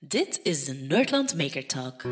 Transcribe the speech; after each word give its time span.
Dit 0.00 0.40
is 0.42 0.64
de 0.64 0.72
Nerdland 0.74 1.36
Maker 1.36 1.66
Talk. 1.66 2.02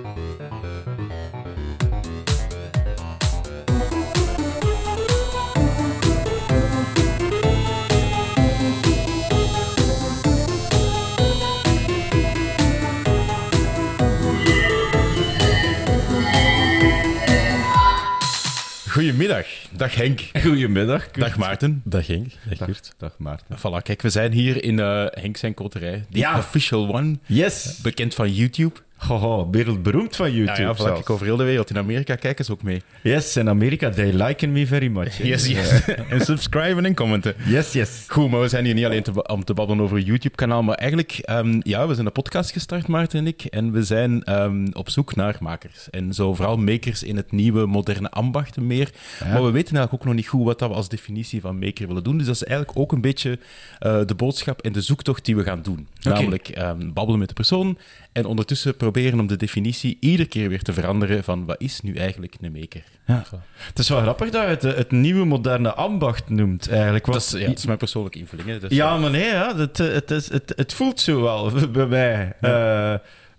Goedemiddag. 18.89 19.66
Dag 19.77 19.95
Henk. 19.95 20.21
Goedemiddag. 20.43 21.11
Dag 21.11 21.37
Maarten. 21.39 21.81
Dag 21.85 22.07
Henk. 22.07 22.33
Dag 22.59 22.67
Kurt. 22.67 22.95
Dag 22.99 23.15
Maarten. 23.19 23.57
Voilà, 23.59 23.83
kijk, 23.83 24.03
we 24.03 24.11
zijn 24.11 24.33
hier 24.33 24.65
in 24.65 24.79
eh 24.79 25.05
Henk 25.11 25.37
zijn 25.37 25.55
koterij. 25.55 26.05
The 26.11 26.19
Ja. 26.19 26.39
Official 26.39 26.95
One. 26.95 27.19
Yes. 27.27 27.79
Bekend 27.83 28.15
van 28.15 28.33
YouTube. 28.33 28.85
Haha, 28.97 29.49
wereldberoemd 29.51 30.17
van 30.17 30.31
Ja, 30.33 30.37
YouTube 30.37 30.61
ja, 30.63 30.75
voilà, 30.75 30.77
zelfs. 30.77 30.93
kijk, 30.95 31.11
over 31.11 31.27
heel 31.27 31.37
de 31.37 31.45
wereld. 31.45 31.71
In 31.71 31.79
Amerika 31.79 32.15
kijken 32.15 32.45
ze 32.45 32.53
ook 32.53 32.63
mee. 32.63 32.83
Yes, 33.03 33.37
in 33.37 33.49
Amerika, 33.49 33.91
they 33.91 34.13
liken 34.13 34.53
me 34.53 34.67
very 34.67 34.89
much. 34.89 35.17
Yes, 35.23 35.47
yes. 35.47 35.85
en 36.11 36.21
subscriben 36.21 36.85
en 36.85 36.95
commenten. 36.95 37.35
Yes, 37.47 37.73
yes. 37.73 38.05
Goed, 38.09 38.31
maar 38.31 38.41
we 38.41 38.49
zijn 38.49 38.65
hier 38.65 38.75
niet 38.75 38.85
alleen 38.85 39.03
te, 39.03 39.27
om 39.27 39.45
te 39.45 39.55
babbelen 39.55 39.85
over 39.85 39.97
een 39.97 40.05
YouTube-kanaal, 40.05 40.63
maar 40.63 40.75
eigenlijk, 40.75 41.13
ehm, 41.23 41.61
ja, 41.63 41.87
we 41.87 41.95
zijn 41.95 42.07
een 42.07 42.13
podcast 42.13 42.51
gestart, 42.53 42.87
Maarten 42.87 43.19
en 43.19 43.27
ik, 43.27 43.45
en 43.45 43.73
we 43.73 43.83
zijn 43.83 44.25
ehm, 44.25 44.67
op 44.73 44.91
zoek 44.91 45.15
naar 45.17 45.37
makers. 45.41 45.91
En 45.91 46.13
zo 46.15 46.35
vooral 46.35 46.57
makers 46.57 47.03
in 47.03 47.17
het 47.17 47.33
nieuwe, 47.33 47.67
moderne 47.67 48.11
ambachten 48.11 48.67
meer. 48.67 48.91
Maar 49.33 49.45
we 49.45 49.51
weten 49.51 49.66
eigenlijk 49.75 49.93
ook 49.93 50.05
nog 50.05 50.15
niet 50.15 50.29
goed 50.29 50.45
wat 50.45 50.59
dat 50.59 50.69
we 50.69 50.75
als 50.75 50.89
definitie 50.89 51.41
van 51.41 51.59
maker 51.59 51.87
willen 51.87 52.05
doen. 52.05 52.17
Dus 52.19 52.27
dat 52.27 52.35
is 52.35 52.45
eigenlijk 52.45 52.79
ook 52.79 52.93
een 52.93 53.01
beetje 53.01 53.39
eh, 53.79 54.01
de 54.07 54.15
boodschap 54.15 54.61
en 54.61 54.73
de 54.73 54.81
zoektocht 54.81 55.25
die 55.25 55.37
we 55.37 55.43
gaan 55.43 55.63
doen. 55.63 55.89
Namelijk 56.03 56.49
ehm, 56.49 56.93
babbelen 56.93 57.19
met 57.19 57.29
de 57.29 57.35
persoon 57.35 57.79
en 58.13 58.25
ondertussen 58.25 58.77
proberen 58.77 59.21
om 59.21 59.27
de 59.27 59.37
definitie 59.37 59.97
iedere 60.01 60.29
keer 60.29 60.49
weer 60.49 60.63
te 60.63 60.73
veranderen 60.73 61.25
van 61.25 61.45
wat 61.45 61.61
is 61.61 61.81
nu 61.81 61.95
eigenlijk 61.95 62.35
een 62.41 62.53
maker. 62.53 62.83
Ja. 63.07 63.25
Het 63.57 63.79
is 63.79 63.89
wel 63.89 64.01
grappig 64.01 64.31
dat 64.31 64.43
je 64.43 64.49
het, 64.49 64.65
eh, 64.65 64.75
het 64.75 64.91
nieuwe 64.91 65.25
moderne 65.25 65.75
ambacht 65.75 66.29
noemt, 66.29 66.69
eigenlijk. 66.69 67.05
Dat 67.05 67.15
Want, 67.15 67.27
is, 67.27 67.41
ja, 67.41 67.47
dat 67.47 67.59
is 67.59 67.67
mijn 67.67 67.79
persoonlijke 67.79 68.19
invulling. 68.19 68.49
Hè. 68.49 68.59
Dus, 68.59 68.71
ja, 68.71 68.97
maar 68.97 69.11
nee, 69.11 69.25
ja, 69.25 69.57
het, 69.57 69.81
eh, 69.81 69.93
het, 69.93 70.11
is, 70.11 70.31
het, 70.31 70.53
het 70.57 70.73
voelt 70.73 71.01
zo 71.01 71.23
wel 71.23 71.53
bij 71.73 71.87
mij. 71.87 72.37
Eh, 72.41 72.95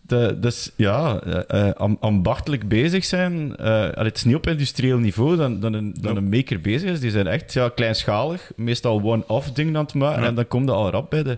de, 0.07 0.37
dus 0.39 0.71
ja, 0.75 1.19
eh, 1.19 1.67
eh, 1.67 1.73
am- 1.75 1.97
ambachtelijk 1.99 2.67
bezig 2.67 3.05
zijn. 3.05 3.55
allee, 3.55 3.91
het 3.93 4.17
is 4.17 4.23
niet 4.23 4.35
op 4.35 4.47
industrieel 4.47 4.97
niveau 4.97 5.35
dan, 5.35 5.59
dan, 5.59 5.73
een, 5.73 5.95
dan 6.01 6.15
een 6.15 6.29
maker 6.29 6.61
bezig 6.61 6.89
is. 6.91 6.99
Die 6.99 7.11
zijn 7.11 7.27
echt 7.27 7.53
ja, 7.53 7.69
kleinschalig, 7.69 8.51
meestal 8.55 9.01
one-off 9.03 9.51
dingen 9.51 9.77
aan 9.77 9.83
het 9.83 9.93
maken. 9.93 10.21
Ja. 10.21 10.27
En 10.27 10.35
dan 10.35 10.47
komt 10.47 10.67
dat 10.67 10.75
al 10.75 10.89
rap 10.89 11.09
bij 11.09 11.23
de, 11.23 11.37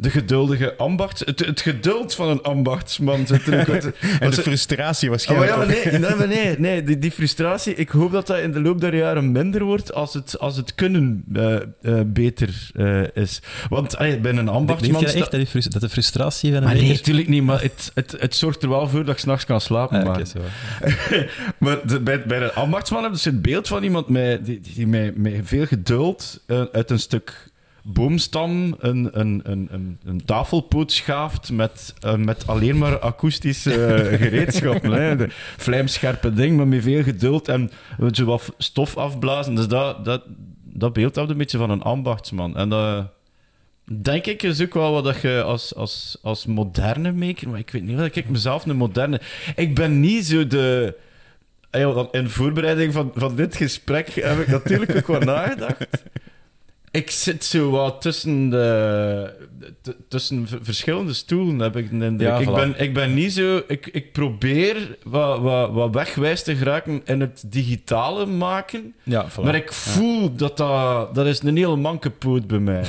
de 0.00 0.10
geduldige 0.10 0.76
ambachts... 0.76 1.22
Het, 1.24 1.46
het 1.46 1.60
geduld 1.60 2.14
van 2.14 2.28
een 2.28 2.42
ambachtsman 2.42 3.26
zit 3.26 3.46
er 3.46 3.60
ook 3.60 3.68
uit. 3.68 3.84
En 4.20 4.30
de 4.30 4.42
frustratie 4.42 5.04
Oh, 5.04 5.10
waarschijnlijk 5.10 5.50
ja, 5.50 5.56
maar 5.56 5.66
nee, 5.66 5.98
nee, 5.98 6.14
maar 6.16 6.28
nee, 6.28 6.58
nee 6.68 6.82
die, 6.82 6.98
die 6.98 7.10
frustratie, 7.10 7.74
ik 7.74 7.88
hoop 7.88 8.12
dat 8.12 8.26
dat 8.26 8.38
in 8.38 8.52
de 8.52 8.60
loop 8.60 8.80
der 8.80 8.96
jaren 8.96 9.32
minder 9.32 9.64
wordt 9.64 9.94
als 9.94 10.14
het, 10.14 10.38
als 10.38 10.56
het 10.56 10.74
kunnen 10.74 11.24
eh, 11.32 11.54
eh, 11.54 11.60
beter 12.06 12.70
eh, 12.74 13.02
is. 13.22 13.40
Want 13.68 13.96
allee, 13.96 14.20
bij 14.20 14.30
een 14.30 14.36
Denk 14.36 14.48
ambachtsman... 14.48 15.00
je 15.00 15.08
sta- 15.08 15.18
echt 15.18 15.30
dat, 15.30 15.40
die 15.40 15.48
frus- 15.48 15.66
dat 15.66 15.80
de 15.80 15.88
frustratie 15.88 16.52
van 16.52 16.58
een 16.58 16.64
maar 16.64 16.74
nee, 16.74 16.88
natuurlijk 16.92 17.28
niet, 17.28 17.42
maar 17.42 17.62
het, 17.62 17.90
het, 17.94 18.16
het 18.18 18.34
zorgt 18.36 18.62
er 18.62 18.68
wel 18.68 18.88
voor 18.88 19.04
dat 19.04 19.14
ik 19.14 19.20
s'nachts 19.20 19.44
kan 19.44 19.60
slapen. 19.60 19.98
Ah, 19.98 20.06
maar 20.06 20.26
zo. 20.26 20.38
maar 21.58 21.78
de- 21.86 22.00
bij, 22.00 22.22
bij 22.22 22.42
een 22.42 22.52
ambachtsman 22.52 23.02
hebben 23.02 23.20
ze 23.20 23.28
het 23.28 23.42
beeld 23.42 23.68
van 23.68 23.82
iemand 23.82 24.08
met, 24.08 24.44
die, 24.44 24.60
die 24.74 24.86
met, 24.86 25.16
met 25.16 25.34
veel 25.42 25.66
geduld 25.66 26.40
uit 26.72 26.90
een 26.90 26.98
stuk 26.98 27.49
boomstam 27.84 28.74
een, 28.78 29.20
een, 29.20 29.40
een, 29.44 29.68
een, 29.70 29.98
een 30.04 30.24
tafelpoot 30.24 30.92
schaaft 30.92 31.52
met, 31.52 31.94
eh, 32.00 32.14
met 32.14 32.46
alleen 32.46 32.78
maar 32.78 32.98
akoestische 32.98 33.84
eh, 33.84 34.18
gereedschappen. 34.22 34.92
hè. 34.92 35.16
De 35.16 35.26
vlijmscherpe 35.56 36.32
ding, 36.32 36.56
maar 36.56 36.68
met 36.68 36.82
veel 36.82 37.02
geduld 37.02 37.48
en 37.48 37.70
zo 38.12 38.24
wat 38.24 38.54
stof 38.58 38.96
afblazen. 38.96 39.54
Dus 39.54 39.68
dat, 39.68 40.04
dat, 40.04 40.22
dat 40.64 40.92
beeld 40.92 41.16
had 41.16 41.30
een 41.30 41.36
beetje 41.36 41.58
van 41.58 41.70
een 41.70 41.82
ambachtsman. 41.82 42.56
En 42.56 42.68
dat 42.68 43.06
denk 44.02 44.26
ik 44.26 44.42
is 44.42 44.62
ook 44.62 44.74
wel 44.74 44.92
wat 44.92 45.04
dat 45.04 45.20
je 45.20 45.42
als, 45.42 45.74
als, 45.74 46.18
als 46.22 46.46
moderne 46.46 47.12
maker... 47.12 47.48
Maar 47.48 47.58
ik 47.58 47.70
weet 47.70 47.82
niet 47.82 47.96
wat 47.96 48.16
ik 48.16 48.28
mezelf 48.28 48.66
een 48.66 48.76
moderne... 48.76 49.20
Ik 49.56 49.74
ben 49.74 50.00
niet 50.00 50.26
zo 50.26 50.46
de... 50.46 50.96
In 52.10 52.28
voorbereiding 52.28 52.92
van, 52.92 53.12
van 53.14 53.36
dit 53.36 53.56
gesprek 53.56 54.08
heb 54.08 54.38
ik 54.38 54.46
natuurlijk 54.46 54.96
ook 54.96 55.06
wat 55.06 55.24
nagedacht. 55.34 56.04
Ik 56.92 57.10
zit 57.10 57.44
zo 57.44 57.70
wat 57.70 58.00
tussen, 58.00 58.50
de, 58.50 59.32
tussen 60.08 60.48
verschillende 60.62 61.12
stoelen, 61.12 61.58
heb 61.58 61.76
ik 61.76 61.90
de 61.90 62.04
indruk. 62.04 62.28
Ja, 62.28 62.38
ik, 62.38 62.54
ben, 62.54 62.80
ik 62.80 62.94
ben 62.94 63.14
niet 63.14 63.32
zo... 63.32 63.62
Ik, 63.66 63.86
ik 63.86 64.12
probeer 64.12 64.96
wat, 65.02 65.40
wat, 65.40 65.70
wat 65.70 65.94
wegwijs 65.94 66.42
te 66.42 66.56
geraken 66.56 67.00
in 67.04 67.20
het 67.20 67.44
digitale 67.46 68.26
maken. 68.26 68.94
Ja, 69.02 69.30
voilà. 69.30 69.42
Maar 69.42 69.54
ik 69.54 69.72
voel 69.72 70.34
dat 70.36 70.56
dat... 70.56 71.14
Dat 71.14 71.26
is 71.26 71.42
een 71.42 71.56
hele 71.56 71.76
mankepoot 71.76 72.46
bij 72.46 72.58
mij. 72.58 72.84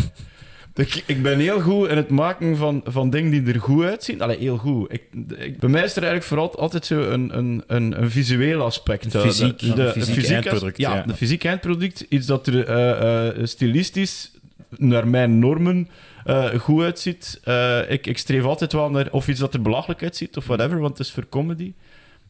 Ik, 0.75 1.03
ik 1.05 1.21
ben 1.21 1.39
heel 1.39 1.59
goed 1.59 1.87
in 1.89 1.97
het 1.97 2.09
maken 2.09 2.57
van, 2.57 2.81
van 2.85 3.09
dingen 3.09 3.31
die 3.31 3.53
er 3.53 3.59
goed 3.59 3.83
uitzien. 3.83 4.21
Allee, 4.21 4.37
heel 4.37 4.57
goed. 4.57 4.93
Ik, 4.93 5.03
ik, 5.37 5.59
bij 5.59 5.69
mij 5.69 5.83
is 5.83 5.95
er 5.95 6.03
eigenlijk 6.03 6.23
vooral 6.23 6.59
altijd 6.59 6.85
zo 6.85 7.01
een, 7.01 7.37
een, 7.37 7.63
een, 7.67 8.01
een 8.01 8.11
visueel 8.11 8.61
aspect. 8.61 9.13
Een 9.13 9.21
fysiek- 9.21 9.59
de, 9.59 9.73
de, 9.73 9.91
fysiek 10.01 10.29
eindproduct, 10.31 10.77
Ja, 10.77 10.95
ja. 10.95 11.01
de 11.01 11.13
fysiek 11.13 11.43
eindproduct. 11.43 12.05
Iets 12.09 12.25
dat 12.25 12.47
er 12.47 12.65
eh, 12.67 13.27
eh, 13.27 13.45
stilistisch, 13.45 14.31
naar 14.77 15.07
mijn 15.07 15.39
normen, 15.39 15.89
eh, 16.25 16.49
goed 16.49 16.83
uitziet. 16.83 17.39
Eh, 17.43 17.91
ik, 17.91 18.07
ik 18.07 18.17
streef 18.17 18.43
altijd 18.43 18.73
wel 18.73 18.89
naar... 18.89 19.07
Of 19.11 19.27
iets 19.27 19.39
dat 19.39 19.53
er 19.53 19.61
belachelijk 19.61 20.03
uitziet, 20.03 20.37
of 20.37 20.45
whatever, 20.47 20.79
want 20.79 20.97
het 20.97 21.07
is 21.07 21.13
voor 21.13 21.29
comedy. 21.29 21.73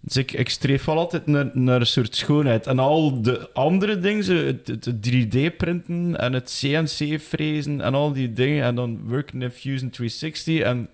Dus 0.04 0.18
ik, 0.18 0.50
streef 0.50 0.88
altijd 0.88 1.26
naar, 1.26 1.50
naar 1.54 1.80
een 1.80 1.86
soort 1.86 2.16
schoonheid. 2.16 2.68
En 2.68 2.80
al 2.80 3.22
de 3.22 3.50
andere 3.54 4.00
dingen, 4.00 4.46
het, 4.46 4.68
het 4.68 5.10
3D-printen 5.10 6.18
en 6.18 6.34
het 6.34 6.60
CNC-frezen 6.60 7.82
en 7.82 7.94
al 7.94 8.14
die 8.14 8.34
dingen. 8.34 8.64
En 8.64 8.76
dan 8.76 9.00
worken 9.08 9.42
in 9.42 9.52
Fusion 9.52 9.90
360 9.90 10.60
en 10.60 10.90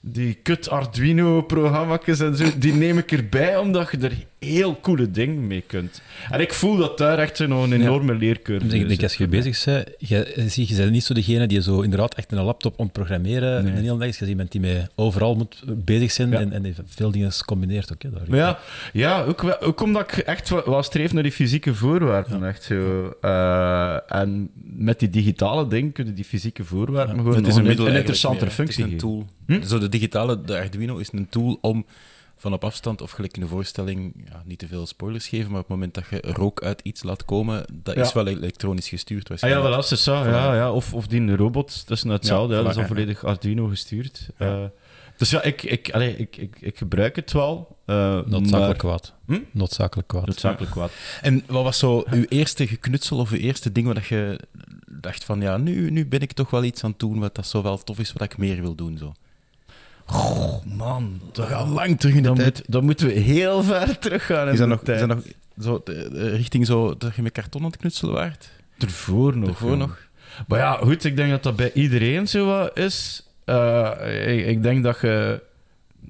die 0.00 0.34
kut 0.34 0.68
Arduino-programma's 0.68 2.20
en 2.20 2.36
zo, 2.36 2.44
die 2.58 2.72
neem 2.72 2.98
ik 2.98 3.12
erbij 3.12 3.56
omdat 3.56 3.90
je 3.90 3.98
er 3.98 4.26
heel 4.44 4.80
coole 4.80 5.10
dingen 5.10 5.46
mee 5.46 5.60
kunt. 5.66 6.02
En 6.30 6.40
ik 6.40 6.52
voel 6.52 6.76
dat 6.76 6.98
daar 6.98 7.18
echt 7.18 7.38
een 7.38 7.72
enorme 7.72 8.14
leercurve 8.14 8.64
Ik 8.64 8.70
denk, 8.70 8.82
is. 8.82 8.88
denk, 8.88 9.02
als 9.02 9.14
je 9.16 9.28
bezig 9.28 9.64
bent, 9.64 9.88
je, 9.98 10.44
zie, 10.48 10.68
je 10.68 10.76
bent 10.76 10.90
niet 10.90 11.04
zo 11.04 11.14
degene 11.14 11.46
die 11.46 11.62
zo 11.62 11.80
inderdaad 11.80 12.14
echt 12.14 12.32
een 12.32 12.42
laptop 12.42 12.78
om 12.78 12.86
te 12.86 12.92
programmeren 12.92 13.64
Nee. 13.64 13.72
een 13.72 13.82
hele 13.82 13.98
dag 13.98 14.08
is. 14.08 14.18
Je 14.18 14.26
iemand 14.26 14.52
die 14.52 14.60
met 14.60 14.90
overal 14.94 15.34
moet 15.34 15.62
bezig 15.66 16.12
zijn 16.12 16.30
Ja. 16.30 16.38
en, 16.40 16.52
en 16.52 16.74
veel 16.86 17.10
dingen 17.10 17.32
combineert 17.44 17.92
ook. 17.92 18.02
Hè, 18.02 18.10
daar. 18.10 18.22
Maar 18.28 18.38
ja, 18.38 18.58
ja 18.92 19.24
ook, 19.60 19.80
omdat 19.80 20.02
ik 20.02 20.18
echt 20.18 20.48
wel, 20.48 20.62
wel 20.66 20.82
streef 20.82 21.12
naar 21.12 21.22
die 21.22 21.32
fysieke 21.32 21.74
voorwaarden. 21.74 22.44
Echt 22.46 22.62
zo. 22.62 23.12
Eh, 23.20 23.96
en 24.08 24.50
met 24.62 24.98
die 24.98 25.10
digitale 25.10 25.68
dingen 25.68 25.92
kunnen 25.92 26.14
die 26.14 26.24
fysieke 26.24 26.64
voorwaarden 26.64 27.16
gewoon 27.16 27.34
het 27.34 27.46
is 27.46 27.56
een 27.56 27.66
interessante 27.96 28.50
functie 28.50 28.84
Het 28.84 28.92
is 28.94 29.02
een 29.02 29.26
tool. 29.48 29.58
Zo 29.66 29.78
de 29.78 29.88
digitale, 29.88 30.40
de 30.40 30.58
Arduino 30.58 30.96
is 30.96 31.08
een 31.12 31.26
tool 31.30 31.58
om 31.60 31.86
van 32.44 32.52
op 32.52 32.64
afstand, 32.64 33.00
of 33.00 33.10
gelijk 33.10 33.34
in 33.34 33.40
de 33.40 33.48
voorstelling, 33.48 34.24
ja, 34.30 34.42
niet 34.44 34.58
te 34.58 34.66
veel 34.66 34.86
spoilers 34.86 35.28
geven, 35.28 35.46
maar 35.50 35.60
op 35.60 35.68
het 35.68 35.76
moment 35.76 35.94
dat 35.94 36.04
je 36.10 36.20
rook 36.32 36.62
uit 36.62 36.80
iets 36.82 37.02
laat 37.02 37.24
komen, 37.24 37.64
dat 37.72 37.94
Ja. 37.94 38.02
is 38.02 38.12
wel 38.12 38.26
elektronisch 38.26 38.88
gestuurd 38.88 39.30
Ah 39.30 39.38
ja, 39.50 39.62
wel, 39.62 39.70
dat 39.70 39.90
is 39.90 40.02
zo. 40.02 40.14
Ja, 40.14 40.54
ja. 40.54 40.72
Of, 40.72 40.94
of 40.94 41.06
die 41.06 41.36
robot, 41.36 41.88
dat 41.88 41.96
is 41.96 42.02
net 42.04 42.12
hetzelfde. 42.12 42.54
Ja, 42.54 42.62
dat 42.62 42.70
is 42.70 42.76
al 42.78 42.86
volledig 42.86 43.24
Arduino 43.24 43.66
gestuurd. 43.66 44.28
Ja. 44.38 44.62
Eh, 44.62 44.64
dus 45.16 45.30
ja, 45.30 45.42
ik, 45.42 45.62
ik, 45.62 45.90
allee, 45.92 46.16
ik, 46.16 46.36
ik, 46.36 46.56
ik 46.60 46.78
gebruik 46.78 47.16
het 47.16 47.32
wel. 47.32 47.76
eh, 47.84 47.96
Noodzakelijk 47.96 48.50
maar- 48.50 48.74
kwaad. 48.76 49.12
Hm? 49.26 49.38
Noodzakelijk 49.50 50.08
kwaad. 50.08 50.26
Noodzakelijk 50.26 50.72
kwaad. 50.72 50.92
En 51.22 51.42
wat 51.46 51.62
was 51.62 51.78
zo 51.78 52.04
uw 52.10 52.24
eerste 52.28 52.66
geknutsel 52.66 53.18
of 53.18 53.30
uw 53.30 53.38
eerste 53.38 53.72
ding 53.72 53.86
waar 53.86 53.94
dat 53.94 54.06
je 54.06 54.40
dacht 55.00 55.24
van, 55.24 55.40
ja, 55.40 55.56
nu, 55.56 55.90
nu 55.90 56.06
ben 56.06 56.20
ik 56.20 56.32
toch 56.32 56.50
wel 56.50 56.64
iets 56.64 56.84
aan 56.84 56.90
het 56.90 56.98
doen 56.98 57.18
wat 57.18 57.34
dat 57.34 57.46
zo 57.46 57.62
wel 57.62 57.78
tof 57.78 57.98
is, 57.98 58.12
wat 58.12 58.22
ik 58.22 58.36
meer 58.38 58.60
wil 58.60 58.74
doen, 58.74 58.98
zo. 58.98 59.12
Goh, 60.06 60.64
man. 60.64 61.20
Dat 61.32 61.46
gaat 61.46 61.68
lang 61.68 62.00
terug 62.00 62.14
in 62.16 62.22
de 62.22 62.28
Dan, 62.28 62.36
tijd. 62.36 62.54
moet, 62.56 62.70
dan 62.72 62.84
moeten 62.84 63.06
we 63.06 63.12
heel 63.12 63.62
ver 63.62 63.98
teruggaan 63.98 64.46
in 64.46 64.52
Is 64.52 64.58
dat 64.58 64.68
de 64.68 64.72
nog, 64.74 64.80
is 64.80 64.86
tijd. 64.86 64.98
dat 64.98 65.08
nog 65.08 65.24
zo, 65.60 65.80
de- 65.84 66.08
de 66.12 66.28
richting 66.28 66.66
zo 66.66 66.96
dat 66.96 67.14
je 67.16 67.22
met 67.22 67.32
karton 67.32 67.60
aan 67.60 67.66
het 67.70 67.76
knutselen 67.76 68.14
waart? 68.14 68.48
Ervoor 68.78 69.36
nog. 69.36 69.48
Ervoor 69.48 69.76
nog? 69.76 69.98
Maar 70.48 70.58
ja, 70.58 70.72
goed, 70.82 71.04
ik 71.04 71.16
denk 71.16 71.30
dat 71.30 71.42
dat 71.42 71.56
bij 71.56 71.72
iedereen 71.72 72.28
zo 72.28 72.46
wat 72.46 72.78
is. 72.78 73.26
Eh, 73.44 74.36
ik, 74.38 74.46
ik 74.46 74.62
denk 74.62 74.82
dat 74.84 75.00
je 75.00 75.42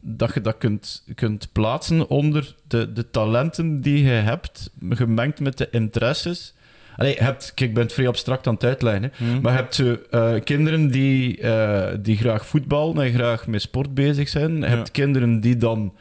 dat, 0.00 0.34
je 0.34 0.40
dat 0.40 0.58
kunt, 0.58 1.02
kunt 1.14 1.48
plaatsen 1.52 2.08
onder 2.08 2.54
de, 2.68 2.92
de 2.92 3.10
talenten 3.10 3.80
die 3.80 4.02
je 4.04 4.10
hebt, 4.10 4.70
gemengd 4.90 5.40
met 5.40 5.58
de 5.58 5.68
interesses. 5.70 6.54
Allee, 6.96 7.14
hebt, 7.18 7.52
kijk, 7.54 7.68
ik 7.68 7.74
ben 7.74 7.82
het 7.84 7.92
vrij 7.92 8.08
abstract 8.08 8.46
aan 8.46 8.54
het 8.54 8.64
uitleggen, 8.64 9.02
hè. 9.02 9.08
Hmm. 9.26 9.40
maar 9.40 9.52
je 9.52 9.58
hebt 9.58 9.74
zo, 9.74 9.96
eh, 10.10 10.34
kinderen 10.44 10.88
die, 10.90 11.40
eh, 11.40 11.94
die 12.00 12.16
graag 12.16 12.46
voetbal 12.46 13.02
en 13.02 13.12
graag 13.12 13.46
met 13.46 13.60
sport 13.62 13.94
bezig 13.94 14.28
zijn. 14.28 14.54
Je 14.54 14.60
Ja. 14.60 14.66
hebt 14.66 14.90
kinderen 14.90 15.40
die 15.40 15.56
dan 15.56 15.92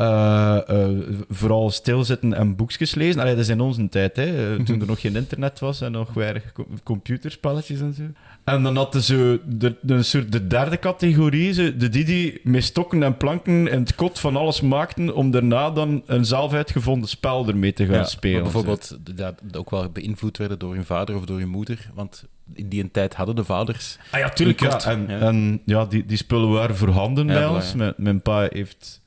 eh, 0.00 0.56
eh, 0.68 0.88
vooral 1.28 1.70
stilzitten 1.70 2.34
en 2.34 2.56
boekjes 2.56 2.94
lezen. 2.94 3.20
Allee, 3.20 3.34
dat 3.34 3.42
is 3.44 3.48
in 3.48 3.60
onze 3.60 3.88
tijd, 3.88 4.16
hè, 4.16 4.54
eh, 4.56 4.64
toen 4.64 4.80
er 4.80 4.86
nog 4.86 5.00
geen 5.00 5.16
internet 5.16 5.58
was 5.58 5.80
en 5.80 5.92
nog 5.92 6.12
weinig 6.14 6.52
co- 6.52 6.66
computerspelletjes 6.84 7.80
en 7.80 7.94
zo. 7.94 8.02
En 8.44 8.62
dan 8.62 8.76
hadden 8.76 9.02
ze 9.02 9.40
de, 9.46 9.76
de, 9.82 9.94
een 9.94 10.04
soort 10.04 10.32
de 10.32 10.46
derde 10.46 10.78
categorie, 10.78 11.52
zo, 11.52 11.76
de 11.76 11.88
die 11.88 12.04
die 12.04 12.40
met 12.42 12.64
stokken 12.64 13.02
en 13.02 13.16
planken 13.16 13.68
in 13.68 13.80
het 13.80 13.94
kot 13.94 14.18
van 14.18 14.36
alles 14.36 14.60
maakten, 14.60 15.14
om 15.14 15.30
daarna 15.30 15.70
dan 15.70 16.02
een 16.06 16.24
zelf 16.24 16.52
uitgevonden 16.52 17.08
spel 17.08 17.48
ermee 17.48 17.72
te 17.72 17.84
gaan 17.86 17.94
Ja, 17.94 18.04
spelen. 18.04 18.42
bijvoorbeeld 18.42 18.98
dat 19.16 19.34
ook 19.56 19.70
wel 19.70 19.88
beïnvloed 19.88 20.36
werden 20.36 20.58
door 20.58 20.74
hun 20.74 20.84
vader 20.84 21.16
of 21.16 21.24
door 21.24 21.38
hun 21.38 21.48
moeder. 21.48 21.90
Want 21.94 22.24
in 22.54 22.68
die 22.68 22.90
tijd 22.90 23.14
hadden 23.14 23.36
de 23.36 23.44
vaders... 23.44 23.98
Ah 24.10 24.20
ja, 24.20 24.28
tuurlijk. 24.28 24.60
Ja. 24.60 24.84
En, 24.84 25.04
ja. 25.08 25.18
en 25.18 25.60
ja, 25.64 25.84
die, 25.84 26.06
die 26.06 26.16
spullen 26.16 26.50
waren 26.50 26.76
voorhanden 26.76 27.26
Ja, 27.26 27.32
bij 27.32 27.46
ons. 27.46 27.74
mijn 27.96 28.22
pa 28.22 28.48
heeft 28.50 28.99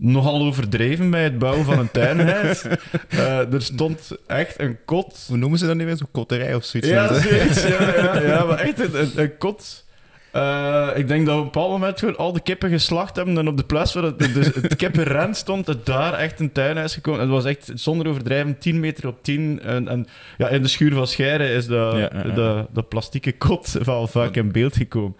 nogal 0.00 0.40
overdreven 0.40 1.10
bij 1.10 1.22
het 1.22 1.38
bouwen 1.38 1.64
van 1.64 1.78
een 1.78 1.90
tuinhuis. 1.90 2.62
Eh, 3.08 3.52
er 3.52 3.62
stond 3.62 4.10
echt 4.26 4.60
een 4.60 4.78
kot. 4.84 5.24
Hoe 5.28 5.36
noemen 5.36 5.58
ze 5.58 5.66
dat 5.66 5.76
nu 5.76 5.84
weer? 5.84 5.96
Zo'n 5.96 6.08
kotterij 6.10 6.54
of 6.54 6.64
zoiets? 6.64 6.90
Ja, 6.90 7.20
zoiets, 7.20 7.62
ja, 7.62 7.94
ja, 7.94 8.20
ja, 8.30 8.44
maar 8.44 8.58
echt 8.58 8.80
een, 8.80 9.00
een, 9.00 9.10
een 9.16 9.36
kot. 9.36 9.84
Eh, 10.32 10.88
ik 10.94 11.08
denk 11.08 11.26
dat 11.26 11.34
we 11.34 11.40
op 11.40 11.46
een 11.46 11.52
bepaald 11.52 11.70
moment 11.70 11.98
gewoon 11.98 12.16
al 12.16 12.32
de 12.32 12.40
kippen 12.40 12.70
geslacht 12.70 13.16
hebben 13.16 13.38
en 13.38 13.48
op 13.48 13.56
de 13.56 13.64
plaats 13.64 13.94
waar 13.94 14.02
het, 14.02 14.18
dus 14.18 14.46
het 14.54 14.76
kippenren 14.76 15.34
stond, 15.34 15.66
het 15.66 15.86
daar 15.86 16.12
echt 16.14 16.40
een 16.40 16.52
tuinhuis 16.52 16.94
gekomen. 16.94 17.20
Het 17.20 17.28
was 17.28 17.44
echt, 17.44 17.70
zonder 17.74 18.08
overdrijven, 18.08 18.58
10 18.58 18.80
meter 18.80 19.06
op 19.06 19.22
10. 19.22 19.60
En, 19.62 19.88
en 19.88 20.06
ja, 20.38 20.48
in 20.48 20.62
de 20.62 20.68
schuur 20.68 20.94
van 20.94 21.06
Scheire 21.06 21.52
is 21.54 21.66
dat, 21.66 21.92
Ja, 21.92 21.98
ja, 21.98 22.10
ja. 22.26 22.34
dat, 22.34 22.66
dat 22.72 22.88
plastieke 22.88 23.32
kot 23.32 23.72
wel 23.84 24.06
vaak 24.06 24.36
in 24.36 24.52
beeld 24.52 24.76
gekomen. 24.76 25.16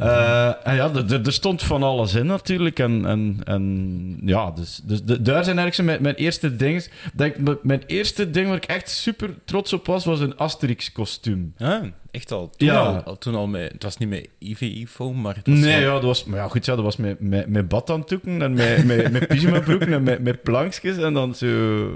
Eh, 0.00 0.46
en 0.66 0.74
ja, 0.74 0.90
er- 1.24 1.32
stond 1.32 1.62
van 1.62 1.82
alles 1.82 2.14
in 2.14 2.26
natuurlijk. 2.26 2.78
En, 2.78 3.06
en, 3.06 3.40
en 3.44 4.20
ja, 4.24 4.50
dus, 4.50 4.80
dus 4.84 5.02
de- 5.02 5.22
daar 5.22 5.44
zijn 5.44 5.58
eigenlijk 5.58 5.88
mijn, 5.90 6.02
mijn 6.02 6.14
eerste 6.14 6.56
dingen. 6.56 6.82
Denk, 7.14 7.36
mijn 7.62 7.82
eerste 7.86 8.30
ding 8.30 8.46
waar 8.48 8.56
ik 8.56 8.64
echt 8.64 8.90
super 8.90 9.30
trots 9.44 9.72
op 9.72 9.86
was, 9.86 10.04
was 10.04 10.20
een 10.20 10.36
Asterix-kostuum. 10.36 11.54
Ah, 11.58 11.82
echt 12.12 12.32
al. 12.32 12.50
Toen, 12.56 12.68
Ja. 12.68 13.02
al, 13.04 13.18
toen 13.18 13.34
al 13.34 13.46
met... 13.46 13.72
Het 13.72 13.82
was 13.82 13.96
niet 13.96 14.08
met 14.08 14.28
IVI-foam, 14.38 15.20
maar 15.20 15.34
het 15.34 15.46
was 15.46 15.58
Nee, 15.58 15.80
wel- 15.80 15.80
ja, 15.88 15.92
dat 15.94 16.02
was, 16.02 16.24
maar 16.24 16.38
ja, 16.38 16.48
goed, 16.48 16.64
ja, 16.64 16.74
dat 16.74 16.84
was 16.84 16.96
met, 16.96 17.20
met, 17.20 17.46
met 17.48 17.68
badhanddoeken 17.68 18.42
en 18.42 18.52
met, 18.52 18.84
met, 18.84 19.12
met 19.12 19.26
pyjamabroeken 19.28 19.92
en 19.92 20.02
met, 20.02 20.22
met 20.22 20.42
plankjes 20.42 20.96
en 20.96 21.14
dan 21.14 21.34
zo 21.34 21.46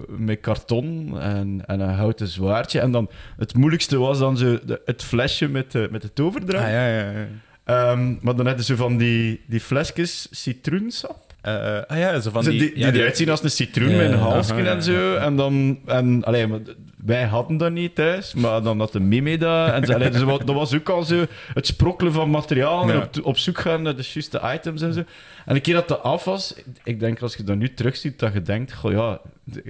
met 0.09 0.41
karton 0.41 1.21
en, 1.21 1.63
en 1.67 1.81
een 1.81 1.95
houten 1.95 2.29
zwaardje. 2.29 2.81
En 2.81 2.91
dan 2.91 3.11
het 3.37 3.55
moeilijkste 3.55 3.99
was 3.99 4.19
dan 4.19 4.37
zo 4.37 4.59
de- 4.67 4.81
het 4.85 5.03
flesje 5.05 5.49
met 5.49 5.73
de, 5.73 5.89
met 5.91 6.03
de 6.03 6.13
toverdrank. 6.13 6.65
Ah, 6.67 6.71
ja, 6.73 6.87
ja, 6.89 7.11
ja. 7.11 7.27
Ehm, 7.65 8.15
maar 8.21 8.37
dan 8.37 8.47
hadden 8.47 8.65
ze 8.65 8.77
van 8.77 8.97
die, 8.97 9.41
die 9.47 9.61
flesjes 9.61 10.29
citroensap. 10.31 11.25
Eh, 11.41 11.79
ah 11.87 11.99
ja, 11.99 12.21
zo 12.21 12.31
van 12.31 12.43
Zo 12.43 12.51
die... 12.51 12.59
die, 12.59 12.75
die, 12.75 12.85
ja, 12.85 12.93
eruit 12.93 13.17
zien 13.17 13.31
als 13.31 13.43
een 13.43 13.51
citroen 13.51 13.97
met 13.97 14.11
een 14.11 14.19
halsje 14.19 14.55
en 14.55 14.83
zo. 14.83 15.15
En 15.15 15.37
dan... 15.37 15.79
En, 15.87 16.25
allee, 16.25 16.47
maar 16.47 16.59
wij 17.07 17.25
hadden 17.25 17.57
dat 17.57 17.73
niet 17.73 17.95
thuis, 17.95 18.35
maar 18.35 18.63
dan 18.63 18.79
had 18.79 18.93
de 18.93 19.01
Mimi 19.01 19.37
dat. 19.37 19.69
En 19.73 19.95
allee, 19.95 20.11
dus 20.11 20.21
dat 20.25 20.45
was 20.45 20.75
ook 20.75 20.89
al 20.89 21.03
zo 21.03 21.25
het 21.55 21.67
sprokkelen 21.67 22.13
van 22.13 22.31
materiaal 22.31 22.83
en 22.91 22.97
Ja. 22.97 23.03
op, 23.03 23.25
op 23.25 23.39
zoek 23.39 23.59
gaan 23.59 23.83
naar 23.83 23.97
de 23.97 24.09
juiste 24.13 24.41
items 24.55 24.83
en 24.83 24.93
zo. 24.93 25.03
En 25.45 25.55
een 25.55 25.61
keer 25.61 25.75
dat 25.75 25.89
dat 25.89 26.03
af 26.03 26.25
was, 26.25 26.55
ik 26.85 27.01
denk 27.01 27.23
als 27.23 27.35
je 27.37 27.45
dat 27.45 27.57
nu 27.57 27.75
terugziet, 27.75 28.19
dat 28.19 28.33
je 28.33 28.43
denkt, 28.43 28.73
goh 28.73 28.93
ja, 28.93 29.21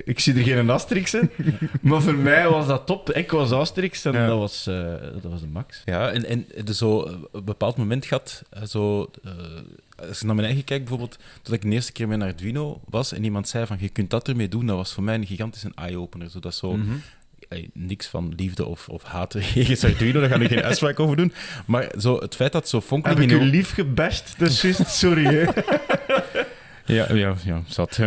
ik 0.05 0.19
zie 0.21 0.35
er 0.35 0.43
geen 0.43 0.71
Asterix 0.71 1.15
in. 1.15 1.31
maar 1.81 2.03
voor 2.03 2.15
mij 2.15 2.49
was 2.49 2.67
dat 2.67 2.87
top. 2.87 3.11
Ik 3.12 3.31
was 3.31 3.53
Asterix 3.53 4.05
en 4.05 4.12
Ja. 4.12 4.27
dat, 4.27 4.38
was, 4.38 4.67
eh, 4.67 4.85
dat 5.23 5.31
was 5.31 5.41
de 5.41 5.47
max. 5.47 5.83
Ja, 5.85 6.11
en, 6.11 6.25
en 6.25 6.47
dus 6.65 6.79
zo 6.79 7.03
eh, 7.03 7.12
een 7.33 7.44
bepaald 7.44 7.77
moment 7.77 8.06
gehad, 8.06 8.43
eh, 8.50 8.62
zo, 8.62 9.11
als 10.09 10.17
ik 10.21 10.23
naar 10.27 10.35
mijn 10.35 10.47
eigen 10.47 10.65
kijk 10.65 10.81
bijvoorbeeld, 10.81 11.19
dat 11.43 11.53
ik 11.53 11.62
de 11.62 11.69
eerste 11.69 11.93
keer 11.93 12.09
met 12.09 12.21
een 12.21 12.27
Arduino 12.27 12.81
was 12.88 13.12
en 13.12 13.25
iemand 13.25 13.49
zei 13.49 13.67
van, 13.67 13.77
je 13.81 13.88
kunt 13.88 14.11
dat 14.11 14.29
ermee 14.29 14.49
doen, 14.49 14.67
dat 14.67 14.77
was 14.77 14.93
voor 14.93 15.03
mij 15.03 15.15
een 15.15 15.27
gigantische 15.27 15.73
eye-opener. 15.75 16.31
Zo, 16.31 16.38
dat 16.41 16.55
zo, 16.55 16.79
niks 17.73 18.07
van 18.07 18.33
liefde 18.37 18.65
of, 18.67 18.89
of 18.89 19.03
haat 19.03 19.31
tegen 19.55 19.89
Arduino, 19.91 20.21
daar 20.21 20.29
ga 20.29 20.37
ik 20.41 20.49
geen 20.49 20.63
uitspraak 20.63 21.01
over 21.01 21.17
doen. 21.17 21.33
Maar 21.67 21.93
zo, 21.99 22.19
het 22.19 22.35
feit 22.35 22.53
dat 22.53 22.69
zo 22.69 22.77
Heb 22.79 22.87
fonkeling 22.87 23.21
ik 23.23 23.31
in 23.31 23.37
u 23.43 23.45
je- 23.45 23.51
lief 23.51 23.73
gebest? 23.75 24.35
Dus 24.39 24.65
sorry. 24.99 25.25
Hè. 25.25 25.45
Ja, 26.87 27.15
ja, 27.15 27.35
ja, 27.44 27.62
zat. 27.67 27.99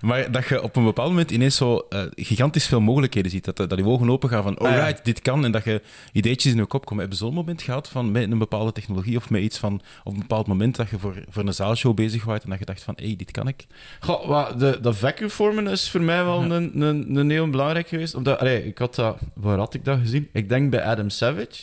maar 0.00 0.32
dat 0.32 0.48
je 0.48 0.62
op 0.62 0.76
een 0.76 0.84
bepaald 0.84 1.08
moment 1.08 1.30
ineens 1.30 1.56
zo 1.56 1.86
eh, 1.88 2.02
gigantisch 2.14 2.66
veel 2.66 2.80
mogelijkheden 2.80 3.30
ziet. 3.30 3.44
Dat, 3.44 3.56
dat 3.56 3.78
je 3.78 3.84
ogen 3.84 4.10
open 4.10 4.28
gaan 4.28 4.42
van, 4.42 4.58
Ah, 4.58 4.70
ja. 4.70 4.76
alright, 4.78 5.04
dit 5.04 5.22
kan. 5.22 5.44
En 5.44 5.52
dat 5.52 5.64
je 5.64 5.82
ideetjes 6.12 6.52
in 6.52 6.58
je 6.58 6.66
kop 6.66 6.86
komen. 6.86 7.02
Heb 7.04 7.12
je 7.12 7.18
zo'n 7.18 7.34
moment 7.34 7.62
gehad 7.62 7.88
van 7.88 8.10
met 8.12 8.30
een 8.30 8.38
bepaalde 8.38 8.72
technologie 8.72 9.16
of 9.16 9.30
met 9.30 9.42
iets 9.42 9.58
van, 9.58 9.80
op 10.04 10.12
een 10.12 10.18
bepaald 10.18 10.46
moment 10.46 10.76
dat 10.76 10.90
je 10.90 10.98
voor, 10.98 11.24
voor 11.28 11.46
een 11.46 11.54
zaalshow 11.54 11.94
bezig 11.94 12.24
was 12.24 12.40
en 12.40 12.50
dat 12.50 12.58
je 12.58 12.64
dacht 12.64 12.82
van, 12.82 12.94
hé, 12.96 13.06
hey, 13.06 13.16
dit 13.16 13.30
kan 13.30 13.48
ik. 13.48 13.66
Goh, 14.00 14.26
wat, 14.26 14.58
de, 14.60 14.78
dat 14.82 14.96
vacuumvormen 14.96 15.66
is 15.66 15.90
voor 15.90 16.00
mij 16.02 16.24
wel 16.24 16.42
een, 16.42 16.80
een, 16.82 17.16
een 17.16 17.30
heel 17.30 17.50
belangrijk 17.50 17.88
geweest. 17.88 18.14
Omdat, 18.14 18.38
allee, 18.38 18.66
ik 18.66 18.78
had 18.78 18.94
dat, 18.94 19.18
waar 19.34 19.58
had 19.58 19.74
ik 19.74 19.84
dat 19.84 19.98
gezien? 19.98 20.28
Ik 20.32 20.48
denk 20.48 20.70
bij 20.70 20.82
Adam 20.82 21.10
Savage. 21.10 21.62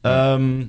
Ehm, 0.00 0.64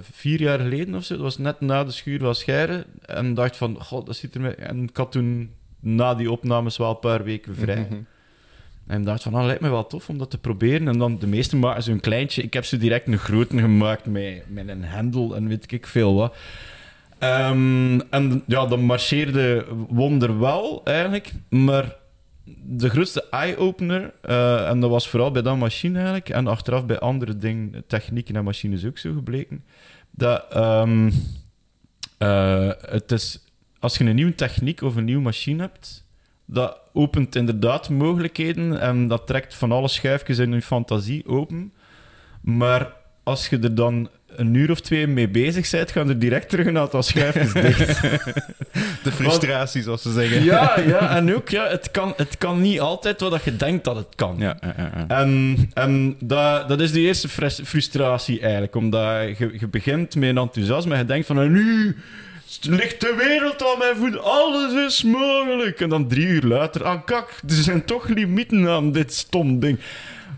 vier 0.00 0.40
jaar 0.40 0.58
geleden 0.58 0.94
of 0.94 1.04
zo. 1.04 1.14
Dat 1.14 1.22
was 1.22 1.38
net 1.38 1.60
na 1.60 1.84
de 1.84 1.90
schuur 1.90 2.18
van 2.18 2.34
Scheire. 2.34 2.86
En 3.06 3.34
dacht 3.34 3.56
van, 3.56 3.82
god, 3.82 4.06
dat 4.06 4.16
ziet 4.16 4.34
er... 4.34 4.40
mee- 4.40 4.54
En 4.54 4.82
ik 4.82 4.96
had 4.96 5.12
toen 5.12 5.50
na 5.80 6.14
die 6.14 6.30
opnames 6.30 6.76
wel 6.76 6.90
een 6.90 6.98
paar 6.98 7.24
weken 7.24 7.54
vrij. 7.54 7.86
En 8.86 9.04
dacht 9.04 9.22
van, 9.22 9.34
ah, 9.34 9.44
lijkt 9.44 9.60
me 9.60 9.68
wel 9.70 9.86
tof 9.86 10.08
om 10.08 10.18
dat 10.18 10.30
te 10.30 10.38
proberen. 10.38 10.88
En 10.88 10.98
dan 10.98 11.18
de 11.18 11.26
meeste 11.26 11.56
maken 11.56 11.82
zo'n 11.82 12.00
kleintje. 12.00 12.42
Ik 12.42 12.52
heb 12.52 12.64
ze 12.64 12.76
direct 12.76 13.06
een 13.06 13.18
grote 13.18 13.58
gemaakt 13.58 14.06
met, 14.06 14.42
met 14.48 14.68
een 14.68 14.84
hendel 14.84 15.36
en 15.36 15.48
weet 15.48 15.72
ik 15.72 15.86
veel 15.86 16.14
wat. 16.14 16.34
Ehm, 17.18 18.00
en 18.10 18.42
ja, 18.46 18.66
dat 18.66 18.78
marcheerde 18.80 19.66
wonderwel 19.88 20.80
eigenlijk. 20.84 21.32
Maar 21.48 21.96
de 22.62 22.90
grootste 22.90 23.24
eye-opener, 23.30 24.14
eh, 24.22 24.68
en 24.68 24.80
dat 24.80 24.90
was 24.90 25.08
vooral 25.08 25.30
bij 25.30 25.42
dat 25.42 25.56
machine 25.56 25.96
eigenlijk, 25.96 26.28
en 26.28 26.46
achteraf 26.46 26.86
bij 26.86 26.98
andere 26.98 27.36
dingen, 27.36 27.84
technieken 27.86 28.36
en 28.36 28.44
machines 28.44 28.84
ook 28.84 28.98
zo 28.98 29.12
gebleken, 29.12 29.64
dat 30.10 30.44
ehm, 30.50 31.10
eh, 32.18 32.70
het 32.80 33.12
is, 33.12 33.44
als 33.78 33.98
je 33.98 34.04
een 34.04 34.14
nieuwe 34.14 34.34
techniek 34.34 34.80
of 34.82 34.96
een 34.96 35.04
nieuwe 35.04 35.22
machine 35.22 35.62
hebt, 35.62 36.04
dat 36.44 36.80
opent 36.92 37.34
inderdaad 37.34 37.90
mogelijkheden 37.90 38.80
en 38.80 39.08
dat 39.08 39.26
trekt 39.26 39.54
van 39.54 39.72
alle 39.72 39.88
schuifjes 39.88 40.38
in 40.38 40.52
je 40.52 40.62
fantasie 40.62 41.26
open. 41.26 41.72
Maar 42.40 42.92
als 43.22 43.48
je 43.48 43.58
er 43.58 43.74
dan 43.74 44.08
een 44.36 44.54
uur 44.54 44.70
of 44.70 44.80
twee 44.80 45.06
mee 45.06 45.28
bezig 45.28 45.70
bent, 45.70 45.90
gaan 45.90 46.08
er 46.08 46.18
direct 46.18 46.48
terug 46.48 46.66
een 46.66 46.78
aantal 46.78 47.02
schuifjes 47.02 47.52
dicht. 47.52 48.00
De 49.02 49.12
frustratie, 49.12 49.82
zoals 49.82 50.02
ze 50.02 50.12
zeggen. 50.12 50.44
Ja, 50.44 50.80
ja, 50.86 51.16
en 51.16 51.34
ook, 51.34 51.48
ja, 51.48 51.68
het, 51.68 51.90
kan, 51.90 52.12
het 52.16 52.38
kan 52.38 52.60
niet 52.60 52.80
altijd 52.80 53.20
wat 53.20 53.44
je 53.44 53.56
denkt 53.56 53.84
dat 53.84 53.96
het 53.96 54.14
kan. 54.14 54.36
Ja, 54.38 54.56
ja, 54.60 54.74
ja. 54.76 55.04
En, 55.08 55.56
en 55.74 56.16
dat, 56.20 56.68
dat 56.68 56.80
is 56.80 56.92
de 56.92 57.00
eerste 57.00 57.28
frus- 57.28 57.60
frustratie 57.64 58.40
eigenlijk, 58.40 58.74
omdat 58.74 59.38
je, 59.38 59.56
je 59.58 59.68
begint 59.68 60.14
met 60.14 60.28
een 60.28 60.38
enthousiasme 60.38 60.92
en 60.92 60.98
je 60.98 61.04
denkt 61.04 61.26
van, 61.26 61.52
nu 61.52 61.96
ligt 62.60 63.00
de 63.00 63.14
wereld 63.18 63.62
aan 63.62 63.78
mijn 63.78 63.96
voeten, 63.96 64.24
alles 64.24 64.86
is 64.86 65.02
mogelijk. 65.02 65.80
En 65.80 65.88
dan 65.88 66.08
drie 66.08 66.26
uur 66.26 66.42
later, 66.42 66.84
ah 66.84 67.04
kak, 67.04 67.28
er 67.48 67.54
zijn 67.54 67.84
toch 67.84 68.08
limieten 68.08 68.68
aan 68.68 68.92
dit 68.92 69.12
stom 69.14 69.60
ding. 69.60 69.78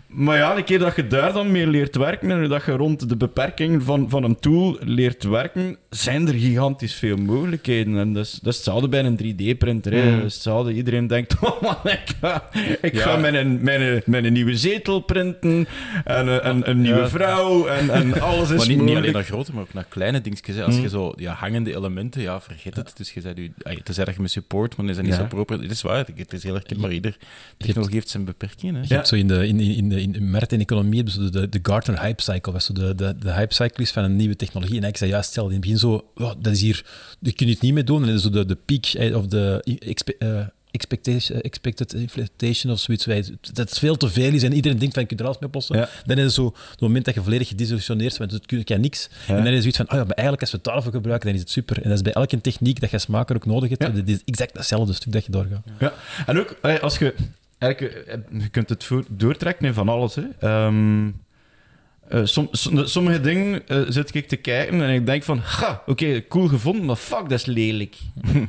Maar 0.09 0.37
ja, 0.37 0.57
een 0.57 0.63
keer 0.63 0.79
dat 0.79 0.95
je 0.95 1.07
daar 1.07 1.33
dan 1.33 1.51
mee 1.51 1.67
leert 1.67 1.95
werken 1.95 2.31
en 2.31 2.49
dat 2.49 2.65
je 2.65 2.71
rond 2.71 3.09
de 3.09 3.17
beperkingen 3.17 3.81
van, 3.81 4.09
van 4.09 4.23
een 4.23 4.39
tool 4.39 4.77
leert 4.79 5.23
werken, 5.23 5.77
zijn 5.89 6.27
er 6.27 6.33
gigantisch 6.33 6.93
veel 6.93 7.17
mogelijkheden. 7.17 7.97
En 7.97 8.13
dat 8.13 8.25
is, 8.25 8.31
dat 8.31 8.47
is 8.51 8.55
hetzelfde 8.55 8.87
bij 8.89 9.03
een 9.03 9.17
3D-printer. 9.17 9.91
hè. 9.93 10.03
Mm. 10.11 10.15
Dat 10.17 10.25
is 10.25 10.33
hetzelfde. 10.33 10.73
Iedereen 10.73 11.07
denkt, 11.07 11.35
oh 11.43 11.61
man, 11.61 11.75
ik 11.83 12.03
ga, 12.21 12.49
ik 12.81 12.93
Ja. 12.93 13.01
ga 13.01 13.17
mijn, 13.17 13.63
mijn, 13.63 14.01
mijn 14.05 14.33
nieuwe 14.33 14.57
zetel 14.57 14.99
printen 14.99 15.67
en 16.05 16.27
een, 16.27 16.47
een, 16.49 16.69
een 16.69 16.81
nieuwe 16.81 16.99
Ja. 16.99 17.09
vrouw 17.09 17.67
en, 17.67 17.89
en 17.89 18.21
alles 18.21 18.49
is 18.49 18.57
Maar 18.57 18.57
niet, 18.57 18.67
niet 18.67 18.77
mogelijk. 18.77 18.97
alleen 18.99 19.13
naar 19.13 19.23
grote, 19.23 19.53
maar 19.53 19.61
ook 19.63 19.73
naar 19.73 19.85
kleine 19.89 20.21
dingetjes. 20.21 20.59
Als 20.61 20.75
Mm. 20.75 20.81
je 20.81 20.89
zo 20.89 21.13
ja, 21.15 21.33
hangende 21.33 21.75
elementen, 21.75 22.21
ja, 22.21 22.41
vergeet 22.41 22.75
het. 22.75 22.93
Dus 22.97 23.13
je 23.13 23.21
zei, 23.21 23.51
tenzij 23.83 24.05
dat 24.05 24.15
je 24.15 24.21
met 24.21 24.31
support, 24.31 24.69
maar 24.77 24.85
dan 24.85 24.89
is 24.89 24.95
dat 24.95 25.05
niet 25.05 25.13
Ja. 25.15 25.19
zo 25.21 25.27
proper. 25.27 25.59
Het 25.61 25.71
is 25.71 25.81
waar, 25.81 26.05
het 26.15 26.33
is 26.33 26.43
heel 26.43 26.55
erg, 26.55 26.77
maar 26.77 26.91
ieder 26.91 27.17
technologie 27.57 27.95
heeft 27.95 28.09
zijn 28.09 28.25
beperkingen. 28.25 28.75
Hè. 28.75 28.81
Je 28.87 28.93
hebt 28.93 29.07
zo 29.07 29.15
in 29.15 29.27
de, 29.27 29.47
in, 29.47 29.59
in, 29.59 29.75
in 29.75 29.89
de, 29.89 29.98
in 30.01 30.11
de 30.11 30.21
markt 30.21 30.51
en 30.53 30.59
economie 30.59 30.95
hebben 30.95 31.13
ze 31.13 31.29
de, 31.29 31.49
de 31.49 31.59
Gartner 31.61 32.01
Hype 32.01 32.21
Cycle. 32.21 32.53
Is 32.55 32.65
zo 32.65 32.73
de, 32.73 32.95
de, 32.95 33.15
de 33.19 33.31
hype 33.33 33.53
cycle 33.53 33.83
is 33.83 33.91
van 33.91 34.03
een 34.03 34.15
nieuwe 34.15 34.35
technologie. 34.35 34.81
En 34.81 34.87
ik 34.87 34.97
zei 34.97 35.09
juist, 35.11 35.29
stel 35.29 35.45
in 35.45 35.51
het 35.51 35.61
begin 35.61 35.77
zo, 35.77 36.11
oh, 36.15 36.31
dat 36.39 36.53
is 36.53 36.61
hier, 36.61 36.85
daar 37.19 37.33
kun 37.33 37.45
je 37.47 37.51
het 37.53 37.61
niet 37.61 37.73
mee 37.73 37.83
doen. 37.83 38.01
En 38.01 38.05
dan 38.07 38.15
is 38.15 38.21
zo 38.21 38.29
de, 38.29 38.45
de 38.45 38.55
peak 38.65 38.85
eh, 38.85 39.15
of 39.15 39.25
de 39.27 39.63
eh, 40.19 40.39
expectation, 40.71 41.37
eh, 41.39 41.45
expected 41.45 41.93
inflation 41.93 42.73
of 42.73 42.79
zoiets. 42.79 43.05
Wij- 43.05 43.25
Dat 43.41 43.69
het 43.69 43.79
veel 43.79 43.97
te 43.97 44.09
veel 44.09 44.33
is 44.33 44.43
en 44.43 44.53
iedereen 44.53 44.77
denkt 44.79 44.93
van, 44.93 45.01
je 45.03 45.07
kunt 45.07 45.19
er 45.19 45.25
alles 45.25 45.39
mee 45.39 45.47
oplossen. 45.47 45.77
Ja. 45.77 45.89
Dan 46.05 46.17
is 46.17 46.23
het 46.23 46.33
zo, 46.33 46.53
het 46.71 46.79
moment 46.79 47.05
dat 47.05 47.13
je 47.13 47.21
volledig 47.23 47.47
gedisillusioneerd 47.47 48.17
bent, 48.17 48.31
dat 48.31 48.45
kun 48.45 48.61
je 48.65 48.75
niks. 48.77 49.09
Ja. 49.27 49.37
En 49.37 49.43
dan 49.43 49.53
is 49.53 49.53
het 49.53 49.61
zoiets 49.61 49.77
van, 49.77 49.85
oh 49.85 49.93
ja, 49.95 50.03
maar 50.03 50.15
eigenlijk 50.15 50.41
als 50.41 50.51
we 50.51 50.57
het 50.57 50.65
daarvoor 50.65 50.91
gebruiken, 50.91 51.25
dan 51.27 51.35
is 51.35 51.41
het 51.41 51.51
super. 51.51 51.75
En 51.77 51.83
dat 51.83 51.93
is 51.93 52.01
bij 52.01 52.13
elke 52.13 52.41
techniek 52.41 52.79
dat 52.79 52.91
je 52.91 52.99
smaker 52.99 53.35
ook 53.35 53.45
nodig 53.45 53.69
hebt. 53.69 53.81
Ja. 53.83 53.89
Dat 53.89 54.07
is 54.07 54.19
exact 54.25 54.57
hetzelfde 54.57 54.93
stuk 54.93 55.11
dat 55.11 55.25
je 55.25 55.31
doorgaat. 55.31 55.63
Ja, 55.79 55.93
en 56.25 56.39
ook 56.39 56.55
als 56.81 56.97
je. 56.97 57.15
Eigenlijk, 57.59 57.93
eh, 58.07 58.41
je 58.41 58.49
kunt 58.49 58.69
het 58.69 58.89
doortrekken 59.09 59.65
in 59.65 59.73
van 59.73 59.89
alles. 59.89 60.15
Hè. 60.15 60.23
Ehm, 60.39 61.07
eh, 62.07 62.21
som, 62.23 62.47
som- 62.51 62.85
sommige 62.85 63.21
dingen 63.21 63.67
eh, 63.67 63.81
zit 63.87 64.15
ik 64.15 64.27
te 64.27 64.35
kijken 64.35 64.81
en 64.81 64.89
ik 64.89 65.05
denk 65.05 65.23
van, 65.23 65.39
ha, 65.43 65.81
oké, 65.85 66.27
cool 66.27 66.47
gevonden, 66.47 66.85
maar 66.85 66.95
fuck, 66.95 67.21
dat 67.29 67.31
is 67.39 67.45
lelijk. 67.45 67.95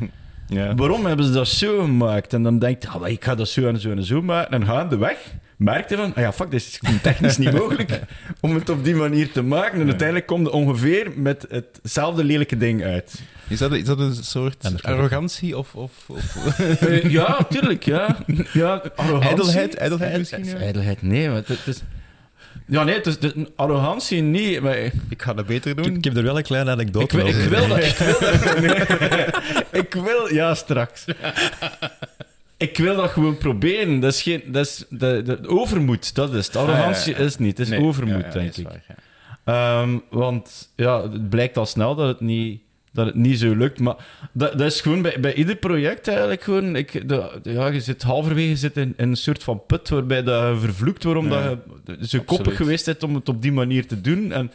Ja. 0.53 0.75
Waarom 0.75 1.07
hebben 1.07 1.25
ze 1.27 1.33
dat 1.33 1.49
zo 1.49 1.81
gemaakt? 1.83 2.33
En 2.33 2.43
dan 2.43 2.59
denkt 2.59 2.87
ah, 2.87 3.09
ik 3.09 3.25
ga 3.25 3.35
dat 3.35 3.49
zo 3.49 3.69
en 3.69 3.79
zo 3.81 3.91
en 3.91 4.05
zo 4.05 4.23
maken. 4.23 4.53
En 4.53 4.67
gaandeweg 4.67 5.17
merkte 5.57 5.97
van, 5.97 6.15
ah 6.15 6.23
ja, 6.23 6.33
fuck, 6.33 6.51
dit 6.51 6.61
is 6.61 6.81
technisch 7.03 7.39
niet 7.39 7.53
mogelijk 7.53 8.01
om 8.41 8.55
het 8.55 8.69
op 8.69 8.85
die 8.85 8.95
manier 8.95 9.33
te 9.33 9.43
maken. 9.43 9.81
En 9.81 9.87
uiteindelijk 9.87 10.27
komt 10.27 10.45
het 10.47 10.55
ongeveer 10.55 11.11
met 11.17 11.47
hetzelfde 11.51 12.25
lelijke 12.25 12.57
ding 12.57 12.85
uit. 12.85 13.23
Is 13.51 13.59
dat, 13.59 13.73
is 13.73 13.85
dat 13.85 13.99
een 13.99 14.15
soort 14.15 14.83
arrogantie 14.83 15.59
of, 15.59 15.75
of, 15.75 15.93
of 16.07 16.37
Eh, 16.81 17.11
ja, 17.11 17.39
tuurlijk, 17.49 17.85
ja. 17.85 18.17
ja 18.53 18.83
arrogantie. 18.97 19.29
ijdelheid? 19.29 19.75
Ijdelheid 19.77 20.11
Ijd- 20.11 20.19
misschien? 20.19 20.45
ja? 20.45 20.65
Ijdelheid, 20.65 21.03
nee. 21.03 21.27
Maar 21.29 21.37
het, 21.37 21.49
het 21.49 21.67
is... 21.67 21.81
Ja, 22.67 22.85
nee, 22.85 22.95
het 22.95 23.07
is, 23.07 23.15
het 23.15 23.25
is- 23.25 23.33
arrogantie 23.57 24.23
niet. 24.23 24.61
Maar 24.61 24.77
Ik 25.09 25.23
ga 25.23 25.35
dat 25.35 25.47
beter 25.47 25.77
doen. 25.77 25.97
ik 25.97 26.05
heb 26.05 26.17
er 26.17 26.23
wel 26.23 26.37
een 26.37 26.43
kleine 26.43 26.71
anekdote 26.71 27.05
ik, 27.05 27.11
wil, 27.23 27.27
ik 27.27 27.35
over. 27.37 27.51
wil 27.51 27.69
dat. 27.69 27.85
Ik 27.85 27.97
wil 27.97 28.21
dat. 28.21 28.61
Nee. 28.61 28.75
ik 29.83 29.95
wil... 29.95 30.33
Ja, 30.35 30.55
straks. 30.55 31.05
Ik 32.57 32.77
wil 32.79 32.97
dat 32.97 33.11
gewoon 33.11 33.39
proberen. 33.39 34.01
Dat 34.01 34.13
is 34.13 34.23
geen... 34.23 34.43
Dat 34.47 34.67
is 34.67 34.85
de, 34.89 35.23
de, 35.25 35.49
overmoed, 35.49 36.15
dat 36.15 36.35
is 36.35 36.47
het. 36.47 36.57
Arrogantie 36.57 37.13
Ah, 37.13 37.19
ja, 37.19 37.25
ja. 37.25 37.29
is 37.29 37.37
niet. 37.37 37.59
Het 37.59 37.67
is 37.67 37.73
Nee, 37.79 37.83
overmoed, 37.87 38.21
ja, 38.21 38.27
ja, 38.27 38.33
denk 38.33 38.57
ik. 38.57 38.65
waar, 38.69 38.83
ja. 38.89 38.95
Ehm, 39.45 39.99
want 40.11 40.69
ja, 40.77 41.03
het 41.03 41.29
blijkt 41.31 41.57
al 41.57 41.67
snel 41.67 41.95
dat 41.95 42.09
het 42.09 42.21
niet, 42.21 42.61
dat 42.93 43.07
het 43.07 43.15
niet 43.15 43.39
zo 43.39 43.55
lukt. 43.57 43.81
Maar 43.81 43.95
dat, 44.33 44.53
dat 44.59 44.73
is 44.73 44.81
gewoon 44.81 45.03
bij, 45.03 45.17
bij 45.21 45.35
ieder 45.35 45.57
project 45.57 46.09
eigenlijk 46.09 46.43
gewoon... 46.43 46.77
Ik, 46.77 47.09
de, 47.09 47.41
ja, 47.43 47.67
je 47.67 47.81
zit 47.81 48.03
halverwege 48.03 48.57
zit 48.57 48.77
in, 48.77 48.95
in 48.97 49.09
een 49.09 49.17
soort 49.17 49.43
van 49.43 49.63
put 49.67 49.89
waarbij 49.89 50.23
dat 50.23 50.53
je 50.55 50.59
vervloekt 50.61 51.05
waarom 51.05 51.31
Ja, 51.31 51.59
dat 51.85 51.97
je 52.01 52.09
zo 52.09 52.23
koppig 52.25 52.57
geweest 52.57 52.85
bent 52.85 53.03
om 53.03 53.15
het 53.15 53.29
op 53.29 53.43
die 53.43 53.53
manier 53.53 53.87
te 53.87 54.01
doen. 54.01 54.33
En 54.33 54.53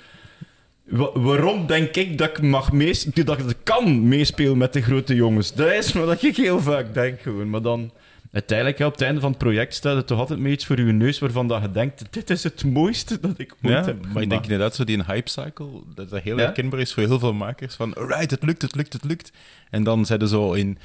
wa- 0.83 1.19
waarom 1.19 1.67
denk 1.67 1.95
ik 1.95 2.17
dat 2.17 2.29
ik 2.29 2.41
mag 2.41 2.71
mees, 2.71 3.03
dat 3.03 3.39
ik 3.39 3.57
kan 3.63 4.07
meespelen 4.07 4.57
met 4.57 4.73
de 4.73 4.81
grote 4.81 5.15
jongens? 5.15 5.53
Dat 5.53 5.71
is 5.71 5.93
wat 5.93 6.23
ik 6.23 6.35
heel 6.35 6.59
vaak 6.61 6.93
denk 6.93 7.19
gewoon. 7.21 7.49
Maar 7.49 7.61
dan... 7.61 7.91
Uiteindelijk, 8.35 8.77
ja, 8.77 8.85
op 8.85 8.91
het 8.91 9.01
einde 9.01 9.19
van 9.21 9.29
het 9.29 9.37
project 9.39 9.73
staat 9.73 9.95
er 9.95 10.05
toch 10.05 10.19
altijd 10.19 10.39
met 10.39 10.51
iets 10.51 10.65
voor 10.65 10.77
je 10.79 10.83
neus 10.91 11.19
waarvan 11.19 11.47
dat 11.47 11.61
je 11.61 11.71
denkt, 11.71 12.03
dit 12.09 12.29
is 12.29 12.43
het 12.43 12.63
mooiste 12.63 13.19
dat 13.19 13.39
ik 13.39 13.51
ooit 13.63 13.73
Ja, 13.73 13.85
heb 13.85 14.05
maar 14.13 14.21
ik 14.23 14.29
denk 14.29 14.43
inderdaad 14.43 14.75
zo 14.75 14.83
die 14.83 15.03
hype 15.03 15.29
cycle, 15.29 15.67
dat 15.95 16.09
dat 16.09 16.21
heel 16.21 16.37
Ja? 16.37 16.43
herkenbaar 16.43 16.79
is 16.79 16.93
voor 16.93 17.03
heel 17.03 17.19
veel 17.19 17.33
makers. 17.33 17.75
Van, 17.75 17.93
alright, 17.93 18.31
het 18.31 18.43
lukt, 18.43 18.61
het 18.61 18.75
lukt, 18.75 18.93
het 18.93 19.03
lukt. 19.03 19.31
En 19.69 19.83
dan 19.83 20.05
zijn 20.05 20.19
ze 20.19 20.27
zo 20.27 20.53
in 20.53 20.77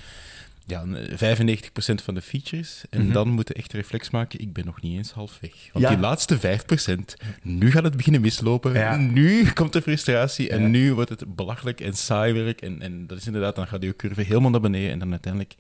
ja, 0.66 0.85
95% 0.87 2.02
van 2.02 2.14
de 2.14 2.23
features. 2.23 2.85
En 2.90 3.02
Mhm. 3.04 3.12
dan 3.12 3.28
moeten 3.28 3.54
echt 3.54 3.73
reflex 3.73 4.11
maken, 4.11 4.40
ik 4.40 4.52
ben 4.52 4.64
nog 4.64 4.80
niet 4.83 4.97
eens 4.97 5.11
half 5.12 5.38
weg. 5.40 5.52
Want 5.73 5.85
Ja. 5.85 5.90
die 5.90 6.00
laatste 6.00 6.38
5%, 6.38 7.16
nu 7.42 7.71
gaat 7.71 7.85
het 7.85 7.97
beginnen 7.97 8.21
mislopen. 8.21 8.73
Ja. 8.73 8.97
Nu 8.97 9.45
komt 9.54 9.73
de 9.73 9.83
frustratie 9.83 10.49
en 10.50 10.71
nu 10.71 10.95
wordt 10.95 11.11
het 11.11 11.35
belachelijk 11.37 11.80
en 11.80 11.95
saai 11.95 12.33
werk. 12.33 12.61
En, 12.61 12.83
en 12.83 13.07
dat 13.07 13.19
is 13.19 13.26
inderdaad, 13.26 13.57
dan 13.57 13.66
gaat 13.66 13.80
die 13.80 13.97
curve 13.97 14.23
helemaal 14.23 14.50
naar 14.50 14.61
beneden. 14.61 14.90
En 14.90 14.99
dan 14.99 15.11
uiteindelijk, 15.11 15.54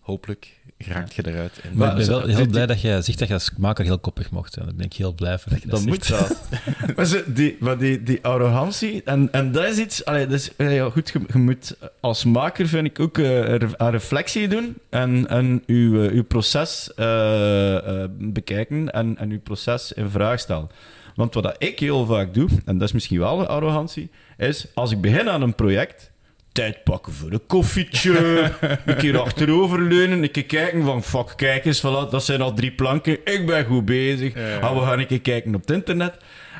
hopelijk, 0.00 0.52
raakt 0.88 1.14
je 1.14 1.26
eruit. 1.28 1.60
En 1.62 1.70
Maar 1.76 1.88
ik 1.90 1.96
ben 1.96 2.04
zo- 2.04 2.10
wel 2.18 2.26
heel 2.26 2.36
die- 2.36 2.46
blij 2.46 2.66
dat 2.66 2.80
jij 2.80 3.02
zegt 3.02 3.18
dat 3.18 3.28
je 3.28 3.34
als 3.34 3.50
maker 3.58 3.84
heel 3.84 3.98
koppig 3.98 4.30
mocht 4.30 4.52
zijn. 4.52 4.64
Daar 4.66 4.74
ben 4.74 4.86
ik 4.86 4.92
heel 4.92 5.12
blij 5.14 5.38
voor 5.38 5.52
dat 5.52 5.62
je 5.62 5.68
dat, 5.68 5.78
Dat 5.78 5.88
moet 5.88 6.08
dat. 6.08 6.40
maar 6.96 7.04
zo, 7.04 7.20
die, 7.26 7.56
maar 7.60 7.78
die, 7.78 8.02
die 8.02 8.18
arrogantie, 8.22 9.02
en, 9.04 9.28
en 9.32 9.52
dat 9.52 9.64
is 9.64 9.78
iets... 9.78 10.04
Allee, 10.04 10.26
dat 10.26 10.38
is, 10.38 10.56
eh, 10.56 10.74
ja, 10.74 10.90
goed, 10.90 11.08
je, 11.12 11.20
je 11.32 11.38
moet 11.38 11.76
als 12.00 12.24
maker, 12.24 12.68
vind 12.68 12.86
ik, 12.86 13.00
ook 13.00 13.18
eh, 13.18 13.36
een 13.36 13.56
re- 13.58 13.68
een 13.76 13.90
reflectie 13.90 14.48
doen 14.48 14.76
en, 14.90 15.28
en 15.28 15.62
uw, 15.66 16.02
eh, 16.04 16.12
uw 16.12 16.24
proces 16.24 16.94
eh, 16.94 17.76
eh, 18.02 18.10
bekijken 18.18 18.92
en, 18.92 19.18
en 19.18 19.30
uw 19.30 19.40
proces 19.40 19.92
in 19.92 20.08
vraag 20.10 20.38
stellen. 20.38 20.68
Want 21.14 21.34
wat 21.34 21.42
dat 21.42 21.54
ik 21.58 21.78
heel 21.78 22.06
vaak 22.06 22.34
doe, 22.34 22.48
en 22.64 22.78
dat 22.78 22.88
is 22.88 22.94
misschien 22.94 23.18
wel 23.18 23.40
een 23.40 23.46
arrogantie, 23.46 24.10
is 24.36 24.66
als 24.74 24.90
ik 24.90 25.00
begin 25.00 25.28
aan 25.28 25.42
een 25.42 25.54
project, 25.54 26.10
tijd 26.54 26.84
pakken 26.84 27.12
voor 27.12 27.30
een 27.32 27.46
koffietje, 27.46 28.50
een 28.86 28.96
keer 28.96 29.18
achteroverleunen, 29.18 30.22
een 30.22 30.30
keer 30.30 30.44
kijken 30.44 30.84
van, 30.84 31.02
fuck, 31.02 31.32
kijk 31.36 31.64
eens, 31.64 31.80
voilà, 31.80 32.10
dat 32.10 32.24
zijn 32.24 32.40
al 32.40 32.52
drie 32.52 32.72
planken, 32.72 33.18
ik 33.24 33.46
ben 33.46 33.64
goed 33.64 33.84
bezig, 33.84 34.34
Ja. 34.34 34.58
Ah, 34.58 34.78
we 34.78 34.86
gaan 34.86 34.98
een 34.98 35.06
keer 35.06 35.20
kijken 35.20 35.54
op 35.54 35.60
het 35.60 35.70
internet. 35.70 36.16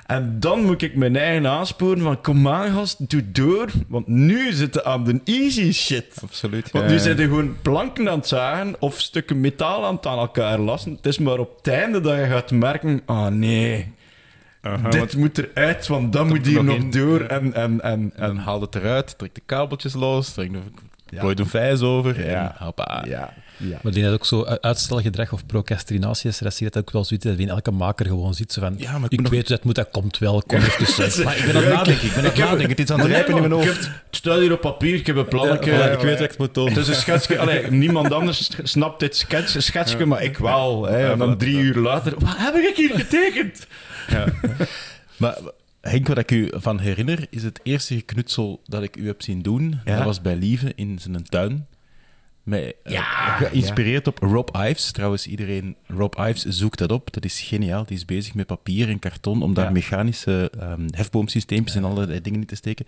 En 0.07 0.37
dan 0.41 0.65
moet 0.65 0.83
ik 0.83 0.97
mijn 0.97 1.17
eigen 1.17 1.47
aansporen 1.47 2.01
van, 2.01 2.21
kom 2.21 2.49
aan 2.49 2.73
gast, 2.73 3.11
doe 3.11 3.31
door, 3.33 3.71
want 3.89 4.07
nu 4.07 4.53
zitten 4.53 4.85
aan 4.85 5.05
de 5.05 5.21
easy 5.25 5.73
shit. 5.73 6.19
Absoluut. 6.23 6.71
Want 6.71 6.85
ja. 6.85 6.91
nu 6.91 6.99
zijn 6.99 7.19
er 7.19 7.25
gewoon 7.25 7.57
planken 7.63 8.09
aan 8.11 8.19
het 8.19 8.29
zagen 8.29 8.77
of 8.79 9.01
stukken 9.01 9.41
metaal 9.41 9.85
aan 9.85 9.95
het 9.95 10.07
aan 10.07 10.19
elkaar 10.19 10.59
lassen. 10.59 10.93
Het 10.93 11.07
is 11.07 11.19
maar 11.19 11.39
op 11.39 11.57
het 11.57 11.69
einde 11.69 12.01
dat 12.01 12.17
je 12.17 12.25
gaat 12.25 12.51
merken, 12.51 13.03
ah 13.07 13.27
nee, 13.27 13.93
Aha, 14.65 14.89
dit 14.89 14.99
want 14.99 15.17
moet 15.17 15.39
eruit, 15.39 15.87
want 15.87 16.13
dat 16.13 16.27
moet 16.27 16.47
hier 16.47 16.55
nog 16.55 16.65
nog 16.65 16.77
in. 16.77 16.91
door. 16.91 17.21
En, 17.21 17.55
en, 17.55 17.81
en, 17.83 18.13
En 18.17 18.27
dan 18.27 18.37
haal 18.37 18.61
het 18.61 18.75
eruit, 18.75 19.19
trek 19.19 19.35
de 19.35 19.43
kabeltjes 19.47 19.93
los, 19.95 20.33
trek 20.33 20.53
de, 20.53 20.59
Ja. 21.09 21.21
gooi 21.21 21.35
een 21.39 21.47
vijs 21.47 21.81
over 21.81 22.27
Ja. 22.31 22.57
en 22.59 22.65
hoppa. 22.65 23.05
ja, 23.09 23.33
ja. 23.57 23.79
Maar 23.83 23.93
denk 23.93 24.05
dat 24.05 24.15
ook 24.15 24.27
zo 24.27 24.45
uitstelgedrag 24.45 25.33
of 25.33 25.47
procrastinatie 25.47 26.31
is, 26.31 26.39
dat 26.39 26.59
dat 26.59 26.77
ook 26.79 26.91
wel 26.91 27.05
zoiets 27.05 27.27
dat 27.27 27.39
in 27.39 27.49
elke 27.49 27.71
maker 27.71 28.07
gewoon 28.07 28.35
zit. 28.35 28.53
Zo 28.53 28.61
van, 28.61 28.75
Ja, 28.77 28.93
maar 28.93 29.05
ik 29.05 29.05
ik 29.05 29.11
moet 29.13 29.21
nog- 29.23 29.31
weet 29.31 29.49
dat 29.49 29.65
moet, 29.65 29.75
dat 29.75 29.89
komt 29.91 30.19
wel. 30.19 30.43
Kom 30.47 30.59
even 30.59 31.25
Maar 31.25 31.37
ik 31.39 31.45
ben 31.45 31.57
aan 31.57 31.63
het 31.63 31.73
nadenken, 31.73 32.07
ik 32.07 32.15
ben 32.15 32.19
aan 32.25 32.25
het 32.31 32.37
nadenken. 32.39 32.69
Het 32.69 32.79
is 32.79 32.91
aan 32.91 32.99
het 33.01 33.09
rijpen 33.09 33.35
in 33.35 33.41
mijn 33.41 33.53
hoofd. 33.53 33.67
Het 33.87 33.91
staat 34.11 34.39
hier 34.39 34.53
op 34.53 34.61
papier, 34.61 34.95
ik 34.95 35.07
heb 35.07 35.17
een 35.17 35.29
plannetje. 35.29 35.73
Ja, 35.73 35.89
voilà, 35.89 35.93
ik 35.93 35.99
weet 35.99 36.19
wat 36.19 36.33
ik 36.33 36.39
moet 36.39 36.55
doen. 36.55 36.69
Het 36.69 36.77
is 36.77 36.89
een 36.89 36.95
schetsje. 36.95 37.39
Allee, 37.39 37.71
niemand 37.85 38.13
anders 38.13 38.51
snapt 38.63 39.01
dit 39.01 39.17
sketch, 39.17 39.55
schetsje, 39.63 40.07
maar 40.07 40.23
ik 40.23 40.39
wel. 40.39 40.85
Hè. 40.87 41.11
En 41.13 41.19
dan 41.19 41.37
drie 41.37 41.59
uur 41.59 41.77
later, 41.77 42.13
wat 42.19 42.35
heb 42.37 42.55
ik 42.55 42.77
hier 42.77 42.91
getekend? 42.95 43.67
Ja. 44.09 44.27
Maar 45.17 45.39
Henk, 45.81 46.09
wat 46.09 46.19
ik 46.19 46.31
u 46.31 46.51
van 46.53 46.79
herinner, 46.79 47.27
is 47.31 47.43
het 47.43 47.61
eerste 47.63 47.95
geknutsel 47.95 48.61
dat 48.67 48.83
ik 48.83 48.97
u 48.97 49.07
heb 49.07 49.23
zien 49.23 49.43
doen. 49.43 49.81
Ja. 49.85 49.97
Dat 49.97 50.05
was 50.05 50.21
bij 50.21 50.37
Lieve 50.37 50.73
in 50.75 50.99
zijn 50.99 51.25
tuin. 51.25 51.67
Met, 52.45 52.75
eh, 52.83 53.37
geïnspireerd 53.39 54.07
op 54.07 54.19
Rob 54.19 54.49
Ives. 54.57 54.91
Trouwens, 54.91 55.27
iedereen, 55.27 55.77
Rob 55.87 56.15
Ives, 56.19 56.43
zoekt 56.45 56.79
dat 56.79 56.93
op. 56.93 57.13
Dat 57.13 57.25
is 57.25 57.41
geniaal. 57.41 57.85
Die 57.85 57.97
is 57.97 58.05
bezig 58.05 58.35
met 58.35 58.47
papier 58.47 58.89
en 58.89 58.99
karton 58.99 59.43
om 59.43 59.55
daar 59.55 59.65
Ja. 59.65 59.71
mechanische 59.71 60.51
ehm 60.61 60.81
hefboomsysteempjes 60.91 61.77
en 61.77 61.85
allerlei 61.85 62.21
dingen 62.21 62.41
in 62.41 62.47
te 62.47 62.55
steken. 62.57 62.87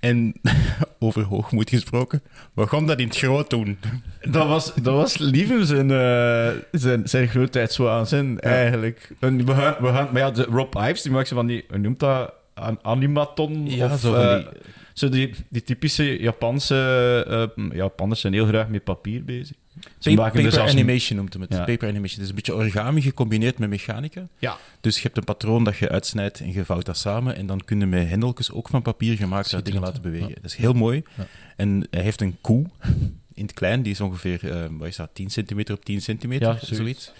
En 0.00 0.34
over 0.98 1.22
hoogmoed 1.22 1.70
gesproken, 1.70 2.22
we 2.54 2.66
gaan 2.66 2.86
dat 2.86 2.98
in 2.98 3.06
het 3.06 3.16
groot 3.16 3.50
doen. 3.50 3.78
Dat 4.20 4.46
was, 4.46 4.74
dat 4.74 4.94
was 4.94 5.18
liever 5.18 5.66
zijn, 5.66 5.90
eh 5.90 6.50
zijn, 6.72 7.08
zijn 7.08 7.28
grootheidswaanzin, 7.28 8.40
eigenlijk. 8.40 9.10
En 9.20 9.46
we 9.46 9.54
gaan, 9.54 9.74
we 9.80 9.86
gaan, 9.88 10.08
maar 10.12 10.20
ja, 10.22 10.30
de 10.30 10.42
Rob 10.42 10.74
Ives, 10.76 11.02
die 11.02 11.12
maakt 11.12 11.28
zo 11.28 11.34
van 11.34 11.46
die, 11.46 11.64
noemt 11.76 11.98
dat? 12.00 12.32
An- 12.54 12.78
animaton? 12.82 13.66
Ja, 13.70 13.92
of, 13.92 14.00
zo 14.00 14.12
van 14.12 14.22
eh, 14.22 14.46
zo 14.92 15.08
die, 15.08 15.34
die 15.48 15.62
typische 15.62 16.20
Japanse... 16.20 17.50
eh 17.56 17.64
Japanners 17.76 18.20
zijn 18.20 18.32
heel 18.32 18.46
graag 18.46 18.68
met 18.68 18.84
papier 18.84 19.24
bezig. 19.24 19.56
Ze 19.80 19.88
Paper, 19.98 20.14
maken 20.24 20.42
dus 20.42 20.58
als- 20.58 20.70
animation 20.70 21.18
noemt 21.18 21.32
hem 21.32 21.42
het. 21.42 21.52
Ja. 21.52 21.64
Paper 21.64 21.88
animation. 21.88 22.14
Het 22.14 22.22
is 22.22 22.28
een 22.28 22.34
beetje 22.34 22.54
origami 22.54 23.02
gecombineerd 23.02 23.58
met 23.58 23.68
mechanica. 23.68 24.28
Ja. 24.38 24.56
Dus 24.80 24.96
je 24.96 25.02
hebt 25.02 25.16
een 25.16 25.24
patroon 25.24 25.64
dat 25.64 25.76
je 25.76 25.88
uitsnijdt 25.88 26.40
en 26.40 26.52
je 26.52 26.64
vouwt 26.64 26.86
dat 26.86 26.96
samen. 26.96 27.36
En 27.36 27.46
dan 27.46 27.60
kun 27.64 27.78
je 27.80 27.86
met 27.86 28.08
hendeltjes 28.08 28.52
ook 28.52 28.68
van 28.68 28.82
papier 28.82 29.16
gemaakt 29.16 29.50
dat 29.50 29.64
dingen 29.64 29.80
laten 29.80 30.02
bewegen. 30.02 30.34
Dat 30.34 30.44
is 30.44 30.56
heel 30.56 30.72
mooi. 30.72 31.02
Ja. 31.16 31.26
En 31.56 31.86
hij 31.90 32.02
heeft 32.02 32.20
een 32.20 32.36
koe 32.40 32.64
in 33.34 33.42
het 33.42 33.52
klein. 33.52 33.82
Die 33.82 33.92
is 33.92 34.00
ongeveer, 34.00 34.50
eh, 34.50 34.64
wat 34.70 34.88
is 34.88 34.96
dat, 34.96 35.10
10 35.12 35.30
centimeter 35.30 35.74
op 35.74 35.84
10 35.84 36.02
centimeter? 36.02 36.46
Ja, 36.48 36.52
zoiets. 36.58 36.76
zoiets. 36.76 37.12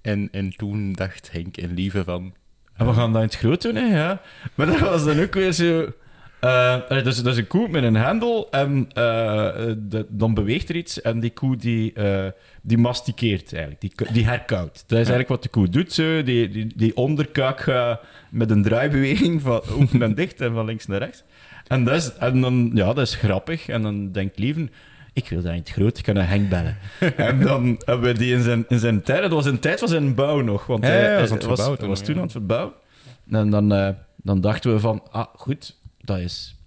En, 0.00 0.28
en 0.32 0.56
toen 0.56 0.92
dacht 0.92 1.30
Henk 1.32 1.56
en 1.56 1.74
Lieve 1.74 2.04
van... 2.04 2.34
En 2.76 2.86
we 2.86 2.92
gaan 2.92 3.12
dat 3.12 3.22
in 3.22 3.28
het 3.28 3.36
groot 3.36 3.62
doen, 3.62 3.74
hè, 3.74 3.96
ja. 3.98 4.20
Maar 4.54 4.66
dat 4.66 4.78
was 4.80 5.04
dan 5.04 5.20
ook 5.20 5.34
weer 5.34 5.52
zo... 5.52 5.92
allee, 6.40 7.02
dat, 7.02 7.06
is, 7.06 7.22
dat 7.22 7.32
is 7.32 7.38
een 7.38 7.46
koe 7.46 7.68
met 7.68 7.82
een 7.82 7.96
hendel 7.96 8.50
en 8.50 8.88
eh, 8.92 9.02
de- 9.78 10.06
dan 10.08 10.34
beweegt 10.34 10.68
er 10.68 10.76
iets 10.76 11.00
en 11.00 11.20
die 11.20 11.30
koe 11.30 11.56
die, 11.56 11.92
eh, 11.92 12.26
die 12.62 12.78
mastikeert 12.78 13.52
eigenlijk, 13.52 13.80
die, 13.80 13.92
die 14.12 14.24
herkauwt. 14.24 14.72
Dat 14.72 14.90
is 14.90 14.96
eigenlijk 14.96 15.28
wat 15.28 15.42
de 15.42 15.48
koe 15.48 15.68
doet, 15.68 15.92
zo. 15.92 16.22
Die, 16.22 16.48
die, 16.48 16.72
die 16.76 16.96
onderkaak 16.96 17.60
gaat 17.60 18.00
met 18.30 18.50
een 18.50 18.62
draaibeweging 18.62 19.42
van 19.42 19.60
open 19.78 20.02
en 20.02 20.14
dicht 20.14 20.40
en 20.40 20.52
van 20.52 20.64
links 20.64 20.86
naar 20.86 20.98
rechts. 20.98 21.22
En, 21.66 21.84
dat 21.84 21.94
is, 21.94 22.12
en 22.14 22.40
dan, 22.40 22.70
ja, 22.74 22.92
dat 22.92 23.06
is 23.06 23.14
grappig. 23.14 23.68
En 23.68 23.82
dan 23.82 24.12
denkt 24.12 24.38
Lieven, 24.38 24.70
ik 25.12 25.28
wil 25.28 25.42
dat 25.42 25.52
in 25.52 25.58
het 25.58 25.70
groot, 25.70 25.98
ik 25.98 26.04
kan 26.04 26.16
een 26.16 26.26
Henk 26.26 26.48
bellen. 26.48 26.76
en 27.16 27.40
dan 27.40 27.80
hebben 27.84 28.12
we 28.12 28.18
die 28.18 28.34
in 28.34 28.42
zijn, 28.42 28.64
in 28.68 28.78
zijn 28.78 29.02
tijd, 29.02 29.22
dat 29.22 29.30
was 29.30 29.46
in 29.46 29.58
tijd 29.58 29.78
van 29.78 29.88
zijn 29.88 30.14
bouw 30.14 30.40
nog, 30.40 30.66
want 30.66 30.84
Ja, 30.84 30.90
hij, 30.90 31.28
was 31.28 31.78
was 31.78 32.00
toen 32.02 32.16
aan 32.16 32.22
het 32.22 32.32
verbouwen. 32.32 32.72
En 33.30 33.50
dan, 33.50 33.96
dan 34.16 34.40
dachten 34.40 34.72
we 34.72 34.80
van, 34.80 35.02
ah, 35.10 35.26
goed, 35.34 35.78
dat 36.10 36.18
is 36.18 36.60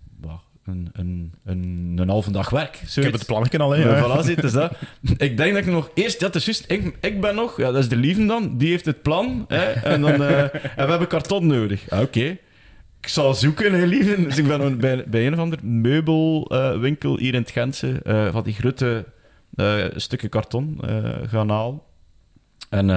een, 0.66 0.90
een, 0.94 1.34
een, 1.44 1.94
een 1.96 2.10
halve 2.10 2.32
dag 2.32 2.50
werk. 2.50 2.82
Ik 2.96 3.04
heb 3.04 3.14
het 3.14 3.26
plannetje 3.26 3.60
al, 3.60 3.72
hè. 3.72 3.84
Ja, 3.84 3.96
ja. 3.96 4.04
voilà, 4.04 4.26
zit, 4.26 4.44
is 4.44 4.52
dat. 4.52 4.74
Ik 5.18 5.38
denk 5.38 5.54
dat 5.54 5.66
ik 5.66 5.72
nog 5.72 5.90
eerst, 5.94 6.20
ja, 6.20 6.26
het 6.26 6.36
is 6.36 6.46
juist, 6.46 6.66
ik, 6.68 6.98
ik 7.02 7.22
ben 7.22 7.36
nog, 7.36 7.58
ja, 7.58 7.72
dat 7.72 7.82
is 7.82 7.90
de 7.90 7.96
lieve 7.96 8.26
dan, 8.26 8.58
die 8.58 8.70
heeft 8.70 8.86
het 8.86 9.02
plan, 9.02 9.46
hè, 9.48 9.64
en, 9.64 10.02
dan, 10.02 10.24
eh, 10.24 10.40
en 10.80 10.86
we 10.86 10.90
hebben 10.90 11.08
karton 11.08 11.48
nodig. 11.48 11.90
Ah, 11.90 12.02
Oké. 12.02 12.38
Ik 13.00 13.10
zal 13.10 13.34
zoeken, 13.34 13.74
hè, 13.74 13.86
lieve. 13.86 14.24
Dus 14.24 14.38
ik 14.38 14.48
ben 14.48 14.78
bij, 14.78 15.04
bij 15.08 15.28
een 15.28 15.34
of 15.34 15.40
ander 15.40 15.60
meubelwinkel 15.64 17.18
hier 17.18 17.34
in 17.34 17.42
het 17.42 17.52
Gentse 17.52 18.00
eh, 18.04 18.32
van 18.32 18.44
die 18.44 18.54
grote 18.54 19.06
eh, 19.56 19.86
stukken 19.96 20.30
karton 20.30 20.80
gaan 21.28 21.50
halen. 21.50 21.82
En, 22.70 22.90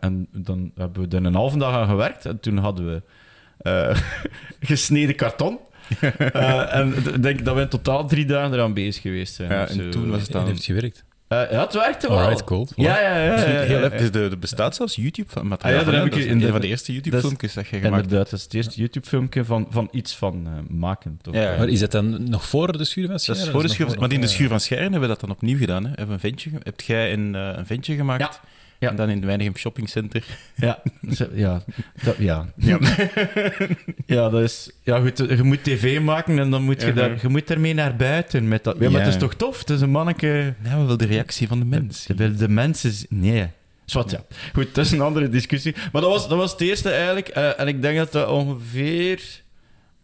en 0.00 0.28
dan 0.30 0.72
hebben 0.76 1.08
we 1.08 1.16
er 1.16 1.24
een 1.24 1.34
halve 1.34 1.58
dag 1.58 1.74
aan 1.74 1.88
gewerkt. 1.88 2.26
En 2.26 2.40
toen 2.40 2.56
hadden 2.56 2.86
we 2.86 3.02
gesneden 4.60 5.16
karton. 5.16 5.58
Eh, 6.32 6.74
en 6.74 6.94
ik 7.14 7.22
denk 7.22 7.44
dat 7.44 7.54
we 7.54 7.60
in 7.60 7.68
totaal 7.68 8.06
drie 8.08 8.24
dagen 8.24 8.52
eraan 8.54 8.74
bezig 8.74 9.02
geweest 9.02 9.34
zijn. 9.34 9.50
Ja, 9.50 9.68
en 9.68 9.74
zo. 9.74 9.88
toen 9.88 10.10
was 10.10 10.20
het 10.20 10.28
En 10.28 10.34
dan... 10.34 10.44
heeft 10.44 10.56
het 10.56 10.66
gewerkt? 10.66 11.04
Eh, 11.28 11.50
ja, 11.50 11.60
het 11.64 11.74
werkte 11.74 12.08
wel. 12.08 12.18
Alright, 12.18 12.44
cool. 12.44 12.68
Ja, 12.76 13.00
ja, 13.00 13.16
ja. 13.16 13.24
ja, 13.24 13.34
ja, 13.34 13.60
Heel 13.60 13.78
ja. 13.80 13.90
even, 13.90 14.12
de, 14.12 14.18
er 14.20 14.38
bestaat 14.38 14.76
zelfs 14.76 14.96
YouTube-materiaal. 14.96 15.78
Ah 15.80 15.84
ja, 15.86 15.90
daar 15.92 16.00
heb 16.02 16.12
van, 16.12 16.20
ik 16.20 16.26
in 16.26 16.32
Dat 16.32 16.36
is 16.36 16.40
de- 16.40 16.46
een 16.46 16.52
van 16.52 16.60
de 16.60 16.66
eerste 16.66 16.92
YouTube-filmpjes 16.92 17.54
dat 17.54 17.64
je 17.68 17.76
gemaakt 17.76 17.92
hebt. 17.94 18.02
Inderdaad, 18.04 18.30
dat 18.30 18.38
is 18.38 18.44
het 18.44 18.54
eerste 18.54 18.80
YouTube-filmpje 18.80 19.44
van, 19.44 19.66
van 19.70 19.88
iets 19.92 20.14
van 20.16 20.46
eh, 20.46 20.52
maken. 20.76 21.18
Toch? 21.22 21.34
Ja, 21.34 21.42
ja. 21.52 21.56
Maar 21.58 21.68
is 21.68 21.80
dat 21.80 21.90
dan 21.90 22.30
nog 22.30 22.46
voor 22.46 22.78
de 22.78 22.84
schuur 22.84 23.06
van 23.06 23.12
Dat 23.16 23.28
is 23.28 23.34
Scheren? 23.36 23.52
voor 23.52 23.62
de 23.62 23.68
schuur, 23.68 23.86
voor- 23.88 23.98
maar 23.98 24.12
in 24.12 24.20
de 24.20 24.26
schuur 24.26 24.48
van 24.48 24.60
Scheren 24.60 24.82
hebben 24.82 25.00
we 25.00 25.06
dat 25.06 25.20
dan 25.20 25.30
opnieuw 25.30 25.58
gedaan. 25.58 25.82
Hè? 25.84 25.88
Hebben 25.94 26.14
een 26.14 26.20
ventje, 26.20 26.50
hebt 26.62 26.84
jij 26.84 27.12
een, 27.12 27.34
eh, 27.34 27.48
een 27.56 27.66
ventje 27.66 27.94
gemaakt? 27.94 28.40
Ja. 28.82 28.88
En 28.90 28.96
dan 28.96 29.08
in 29.08 29.24
Weinigem 29.26 29.56
Shopping 29.56 29.88
Center. 29.88 30.24
Ja, 30.54 30.82
zo- 31.10 31.28
ja, 31.34 31.62
dat, 32.04 32.16
ja. 32.18 32.46
Ja. 32.56 32.78
ja, 34.06 34.28
dat 34.28 34.42
is... 34.42 34.70
Ja, 34.82 35.00
goed, 35.00 35.18
je 35.18 35.42
moet 35.42 35.64
tv 35.64 36.00
maken 36.00 36.38
en 36.38 36.50
dan 36.50 36.62
moet 36.62 36.82
je, 36.82 36.92
daar, 36.92 37.18
je 37.22 37.28
moet 37.28 37.50
ermee 37.50 37.74
naar 37.74 37.96
buiten. 37.96 38.48
Met 38.48 38.64
dat. 38.64 38.76
Ja, 38.78 38.90
maar 38.90 39.00
het 39.00 39.08
is 39.14 39.16
toch 39.20 39.34
tof? 39.34 39.58
Het 39.58 39.70
is 39.70 39.80
een 39.80 39.90
manneke... 39.90 40.54
Nou, 40.62 40.74
we 40.76 40.82
willen 40.82 40.98
de 40.98 41.06
reactie 41.06 41.48
van 41.48 41.58
de 41.58 41.64
mens. 41.64 42.06
De, 42.06 42.14
de, 42.14 42.34
de 42.34 42.48
mensen... 42.48 42.92
Nee. 43.08 43.46
Zwat, 43.84 44.10
ja. 44.10 44.24
Goed, 44.52 44.74
dat 44.74 44.84
is 44.84 44.92
een 44.92 45.00
andere 45.00 45.28
discussie. 45.28 45.74
Maar 45.92 46.02
dat 46.02 46.10
was, 46.10 46.28
dat 46.28 46.38
was 46.38 46.50
het 46.52 46.60
eerste 46.60 46.90
eigenlijk. 46.90 47.28
eh, 47.28 47.60
en 47.60 47.68
ik 47.68 47.82
denk 47.82 47.96
dat 47.96 48.12
dat 48.12 48.28
ongeveer 48.28 49.42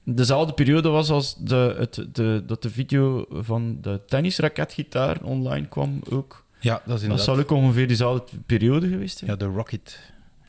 dezelfde 0.05 0.53
periode 0.53 0.89
was 0.89 1.11
als 1.11 1.37
de, 1.37 1.75
het, 1.79 2.07
de, 2.13 2.43
dat 2.47 2.63
de 2.63 2.71
video 2.71 3.25
van 3.31 3.79
de 3.81 4.01
tennisraketgitaar 4.07 5.17
online 5.23 5.69
kwam 5.69 6.01
ook. 6.11 6.45
Ja, 6.61 6.83
dat 6.85 6.97
is 6.97 7.03
inderdaad. 7.03 7.27
Dat 7.27 7.37
zal 7.37 7.45
ook 7.45 7.50
ongeveer 7.50 7.87
diezelfde 7.87 8.37
periode 8.47 8.88
geweest. 8.88 9.23
Ja, 9.27 9.37
de 9.37 9.45
Rocket. 9.45 10.00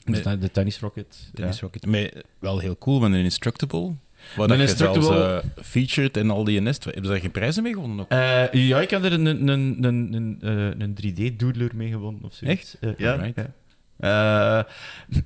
De, 0.04 0.52
Tennis 0.52 0.80
Rocket. 0.80 1.30
Tennis. 1.34 1.62
Rocket. 1.62 1.86
Maar 1.86 2.12
wel 2.40 2.60
heel 2.60 2.78
cool, 2.78 3.00
met 3.00 3.12
een 3.12 3.24
Instructable. 3.24 3.94
Wat 4.36 4.50
een 4.50 4.60
Instructable... 4.60 5.14
Zelfs, 5.14 5.46
featured 5.62 6.18
en 6.18 6.30
al 6.30 6.44
die 6.44 6.62
nest. 6.62 6.84
Hebben 6.84 7.04
ze 7.04 7.12
daar 7.12 7.20
geen 7.20 7.32
prijzen 7.32 7.64
mee 7.64 7.74
gewonnen? 7.74 8.00
Ook? 8.00 8.10
Eh, 8.10 8.52
ja, 8.52 8.82
ik 8.82 8.90
heb 8.90 9.04
er 9.04 9.14
een, 9.14 9.26
een, 9.26 9.48
een, 9.48 9.84
een, 9.84 10.38
een 10.80 10.96
eh, 10.96 11.34
3D-doodler 11.34 11.72
mee 11.76 11.90
gewonnen 11.90 12.24
ofzo. 12.24 12.46
Echt? 12.46 12.78
Ja. 12.98 13.34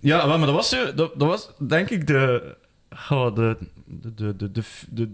Ja. 0.02 0.25
maar 0.25 0.40
dat 0.40 0.56
was, 0.56 0.70
dat, 0.70 0.96
dat 0.96 1.16
was 1.18 1.50
denk 1.68 1.90
ik 1.90 2.08
de, 2.08 2.56
oh, 3.10 3.36
de, 3.36 3.58
de, 3.86 4.13
de, 4.16 4.52
de, 4.52 4.52
de, 4.90 5.13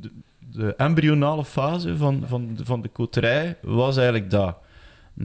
de, 0.52 0.76
embryonale 0.76 1.46
fase 1.46 1.98
van, 1.98 2.24
van, 2.28 2.58
van 2.64 2.82
de 2.82 2.88
koterij 2.88 3.58
was 3.62 3.98
eigenlijk 3.98 4.32
dat 4.32 4.58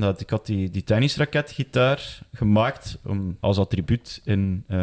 dat 0.00 0.20
ik 0.20 0.30
had 0.30 0.46
die, 0.46 0.70
die 0.70 0.84
tennisraketgitaar 0.84 2.18
gemaakt 2.32 2.98
om, 3.04 3.36
als 3.40 3.58
attribuut 3.58 4.20
in, 4.24 4.64
eh, 4.66 4.76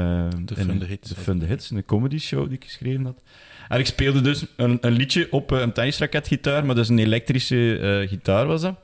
De 0.46 0.56
in 0.56 0.66
Fun 0.66 0.80
the 0.80 0.86
Hits. 0.86 1.10
de 1.10 1.16
Fun 1.16 1.40
the 1.40 1.46
Hits, 1.46 1.70
een 1.70 1.86
comedy 1.86 2.18
show 2.18 2.46
die 2.46 2.58
ik 2.58 2.64
geschreven 2.64 3.06
had. 3.06 3.22
En 3.70 3.80
ik 3.80 3.86
speelde 3.86 4.22
dus 4.22 4.46
een, 4.56 4.78
een 4.82 4.92
liedje 4.92 5.28
op 5.32 5.52
eh, 5.52 5.60
een 5.60 5.72
tennisraketgitaar, 5.72 6.66
maar 6.66 6.76
dus 6.76 6.90
een 6.90 7.00
elektrische 7.00 7.80
eh, 7.80 8.10
gitaar 8.10 8.46
was 8.46 8.62
dat. 8.62 8.76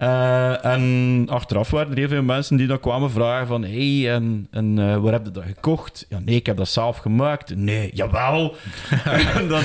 Eh, 0.00 0.64
en 0.64 1.26
achteraf 1.28 1.70
waren 1.70 1.90
er 1.90 1.98
heel 1.98 2.08
veel 2.08 2.22
mensen 2.22 2.56
die 2.56 2.66
dan 2.66 2.80
kwamen 2.80 3.10
vragen 3.10 3.46
van 3.46 3.64
hey, 3.64 4.12
en, 4.12 4.48
en 4.50 4.78
eh, 4.78 4.96
waar 4.96 5.12
heb 5.12 5.24
je 5.24 5.30
dat 5.30 5.44
gekocht? 5.44 6.06
Ja, 6.08 6.18
nee, 6.18 6.34
ik 6.34 6.46
heb 6.46 6.56
dat 6.56 6.68
zelf 6.68 6.96
gemaakt. 6.96 7.56
Nee, 7.56 7.90
jawel. 7.94 8.54
en 9.34 9.48
dan 9.48 9.62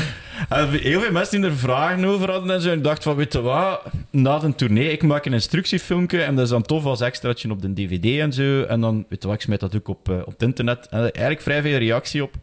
en 0.49 0.69
heel 0.69 1.01
veel 1.01 1.11
mensen 1.11 1.41
die 1.41 1.49
er 1.49 1.55
vragen 1.55 2.05
over 2.05 2.31
hadden 2.31 2.51
en 2.51 2.61
zo. 2.61 2.71
En 2.71 2.81
dacht 2.81 3.03
van, 3.03 3.15
weet 3.15 3.33
je 3.33 3.41
wat, 3.41 3.81
na 4.09 4.41
een 4.41 4.55
tournee, 4.55 4.91
ik 4.91 5.03
maak 5.03 5.25
een 5.25 5.33
instructiefilmpje 5.33 6.21
en 6.21 6.35
dat 6.35 6.43
is 6.43 6.49
dan 6.49 6.61
tof 6.61 6.85
als 6.85 7.01
extraatje 7.01 7.51
op 7.51 7.61
de 7.61 7.73
dvd 7.73 8.19
en 8.19 8.33
zo. 8.33 8.61
En 8.61 8.81
dan, 8.81 9.05
weet 9.09 9.21
je 9.21 9.27
wat, 9.27 9.37
ik 9.37 9.41
smijt 9.41 9.59
dat 9.59 9.75
ook 9.75 9.87
op, 9.87 10.09
eh, 10.09 10.17
op 10.19 10.31
het 10.31 10.41
internet. 10.41 10.87
En 10.89 10.99
eigenlijk 10.99 11.41
vrij 11.41 11.61
veel 11.61 11.77
reactie 11.77 12.23
op. 12.23 12.33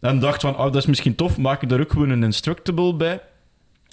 En 0.00 0.18
dacht 0.18 0.40
van, 0.40 0.56
oh, 0.56 0.64
dat 0.64 0.76
is 0.76 0.86
misschien 0.86 1.14
tof, 1.14 1.38
maak 1.38 1.62
ik 1.62 1.68
daar 1.68 1.80
ook 1.80 1.92
gewoon 1.92 2.10
een 2.10 2.22
instructable 2.22 2.94
bij. 2.94 3.20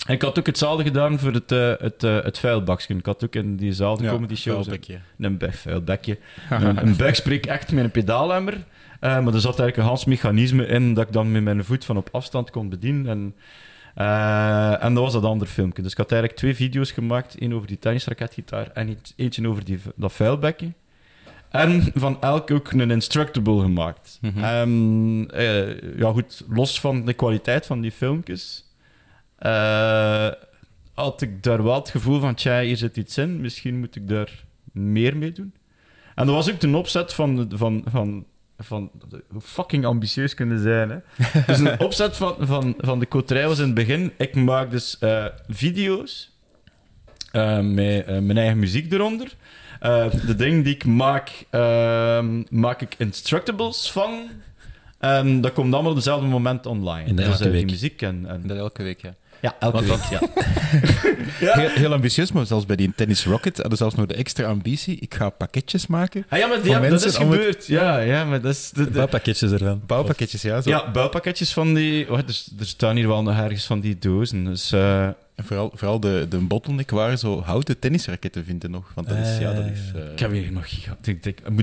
En 0.07 0.13
ik 0.13 0.21
had 0.21 0.39
ook 0.39 0.45
hetzelfde 0.45 0.83
gedaan 0.83 1.19
voor 1.19 1.33
het, 1.33 1.51
eh 1.51 1.73
het, 1.77 2.03
eh, 2.03 2.23
het 2.23 2.39
vuilbakje. 2.39 2.95
Ik 2.95 3.05
had 3.05 3.23
ook 3.23 3.35
in 3.35 3.55
diezelfde 3.55 4.07
comedy 4.07 4.35
show 4.35 4.53
een 5.19 5.37
be- 5.37 5.51
vuilbekje. 5.51 6.17
een, 6.49 6.87
een 6.87 6.95
buikspreek 6.95 7.45
echt 7.45 7.71
met 7.71 7.83
een 7.83 7.91
pedaalhammer. 7.91 8.53
Eh, 8.99 9.09
maar 9.23 9.33
er 9.33 9.41
zat 9.41 9.59
eigenlijk 9.59 9.77
een 9.77 9.83
Hans 9.83 10.05
mechanisme 10.05 10.65
in 10.65 10.93
dat 10.93 11.07
ik 11.07 11.13
dan 11.13 11.31
met 11.31 11.43
mijn 11.43 11.63
voet 11.65 11.85
van 11.85 11.97
op 11.97 12.09
afstand 12.11 12.49
kon 12.49 12.69
bedienen. 12.69 13.07
En, 13.07 13.35
en 14.79 14.93
dat 14.93 15.03
was 15.03 15.13
dat 15.13 15.23
andere 15.23 15.51
filmpje. 15.51 15.81
Dus 15.83 15.91
ik 15.91 15.97
had 15.97 16.11
eigenlijk 16.11 16.41
twee 16.41 16.55
video's 16.55 16.91
gemaakt. 16.91 17.35
één 17.39 17.53
over 17.53 17.67
die 17.67 17.79
tennisraketgitaar 17.79 18.69
en 18.73 18.97
eentje 19.15 19.47
over 19.47 19.65
die, 19.65 19.79
dat 19.95 20.13
vuilbekje. 20.13 20.71
En 21.49 21.91
van 21.93 22.17
elk 22.21 22.51
ook 22.51 22.71
een 22.71 22.91
instructable 22.91 23.61
gemaakt. 23.61 24.17
Mhm. 24.21 24.43
Ehm, 24.43 25.23
eh, 25.23 25.97
ja, 25.99 26.11
goed, 26.11 26.43
los 26.49 26.79
van 26.79 27.05
de 27.05 27.13
kwaliteit 27.13 27.65
van 27.65 27.81
die 27.81 27.91
filmpjes, 27.91 28.62
eh, 29.43 30.27
had 30.93 31.21
ik 31.21 31.43
daar 31.43 31.63
wel 31.63 31.75
het 31.75 31.89
gevoel 31.89 32.19
van, 32.19 32.35
tja, 32.35 32.61
hier 32.61 32.77
zit 32.77 32.97
iets 32.97 33.17
in, 33.17 33.41
misschien 33.41 33.79
moet 33.79 33.95
ik 33.95 34.07
daar 34.07 34.43
meer 34.71 35.17
mee 35.17 35.31
doen. 35.31 35.53
En 36.15 36.25
dat 36.25 36.35
was 36.35 36.51
ook 36.51 36.59
de 36.59 36.77
opzet 36.77 37.13
van, 37.13 37.47
van, 37.53 37.83
van, 37.85 38.25
van 38.57 38.91
hoe 39.29 39.41
fucking 39.41 39.85
ambitieus 39.85 40.33
kunnen 40.33 40.59
zijn. 40.59 40.89
Hè? 40.89 40.97
Dus 41.47 41.59
een 41.59 41.79
opzet 41.79 42.17
van, 42.17 42.35
van, 42.39 42.75
van 42.77 42.99
de 42.99 43.07
coterij 43.07 43.47
was 43.47 43.59
in 43.59 43.65
het 43.65 43.73
begin, 43.73 44.11
ik 44.17 44.35
maak 44.35 44.71
dus 44.71 44.97
eh, 44.99 45.25
video's 45.47 46.31
eh, 47.31 47.59
met 47.59 48.05
mijn 48.05 48.37
eigen 48.37 48.59
muziek 48.59 48.93
eronder. 48.93 49.35
De 50.25 50.35
dingen 50.37 50.63
die 50.63 50.75
ik 50.75 50.85
maak, 50.85 51.45
ehm, 51.49 52.43
maak 52.49 52.81
ik 52.81 52.95
instructables 52.97 53.91
van. 53.91 54.29
En 54.99 55.41
dat 55.41 55.53
komt 55.53 55.73
allemaal 55.73 55.91
op 55.91 55.97
hetzelfde 55.97 56.27
moment 56.27 56.65
online. 56.65 57.09
En 57.09 57.15
dat 57.15 57.25
dus 57.25 57.33
elke 57.33 57.43
die 57.43 57.51
week. 57.51 57.65
muziek 57.65 58.01
en... 58.01 58.25
en... 58.27 58.47
Dat 58.47 58.57
elke 58.57 58.83
week, 58.83 59.01
ja. 59.01 59.15
Ja, 59.43 59.55
elke 59.59 59.85
Want 59.85 60.09
week, 60.09 60.19
dat- 60.19 60.29
ja. 61.39 61.53
Heel, 61.59 61.69
heel 61.69 61.93
ambitieus, 61.93 62.31
maar 62.31 62.45
zelfs 62.45 62.65
bij 62.65 62.75
die 62.75 62.91
Tennis 62.95 63.25
Rocket 63.25 63.57
hadden 63.57 63.77
zelfs 63.77 63.95
nog 63.95 64.05
de 64.05 64.13
extra 64.13 64.47
ambitie. 64.47 64.97
Ik 64.99 65.13
ga 65.15 65.29
pakketjes 65.29 65.87
maken. 65.87 66.25
Ah, 66.29 66.39
ja, 66.39 66.47
maar 66.47 66.57
ja, 66.65 66.71
dat 66.79 66.81
mensen 66.89 67.09
is 67.09 67.17
om 67.17 67.31
het- 67.31 67.39
gebeurd. 67.39 67.67
Ja, 67.67 67.99
ja, 67.99 68.25
maar 68.25 68.41
dat 68.41 68.53
is... 68.53 68.69
De, 68.73 68.83
de- 68.83 68.89
Bouwpakketjes 68.91 69.51
ervan. 69.51 69.81
Bouwpakketjes, 69.87 70.41
ja. 70.41 70.61
Zo. 70.61 70.69
ja, 70.69 70.91
bouwpakketjes 70.91 71.53
van 71.53 71.73
die... 71.73 72.11
Oh, 72.11 72.17
er, 72.17 72.25
er 72.59 72.65
staan 72.65 72.95
hier 72.95 73.07
wel 73.07 73.23
nog 73.23 73.37
ergens 73.37 73.65
van 73.65 73.79
die 73.79 73.97
dozen. 73.99 74.43
Dus, 74.43 74.71
eh, 74.71 75.07
En 75.35 75.43
vooral, 75.45 75.71
vooral 75.75 75.99
de, 75.99 76.25
de 76.29 76.37
bottleneck 76.37 76.89
waren 76.89 77.17
zo 77.17 77.41
houten 77.41 77.79
tennisraketten 77.79 78.45
vinden 78.45 78.71
nog. 78.71 78.91
Want 78.95 79.07
dat 79.09 79.17
is, 79.17 79.37
ja, 79.37 79.53
dat 79.53 79.65
is... 79.65 79.91
eh, 79.95 80.11
ik 80.11 80.19
heb 80.19 80.31
hier 80.31 80.51
nog... 80.51 80.65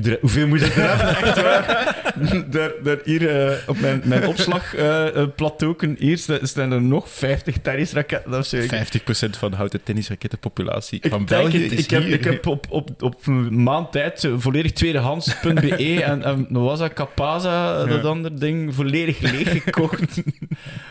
Er- 0.04 0.18
hoeveel 0.20 0.46
moet 0.46 0.60
ik 0.62 0.76
er 0.76 0.88
hebben? 0.96 1.16
Echt 1.26 1.42
waar? 1.42 2.46
daar, 2.50 2.70
daar 2.82 2.98
hier 3.04 3.46
eh, 3.46 3.56
op 3.68 3.80
mijn, 3.80 4.02
mijn 4.04 4.26
opslagplateauken 4.26 5.96
hier 5.98 6.18
sta- 6.18 6.38
staan 6.46 6.72
er 6.72 6.82
nog 6.82 7.08
50 7.10 7.56
tennisraketten 7.62 8.38
of 8.38 8.46
zo. 8.46 8.56
Ik- 8.56 8.72
50% 8.72 9.30
van 9.38 9.50
de 9.50 9.56
houten 9.56 9.82
tennisrakettenpopulatie 9.82 10.98
Ik 11.02 11.10
van 11.10 11.24
België 11.24 11.62
het. 11.62 11.72
is 11.72 11.78
ik, 11.84 11.90
heb, 11.90 12.02
hier. 12.02 12.12
ik 12.12 12.24
heb 12.24 12.46
op, 12.46 12.66
op, 12.70 13.02
op 13.02 13.26
een 13.26 13.62
maand 13.62 13.92
tijd 13.92 14.24
eh, 14.24 14.32
volledig 14.36 14.72
tweedehands.be 14.72 16.02
en, 16.04 16.22
en 16.24 16.46
was 16.50 16.78
dat, 16.78 16.92
Capaza, 16.92 17.84
dat 17.84 18.04
andere 18.04 18.34
ding, 18.34 18.74
volledig 18.74 19.18
leeggekocht. 19.20 20.22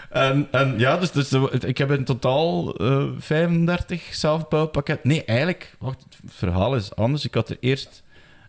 en, 0.10 0.48
en 0.52 0.80
ja, 0.80 0.98
dus, 0.98 1.12
dus 1.12 1.34
ik 1.60 1.78
heb 1.78 1.91
in 1.91 2.04
totaal 2.04 2.76
eh 2.76 3.08
35 3.17 4.13
zelfbouwpakketten. 4.15 5.10
Nee, 5.10 5.26
eigenlijk, 5.26 5.76
wacht, 5.80 6.06
het 6.22 6.34
verhaal 6.34 6.76
is 6.76 6.95
anders. 6.95 7.26
Ik 7.26 7.34
had 7.34 7.50
er 7.50 7.58
eerst, 7.60 8.04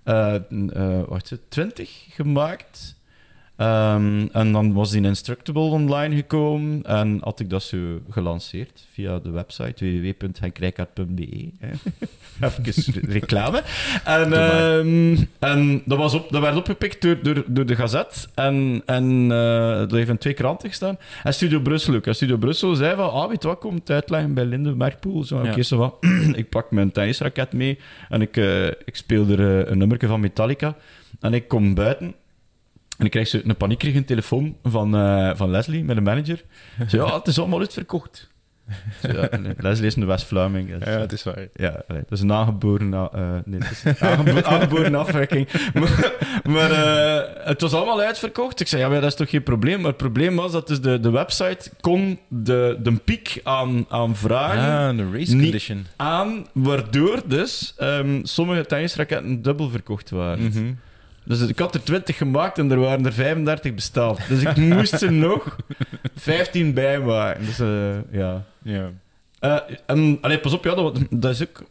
eh 0.04 0.34
eh, 0.34 1.02
wacht, 1.06 1.32
20 1.48 2.06
gemaakt. 2.10 2.99
Ehm, 3.60 4.26
en 4.32 4.52
dan 4.52 4.72
was 4.72 4.90
die 4.90 5.02
Instructable 5.02 5.62
online 5.62 6.14
gekomen 6.16 6.82
en 6.82 7.18
had 7.22 7.40
ik 7.40 7.50
dat 7.50 7.62
zo 7.62 7.78
gelanceerd 8.10 8.86
via 8.92 9.18
de 9.18 9.30
website 9.30 9.84
www.henkrijkaart.be. 9.84 11.48
Even 12.40 13.10
reclame. 13.10 13.62
En, 14.04 14.32
ehm, 14.32 15.16
en 15.38 15.82
dat, 15.84 15.98
was 15.98 16.14
op, 16.14 16.30
dat 16.30 16.40
werd 16.40 16.56
opgepikt 16.56 17.02
door, 17.02 17.18
door, 17.22 17.44
door 17.46 17.66
de 17.66 17.76
Gazet 17.76 18.28
en, 18.34 18.82
en 18.86 19.22
eh, 19.32 19.78
dat 19.78 19.90
heeft 19.90 20.08
in 20.08 20.18
twee 20.18 20.34
kranten 20.34 20.68
gestaan. 20.68 20.98
En 21.22 21.34
Studio 21.34 21.60
Brussel 21.60 21.94
ook. 21.94 22.06
En 22.06 22.14
Studio 22.14 22.36
Brussel 22.36 22.74
zei 22.74 22.96
van, 22.96 23.12
ah, 23.12 23.28
weet 23.28 23.42
je 23.42 23.48
wat, 23.48 23.58
kom 23.58 23.74
het 23.74 23.90
uitleggen 23.90 24.34
bij 24.34 24.44
Linde 24.44 24.74
Merkpoel. 24.74 25.24
Zo, 25.24 25.44
Ja. 25.44 25.62
zo 25.62 25.76
wat. 25.76 25.96
ik 26.32 26.48
pak 26.48 26.70
mijn 26.70 26.92
tennisraket 26.92 27.52
mee 27.52 27.78
en 28.08 28.20
ik, 28.22 28.36
eh, 28.36 28.66
ik 28.66 28.96
speel 28.96 29.28
er 29.28 29.60
eh, 29.60 29.70
een 29.70 29.78
nummerke 29.78 30.06
van 30.06 30.20
Metallica. 30.20 30.76
En 31.20 31.34
ik 31.34 31.48
kom 31.48 31.74
buiten 31.74 32.14
en 33.00 33.04
ik 33.04 33.10
krijg 33.10 33.28
zo 33.28 33.40
een 33.44 33.56
paniekerige 33.56 34.04
telefoon 34.04 34.56
van, 34.62 34.96
eh, 34.96 35.30
van 35.34 35.50
Leslie, 35.50 35.84
met 35.84 35.96
de 35.96 36.02
manager. 36.02 36.42
Zo, 36.88 36.96
ja, 37.06 37.14
het 37.18 37.26
is 37.26 37.38
allemaal 37.38 37.58
uitverkocht. 37.60 38.28
Ja, 39.02 39.28
nee, 39.38 39.52
Leslie 39.56 39.86
is 39.86 39.96
een 39.96 40.06
West-Vlaming. 40.06 40.68
dus, 40.78 40.88
Ja, 40.88 40.98
het 41.00 41.12
is 41.12 41.22
waar. 41.22 41.48
ja, 41.54 41.82
dat 41.88 42.04
is 42.10 42.20
een 42.20 42.32
aangeboren, 42.32 42.92
eh, 42.92 43.08
nee, 43.44 43.60
het 43.60 43.70
is 43.70 43.84
een 43.84 43.96
aangebo- 44.08 44.42
aangeboren 44.42 44.94
afwijking. 45.04 45.48
Maar, 45.74 46.12
maar 46.42 46.70
eh, 46.70 47.46
het 47.46 47.60
was 47.60 47.72
allemaal 47.72 48.00
uitverkocht. 48.00 48.60
Ik 48.60 48.68
zei, 48.68 48.82
ja, 48.82 48.88
maar 48.88 49.00
dat 49.00 49.10
is 49.10 49.16
toch 49.16 49.30
geen 49.30 49.42
probleem? 49.42 49.76
Maar 49.78 49.88
het 49.88 49.96
probleem 49.96 50.36
was 50.36 50.52
dat 50.52 50.66
dus 50.68 50.80
de, 50.80 51.00
de 51.00 51.10
website 51.10 51.70
kon 51.80 52.18
de, 52.28 52.78
de 52.82 52.92
piek 52.92 53.40
aan, 53.42 53.84
aan 53.88 54.16
vragen 54.16 54.78
Ah, 54.78 54.88
een 54.98 55.12
race 55.12 55.34
Niet- 55.34 55.42
condition. 55.42 55.86
aan, 55.96 56.46
waardoor 56.52 57.22
dus 57.26 57.74
ehm, 57.78 58.20
sommige 58.22 58.66
tennisraketten 58.66 59.42
dubbel 59.42 59.70
verkocht 59.70 60.10
waren. 60.10 60.44
Mhm. 60.44 60.72
Dus 61.30 61.40
ik 61.40 61.58
had 61.58 61.74
er 61.74 61.82
20 61.82 62.16
gemaakt 62.16 62.58
en 62.58 62.70
er 62.70 62.80
waren 62.80 63.06
er 63.06 63.12
35 63.12 63.74
besteld. 63.74 64.28
Dus 64.28 64.42
ik 64.42 64.56
moest 64.76 65.02
er 65.02 65.12
nog 65.12 65.56
15 66.14 66.74
bij 66.74 67.00
maken. 67.00 67.44
Dus 67.44 67.58
eh, 67.58 68.12
ja. 68.12 68.46
Ja. 68.62 68.92
Eh, 69.38 69.58
en 69.86 70.18
allee, 70.20 70.40
pas 70.40 70.52
op, 70.52 70.64
ja, 70.64 70.74
dat, 70.74 70.98
dat 71.10 71.30
is 71.30 71.42
ook. 71.42 71.64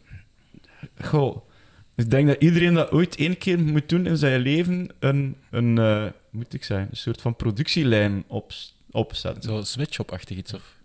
Goh. 1.01 1.47
Ik 1.95 2.09
denk 2.09 2.27
dat 2.27 2.41
iedereen 2.41 2.73
dat 2.73 2.91
ooit 2.91 3.15
één 3.15 3.37
keer 3.37 3.59
moet 3.59 3.89
doen 3.89 4.05
in 4.05 4.17
zijn 4.17 4.41
leven. 4.41 4.89
Een, 4.99 5.35
een 5.49 5.77
eh, 5.77 6.05
moet 6.29 6.53
ik 6.53 6.63
zeggen, 6.63 6.87
een 6.91 6.97
soort 6.97 7.21
van 7.21 7.35
productielijn 7.35 8.23
op, 8.27 8.51
opzetten. 8.91 9.43
Zo 9.43 9.61
sweatshop-achtig 9.61 10.37
iets, 10.37 10.53
of? 10.53 10.75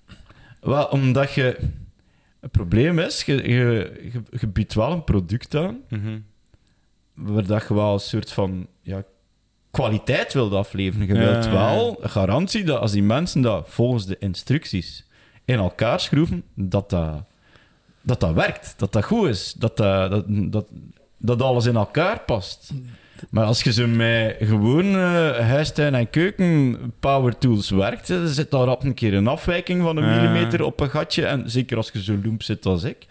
Wel, 0.61 0.85
omdat 0.85 1.33
je. 1.33 1.59
Het 2.41 2.51
probleem 2.51 2.99
is, 2.99 3.23
je, 3.23 3.35
je, 3.35 4.01
je, 4.13 4.23
je 4.41 4.47
biedt 4.47 4.75
wel 4.75 4.93
een 4.93 5.05
product 5.05 5.55
aan. 5.55 5.81
Waar 7.15 7.47
dat 7.47 7.65
je 7.69 7.75
wel 7.75 7.93
een 7.93 8.01
soort 8.01 8.33
van 8.33 8.67
ja, 8.83 9.03
kwaliteit 9.71 10.33
wilt 10.33 10.53
afleveren. 10.53 11.07
Je 11.07 11.15
wilt 11.15 11.47
wel 11.47 11.99
garantie 12.03 12.65
dat 12.65 12.81
als 12.81 12.93
die 12.93 13.03
mensen 13.03 13.43
dat 13.43 13.67
volgens 13.69 14.07
de 14.07 14.17
instructies 14.19 15.07
in 15.45 15.59
elkaar 15.59 16.01
schroeven, 16.01 16.45
dat 16.55 16.91
dat, 16.91 17.23
dat, 18.01 18.21
dat 18.21 18.33
werkt, 18.33 18.75
dat 18.77 18.93
dat 18.93 19.05
goed 19.05 19.29
is, 19.29 19.55
dat, 19.59 19.77
dat, 19.77 20.11
dat, 20.11 20.25
dat, 20.29 20.67
dat 21.19 21.43
alles 21.43 21.67
in 21.67 21.77
elkaar 21.77 22.21
past. 22.21 22.73
Maar 23.31 23.45
als 23.45 23.63
je 23.63 23.73
zo 23.73 23.87
met 23.87 24.37
gewoon 24.41 24.87
eh, 24.87 25.39
huistuin- 25.39 25.95
en 25.95 26.11
keuken 26.11 26.79
power 27.01 27.39
tools 27.39 27.71
werkt, 27.71 28.09
dan 28.09 28.29
zit 28.29 28.51
daar 28.51 28.69
op 28.69 28.85
een 28.85 28.95
keer 28.95 29.15
een 29.15 29.27
afwijking 29.27 29.83
van 29.83 29.97
een 29.97 30.11
millimeter 30.11 30.63
op 30.63 30.81
een 30.81 30.91
gatje. 30.91 31.27
En 31.27 31.51
zeker 31.51 31.77
als 31.77 31.91
je 31.93 32.03
zo 32.03 32.19
loemp 32.23 32.43
zit 32.43 32.67
als 32.67 32.83
ik. 32.83 33.07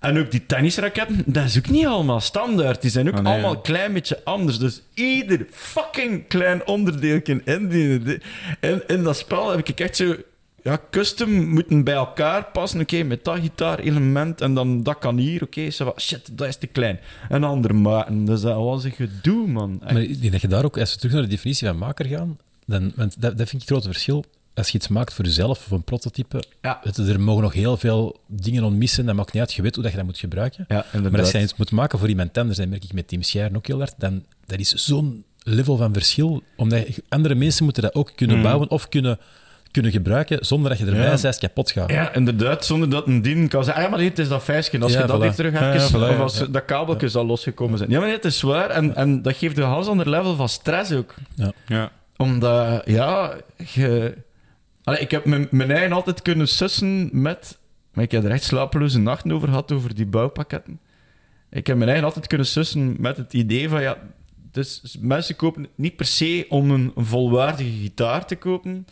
En 0.00 0.18
ook 0.18 0.30
die 0.30 0.46
tennisraketten, 0.46 1.22
dat 1.26 1.44
is 1.44 1.58
ook 1.58 1.68
niet 1.68 1.86
allemaal 1.86 2.20
standaard. 2.20 2.82
Die 2.82 2.90
zijn 2.90 3.08
ook 3.08 3.14
Ah, 3.14 3.22
nee, 3.22 3.32
allemaal 3.32 3.50
ja. 3.50 3.56
een 3.56 3.62
klein 3.62 3.92
beetje 3.92 4.20
anders. 4.24 4.58
Dus 4.58 4.82
ieder 4.94 5.46
fucking 5.50 6.28
klein 6.28 6.66
onderdeeltje 6.66 7.40
in, 7.44 7.68
die, 7.68 8.20
in, 8.60 8.82
in 8.86 9.02
dat 9.02 9.16
spel 9.16 9.50
heb 9.50 9.68
ik 9.68 9.80
echt 9.80 9.96
zo... 9.96 10.16
Ja, 10.62 10.80
custom 10.90 11.48
moeten 11.48 11.84
bij 11.84 11.94
elkaar 11.94 12.44
passen. 12.44 12.80
Oké, 12.80 13.02
met 13.02 13.24
dat 13.24 13.38
gitaarelement 13.38 14.40
en 14.40 14.54
dan 14.54 14.82
dat 14.82 14.98
kan 14.98 15.16
hier. 15.16 15.42
Oké, 15.42 15.70
shit, 15.96 16.38
dat 16.38 16.48
is 16.48 16.56
te 16.56 16.66
klein. 16.66 17.00
Een 17.28 17.44
ander 17.44 17.74
maken. 17.74 18.24
Dus 18.24 18.40
dat 18.40 18.56
was 18.56 18.84
een 18.84 18.90
gedoe, 18.90 19.46
man. 19.46 19.80
Echt. 19.82 19.92
Maar 19.92 20.02
ik 20.02 20.20
denk 20.20 20.32
dat 20.32 20.40
je 20.40 20.48
daar 20.48 20.64
ook, 20.64 20.78
als 20.78 20.92
we 20.92 20.98
terug 20.98 21.14
naar 21.14 21.22
de 21.22 21.28
definitie 21.28 21.66
van 21.66 21.78
maker 21.78 22.06
gaan, 22.06 22.38
dan, 22.66 22.92
want 22.96 23.20
dat, 23.20 23.38
dat 23.38 23.48
vind 23.48 23.62
ik 23.62 23.68
het 23.68 23.78
grote 23.78 23.88
verschil. 23.88 24.24
Als 24.60 24.68
je 24.68 24.78
iets 24.78 24.88
maakt 24.88 25.12
voor 25.12 25.24
jezelf 25.24 25.58
of 25.64 25.70
een 25.70 25.82
prototype, 25.84 26.42
Ja. 26.62 26.80
het- 26.82 26.96
er 26.96 27.20
mogen 27.20 27.42
nog 27.42 27.52
heel 27.52 27.76
veel 27.76 28.20
dingen 28.26 28.64
ontmissen. 28.64 29.06
Dat 29.06 29.14
maakt 29.14 29.32
niet 29.32 29.42
uit, 29.42 29.52
je 29.54 29.62
weet 29.62 29.74
hoe 29.74 29.82
dat 29.82 29.92
je 29.92 29.98
dat 29.98 30.06
moet 30.06 30.18
gebruiken. 30.18 30.64
Ja. 30.68 30.84
Maar 31.10 31.20
als 31.20 31.30
je 31.30 31.40
iets 31.40 31.56
moet 31.56 31.70
maken 31.70 31.98
voor 31.98 32.08
iemand 32.08 32.38
anders, 32.38 32.58
dat 32.58 32.68
merk 32.68 32.84
ik 32.84 32.92
met 32.92 33.08
Team 33.08 33.22
Schijren 33.22 33.56
ook 33.56 33.66
heel 33.66 33.78
hard, 33.78 33.94
dan 33.98 34.24
dat 34.46 34.58
is 34.58 34.68
zo'n 34.72 35.24
level 35.42 35.76
van 35.76 35.92
verschil. 35.92 36.42
Omdat 36.56 36.84
andere 37.08 37.34
mensen 37.34 37.64
moeten 37.64 37.82
dat 37.82 37.94
ook 37.94 38.12
kunnen 38.14 38.42
bouwen 38.42 38.70
of 38.70 38.88
kunnen, 38.88 39.18
kunnen 39.70 39.90
gebruiken 39.92 40.46
zonder 40.46 40.70
dat 40.70 40.78
je 40.78 40.84
erbij 40.86 41.18
Ja. 41.22 41.32
kapot 41.38 41.70
gaat. 41.70 41.90
Ja, 41.90 42.14
inderdaad, 42.14 42.64
zonder 42.66 42.90
dat 42.90 43.06
een 43.06 43.22
dien 43.22 43.48
kan 43.48 43.64
zeggen, 43.64 43.82
ah, 43.82 43.90
ja, 43.90 43.96
maar 43.96 44.04
dit 44.04 44.18
is 44.18 44.28
dat 44.28 44.42
vijsje. 44.44 44.80
Als 44.80 44.92
Ja, 44.92 45.00
je 45.00 45.06
dat 45.06 45.18
voilà. 45.18 45.22
hier 45.22 45.34
terug 45.34 45.52
Ja, 45.52 45.72
even, 45.74 46.00
ja, 46.00 46.08
voilà, 46.08 46.12
of 46.14 46.18
als 46.20 46.38
ja. 46.38 46.46
dat 46.46 46.64
kabeltje 46.64 47.08
zal 47.08 47.26
losgekomen 47.26 47.78
zijn. 47.78 47.90
Ja, 47.90 48.00
maar 48.00 48.08
het 48.10 48.24
is 48.24 48.38
zwaar. 48.38 48.70
En, 48.70 48.94
en 48.96 49.22
dat 49.22 49.36
geeft 49.36 49.58
een 49.58 49.68
heel 49.68 49.88
ander 49.88 50.08
level 50.10 50.36
van 50.36 50.48
stress 50.48 50.92
ook. 50.92 51.14
Ja. 51.66 51.90
Omdat, 52.16 52.82
ja, 52.84 53.34
je... 53.72 54.14
Ik 54.98 55.10
heb 55.10 55.24
mijn, 55.24 55.70
eigen 55.70 55.92
altijd 55.92 56.22
kunnen 56.22 56.48
sussen 56.48 57.10
met... 57.12 57.58
Ik 57.94 58.10
heb 58.10 58.24
er 58.24 58.30
echt 58.30 58.42
slapeloze 58.42 58.98
nachten 58.98 59.32
over 59.32 59.48
gehad, 59.48 59.72
over 59.72 59.94
die 59.94 60.06
bouwpakketten. 60.06 60.80
Ik 61.50 61.66
heb 61.66 61.76
mijn 61.76 61.88
eigen 61.88 62.06
altijd 62.06 62.26
kunnen 62.26 62.46
sussen 62.46 62.96
met 62.98 63.16
het 63.16 63.32
idee 63.32 63.68
van, 63.68 63.82
ja... 63.82 63.98
Dus 64.52 64.96
mensen 65.00 65.36
kopen 65.36 65.62
het 65.62 65.70
niet 65.74 65.96
per 65.96 66.06
se 66.06 66.46
om 66.48 66.70
een 66.70 66.92
volwaardige 66.96 67.70
gitaar 67.70 68.26
te 68.26 68.36
kopen. 68.36 68.86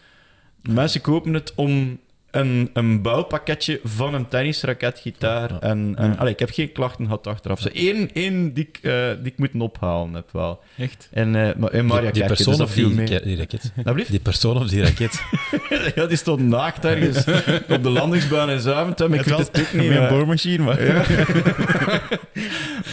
Mensen 0.62 1.00
kopen 1.00 1.34
het 1.34 1.52
om 1.54 2.00
een, 2.30 2.70
een 2.72 3.02
bouwpakketje 3.02 3.80
van 3.84 4.14
een 4.14 4.28
tennisraketgitaar. 4.28 5.52
Ja. 5.52 5.60
En, 5.60 5.94
en 5.96 6.18
allee, 6.18 6.32
ik 6.32 6.38
heb 6.38 6.50
geen 6.50 6.72
klachten 6.72 7.04
gehad 7.04 7.26
achteraf. 7.26 7.60
Zo 7.60 7.68
één, 7.68 8.10
één 8.12 8.52
die, 8.54 8.68
ik, 8.68 8.78
eh, 8.82 9.08
die 9.22 9.32
ik 9.32 9.38
moet 9.38 9.70
ophalen 9.70 10.14
heb 10.14 10.28
wel. 10.32 10.60
Echt? 10.76 11.08
En, 11.12 11.34
eh, 11.34 11.56
maar 11.56 11.72
in 11.72 11.86
Maria 11.86 12.02
die, 12.02 12.12
die 12.12 12.22
Kerke, 12.22 12.34
persoon 12.34 12.56
dus 12.56 12.66
of 12.66 12.74
die, 12.74 12.86
mee. 12.86 13.20
die 13.20 13.36
raket? 13.36 13.72
Die 14.08 14.20
persoon 14.20 14.56
of 14.56 14.68
die 14.68 14.82
raket? 14.82 15.22
Ja, 15.94 16.06
die 16.06 16.16
stond 16.16 16.40
naakt 16.40 16.84
ergens 16.84 17.18
op 17.76 17.82
de 17.82 17.90
landingsbaan 17.90 18.50
in 18.50 18.60
Zaventem. 18.60 19.14
Ik 19.14 19.22
weet 19.22 19.38
het 19.38 19.60
ook 19.60 19.72
niet. 19.72 19.88
Met 19.88 19.98
een 19.98 20.08
boormachine, 20.08 20.64
maar... 20.64 20.78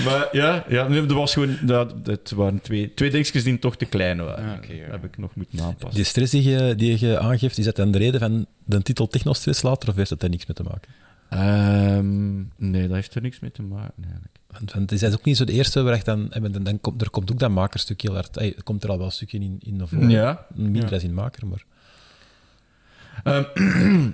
Maar 0.04 0.28
ja, 0.32 0.66
ja 0.70 0.88
nee, 0.88 1.02
er 1.02 1.14
was 1.14 1.34
gewoon, 1.34 1.58
dat, 1.62 1.94
het 2.04 2.32
waren 2.32 2.62
twee, 2.62 2.94
twee 2.94 3.10
dingetjes 3.10 3.44
die 3.44 3.60
toch 3.60 3.78
te 3.78 3.86
klein 3.86 4.18
waren. 4.18 4.50
Ah, 4.50 4.58
oké, 4.58 4.74
ja. 4.74 4.82
Dat 4.82 4.92
heb 4.92 5.04
ik 5.04 5.18
nog 5.18 5.36
moeten 5.36 5.60
aanpassen. 5.60 5.96
Die 5.96 6.04
stress 6.04 6.32
die 6.32 6.44
je, 6.44 6.76
die 6.76 7.00
je 7.00 7.20
aangeeft, 7.20 7.58
is 7.58 7.66
dat 7.66 7.76
dan 7.76 7.92
de 7.92 7.98
reden 7.98 8.20
van 8.20 8.46
de 8.66 8.82
titel 8.82 9.08
Technostress 9.36 9.62
later, 9.62 9.90
of 9.90 9.96
heeft 9.96 10.10
dat 10.10 10.20
daar 10.20 10.30
niks 10.30 10.46
mee 10.46 10.56
te 10.56 10.64
maken? 10.64 10.92
Ehm, 11.30 12.36
nee, 12.72 12.82
dat 12.88 12.96
heeft 12.96 13.16
er 13.16 13.22
niks 13.22 13.40
mee 13.40 13.52
te 13.52 13.62
maken 13.62 14.04
eigenlijk. 14.04 14.36
Want, 14.48 14.74
want 14.74 14.92
is 14.92 15.00
dat 15.00 15.14
ook 15.14 15.24
niet 15.24 15.38
zo 15.38 15.44
de 15.46 15.52
eerste 15.54 15.82
waar 15.82 15.94
ik 15.94 16.06
dan, 16.06 16.32
eh, 16.32 16.42
dan, 16.52 16.64
dan 16.64 16.82
komt, 16.82 17.02
er 17.02 17.10
komt 17.10 17.32
ook 17.32 17.40
dat 17.40 17.50
makerstuk 17.50 18.02
heel 18.02 18.14
hard. 18.14 18.38
Er 18.38 18.64
komt 18.64 18.84
er 18.84 18.90
al 18.90 18.98
wel 18.98 19.06
een 19.06 19.12
stukje 19.12 19.40
in, 19.40 19.58
in 19.64 19.82
of 19.82 19.92
Ja. 19.92 20.46
minder 20.54 20.84
Ja. 20.84 20.90
als 20.94 21.04
in 21.04 21.14
maker, 21.14 21.48
maar 21.48 21.64
Ehm 23.24 23.44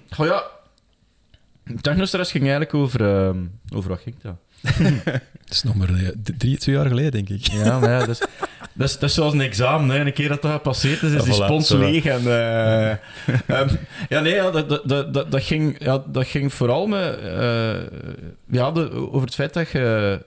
goh 0.15 0.25
ja, 0.25 0.43
Technostress 1.81 2.31
ging 2.31 2.43
eigenlijk 2.43 2.73
over... 2.73 3.01
ehm, 3.27 3.45
over 3.75 3.89
wat 3.89 3.99
ging 3.99 4.15
dat? 4.21 4.35
het 5.43 5.49
is 5.49 5.63
nog 5.63 5.75
maar 5.75 5.89
eh, 5.89 6.07
drie, 6.37 6.57
twee 6.57 6.75
jaar 6.75 6.87
geleden, 6.87 7.11
denk 7.11 7.29
ik. 7.29 7.51
Ja, 7.51 7.79
maar 7.79 7.89
ja, 7.89 7.99
dat 7.99 8.09
is, 8.09 8.19
dat 8.73 8.87
is, 8.89 8.93
dat 8.93 9.09
is 9.09 9.13
zoals 9.13 9.33
een 9.33 9.41
examen. 9.41 9.95
Hè. 9.95 10.05
Een 10.05 10.13
keer 10.13 10.29
dat 10.29 10.41
dat 10.41 10.51
gepasseerd 10.51 11.01
is, 11.01 11.11
is 11.11 11.17
Ja, 11.17 11.23
die 11.23 11.33
voilà, 11.33 11.45
spons 11.45 11.67
zo. 11.67 11.79
leeg. 11.79 12.05
En, 12.05 12.25
eh, 12.27 12.89
ehm, 13.59 13.75
ja, 14.09 14.19
nee, 14.19 14.33
ja, 14.33 14.51
dat, 14.51 14.69
dat, 14.69 14.81
dat, 14.89 15.13
dat, 15.13 15.31
dat 15.31 15.43
ging, 15.43 15.75
ja, 15.83 16.03
dat 16.07 16.27
ging 16.27 16.53
vooral 16.53 16.87
met, 16.87 17.17
eh, 17.19 17.75
ja, 18.45 18.71
de, 18.71 18.91
over 18.91 19.25
het 19.25 19.35
feit 19.35 19.53
dat 19.53 19.69
je, 19.69 20.19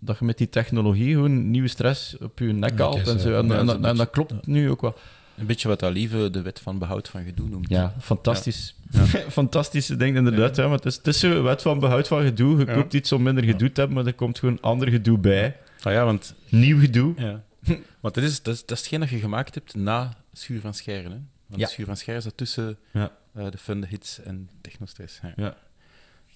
dat 0.00 0.18
je 0.18 0.24
met 0.24 0.38
die 0.38 0.48
technologie 0.48 1.14
gewoon 1.14 1.50
nieuwe 1.50 1.68
stress 1.68 2.16
op 2.22 2.38
je 2.38 2.44
nek 2.44 2.78
haalt. 2.78 3.08
en, 3.08 3.20
zo. 3.20 3.38
En, 3.38 3.52
en, 3.52 3.84
en 3.84 3.96
dat 3.96 4.10
klopt 4.10 4.46
nu 4.46 4.70
ook 4.70 4.80
wel. 4.80 4.96
Een 5.38 5.46
beetje 5.46 5.68
wat 5.68 5.82
Alieve 5.82 6.30
de 6.30 6.42
wet 6.42 6.60
van 6.60 6.78
behoud 6.78 7.08
van 7.08 7.24
gedoe 7.24 7.48
noemt. 7.48 7.68
Ja, 7.68 7.94
fantastisch. 8.00 8.74
Fantastische 9.28 9.96
ding, 9.96 10.16
inderdaad. 10.16 10.56
Ja. 10.56 10.62
maar 10.66 10.76
het, 10.76 10.84
is, 10.86 10.96
het 10.96 11.06
is 11.06 11.18
zo, 11.20 11.42
wet 11.42 11.62
van 11.62 11.78
behoud 11.78 12.08
van 12.08 12.22
gedoe. 12.22 12.58
Je 12.58 12.66
Ja. 12.66 12.74
koopt 12.74 12.92
iets 12.94 13.12
om 13.12 13.22
minder 13.22 13.44
gedoe 13.44 13.72
te 13.72 13.80
hebben, 13.80 13.96
maar 13.98 14.06
er 14.06 14.14
komt 14.14 14.38
gewoon 14.38 14.60
ander 14.60 14.88
gedoe 14.90 15.18
bij. 15.18 15.56
Ah 15.82 15.92
ja, 15.92 16.04
want... 16.04 16.34
Nieuw 16.48 16.78
gedoe. 16.80 17.14
Ja. 17.16 17.42
Want 18.00 18.14
dat 18.14 18.24
is, 18.24 18.42
dat, 18.42 18.54
is, 18.54 18.60
dat 18.60 18.70
is 18.70 18.78
hetgeen 18.78 19.00
dat 19.00 19.08
je 19.08 19.18
gemaakt 19.18 19.54
hebt 19.54 19.74
na 19.74 20.16
Schuur 20.32 20.60
van 20.60 20.74
Schijren. 20.74 21.10
Hè? 21.10 21.18
Want 21.46 21.60
Ja. 21.60 21.66
Schuur 21.66 21.86
van 21.86 21.96
Schijren 21.96 22.22
zat 22.22 22.36
tussen 22.36 22.78
Ja. 22.92 23.12
eh, 23.34 23.50
de 23.50 23.58
Fun, 23.58 23.80
de 23.80 23.86
Hits 23.86 24.20
en 24.22 24.48
Technostress. 24.60 25.18
Ja, 25.22 25.32
Ja. 25.36 25.56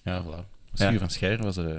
ja 0.03 0.23
voilà. 0.23 0.47
Schuur 0.73 0.91
Ja. 0.91 0.99
van 0.99 1.09
Schijren 1.09 1.43
was... 1.43 1.57
eh 1.57 1.75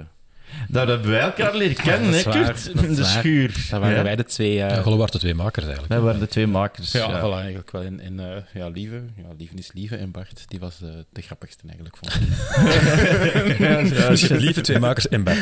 Daar 0.67 0.87
hebben 0.87 1.09
wij 1.11 1.19
elkaar 1.19 1.55
leren 1.55 1.75
kennen, 1.75 2.11
dat 2.11 2.23
hè, 2.23 2.31
Kurt? 2.31 2.75
dat 2.75 2.83
is 2.83 2.95
De 2.95 3.01
waar. 3.01 3.11
schuur. 3.11 3.47
dat 3.69 3.79
waren 3.79 3.95
Ja. 3.95 4.03
wij 4.03 4.15
de 4.15 4.23
twee... 4.25 4.53
Ja, 4.53 4.81
Golle 4.81 4.97
waren 4.97 5.11
de 5.11 5.19
twee 5.19 5.33
makers 5.33 5.65
eigenlijk. 5.65 5.93
Wij 5.93 6.01
waren 6.03 6.19
de 6.19 6.27
twee 6.27 6.47
makers. 6.47 6.91
ja, 6.91 7.07
ja. 7.09 7.19
voilà, 7.19 7.33
eigenlijk 7.35 7.71
wel. 7.71 7.81
En, 7.83 7.99
en 7.99 8.19
eh, 8.19 8.41
ja, 8.53 8.67
Lieve, 8.67 9.01
ja, 9.15 9.23
Lieve 9.37 9.55
is 9.55 9.69
Lieve 9.73 9.95
en 9.95 10.11
Bart, 10.11 10.43
die 10.47 10.59
was 10.59 10.77
de 11.09 11.21
grappigste 11.21 11.63
eigenlijk, 11.67 11.97
vond 11.97 12.15
ik. 12.15 13.57
Ja, 13.59 13.79
ja, 13.79 14.09
Dus 14.09 14.27
lieve 14.27 14.61
twee 14.61 14.79
makers 14.79 15.07
en 15.07 15.23
Bart. 15.23 15.39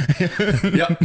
ja. 0.74 0.98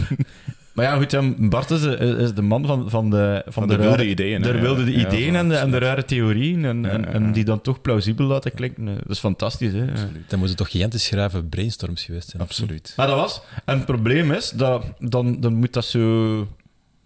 Maar 0.79 0.87
ja, 0.87 0.97
goed, 0.97 1.49
Bart 1.51 1.71
is 1.71 1.81
de, 1.81 1.97
is 2.21 2.33
de 2.35 2.43
man 2.43 2.67
van, 2.67 2.91
van 2.91 3.11
de, 3.11 3.43
van 3.45 3.53
Van 3.53 3.69
de 3.69 3.77
wilde 3.77 4.09
ideeën, 4.09 4.43
hè, 4.43 4.53
De 4.53 4.59
wilde 4.61 4.93
Ja, 4.93 5.07
ideeën 5.07 5.35
en, 5.37 5.49
de, 5.49 5.55
en 5.55 5.61
de 5.71 5.77
absoluut. 5.77 5.83
rare 5.83 6.05
theorieën. 6.05 6.64
En, 6.64 6.83
Ja, 6.83 6.88
en, 6.88 7.01
ja, 7.01 7.07
en 7.07 7.25
ja. 7.27 7.31
die 7.33 7.45
dan 7.45 7.61
toch 7.61 7.81
plausibel 7.81 8.27
laten 8.27 8.55
klinken. 8.55 8.85
Dat 8.85 8.95
is 9.09 9.19
fantastisch, 9.19 9.73
hè? 9.73 9.81
Absoluut. 9.91 10.25
Dan 10.31 10.38
moeten 10.38 10.57
toch 10.57 10.71
gigantisch 10.71 11.05
schrijven 11.05 11.49
brainstorms 11.49 12.05
geweest 12.05 12.29
zijn. 12.29 12.43
Absoluut. 12.43 12.93
Maar 12.97 13.07
dat 13.07 13.17
was... 13.17 13.41
En 13.64 13.77
het 13.77 13.87
probleem 13.87 14.33
is, 14.33 14.51
dat, 14.51 14.85
dan, 14.99 15.41
dan 15.41 15.55
moet 15.55 15.73
dat 15.73 15.85
zo... 15.85 16.47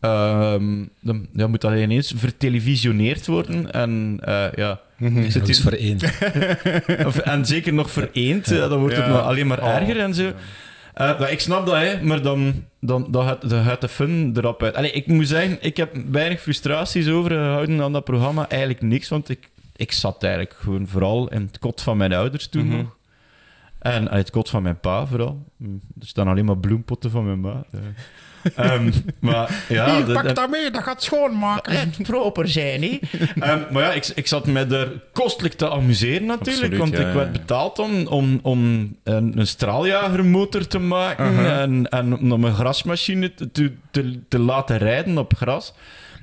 ehm, 0.00 0.84
dan, 1.00 1.26
dan 1.32 1.50
moet 1.50 1.60
dat 1.60 1.72
ineens 1.72 2.12
vertelevisioneerd 2.16 3.26
worden. 3.26 3.72
En 3.72 4.18
eh, 4.20 4.44
ja... 4.54 4.80
Zit 4.98 5.32
Dat 5.34 5.48
is 5.48 5.56
hier- 5.56 5.62
voor 5.64 5.72
één. 5.72 5.98
Of, 7.06 7.18
en 7.18 7.46
zeker 7.46 7.72
nog 7.72 7.90
vereend, 7.90 8.50
eh, 8.50 8.58
dan 8.68 8.78
wordt 8.78 8.96
het 8.96 9.04
alleen 9.04 9.46
maar 9.46 9.62
Oh. 9.62 9.68
erger 9.76 9.98
en 10.00 10.14
zo. 10.14 10.32
Eh, 10.94 11.18
maar 11.18 11.30
ik 11.30 11.40
snap 11.40 11.66
dat, 11.66 11.74
hè, 11.74 12.02
maar 12.02 12.22
dan, 12.22 12.64
dan, 12.80 13.06
dan, 13.10 13.26
gaat, 13.26 13.48
dan 13.50 13.64
gaat 13.64 13.80
de 13.80 13.88
fun 13.88 14.32
erop 14.36 14.62
uit. 14.62 14.74
Allee, 14.74 14.90
ik 14.92 15.06
moet 15.06 15.28
zeggen, 15.28 15.58
ik 15.60 15.76
heb 15.76 15.96
weinig 16.10 16.40
frustraties 16.40 17.08
overgehouden 17.08 17.80
aan 17.82 17.92
dat 17.92 18.04
programma. 18.04 18.48
Eigenlijk 18.48 18.82
niks, 18.82 19.08
want 19.08 19.28
ik, 19.28 19.50
ik 19.76 19.92
zat 19.92 20.22
eigenlijk 20.22 20.54
gewoon 20.54 20.86
vooral 20.88 21.28
in 21.30 21.40
het 21.42 21.58
kot 21.58 21.80
van 21.82 21.96
mijn 21.96 22.12
ouders 22.12 22.48
toen 22.48 22.66
Mhm. 22.66 22.76
nog. 22.76 22.96
En 23.78 24.10
uit 24.10 24.20
het 24.20 24.30
kot 24.30 24.50
van 24.50 24.62
mijn 24.62 24.80
pa 24.80 25.06
vooral. 25.06 25.44
Mm, 25.56 25.80
Er 26.00 26.06
staan 26.06 26.28
alleen 26.28 26.44
maar 26.44 26.58
bloempotten 26.58 27.10
van 27.10 27.24
mijn 27.24 27.40
ma. 27.40 27.64
Ehm, 28.56 28.90
maar 29.20 29.64
ja, 29.68 30.00
dat- 30.00 30.24
dat- 30.24 30.36
dat 30.36 30.50
mee, 30.50 30.70
dat 30.70 30.82
gaat 30.82 31.02
schoonmaken. 31.02 31.72
echt 31.72 32.02
proper 32.12 32.48
zijn, 32.48 32.82
hè? 32.82 32.98
Ehm, 33.40 33.58
maar 33.72 33.82
ja, 33.82 33.92
ik, 33.92 34.06
ik 34.14 34.26
zat 34.26 34.46
me 34.46 34.64
er 34.66 35.00
kostelijk 35.12 35.54
te 35.54 35.70
amuseren 35.70 36.26
natuurlijk, 36.26 36.72
Absoluut, 36.72 36.78
want 36.78 36.96
ja, 37.02 37.08
ik 37.08 37.14
werd 37.14 37.32
betaald 37.32 37.78
om, 37.78 38.06
om, 38.06 38.38
om 38.42 38.96
een, 39.04 39.32
een 39.38 39.46
straaljagermotor 39.46 40.66
te 40.66 40.78
maken 40.78 41.52
en, 41.58 41.88
en 41.88 42.32
om 42.32 42.44
een 42.44 42.54
grasmachine 42.54 43.34
te, 43.34 43.50
te, 43.50 43.72
te, 43.90 44.18
te 44.28 44.38
laten 44.38 44.78
rijden 44.78 45.18
op 45.18 45.32
gras. 45.36 45.72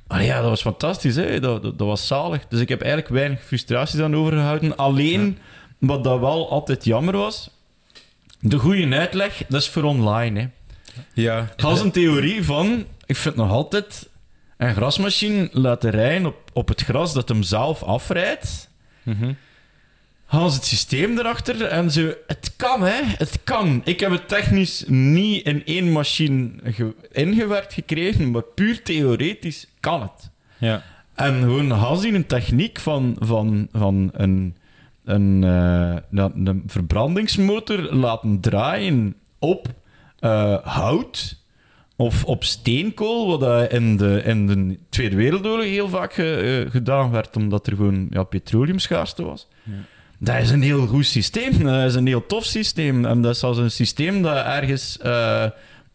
Ah 0.08 0.24
ja, 0.26 0.42
dat 0.42 0.50
was 0.50 0.62
fantastisch. 0.62 1.16
Hè? 1.16 1.40
Dat, 1.40 1.64
dat, 1.64 1.78
dat 1.78 1.88
was 1.88 2.08
zalig. 2.08 2.48
Dus 2.48 2.60
ik 2.60 2.70
heb 2.70 2.82
eigenlijk 2.82 3.12
weinig 3.14 3.44
frustraties 3.44 4.00
aan 4.00 4.16
overgehouden. 4.16 4.76
Alleen, 4.76 5.38
wat 5.80 6.04
dat 6.04 6.20
wel 6.20 6.50
altijd 6.52 6.86
jammer 6.86 7.18
was... 7.18 7.58
De 8.42 8.58
goede 8.58 8.96
uitleg, 8.98 9.42
dat 9.48 9.62
is 9.62 9.70
voor 9.70 9.84
online. 9.84 10.40
Hè. 10.40 10.48
Ja. 11.14 11.54
Dat 11.56 11.76
is 11.76 11.82
een 11.82 11.92
theorie 11.92 12.44
van... 12.44 12.86
Ik 13.06 13.16
vind 13.16 13.36
nog 13.36 13.52
altijd... 13.52 14.10
Een 14.58 14.74
grasmachine 14.76 15.50
laten 15.52 15.90
rijden 15.90 16.26
op, 16.26 16.36
op 16.54 16.68
het 16.68 16.82
gras 16.82 17.14
dat 17.14 17.30
hem 17.30 17.44
zelf 17.44 17.84
afrijdt. 17.84 18.70
Gaan 20.28 20.50
ze 20.52 20.56
het 20.56 20.66
systeem 20.66 21.18
erachter 21.18 21.62
en 21.66 21.92
zo... 21.92 22.14
Het 22.28 22.54
kan, 22.56 22.82
hè. 22.82 23.02
Het 23.04 23.40
kan. 23.44 23.82
Ik 23.86 24.00
heb 24.00 24.12
het 24.12 24.28
technisch 24.28 24.84
niet 24.88 25.46
in 25.46 25.66
één 25.66 25.92
machine 25.92 26.52
ge- 26.64 26.96
ingewerkt 27.12 27.74
gekregen, 27.74 28.32
maar 28.32 28.42
puur 28.42 28.84
theoretisch 28.84 29.68
kan 29.80 30.02
het. 30.02 30.30
Ja. 30.58 30.84
En 31.16 31.40
gewoon 31.40 31.98
zien 31.98 32.16
een 32.16 32.26
techniek 32.26 32.80
van, 32.80 33.16
van, 33.20 33.68
van 33.72 34.10
een, 34.14 34.56
een, 35.04 35.44
eh, 35.44 35.96
een 36.46 36.64
verbrandingsmotor 36.68 37.82
laten 37.82 38.40
draaien 38.40 39.16
op 39.40 39.68
eh, 40.20 40.58
hout 40.64 41.38
of 41.96 42.24
op 42.26 42.44
steenkool, 42.44 43.28
wat 43.28 43.40
dat 43.40 43.72
in 43.72 43.98
de, 43.98 44.22
in 44.26 44.48
de 44.48 44.78
Tweede 44.90 45.16
Wereldoorlog 45.16 45.66
heel 45.66 45.90
vaak 45.90 46.14
ge- 46.14 46.64
eh, 46.66 46.72
gedaan 46.72 47.12
werd, 47.12 47.36
omdat 47.36 47.68
er 47.68 47.76
gewoon 47.76 48.08
ja, 48.10 48.24
petroleumschaarste 48.24 49.24
was. 49.24 49.48
Dat 50.18 50.36
is 50.42 50.50
een 50.50 50.62
heel 50.62 50.88
goed 50.88 51.06
systeem. 51.06 51.64
Dat 51.68 51.86
is 51.86 51.96
een 51.96 52.08
heel 52.08 52.26
tof 52.26 52.44
systeem. 52.46 53.06
En 53.06 53.22
dat 53.22 53.36
is 53.36 53.44
als 53.44 53.58
een 53.58 53.72
systeem 53.72 54.22
dat 54.22 54.46
ergens 54.46 54.98
eh, 54.98 55.46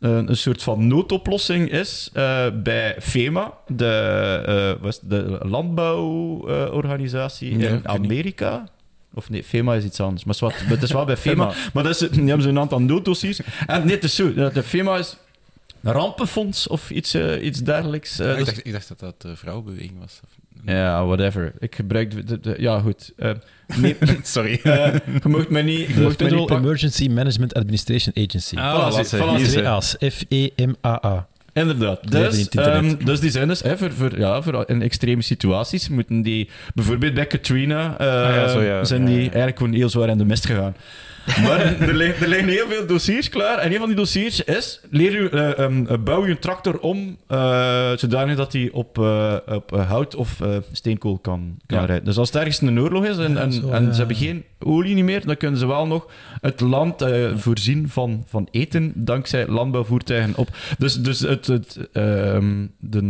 een, 0.00 0.28
een 0.28 0.36
soort 0.36 0.62
van 0.62 0.86
noodoplossing 0.86 1.70
is 1.70 2.10
bij 2.62 2.96
FEMA, 3.00 3.52
de, 3.66 3.84
het, 4.82 5.00
de 5.02 5.38
landbouworganisatie 5.42 7.50
in. 7.50 7.58
Amerika. 7.88 8.68
Of 9.14 9.30
nee, 9.30 9.44
FEMA 9.44 9.74
is 9.74 9.84
iets 9.84 10.00
anders. 10.00 10.24
Maar 10.24 10.34
het 10.34 10.42
is, 10.54 10.58
wat, 10.60 10.68
het 10.70 10.82
is 10.82 10.92
wel 10.92 11.04
bij 11.04 11.16
FEMA. 11.26 11.52
maar 11.72 11.82
dat 11.82 12.02
is, 12.02 12.08
die 12.08 12.24
hebben 12.24 12.42
zo'n 12.42 12.58
aantal 12.58 12.80
nooddossiers. 12.80 13.40
En 13.66 13.84
nee, 13.86 13.94
het 13.94 14.04
is 14.04 14.14
zo. 14.14 14.34
De 14.34 14.62
FEMA 14.62 14.96
is 14.98 15.16
een 15.82 15.92
rampenfonds 15.92 16.66
of 16.68 16.90
iets, 16.90 17.14
eh, 17.14 17.44
iets 17.44 17.60
dergelijks. 17.60 18.18
Eh, 18.18 18.38
ik, 18.38 18.44
dacht, 18.44 18.66
ik 18.66 18.72
dacht 18.72 18.88
dat 18.88 19.00
dat 19.00 19.22
de 19.22 19.36
vrouwenbeweging 19.36 19.98
was. 20.00 20.20
Ja, 20.66 21.04
whatever. 21.06 21.52
Ik 21.58 21.74
gebruik... 21.74 22.10
de- 22.10 22.24
de- 22.24 22.40
de- 22.40 22.54
ja, 22.58 22.80
goed. 22.80 23.12
Eh, 23.16 23.30
nee, 23.76 23.96
Sorry. 24.22 24.60
eh, 24.62 24.92
je 25.22 25.28
mocht 25.28 25.48
mij 25.48 25.62
niet... 25.62 25.78
Je 25.88 25.94
De 25.94 26.00
mocht 26.00 26.18
mij 26.20 26.28
Federal. 26.30 26.58
Emergency 26.58 27.08
Management 27.08 27.54
Administration 27.54 28.14
Agency. 28.26 28.56
Ah, 28.56 28.92
Voilà, 28.92 29.06
voilà. 29.08 30.08
F-E-M-A-A. 30.12 31.26
Inderdaad. 31.54 32.10
Dus, 32.10 32.48
ehm, 32.48 32.94
dus 33.04 33.20
die 33.20 33.30
zijn 33.30 33.48
dus 33.48 33.62
hè, 33.62 33.78
voor, 33.78 33.92
voor, 33.92 34.18
ja, 34.18 34.42
voor 34.42 34.64
in 34.66 34.82
extreme 34.82 35.22
situaties 35.22 35.88
moeten 35.88 36.22
die... 36.22 36.48
Bijvoorbeeld 36.74 37.14
bij 37.14 37.26
Katrina 37.26 37.98
eh, 37.98 38.06
ja, 38.36 38.48
zo, 38.48 38.62
ja. 38.62 38.84
zijn 38.84 39.04
die 39.04 39.20
eigenlijk 39.20 39.58
gewoon 39.58 39.72
heel 39.72 39.88
zwaar 39.88 40.08
in 40.08 40.18
de 40.18 40.24
mist 40.24 40.46
gegaan. 40.46 40.74
Maar 41.42 41.80
er, 41.80 41.94
liggen, 41.94 42.22
er 42.22 42.28
liggen 42.28 42.48
heel 42.48 42.68
veel 42.68 42.86
dossiers 42.86 43.28
klaar. 43.28 43.58
En 43.58 43.72
een 43.72 43.78
van 43.78 43.86
die 43.86 43.96
dossiers 43.96 44.44
is... 44.44 44.80
Leer 44.90 45.14
u, 45.14 45.28
eh, 45.28 45.58
ehm, 45.58 45.86
eh, 45.86 45.98
bouw 45.98 46.24
je 46.24 46.30
een 46.30 46.38
tractor 46.38 46.78
om 46.78 47.16
eh, 47.26 47.92
zodanig 47.96 48.36
dat 48.36 48.52
hij 48.52 48.68
op, 48.72 48.98
eh, 48.98 49.36
op 49.46 49.70
hout 49.70 50.14
of 50.14 50.40
eh, 50.40 50.56
steenkool 50.72 51.18
kan, 51.18 51.56
kan 51.66 51.78
Ja. 51.78 51.84
rijden. 51.84 52.04
Dus 52.04 52.16
als 52.18 52.28
het 52.28 52.36
ergens 52.36 52.60
een 52.60 52.80
oorlog 52.80 53.04
is 53.04 53.16
en, 53.16 53.36
en, 53.38 53.52
zo, 53.52 53.70
en 53.70 53.84
ja. 53.84 53.92
ze 53.92 53.98
hebben 53.98 54.16
geen 54.16 54.44
olie 54.58 54.94
niet 54.94 55.04
meer, 55.04 55.26
dan 55.26 55.36
kunnen 55.36 55.58
ze 55.58 55.66
wel 55.66 55.86
nog 55.86 56.06
het 56.40 56.60
land 56.60 57.02
eh, 57.02 57.36
voorzien 57.36 57.88
van, 57.88 58.24
van 58.26 58.48
eten 58.50 58.92
dankzij 58.94 59.46
landbouwvoertuigen 59.46 60.36
op. 60.36 60.48
Dus, 60.78 60.94
dus 61.02 61.20
het, 61.20 61.46
het, 61.46 61.88
ehm, 61.92 62.66
de, 62.78 63.00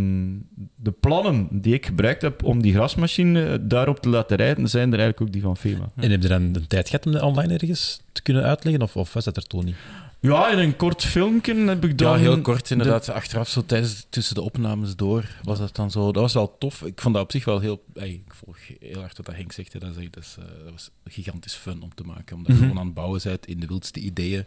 de 0.77 0.91
plannen 1.01 1.49
die 1.51 1.75
ik 1.75 1.87
gebruikt 1.87 2.23
heb 2.23 2.43
om 2.45 2.63
die 2.63 2.75
grasmachine 2.75 3.67
daarop 3.67 4.01
te 4.01 4.09
laten 4.09 4.37
rijden, 4.37 4.69
zijn 4.69 4.93
er 4.93 4.99
eigenlijk 4.99 5.21
ook 5.21 5.33
die 5.33 5.43
van 5.43 5.57
FEMA. 5.57 5.89
En 5.97 6.11
heb 6.11 6.23
je 6.23 6.29
dan 6.29 6.53
de 6.53 6.67
tijd 6.67 6.89
gehad 6.89 7.07
om 7.07 7.15
online 7.17 7.53
ergens 7.53 8.03
te 8.15 8.23
kunnen 8.23 8.43
uitleggen? 8.43 8.83
Of, 8.83 8.97
of 8.97 9.13
was 9.13 9.25
dat 9.25 9.37
er 9.37 9.47
toen 9.47 9.65
niet? 9.65 9.77
Ja, 10.21 10.51
in 10.51 10.59
een 10.59 10.77
kort 10.77 11.05
filmpje 11.05 11.55
heb 11.55 11.85
ik 11.85 11.99
dan... 11.99 12.13
Ja, 12.13 12.19
heel 12.19 12.41
kort 12.41 12.71
inderdaad. 12.71 13.09
Achteraf, 13.09 13.49
zo 13.49 13.65
tijdens, 13.67 14.07
tussen 14.11 14.35
de 14.35 14.41
opnames 14.41 14.97
door, 14.97 15.25
was 15.43 15.59
dat 15.59 15.75
dan 15.77 15.91
zo. 15.91 16.13
Dat 16.13 16.23
was 16.23 16.33
wel 16.35 16.59
tof. 16.59 16.83
Ik 16.83 17.01
vond 17.01 17.15
dat 17.15 17.23
op 17.23 17.31
zich 17.31 17.45
wel 17.45 17.61
heel. 17.61 17.85
ey, 17.95 18.09
ik 18.11 18.35
volg 18.35 18.57
heel 18.81 19.01
hard 19.01 19.17
wat 19.17 19.27
dat 19.27 19.35
Henk 19.35 19.53
zegt. 19.53 19.73
hè. 19.73 19.79
Dat, 19.79 19.91
is, 19.91 19.97
echt- 20.03 20.15
dat, 20.15 20.23
is, 20.23 20.37
eh, 20.39 20.45
dat 20.65 20.73
was 20.73 20.91
gigantisch 21.05 21.55
fun 21.55 21.83
om 21.83 21.95
te 21.95 22.03
maken. 22.05 22.37
Omdat 22.37 22.47
je 22.53 22.59
Mhm. 22.59 22.63
gewoon 22.63 22.79
aan 22.79 22.87
het 22.87 22.95
bouwen 22.95 23.21
bent 23.25 23.47
in 23.47 23.61
de 23.61 23.67
wildste 23.67 24.01
ideeën. 24.01 24.45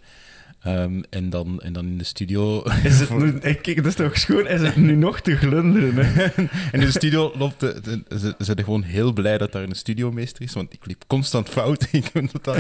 Ehm, 0.68 1.02
en, 1.10 1.30
dan, 1.30 1.62
en 1.62 1.74
dan 1.74 1.86
in 1.86 1.98
de 1.98 2.04
studio. 2.04 2.64
Is 2.84 3.00
het 3.00 3.18
nu, 3.18 3.32
kijk, 3.40 3.76
dat 3.76 3.86
is 3.86 3.96
toch 3.96 4.18
schoon? 4.18 4.48
Is 4.48 4.62
het 4.62 4.76
nu 4.76 4.96
nog 4.96 5.20
te 5.20 5.36
glunderen? 5.36 6.06
Hè? 6.14 6.24
in 6.78 6.80
de 6.80 6.92
studio 6.92 7.32
loopt 7.38 7.60
de, 7.60 7.82
de- 7.82 8.18
ze, 8.20 8.36
zijn 8.38 8.58
gewoon 8.64 8.82
heel 8.84 9.14
blij 9.14 9.38
dat 9.38 9.52
daar 9.52 9.64
een 9.64 9.76
studiomeester 9.76 10.42
is. 10.44 10.54
Want 10.54 10.74
ik 10.74 10.86
liep 10.86 11.04
constant 11.08 11.50
fout. 11.50 11.88
ik 11.92 12.10
ben 12.14 12.28
totaal, 12.28 12.56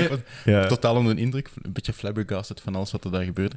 Ja. 0.45 0.67
totaal 0.67 0.95
onder 0.95 1.15
de 1.15 1.21
indruk. 1.21 1.49
Een 1.61 1.73
beetje 1.73 1.93
flabbergasted 1.93 2.61
van 2.61 2.75
alles 2.75 2.91
wat 2.91 3.03
er 3.03 3.11
daar 3.11 3.23
gebeurde. 3.23 3.55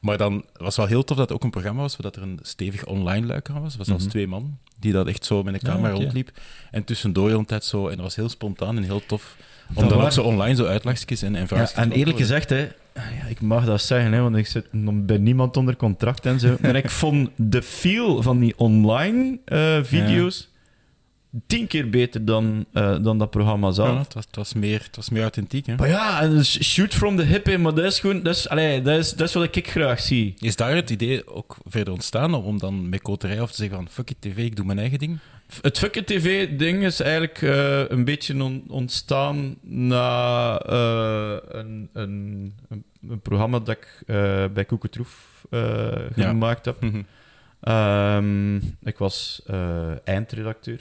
Maar 0.00 0.18
dan 0.18 0.44
was 0.56 0.66
het 0.66 0.76
wel 0.76 0.86
heel 0.86 1.04
tof 1.04 1.16
dat 1.16 1.28
het 1.28 1.36
ook 1.36 1.44
een 1.44 1.50
programma 1.50 1.80
was, 1.80 1.96
dat 1.96 2.16
er 2.16 2.22
een 2.22 2.38
stevig 2.42 2.84
online 2.86 3.26
luik 3.26 3.48
aan 3.50 3.60
was. 3.62 3.68
Het 3.68 3.78
was 3.78 3.86
zelfs 3.86 4.02
Mhm. 4.02 4.12
twee 4.12 4.26
man 4.26 4.58
die 4.78 4.92
dat 4.92 5.06
echt 5.06 5.24
zo 5.24 5.42
met 5.42 5.54
een 5.54 5.60
Ah, 5.68 5.74
camera 5.74 5.92
rondliep. 5.94 6.30
En 6.70 6.84
tussendoor 6.84 7.26
de 7.28 7.32
hele 7.32 7.44
tijd 7.44 7.64
zo. 7.64 7.84
En 7.88 7.94
dat 7.94 8.04
was 8.04 8.16
heel 8.16 8.28
spontaan 8.28 8.76
en 8.76 8.82
heel 8.82 9.02
tof. 9.06 9.36
Om 9.68 9.74
Dat 9.74 9.88
dan 9.90 10.00
ook 10.02 10.12
zo 10.12 10.22
online 10.22 10.54
zo 10.54 10.64
uitlegjes 10.64 11.22
en, 11.22 11.34
en 11.34 11.40
Ja, 11.40 11.46
vragen 11.46 11.82
en 11.82 11.92
eerlijk 11.92 12.18
gezegd, 12.18 12.50
hè, 12.50 12.68
ja, 12.94 13.26
ik 13.28 13.40
mag 13.40 13.64
dat 13.64 13.82
zeggen, 13.82 14.12
hè, 14.12 14.20
want 14.20 14.36
ik 14.36 14.46
zit 14.46 14.66
bij 15.06 15.18
niemand 15.18 15.56
onder 15.56 15.76
contract 15.76 16.26
en 16.26 16.40
zo. 16.40 16.56
Maar 16.60 16.76
ik 16.76 16.90
vond 16.90 17.30
de 17.36 17.62
feel 17.62 18.22
van 18.22 18.38
die 18.38 18.58
online 18.58 19.38
eh, 19.44 19.78
video's 19.82 20.50
tien 21.46 21.66
keer 21.66 21.90
beter 21.90 22.24
dan, 22.24 22.66
eh, 22.72 22.96
dan 23.02 23.18
dat 23.18 23.30
programma 23.30 23.70
zelf. 23.70 23.88
Ja, 23.88 23.98
het, 23.98 24.14
was, 24.14 24.24
het, 24.24 24.36
was 24.36 24.54
meer, 24.54 24.82
het 24.82 24.96
was 24.96 25.10
meer 25.10 25.22
authentiek. 25.22 25.66
Hè? 25.66 25.76
Maar 25.76 25.88
ja, 25.88 26.42
shoot 26.42 26.94
from 26.94 27.16
the 27.16 27.22
hip, 27.22 27.58
maar 27.58 27.74
dat 27.74 27.84
is 27.84 28.00
gewoon... 28.00 28.22
Dat 28.22 28.36
is, 28.36 28.48
allee, 28.48 28.82
dat, 28.82 28.98
is, 28.98 29.14
dat 29.14 29.28
is 29.28 29.34
wat 29.34 29.56
ik 29.56 29.68
graag 29.68 30.00
zie. 30.00 30.34
Is 30.38 30.56
daar 30.56 30.74
het 30.74 30.90
idee 30.90 31.26
ook 31.26 31.56
verder 31.64 31.92
ontstaan 31.92 32.34
om, 32.34 32.44
om 32.44 32.58
dan 32.58 32.88
met 32.88 33.02
koterij 33.02 33.40
of 33.40 33.50
te 33.50 33.56
zeggen 33.56 33.76
van 33.76 33.88
fuck 33.88 34.10
it 34.10 34.16
tv, 34.20 34.36
ik 34.36 34.56
doe 34.56 34.64
mijn 34.64 34.78
eigen 34.78 34.98
ding? 34.98 35.18
Het 35.62 35.78
Fucking 35.78 36.06
TV-ding 36.06 36.84
is 36.84 37.00
eigenlijk 37.00 37.42
eh, 37.42 37.88
een 37.88 38.04
beetje 38.04 38.42
on- 38.42 38.64
ontstaan 38.68 39.56
na 39.62 40.58
eh, 40.60 41.36
een, 41.48 41.90
een, 41.92 42.54
programma 43.22 43.58
dat 43.58 43.76
ik 43.76 44.02
eh, 44.06 44.44
bij 44.52 44.64
Koeketroef 44.64 45.28
Ja. 45.50 46.28
gemaakt 46.28 46.64
heb. 46.64 46.76
Ehm, 47.60 48.56
ik 48.82 48.98
was 48.98 49.42
eindredacteur. 50.04 50.80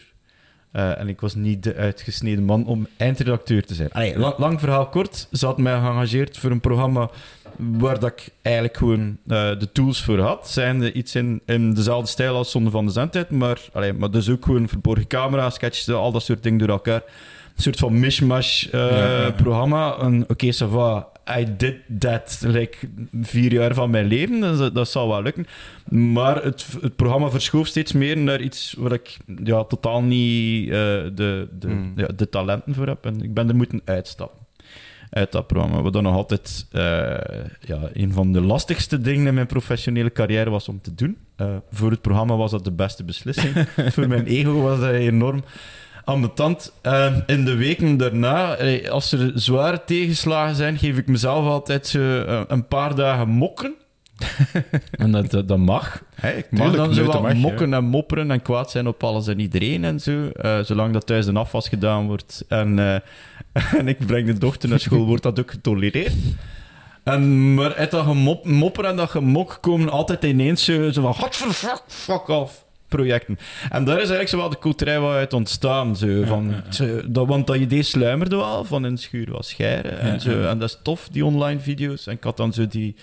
En 0.71 1.07
ik 1.07 1.21
was 1.21 1.35
niet 1.35 1.63
de 1.63 1.75
uitgesneden 1.75 2.43
man 2.43 2.65
om 2.65 2.87
eindredacteur 2.97 3.65
te 3.65 3.73
zijn. 3.73 3.91
Allee, 3.91 4.17
lang, 4.19 4.37
lang 4.37 4.59
verhaal 4.59 4.87
kort. 4.89 5.27
Ze 5.31 5.45
had 5.45 5.57
mij 5.57 5.73
geëngageerd 5.73 6.37
voor 6.37 6.51
een 6.51 6.59
programma 6.59 7.09
waar 7.57 7.99
dat 7.99 8.11
ik 8.11 8.29
eigenlijk 8.41 8.77
gewoon 8.77 9.17
eh, 9.27 9.59
de 9.59 9.71
tools 9.71 10.03
voor 10.03 10.19
had. 10.19 10.49
Zijnde 10.49 10.93
iets 10.93 11.15
in, 11.15 11.41
in 11.45 11.73
dezelfde 11.73 12.09
stijl 12.09 12.35
als 12.35 12.51
Zonde 12.51 12.69
van 12.69 12.85
de 12.85 12.91
Zendtijd, 12.91 13.29
maar, 13.29 13.59
allee, 13.73 13.93
maar 13.93 14.11
dus 14.11 14.29
ook 14.29 14.45
gewoon 14.45 14.67
verborgen 14.67 15.07
camera, 15.07 15.49
sketches, 15.49 15.89
al 15.89 16.11
dat 16.11 16.23
soort 16.23 16.43
dingen 16.43 16.59
door 16.59 16.69
elkaar. 16.69 17.03
Een 17.55 17.65
soort 17.65 17.79
van 17.79 17.99
mishmash 17.99 18.65
eh, 18.65 18.97
Ja, 18.97 19.31
programma. 19.31 19.97
Oké, 20.27 20.53
ça 20.53 20.69
va. 20.69 21.07
I 21.39 21.45
did 21.57 21.75
that 21.99 22.39
like 22.41 22.77
vier 23.21 23.53
jaar 23.53 23.73
van 23.73 23.89
mijn 23.89 24.05
leven, 24.05 24.39
dus 24.39 24.57
dat, 24.57 24.75
dat 24.75 24.89
zal 24.89 25.07
wel 25.07 25.21
lukken. 25.21 25.47
Maar 25.89 26.43
het, 26.43 26.67
het 26.81 26.95
programma 26.95 27.29
verschoof 27.29 27.67
steeds 27.67 27.91
meer 27.91 28.17
naar 28.17 28.41
iets 28.41 28.75
waar 28.77 28.91
ik 28.91 29.17
ja, 29.43 29.63
totaal 29.63 30.01
niet 30.01 30.65
eh, 30.65 30.71
de, 30.71 31.47
de, 31.59 31.67
Hmm. 31.67 31.93
ja, 31.95 32.07
de 32.15 32.29
talenten 32.29 32.73
voor 32.75 32.87
heb. 32.87 33.05
En 33.05 33.21
ik 33.23 33.33
ben 33.33 33.49
er 33.49 33.55
moeten 33.55 33.81
uitstappen 33.85 34.38
uit 35.09 35.31
dat 35.31 35.47
programma. 35.47 35.81
Wat 35.81 35.93
dan 35.93 36.03
nog 36.03 36.15
altijd 36.15 36.65
eh, 36.71 36.81
ja, 37.59 37.79
een 37.93 38.13
van 38.13 38.31
de 38.31 38.41
lastigste 38.41 39.01
dingen 39.01 39.27
in 39.27 39.33
mijn 39.33 39.47
professionele 39.47 40.11
carrière 40.11 40.49
was 40.49 40.67
om 40.67 40.81
te 40.81 40.95
doen. 40.95 41.17
Eh, 41.35 41.47
voor 41.71 41.91
het 41.91 42.01
programma 42.01 42.35
was 42.35 42.51
dat 42.51 42.63
de 42.63 42.71
beste 42.71 43.03
beslissing. 43.03 43.67
voor 43.93 44.07
mijn 44.07 44.25
ego 44.25 44.61
was 44.61 44.79
dat 44.79 44.91
enorm 44.91 45.43
ambetant. 46.03 46.73
Eh, 46.81 47.15
in 47.25 47.45
de 47.45 47.55
weken 47.55 47.97
daarna, 47.97 48.57
als 48.89 49.11
er 49.11 49.31
zware 49.35 49.81
tegenslagen 49.85 50.55
zijn, 50.55 50.77
geef 50.77 50.97
ik 50.97 51.07
mezelf 51.07 51.45
altijd 51.45 51.87
zo, 51.87 51.99
een 52.47 52.67
paar 52.67 52.95
dagen 52.95 53.29
mokken. 53.29 53.75
en 54.91 55.11
dat, 55.11 55.31
dat, 55.31 55.47
dat 55.47 55.57
mag. 55.57 56.03
Hè, 56.15 56.31
ik 56.31 56.51
mag 56.51 56.75
dan 56.75 56.93
zo 56.93 57.05
wat 57.05 57.21
mag, 57.21 57.33
mokken 57.33 57.73
en 57.73 57.83
mopperen 57.83 58.31
en 58.31 58.41
kwaad 58.41 58.71
zijn 58.71 58.87
op 58.87 59.03
alles 59.03 59.27
en 59.27 59.39
iedereen 59.39 59.83
en 59.83 59.99
zo. 59.99 60.27
Eh, 60.27 60.59
zolang 60.59 60.93
dat 60.93 61.05
thuis 61.05 61.25
de 61.25 61.33
afwas 61.33 61.67
gedaan 61.67 62.07
wordt 62.07 62.45
en, 62.47 62.79
eh, 62.79 62.95
en 63.79 63.87
ik 63.87 64.05
breng 64.05 64.25
de 64.25 64.37
dochter 64.37 64.69
naar 64.69 64.79
school, 64.79 65.05
wordt 65.05 65.23
dat 65.23 65.39
ook 65.39 65.51
getolereerd. 65.51 66.13
En, 67.03 67.53
maar 67.53 67.75
uit 67.75 67.91
dat 67.91 68.05
gemop, 68.05 68.45
mopper 68.45 68.85
en 68.85 68.95
dat 68.95 69.09
gemok 69.09 69.57
komen 69.61 69.89
altijd 69.89 70.23
ineens 70.23 70.63
zo, 70.63 70.91
zo 70.91 71.01
van... 71.01 71.13
Godverfuck, 71.13 71.81
fuck 71.87 72.27
off. 72.27 72.67
Projecten. 72.87 73.39
En 73.69 73.83
daar 73.83 73.95
is 73.95 73.99
eigenlijk 73.99 74.29
zo 74.29 74.37
wel 74.37 74.49
de 74.49 74.55
koterij 74.55 74.99
wat 74.99 75.13
uit 75.13 75.33
ontstaan. 75.33 75.95
Zo, 75.95 76.23
van, 76.25 76.53
zo, 76.69 77.11
dat, 77.11 77.27
want 77.27 77.47
dat 77.47 77.55
idee 77.55 77.83
sluimerde 77.83 78.35
wel 78.35 78.65
van 78.65 78.85
in 78.85 78.97
schuur 78.97 79.31
was 79.31 79.49
scheren. 79.49 79.99
En, 79.99 80.13
Ja, 80.13 80.19
zo, 80.19 80.39
ja. 80.39 80.49
en 80.49 80.59
dat 80.59 80.69
is 80.69 80.79
tof, 80.83 81.07
die 81.11 81.25
online 81.25 81.59
video's. 81.59 82.07
En 82.07 82.13
ik 82.13 82.23
had 82.23 82.37
dan 82.37 82.53
zo 82.53 82.67
die, 82.67 82.95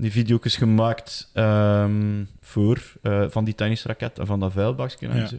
die 0.00 0.10
video's 0.10 0.56
gemaakt 0.56 1.30
ehm, 1.34 2.24
voor 2.40 2.82
eh, 3.02 3.24
van 3.28 3.44
die 3.44 3.54
tennisraket 3.54 4.18
en 4.18 4.26
van 4.26 4.40
dat 4.40 4.52
vuilbakje 4.52 5.08
en 5.08 5.16
Ja. 5.16 5.26
zo. 5.26 5.36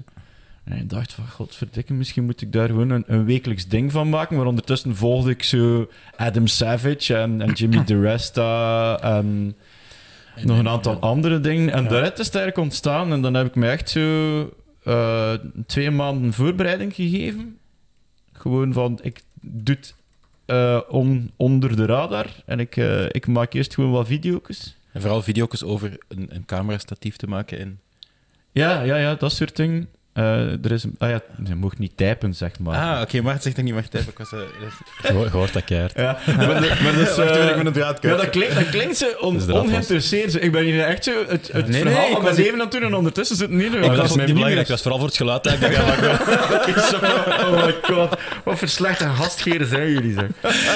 En 0.63 0.77
ik 0.77 0.89
dacht 0.89 1.13
van, 1.13 1.27
godverdikke, 1.27 1.93
misschien 1.93 2.25
moet 2.25 2.41
ik 2.41 2.51
daar 2.53 2.67
gewoon 2.67 2.89
een, 2.89 3.03
een 3.07 3.25
wekelijks 3.25 3.67
ding 3.67 3.91
van 3.91 4.09
maken. 4.09 4.37
Maar 4.37 4.45
ondertussen 4.45 4.95
volgde 4.95 5.29
ik 5.29 5.43
zo 5.43 5.89
Adam 6.15 6.47
Savage 6.47 7.15
en, 7.15 7.41
en 7.41 7.51
Jimmy 7.51 7.83
DeResta 7.85 8.99
en 8.99 9.55
nog 10.43 10.57
een 10.57 10.67
aantal 10.69 10.99
andere 10.99 11.39
dingen. 11.39 11.73
En 11.73 11.83
daaruit 11.87 12.19
is 12.19 12.25
het 12.25 12.35
eigenlijk 12.35 12.65
ontstaan. 12.65 13.11
En 13.11 13.21
dan 13.21 13.33
heb 13.33 13.47
ik 13.47 13.55
me 13.55 13.67
echt 13.69 13.89
zo 13.89 14.39
eh, 14.83 15.33
twee 15.65 15.91
maanden 15.91 16.33
voorbereiding 16.33 16.93
gegeven. 16.95 17.57
Gewoon 18.33 18.73
van, 18.73 18.99
ik 19.01 19.21
doe 19.41 19.75
het 19.75 19.95
on- 20.89 21.31
onder 21.35 21.75
de 21.75 21.85
radar. 21.85 22.27
En 22.45 22.59
ik, 22.59 22.77
eh, 22.77 23.05
ik 23.09 23.27
maak 23.27 23.53
eerst 23.53 23.73
gewoon 23.73 23.91
wat 23.91 24.07
video's. 24.07 24.77
En 24.91 25.01
vooral 25.01 25.21
video's 25.21 25.63
over 25.63 25.97
een, 26.07 26.27
een 26.29 26.45
camerastatief 26.45 27.15
te 27.15 27.27
maken. 27.27 27.59
En... 27.59 27.79
Ja, 28.51 28.81
ja, 28.81 28.95
ja, 28.97 29.15
dat 29.15 29.31
soort 29.31 29.55
dingen. 29.55 29.87
Eh, 30.13 30.65
er 30.65 30.71
is 30.71 30.83
een, 30.83 30.95
ah 30.97 31.09
ja, 31.09 31.21
je 31.45 31.55
mocht 31.55 31.77
niet 31.79 31.91
typen, 31.97 32.33
zeg 32.35 32.59
maar. 32.59 32.75
Ah, 32.95 33.01
oké, 33.01 33.21
maar 33.21 33.33
het 33.33 33.43
zegt 33.43 33.55
dat 33.55 33.65
niet 33.65 33.73
mag 33.73 33.85
typen. 33.87 34.07
Ik 34.09 34.17
was, 34.17 34.31
eh, 34.31 34.39
Je 35.03 35.29
hoort- 35.29 35.53
dat 35.53 35.63
keihard. 35.63 35.93
Ja, 35.95 36.17
maar, 36.25 36.61
de- 36.61 36.79
maar 36.83 36.93
dus, 36.93 37.15
Wacht 37.17 37.29
even, 37.29 37.41
eh, 37.41 37.49
ik 37.49 37.55
ben 37.55 37.65
een 37.65 37.73
draad 37.73 38.03
ja, 38.03 38.15
dat 38.15 38.29
klinkt, 38.29 38.55
dat 38.55 38.69
klinkt 38.69 38.97
zo 38.97 39.05
on, 39.19 39.51
ongeïnteresseerd. 39.53 40.43
Ik 40.43 40.51
ben 40.51 40.63
hier 40.63 40.83
echt 40.83 41.03
zo 41.03 41.11
het, 41.27 41.49
het 41.51 41.67
Nee, 41.67 41.83
nee, 41.83 41.91
verhaal 41.91 42.09
ik 42.09 42.15
aan 42.15 42.21
was 42.21 42.31
mijn 42.31 42.35
leven 42.35 42.53
aan 42.53 42.59
het 42.59 42.71
doen 42.71 42.83
en 42.83 42.93
ondertussen 42.95 43.35
zit 43.35 43.49
het 43.49 43.57
niet. 43.57 43.73
Ik 43.73 43.79
was 43.91 44.15
niet 44.15 44.25
belangrijk, 44.25 44.59
ik 44.61 44.67
was 44.67 44.81
vooral 44.81 44.99
voor 44.99 45.07
het 45.07 45.17
geluid. 45.17 45.45
Ik 45.51 45.59
dacht, 45.61 45.75
ja, 45.75 45.85
maar- 45.85 47.47
Oh 47.47 47.65
my 47.65 47.75
god, 47.81 48.17
wat 48.43 48.57
voor 48.59 48.67
slechte 48.67 49.07
gastheren 49.07 49.67
zijn 49.67 49.91
jullie, 49.91 50.13
zeg. 50.13 50.27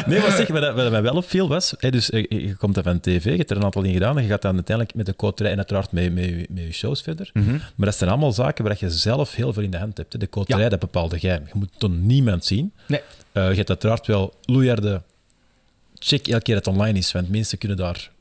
Nee, 0.06 0.20
maar 0.20 0.32
zeg, 0.32 0.48
wat, 0.48 0.74
wat 0.76 0.92
mij 0.92 1.02
wel 1.02 1.16
opviel 1.16 1.48
was, 1.48 1.74
dus 1.80 2.08
je 2.12 2.56
komt 2.58 2.80
van 2.84 3.00
tv, 3.00 3.24
je 3.24 3.30
hebt 3.38 3.50
er 3.52 3.58
een 3.58 3.64
aantal 3.64 3.84
in 3.84 3.94
gedaan 3.94 4.18
en 4.18 4.24
je 4.24 4.30
gaat 4.30 4.42
dan 4.42 4.54
uiteindelijk 4.54 4.96
met 4.98 5.06
de 5.06 5.16
coterij 5.16 5.52
en 5.52 5.58
uiteraard 5.58 5.92
met, 5.92 6.14
met, 6.14 6.50
met 6.50 6.64
je 6.64 6.72
shows 6.74 7.02
verder. 7.02 7.32
Maar 7.34 7.86
dat 7.86 7.96
zijn 7.96 8.10
allemaal 8.10 8.32
zaken 8.32 8.64
waar 8.64 8.76
je 8.80 8.90
zelf 8.90 9.25
heel 9.34 9.54
veel 9.54 9.64
in 9.64 9.72
de 9.72 9.78
hand 9.78 9.98
hebt. 9.98 10.14
hè. 10.14 10.20
De 10.20 10.30
coterij, 10.30 10.64
Ja. 10.64 10.70
dat 10.70 10.80
bepaalde 10.80 11.18
jij. 11.18 11.34
Je 11.46 11.52
moet 11.54 11.70
het 11.72 11.80
door 11.80 11.90
niemand 11.90 12.46
zien. 12.46 12.74
Nee. 12.88 13.02
Eh, 13.32 13.50
je 13.50 13.56
hebt 13.56 13.70
uiteraard 13.70 14.08
wel 14.08 14.34
loeierde 14.42 15.02
check 16.00 16.28
elke 16.28 16.44
keer 16.44 16.56
dat 16.56 16.66
het 16.66 16.74
online 16.74 16.98
is, 16.98 17.12
want 17.12 17.30
mensen 17.30 17.58
kunnen 17.58 17.78
daar 17.78 18.12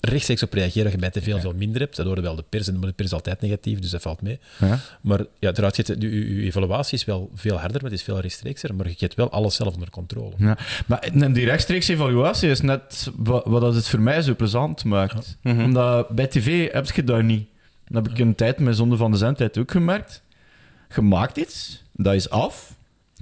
rechtstreeks 0.00 0.42
op 0.42 0.52
reageren 0.52 0.84
als 0.84 0.92
je 0.92 0.98
bij 0.98 1.10
te 1.10 1.22
veel 1.22 1.40
veel 1.40 1.54
minder 1.54 1.80
hebt. 1.80 1.96
Dat 1.96 2.06
hoorde 2.06 2.20
wel 2.20 2.34
de 2.36 2.44
pers, 2.48 2.68
en 2.68 2.80
de 2.80 2.92
pers 2.92 3.08
is 3.08 3.14
altijd 3.14 3.40
negatief, 3.40 3.78
dus 3.78 3.90
dat 3.90 4.02
valt 4.02 4.22
mee. 4.22 4.38
Ja. 4.60 4.78
Maar 5.00 5.18
ja, 5.18 5.26
uiteraard, 5.40 5.76
je 5.76 5.96
je, 5.98 6.36
je, 6.36 6.42
evaluatie 6.42 6.98
is 6.98 7.04
wel 7.04 7.30
veel 7.34 7.56
harder, 7.58 7.82
maar 7.82 7.90
het 7.90 7.98
is 8.00 8.04
veel 8.04 8.20
rechtstreekser, 8.20 8.74
maar 8.74 8.88
je 8.88 8.94
hebt 8.98 9.14
wel 9.14 9.30
alles 9.30 9.54
zelf 9.54 9.74
onder 9.74 9.90
controle. 9.90 10.32
Ja, 10.38 10.58
maar 10.86 11.10
die 11.32 11.44
rechtstreeks 11.44 11.88
evaluatie 11.88 12.50
is 12.50 12.60
net 12.60 13.10
wat, 13.16 13.44
wat 13.46 13.74
het 13.74 13.88
voor 13.88 14.00
mij 14.00 14.22
zo 14.22 14.34
plezant 14.34 14.84
maakt. 14.84 15.36
Mhm. 15.42 15.62
Omdat 15.62 16.08
bij 16.08 16.26
tv 16.26 16.72
heb 16.72 16.90
je 16.90 17.04
dat 17.04 17.22
niet. 17.22 17.46
Dat 17.88 18.02
heb 18.04 18.12
ik 18.12 18.18
een 18.18 18.34
tijd 18.34 18.58
met 18.58 18.76
Zonde 18.76 18.96
van 18.96 19.10
de 19.10 19.16
Zendtijd 19.16 19.58
ook 19.58 19.70
gemerkt. 19.70 20.22
Je 20.94 21.00
maakt 21.00 21.36
iets, 21.36 21.82
dat 21.92 22.14
is 22.14 22.30
af. 22.30 22.72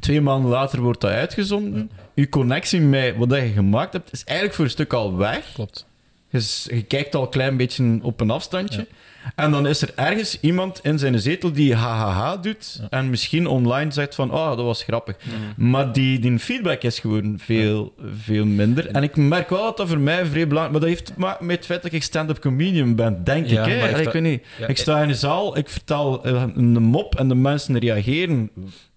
Twee 0.00 0.20
maanden 0.20 0.50
later 0.50 0.80
wordt 0.80 1.00
dat 1.00 1.11
uitgezonden. 1.11 1.90
Je 2.14 2.28
connectie 2.28 2.80
met 2.80 3.16
wat 3.16 3.28
dat 3.28 3.40
je 3.40 3.48
gemaakt 3.52 3.92
hebt, 3.92 4.12
is 4.12 4.24
eigenlijk 4.24 4.56
voor 4.56 4.64
een 4.64 4.70
stuk 4.70 4.92
al 4.92 5.16
weg. 5.16 5.52
Klopt. 5.52 5.87
Je, 6.28 6.40
s- 6.40 6.66
je 6.70 6.82
kijkt 6.82 7.14
al 7.14 7.22
een 7.22 7.28
klein 7.30 7.56
beetje 7.56 7.98
op 8.02 8.20
een 8.20 8.30
afstandje. 8.30 8.87
En 9.35 9.50
dan 9.50 9.66
is 9.66 9.82
er 9.82 9.90
ergens 9.94 10.38
iemand 10.40 10.80
in 10.82 10.98
zijn 10.98 11.18
zetel 11.18 11.52
die 11.52 11.74
hahaha 11.74 12.37
doet. 12.37 12.80
En 12.90 13.11
misschien 13.11 13.46
online 13.46 13.90
zegt 13.92 14.14
van, 14.14 14.30
oh, 14.32 14.48
dat 14.48 14.64
was 14.64 14.82
grappig. 14.82 15.16
Maar 15.56 15.92
die, 15.92 16.18
die 16.18 16.38
feedback 16.38 16.82
is 16.82 16.98
gewoon 16.98 17.38
veel, 17.38 17.94
veel 18.22 18.44
minder. 18.46 18.87
En 18.87 19.02
ik 19.02 19.16
merk 19.16 19.48
wel 19.48 19.62
dat 19.62 19.76
dat 19.76 19.88
voor 19.88 19.98
mij 19.98 20.26
vrij 20.26 20.46
belangrijk 20.48 20.70
Maar 20.72 20.80
dat 20.80 20.88
heeft 20.88 21.04
te 21.06 21.12
maken 21.16 21.46
met 21.46 21.56
het 21.56 21.66
feit 21.66 21.82
dat 21.82 21.92
ik 21.92 22.02
stand-up 22.02 22.38
comedian 22.40 22.94
ben, 22.94 23.24
denk 23.24 23.46
Ja, 23.46 23.64
ik. 23.64 23.72
Hè? 23.72 23.78
maar 23.80 23.92
Allee, 23.92 24.06
ik 24.06 24.12
weet 24.12 24.22
niet. 24.22 24.44
Ik 24.68 24.76
sta 24.78 25.02
in 25.02 25.08
een 25.08 25.14
zaal, 25.14 25.56
ik 25.58 25.68
vertel 25.68 26.24
eh, 26.24 26.44
een 26.54 26.82
mop 26.82 27.14
en 27.14 27.28
de 27.28 27.35
mensen 27.35 27.78
reageren 27.78 28.50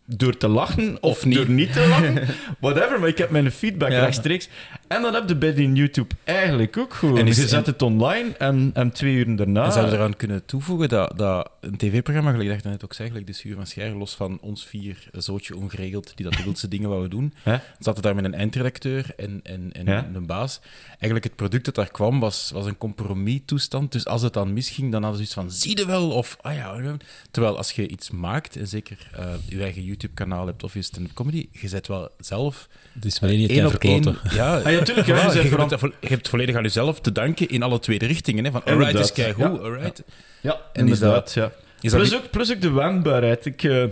door 0.08 0.38
te 0.38 0.48
lachen 0.48 0.98
of, 1.02 1.12
Of 1.12 1.26
niet. 1.26 1.36
door 1.36 1.50
niet 1.50 1.74
te 1.74 1.88
lachen. 1.88 2.28
Whatever, 2.60 3.00
maar 3.00 3.10
ik 3.10 3.18
heb 3.18 3.30
mijn 3.30 3.52
feedback 3.52 3.90
rechtstreeks. 3.90 4.50
En 4.88 5.02
dan 5.02 5.14
heb 5.14 5.30
je 5.30 5.36
bij 5.36 5.54
die 5.54 5.74
YouTube 5.74 6.16
eigenlijk 6.24 6.78
ook 6.78 6.94
gewoon. 6.94 7.18
En 7.18 7.28
is- 7.28 7.38
je 7.38 7.48
zet 7.48 7.66
het 7.66 7.82
online 7.82 8.30
en, 8.38 8.72
en 8.74 8.92
twee 8.92 9.14
uur 9.14 9.36
daarna... 9.36 9.66
En 9.66 9.72
zou 9.72 9.86
je 9.88 9.92
eraan 9.94 10.16
kunnen 10.16 10.46
toevoegen 10.46 10.90
dat, 10.90 11.18
dat 11.18 11.50
een 11.62 11.78
tv-programma, 11.78 12.32
gelijk 12.32 12.50
dat 12.50 12.64
je 12.64 12.70
net 12.70 12.84
ook 12.84 12.94
zei, 12.94 13.08
gelijk 13.08 13.28
de 13.28 13.34
Schuur 13.34 13.56
van 13.56 13.68
Scher, 13.68 13.96
los 13.96 14.16
van 14.16 14.38
ons 14.42 14.66
vier, 14.66 15.08
een 15.12 15.22
zootje 15.22 15.56
ongeregeld, 15.58 16.12
die 16.16 16.26
dat 16.26 16.36
de 16.36 16.44
wildste 16.44 16.68
dingen 16.68 16.90
wouden 16.90 17.10
doen, 17.10 17.34
Hè? 17.44 17.58
zat 17.80 17.96
het 17.96 18.04
daar 18.04 18.16
met 18.16 18.26
een 18.26 18.34
eindredacteur 18.34 19.06
en, 19.18 19.40
en, 19.44 19.70
en 19.74 19.86
Ja. 19.86 20.10
een 20.14 20.26
baas. 20.26 20.60
Eigenlijk 20.88 21.24
het 21.24 21.36
product 21.36 21.66
dat 21.66 21.76
daar 21.76 21.92
kwam, 21.92 22.20
was, 22.20 22.52
was 22.54 22.66
een 22.66 22.78
compromis-toestand. 22.78 23.92
Dus 23.92 24.06
als 24.06 24.22
het 24.22 24.34
dan 24.34 24.54
misging, 24.54 24.92
dan 24.92 25.02
hadden 25.02 25.20
ze 25.20 25.26
iets 25.26 25.34
van, 25.36 25.52
zie 25.52 25.78
je 25.78 25.86
wel? 25.86 26.10
Of, 26.12 26.38
ah 26.42 26.56
ja. 26.56 26.98
Terwijl 27.32 27.58
als 27.58 27.72
je 27.72 27.88
iets 27.88 28.12
maakt, 28.12 28.56
en 28.56 28.68
zeker 28.68 28.98
eh, 29.16 29.26
je 29.48 29.62
eigen 29.62 29.84
YouTube-kanaal 29.84 30.46
hebt 30.46 30.64
of 30.64 30.74
je 30.74 30.82
stand-up 30.82 31.14
comedy, 31.14 31.48
je 31.52 31.68
zet 31.68 31.88
wel 31.88 32.10
zelf 32.20 32.68
Het 32.94 33.06
is 33.06 33.20
maar 33.20 33.30
één 33.30 33.40
niet 33.40 33.50
één 33.50 33.66
op 33.66 33.74
één. 33.74 34.04
verkloten. 34.04 34.36
Ja, 34.36 34.54
Ah, 34.66 34.72
ja, 34.72 34.75
ja, 34.78 34.84
voilà, 34.84 35.06
je 35.06 35.14
bent 35.14 35.34
je, 35.34 35.50
vooral- 35.50 35.70
hebt, 35.70 35.82
je 36.00 36.08
hebt 36.08 36.30
volledig 36.30 36.56
aan 36.56 36.62
jezelf 36.64 37.00
te 37.02 37.12
danken 37.12 37.48
in 37.50 37.64
alle 37.64 37.80
twee 37.80 38.00
de 38.00 38.06
richtingen. 38.06 38.46
Hè, 38.46 38.52
van, 38.52 38.64
alright, 38.64 39.00
is 39.00 39.12
keigoed, 39.12 39.44
Ja. 39.44 39.64
alright. 39.64 40.04
Ja, 40.42 40.62
inderdaad. 40.74 41.34
ja. 41.34 41.52
Is 41.82 41.92
dat 41.92 42.00
Plus, 42.00 42.16
ook, 42.16 42.30
plus 42.32 42.52
ook 42.54 42.62
de 42.62 42.72
wendbaarheid. 42.72 43.46
Ik, 43.46 43.64
eh, 43.64 43.84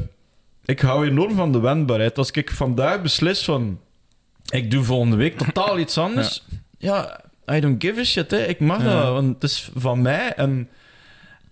ik 0.66 0.80
hou 0.80 1.08
enorm 1.08 1.36
van 1.36 1.52
de 1.52 1.60
wendbaarheid. 1.60 2.18
Als 2.18 2.32
ik 2.32 2.52
vandaag 2.52 3.02
beslis 3.02 3.44
van... 3.44 3.80
Ik 4.50 4.72
doe 4.72 4.84
volgende 4.84 5.16
week 5.16 5.38
totaal 5.38 5.80
iets 5.80 5.98
anders. 5.98 6.44
Ja, 6.78 7.22
I 7.52 7.60
don't 7.60 7.84
give 7.84 8.00
a 8.00 8.04
shit. 8.04 8.32
Hè. 8.32 8.46
Ik 8.46 8.60
mag 8.60 8.84
Ja. 8.84 9.02
dat, 9.02 9.12
want 9.14 9.34
het 9.34 9.44
is 9.52 9.70
van 9.76 10.02
mij. 10.02 10.34
En, 10.36 10.70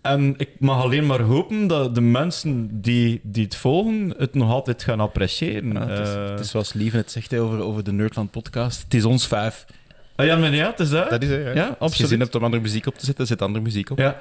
en 0.01 0.33
ik 0.37 0.49
mag 0.59 0.81
alleen 0.83 1.05
maar 1.05 1.21
hopen 1.21 1.67
dat 1.67 1.95
de 1.95 2.01
mensen 2.01 2.81
die, 2.81 3.19
die 3.23 3.43
het 3.43 3.55
volgen 3.55 4.13
het 4.17 4.33
nog 4.33 4.49
altijd 4.51 4.83
gaan 4.83 4.99
appreciëren. 4.99 5.73
Ja, 5.73 5.87
het, 5.87 6.07
is, 6.07 6.13
Eh, 6.13 6.29
het 6.29 6.39
is 6.39 6.49
zoals 6.49 6.73
Lieven 6.73 6.99
het 6.99 7.11
zegt 7.11 7.31
hè, 7.31 7.41
over, 7.41 7.61
over 7.63 7.83
de 7.83 7.91
Nerdland 7.91 8.31
podcast. 8.31 8.83
Het 8.83 8.93
is 8.93 9.05
ons 9.05 9.27
vijf. 9.27 9.65
ah, 10.15 10.25
ja, 10.25 10.35
maar 10.37 10.55
ja, 10.55 10.69
het 10.69 10.79
is 10.79 10.89
dat. 10.89 11.09
Dat 11.09 11.23
is 11.23 11.29
het, 11.29 11.43
ja. 11.43 11.51
Ja, 11.53 11.65
Als 11.65 11.69
je 11.75 11.75
absoluut. 11.79 12.09
zin 12.09 12.19
hebt 12.19 12.35
om 12.35 12.43
andere 12.43 12.61
muziek 12.61 12.85
op 12.87 12.97
te 12.97 13.05
zetten, 13.05 13.27
zet 13.27 13.41
andere 13.41 13.63
muziek 13.63 13.89
op. 13.89 13.97
Ja, 13.97 14.17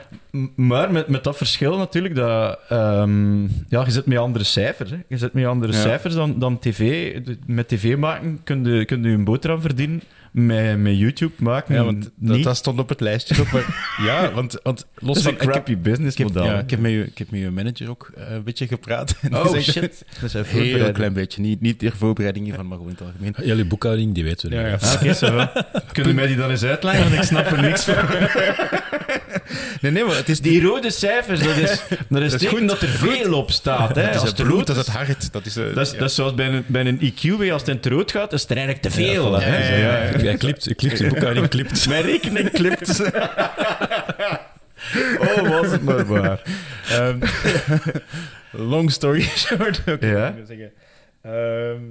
maar 0.56 0.92
met, 0.92 1.08
met 1.08 1.24
dat 1.24 1.36
verschil 1.36 1.76
natuurlijk 1.76 2.14
dat... 2.14 2.58
ehm, 2.68 3.42
ja, 3.42 3.84
je 3.84 3.90
zit 3.90 4.06
met 4.06 4.18
andere 4.18 4.44
cijfers. 4.44 4.90
Hè. 4.90 4.96
Je 5.08 5.18
zit 5.18 5.32
met 5.32 5.46
andere 5.46 5.72
Ja. 5.72 5.78
cijfers 5.80 6.14
dan, 6.14 6.38
dan 6.38 6.58
tv. 6.58 7.12
Met 7.46 7.68
tv 7.68 7.96
maken 7.96 8.40
kun 8.44 8.64
je, 8.64 8.84
kun 8.84 9.02
je 9.02 9.08
een 9.08 9.24
boterham 9.24 9.60
verdienen. 9.60 10.02
Met, 10.30 10.78
met 10.78 10.98
YouTube 10.98 11.32
maken 11.38 11.74
Ja, 11.74 11.84
want 11.84 12.02
dat, 12.16 12.36
niet. 12.36 12.44
dat 12.44 12.56
stond 12.56 12.78
op 12.78 12.88
het 12.88 13.00
lijstje. 13.00 13.40
Op, 13.42 13.50
maar- 13.50 13.88
ja, 14.06 14.32
want, 14.32 14.58
want 14.62 14.78
Dat 14.94 15.02
los 15.02 15.16
is 15.16 15.22
van... 15.22 15.32
een 15.32 15.36
ik 15.38 15.42
heb- 15.42 15.52
crappy 15.52 15.70
Ik 15.70 15.76
heb, 15.76 15.84
businessmodel. 15.84 16.44
ja, 16.44 16.58
ik, 16.58 16.70
heb 16.70 16.80
met 16.80 16.90
je, 16.90 17.04
ik 17.04 17.18
heb 17.18 17.30
met 17.30 17.40
je 17.40 17.50
manager 17.50 17.88
ook 17.90 18.10
eh, 18.16 18.30
een 18.34 18.42
beetje 18.42 18.66
gepraat. 18.66 19.14
En 19.20 19.28
die 19.30 19.38
Oh 19.38 19.50
zegt- 19.50 19.64
shit. 19.70 20.04
Dat 20.20 20.22
is 20.22 20.34
even 20.34 20.60
Heel 20.62 20.92
klein 20.92 21.12
beetje. 21.12 21.40
Niet, 21.40 21.60
niet 21.60 21.78
ter 21.78 21.92
voorbereiding 21.96 22.44
hiervan, 22.44 22.66
maar 22.66 22.76
gewoon 22.76 22.92
in 22.92 22.96
het 23.04 23.06
algemeen. 23.14 23.48
Jullie 23.48 23.64
boekhouding, 23.64 24.14
die 24.14 24.24
weten 24.24 24.50
we 24.50 24.56
Ja, 24.56 24.70
niet. 25.02 25.18
ja. 25.20 25.26
Ah, 25.28 25.54
va. 25.54 25.66
Kunnen 25.92 26.14
mij 26.14 26.26
die 26.26 26.36
dan 26.36 26.50
eens 26.50 26.64
uitleggen? 26.64 27.02
Want 27.04 27.14
ik 27.14 27.22
snap 27.22 27.46
er 27.46 27.60
niks 27.62 27.84
van. 27.84 27.94
Nee, 29.80 29.92
nee, 29.92 30.04
maar 30.04 30.16
het 30.16 30.28
is 30.28 30.40
Die 30.40 30.62
rode 30.62 30.90
cijfers, 30.90 31.40
dat 31.42 31.56
is, 31.56 31.80
dat 32.08 32.22
is, 32.22 32.32
is 32.32 32.40
teken 32.40 32.58
goed. 32.58 32.68
dat 32.68 32.80
er 32.80 32.88
veel 32.88 33.34
op 33.34 33.50
staat. 33.50 33.94
Hè. 33.96 34.02
Dat 34.04 34.14
is 34.14 34.20
Als 34.20 34.28
het 34.30 34.38
rood 34.38 34.66
dat 34.66 34.76
is 34.76 34.82
is, 34.82 34.86
het 34.88 34.96
hart. 34.96 35.32
Dat 35.32 35.46
is, 35.46 35.56
eh, 35.56 35.74
dat 35.74 35.86
is, 35.86 35.92
ja. 35.92 35.98
dat 35.98 36.08
is 36.08 36.14
zoals 36.14 36.34
bij 36.34 36.46
een, 36.46 36.64
bij 36.66 36.86
een 36.86 37.00
IQ, 37.00 37.50
als 37.52 37.60
het 37.60 37.68
in 37.70 37.76
het 37.76 37.86
rood 37.86 38.10
gaat, 38.10 38.32
is 38.32 38.44
er 38.44 38.56
eigenlijk 38.56 38.82
te 38.82 38.90
veel. 38.90 39.32
Ja, 39.40 39.40
hè. 39.46 39.68
ja, 39.68 39.76
ja, 39.76 39.92
ja. 40.02 40.18
Hij 40.22 40.36
klipt, 40.36 40.64
hij 40.64 40.74
klipt, 40.74 40.98
de 40.98 41.06
boekhouding 41.06 41.48
klipt. 41.48 41.86
Mijn 41.88 42.02
rekening 42.02 42.50
klipt. 42.50 43.00
oh, 45.20 45.48
was 45.48 45.70
het 45.70 45.82
maar 45.82 46.06
waar. 46.06 46.42
Ehm, 46.90 47.18
long 48.50 48.90
story 48.90 49.22
short. 49.22 49.80
Oké, 49.86 50.06
Ja. 50.06 50.28
ik 50.28 50.44
zeggen? 50.46 50.72
Ehm, 51.22 51.82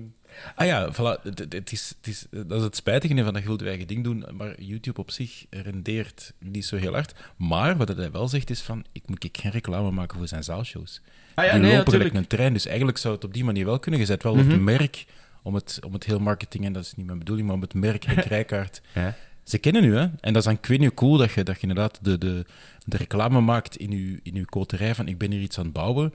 ah 0.56 0.66
ja, 0.66 0.94
voilà. 0.94 1.22
Het, 1.50 1.72
is, 1.72 1.94
het 1.98 2.08
is, 2.08 2.26
dat 2.30 2.58
is 2.58 2.64
het 2.64 2.76
spijtige 2.76 3.24
van 3.24 3.34
dat 3.34 3.42
je 3.42 3.48
wilt 3.48 3.60
je 3.60 3.68
eigen 3.68 3.88
ding 3.88 4.04
doen, 4.04 4.26
maar 4.38 4.62
YouTube 4.62 5.00
op 5.00 5.12
zich 5.12 5.46
rendeert 5.50 6.34
niet 6.40 6.66
zo 6.66 6.76
heel 6.76 6.94
hard. 6.94 7.14
Maar 7.36 7.78
wat 7.78 7.88
hij 7.88 8.12
wel 8.12 8.28
zegt 8.28 8.50
is 8.50 8.62
van, 8.62 8.86
ik 8.92 9.08
moet 9.08 9.24
ik 9.24 9.38
geen 9.38 9.52
reclame 9.52 9.92
maken 9.92 10.18
voor 10.18 10.28
zijn 10.28 10.44
zaalshows. 10.44 11.02
Ah 11.34 11.46
ja, 11.46 11.52
Die 11.52 11.62
nee, 11.62 11.78
lopen 11.78 11.92
gelijk 11.94 12.14
een 12.14 12.28
trein, 12.28 12.54
dus 12.54 12.66
eigenlijk 12.66 12.98
zou 12.98 13.16
het 13.16 13.24
op 13.24 13.34
die 13.34 13.44
manier 13.44 13.66
wel 13.66 13.80
kunnen. 13.80 14.00
Je 14.00 14.06
zet 14.06 14.24
wel 14.24 14.32
op 14.32 14.48
het 14.48 14.60
merk 14.60 15.06
om 15.42 15.56
het, 15.56 15.80
om 15.86 15.94
het 15.94 16.04
heel 16.04 16.20
marketing, 16.20 16.66
en 16.66 16.74
dat 16.74 16.84
is 16.84 16.94
niet 16.96 17.06
mijn 17.06 17.20
bedoeling, 17.20 17.48
maar 17.48 17.56
om 17.56 17.62
het 17.62 17.74
merk 17.74 18.04
Henk 18.04 18.24
Rijkaard 18.36 18.82
Ja. 18.94 19.16
Ze 19.50 19.58
kennen 19.58 19.84
u, 19.84 19.96
hè? 19.96 20.08
En 20.20 20.34
dat 20.34 20.42
is 20.48 20.48
weet 20.68 20.80
niet, 20.80 20.94
cool 20.94 21.18
dat 21.18 21.32
je, 21.32 21.44
dat 21.44 21.56
je 21.56 21.62
inderdaad 21.68 22.00
de, 22.02 22.18
de, 22.18 22.46
de 22.86 22.98
reclame 22.98 23.40
maakt 23.42 23.76
in 23.76 23.92
uw, 23.92 24.18
in 24.24 24.36
uw 24.36 24.46
koterij 24.46 24.96
van 24.96 25.08
ik 25.08 25.18
ben 25.18 25.32
hier 25.32 25.42
iets 25.42 25.58
aan 25.58 25.64
het 25.64 25.74
bouwen 25.74 26.14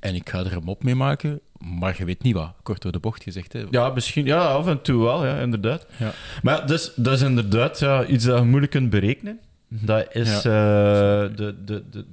en 0.00 0.14
ik 0.14 0.28
ga 0.28 0.38
er 0.38 0.52
een 0.52 0.64
mop 0.64 0.82
mee 0.84 0.94
maken, 0.94 1.40
maar 1.58 1.94
je 1.98 2.04
weet 2.04 2.22
niet 2.22 2.34
wat. 2.34 2.52
Kort 2.62 2.82
door 2.82 2.92
de 2.92 2.98
bocht 2.98 3.22
gezegd, 3.22 3.52
hè? 3.52 3.64
Ja, 3.70 3.88
misschien. 3.88 4.24
Ja, 4.24 4.38
af 4.46 4.66
en 4.66 4.82
toe 4.82 5.02
wel, 5.02 5.26
ja, 5.26 5.38
inderdaad. 5.40 5.86
Ja. 5.96 6.12
Maar 6.42 6.66
dus, 6.66 6.92
dat 6.96 7.12
is 7.14 7.22
inderdaad 7.22 7.78
ja, 7.78 8.04
iets 8.06 8.24
dat 8.24 8.38
je 8.38 8.44
moeilijk 8.44 8.72
kunt 8.72 8.90
berekenen. 8.90 9.38
Dat 9.68 10.14
is 10.14 10.42
Ja. 10.42 11.24
eh, 11.28 11.36
de, 11.36 11.54
de, 11.64 11.82
de, 11.90 12.04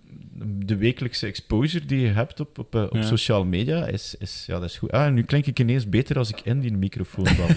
de 0.45 0.75
wekelijkse 0.77 1.27
exposure 1.27 1.85
die 1.85 1.99
je 1.99 2.07
hebt 2.07 2.39
op, 2.39 2.57
op, 2.59 2.75
eh, 2.75 2.81
op 2.83 2.93
Ja. 2.95 3.01
sociale 3.01 3.45
media. 3.45 3.85
Is, 3.85 4.15
is, 4.19 4.43
ja, 4.47 4.59
dat 4.59 4.69
is 4.69 4.77
goed. 4.77 4.91
Ah, 4.91 5.11
nu 5.11 5.23
klink 5.23 5.45
ik 5.45 5.59
ineens 5.59 5.89
beter 5.89 6.17
als 6.17 6.29
ik 6.29 6.41
in 6.43 6.59
die 6.59 6.71
microfoon 6.77 7.23
babbel. 7.23 7.45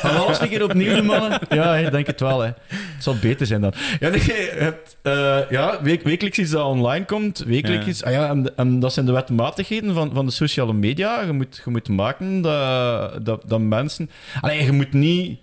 Gaan 0.00 0.14
we 0.14 0.18
alles 0.20 0.40
een 0.40 0.48
keer 0.48 0.62
opnieuw 0.64 0.94
doen, 0.94 1.04
mannen? 1.06 1.40
Ja, 1.48 1.76
ik 1.76 1.90
denk 1.90 2.06
het 2.06 2.20
wel. 2.20 2.40
Hè. 2.40 2.46
Het 2.66 3.02
zal 3.02 3.16
beter 3.20 3.46
zijn 3.46 3.60
dan. 3.60 3.72
Ja, 4.00 4.08
nee, 4.08 4.20
je 4.24 4.54
hebt, 4.58 4.96
eh, 5.02 5.38
ja 5.50 5.82
week, 5.82 6.02
wekelijks 6.02 6.38
iets 6.38 6.50
dat 6.50 6.64
online 6.66 7.04
komt. 7.04 7.38
Wekelijks 7.46 7.86
iets- 7.86 8.02
ah, 8.02 8.12
ja, 8.12 8.28
en, 8.28 8.56
en 8.56 8.80
dat 8.80 8.92
zijn 8.92 9.06
de 9.06 9.12
wetmatigheden 9.12 9.94
van, 9.94 10.10
van 10.14 10.26
de 10.26 10.32
sociale 10.32 10.72
media. 10.72 11.22
Je 11.22 11.32
moet, 11.32 11.60
je 11.64 11.70
moet 11.70 11.88
maken 11.88 12.40
dat, 12.40 13.24
dat, 13.26 13.42
dat 13.46 13.60
mensen... 13.60 14.10
Allee, 14.40 14.64
je 14.64 14.72
moet 14.72 14.92
niet 14.92 15.38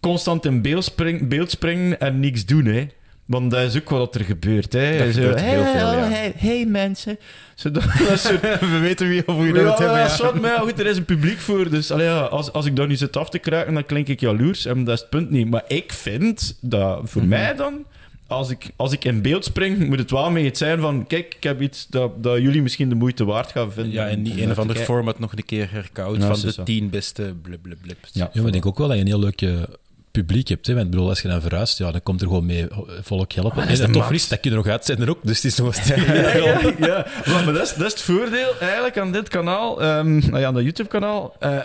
constant 0.00 0.44
in 0.44 0.62
beeld, 0.62 0.84
spring, 0.84 1.28
beeld 1.28 1.50
springen 1.50 2.00
en 2.00 2.20
niks 2.20 2.46
doen, 2.46 2.64
hè. 2.64 2.86
Want 3.32 3.50
dat 3.50 3.62
is 3.62 3.76
ook 3.76 3.88
wat 3.90 4.14
er 4.14 4.24
gebeurt, 4.24 4.72
hè. 4.72 4.98
Dat 4.98 5.06
Zo, 5.14 5.20
gebeurt 5.20 5.40
heel 5.40 5.62
hey, 5.62 5.72
veel, 5.72 5.90
ja. 5.98 6.08
hey, 6.08 6.32
hey, 6.36 6.66
mensen. 6.66 7.18
Zo, 7.54 7.70
dat, 7.70 7.82
dat 8.08 8.18
soort 8.26 8.40
We 8.60 8.78
weten 8.80 9.08
wie 9.08 9.22
over 9.26 9.42
wie 9.42 9.52
dat 9.52 9.78
hebben. 9.78 9.98
ja, 9.98 10.08
zwart, 10.08 10.40
maar 10.40 10.50
ja, 10.50 10.58
goed, 10.58 10.80
er 10.80 10.86
is 10.86 10.96
een 10.96 11.04
publiek 11.04 11.38
voor. 11.38 11.70
Dus 11.70 11.90
allee, 11.90 12.06
ja, 12.06 12.20
als, 12.20 12.52
als 12.52 12.66
ik 12.66 12.76
daar 12.76 12.86
nu 12.86 12.96
zit 12.96 13.16
af 13.16 13.28
te 13.30 13.38
kraken, 13.38 13.74
dan 13.74 13.86
klink 13.86 14.08
ik 14.08 14.20
jaloers. 14.20 14.66
En 14.66 14.84
dat 14.84 14.94
is 14.94 15.00
het 15.00 15.10
punt 15.10 15.30
niet. 15.30 15.50
Maar 15.50 15.64
ik 15.68 15.92
vind 15.92 16.56
dat 16.60 16.96
Mhm. 16.98 17.06
voor 17.06 17.24
mij 17.24 17.54
dan, 17.54 17.84
als 18.26 18.50
ik, 18.50 18.70
als 18.76 18.92
ik 18.92 19.04
in 19.04 19.22
beeld 19.22 19.44
spring, 19.44 19.88
moet 19.88 19.98
het 19.98 20.10
wel 20.10 20.30
mee 20.30 20.50
zijn 20.52 20.80
van: 20.80 21.06
kijk, 21.06 21.34
ik 21.34 21.42
heb 21.42 21.60
iets 21.60 21.86
dat, 21.90 22.22
dat 22.22 22.38
jullie 22.40 22.62
misschien 22.62 22.88
de 22.88 22.94
moeite 22.94 23.24
waard 23.24 23.50
gaan 23.52 23.72
vinden. 23.72 23.92
Ja, 23.92 24.08
en 24.08 24.22
niet 24.22 24.38
een 24.38 24.50
of 24.50 24.58
ander 24.58 24.76
format 24.76 25.18
nog 25.18 25.32
een 25.32 25.44
keer 25.44 25.68
herkoud 25.70 26.16
Ja, 26.20 26.26
van 26.26 26.36
zo 26.36 26.46
de 26.46 26.52
zo. 26.52 26.62
tien 26.62 26.90
beste 26.90 27.34
blub, 27.42 27.62
blub, 27.62 27.78
blub. 27.82 27.96
Ja, 28.12 28.30
Ja, 28.32 28.38
maar 28.38 28.46
ik 28.46 28.52
denk 28.52 28.66
ook 28.66 28.78
wel 28.78 28.86
dat 28.88 28.96
je 28.96 29.02
een 29.02 29.08
heel 29.08 29.18
leuk 29.20 29.42
eh, 29.42 29.62
publiek 30.12 30.48
hebt. 30.48 30.66
Hè? 30.66 30.74
Want 30.74 30.84
ik 30.84 30.90
bedoel, 30.90 31.08
als 31.08 31.22
je 31.22 31.28
dan 31.28 31.40
verhuist, 31.40 31.78
ja, 31.78 31.90
dan 31.90 32.02
komt 32.02 32.20
er 32.20 32.26
gewoon 32.26 32.46
mee 32.46 32.76
oh, 32.76 32.88
volk 33.00 33.32
helpen. 33.32 33.56
dat 33.56 33.78
En 33.78 33.82
het 33.82 33.92
tof 33.92 34.10
is, 34.10 34.28
dat 34.28 34.40
kun 34.40 34.50
je 34.50 34.56
er 34.56 34.62
nog 34.62 34.72
uitzenden 34.72 35.08
ook. 35.08 35.18
Dus 35.22 35.36
het 35.36 35.44
is 35.44 35.56
nog 35.56 35.76
Ja, 35.84 36.36
ja, 36.36 36.72
ja. 36.78 37.06
Maar, 37.26 37.44
maar 37.44 37.52
dat, 37.52 37.62
is, 37.62 37.74
dat 37.74 37.86
is 37.86 37.92
het 37.92 38.02
voordeel 38.02 38.58
eigenlijk 38.60 38.98
aan 38.98 39.12
dit 39.12 39.28
kanaal, 39.28 39.82
ehm, 39.82 40.18
nou 40.18 40.38
ja, 40.38 40.46
aan 40.46 40.54
dat 40.54 40.62
YouTube-kanaal. 40.62 41.36
Eh, 41.38 41.58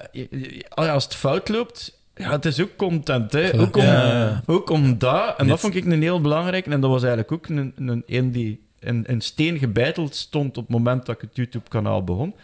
als 0.69 1.03
het 1.03 1.15
fout 1.15 1.49
loopt, 1.49 1.99
ja, 2.15 2.31
het 2.31 2.45
is 2.45 2.61
ook 2.61 2.75
content. 2.75 3.31
Hè. 3.31 3.59
Ook, 3.59 3.77
om, 3.77 3.83
Ja. 3.83 4.43
ook 4.45 4.69
om 4.69 4.97
dat, 4.97 5.33
en 5.37 5.47
dat 5.47 5.59
vond 5.59 5.75
ik 5.75 5.85
een 5.85 6.01
heel 6.01 6.21
belangrijk. 6.21 6.65
En 6.65 6.81
dat 6.81 6.89
was 6.89 7.03
eigenlijk 7.03 7.31
ook 7.31 7.47
een, 7.47 7.73
een, 7.75 8.03
een 8.07 8.31
die 8.31 8.65
in, 8.79 9.05
in 9.05 9.21
steen 9.21 9.57
gebeiteld 9.57 10.15
stond 10.15 10.57
op 10.57 10.63
het 10.63 10.75
moment 10.77 11.05
dat 11.05 11.15
ik 11.15 11.21
het 11.21 11.35
YouTube-kanaal 11.35 12.03
begon. 12.03 12.35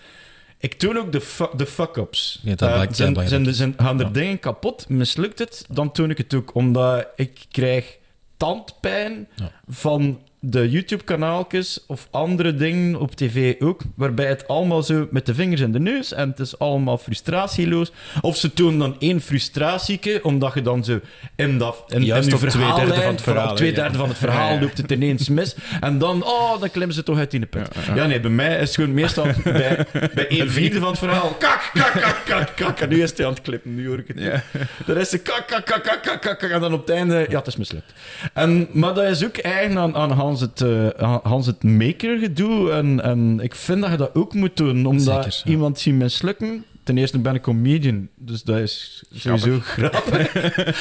Ik 0.64 0.74
toon 0.74 0.97
ook 0.97 1.11
de, 1.11 1.22
fu- 1.22 1.55
de 1.55 1.66
fuck-ups. 1.66 2.39
Ja, 2.43 2.55
dat 2.55 2.68
Eh, 2.70 2.74
blijkt- 2.74 2.95
zijn, 2.95 3.53
zijn, 3.53 3.74
gaan 3.78 3.99
er 3.99 4.14
dingen 4.14 4.39
kapot, 4.39 4.89
mislukt 4.89 5.39
het, 5.39 5.66
dan 5.70 5.91
toon 5.91 6.09
ik 6.09 6.18
het 6.18 6.34
ook. 6.34 6.55
Omdat 6.55 7.07
ik 7.16 7.45
krijg 7.51 7.97
tandpijn 8.38 9.28
van 9.70 10.20
de 10.46 10.70
YouTube-kanaaltjes 10.70 11.84
of 11.88 12.08
andere 12.12 12.56
dingen 12.56 13.00
op 13.00 13.16
tv 13.16 13.62
ook, 13.62 13.82
waarbij 13.96 14.26
het 14.26 14.48
allemaal 14.48 14.84
zo 14.84 15.08
met 15.12 15.26
de 15.26 15.36
vingers 15.36 15.62
in 15.62 15.72
de 15.72 15.80
neus 15.80 16.14
en 16.14 16.30
het 16.30 16.39
is 16.39 16.60
allemaal 16.60 16.98
frustratieloos. 16.98 17.91
Of 18.22 18.38
ze 18.38 18.54
tonen 18.54 18.80
dan 18.80 18.96
één 19.00 19.22
frustratieke, 19.22 20.20
omdat 20.24 20.54
je 20.54 20.62
dan 20.62 20.84
zo 20.84 21.00
in 21.36 21.58
dat 21.58 21.84
in, 21.88 22.04
Juist 22.04 22.28
in 22.28 22.34
op 22.34 22.39
twee 22.39 22.74
derde 22.74 23.02
van 23.02 23.12
het 23.12 23.22
verhaal, 23.22 23.50
op 23.50 23.56
twee 23.56 23.72
hè, 23.72 23.76
ja. 23.76 23.82
derde 23.82 23.98
van 23.98 24.10
het 24.10 24.18
verhaal 24.18 24.60
loopt 24.60 24.78
het 24.78 24.91
ineens 24.91 25.30
mis. 25.30 25.56
En 25.82 25.98
dan, 25.98 26.24
oh, 26.24 26.60
dan 26.60 26.72
klimmen 26.72 26.96
ze 26.96 27.04
toch 27.04 27.18
uit 27.18 27.34
in 27.34 27.41
de 27.41 27.48
put. 27.48 27.68
Ja, 27.96 28.06
nee, 28.06 28.20
bij 28.20 28.32
mij 28.32 28.54
is 28.54 28.68
het 28.68 28.76
gewoon 28.76 28.94
meestal 28.94 29.28
bij, 29.44 29.86
bij 30.14 30.26
een 30.39 30.50
vierde 30.50 30.80
van 30.80 30.89
het 30.89 31.00
verhaal, 31.00 31.30
kak, 31.39 31.72
kak, 31.74 31.91
kak, 31.91 32.22
kak, 32.26 32.56
kak. 32.56 32.80
En 32.80 32.89
nu 32.89 33.02
is 33.02 33.18
hij 33.18 33.26
aan 33.26 33.34
het 33.34 33.41
klippen, 33.41 33.76
nu 33.76 33.88
hoor 33.88 34.00
ik 34.00 34.08
het. 34.08 34.20
Ja. 34.20 34.44
De 34.86 34.94
rest 34.94 35.14
is 35.14 35.22
kak, 35.22 35.48
kak, 35.48 35.66
kak, 35.66 35.84
kak, 35.84 36.04
kak, 36.04 36.22
kak, 36.22 36.39
kak. 36.39 36.52
En 36.52 36.62
dan 36.62 36.74
op 36.74 36.80
het 36.80 36.89
einde, 36.89 37.26
ja, 37.30 37.38
het 37.38 37.48
is 37.48 37.56
mislukt. 37.56 37.94
En, 38.34 38.68
maar 38.72 38.94
dat 38.94 39.06
is 39.06 39.26
ook 39.26 39.38
eigen 39.38 39.78
aan, 39.78 39.96
aan 39.96 40.12
Hans 40.12 40.32
het, 40.39 40.61
eh, 40.61 40.88
aan 40.88 41.19
Hans 41.23 41.45
het 41.45 41.63
maker 41.63 42.19
gedoe. 42.19 42.71
En, 42.71 43.01
en 43.03 43.39
ik 43.39 43.55
vind 43.55 43.81
dat 43.81 43.91
je 43.91 43.97
dat 43.97 44.15
ook 44.15 44.34
moet 44.34 44.57
doen, 44.57 44.86
omdat 44.86 45.23
Zeker, 45.23 45.41
ja. 45.43 45.51
iemand 45.51 45.79
zien 45.79 45.97
mislukken. 45.97 46.65
Ten 46.84 46.97
eerste 46.97 47.19
ben 47.19 47.36
ik 47.36 47.41
comedian, 47.41 48.07
dus 48.15 48.43
dat 48.43 48.57
is 48.57 49.03
sowieso 49.13 49.59
grappig. 49.61 50.34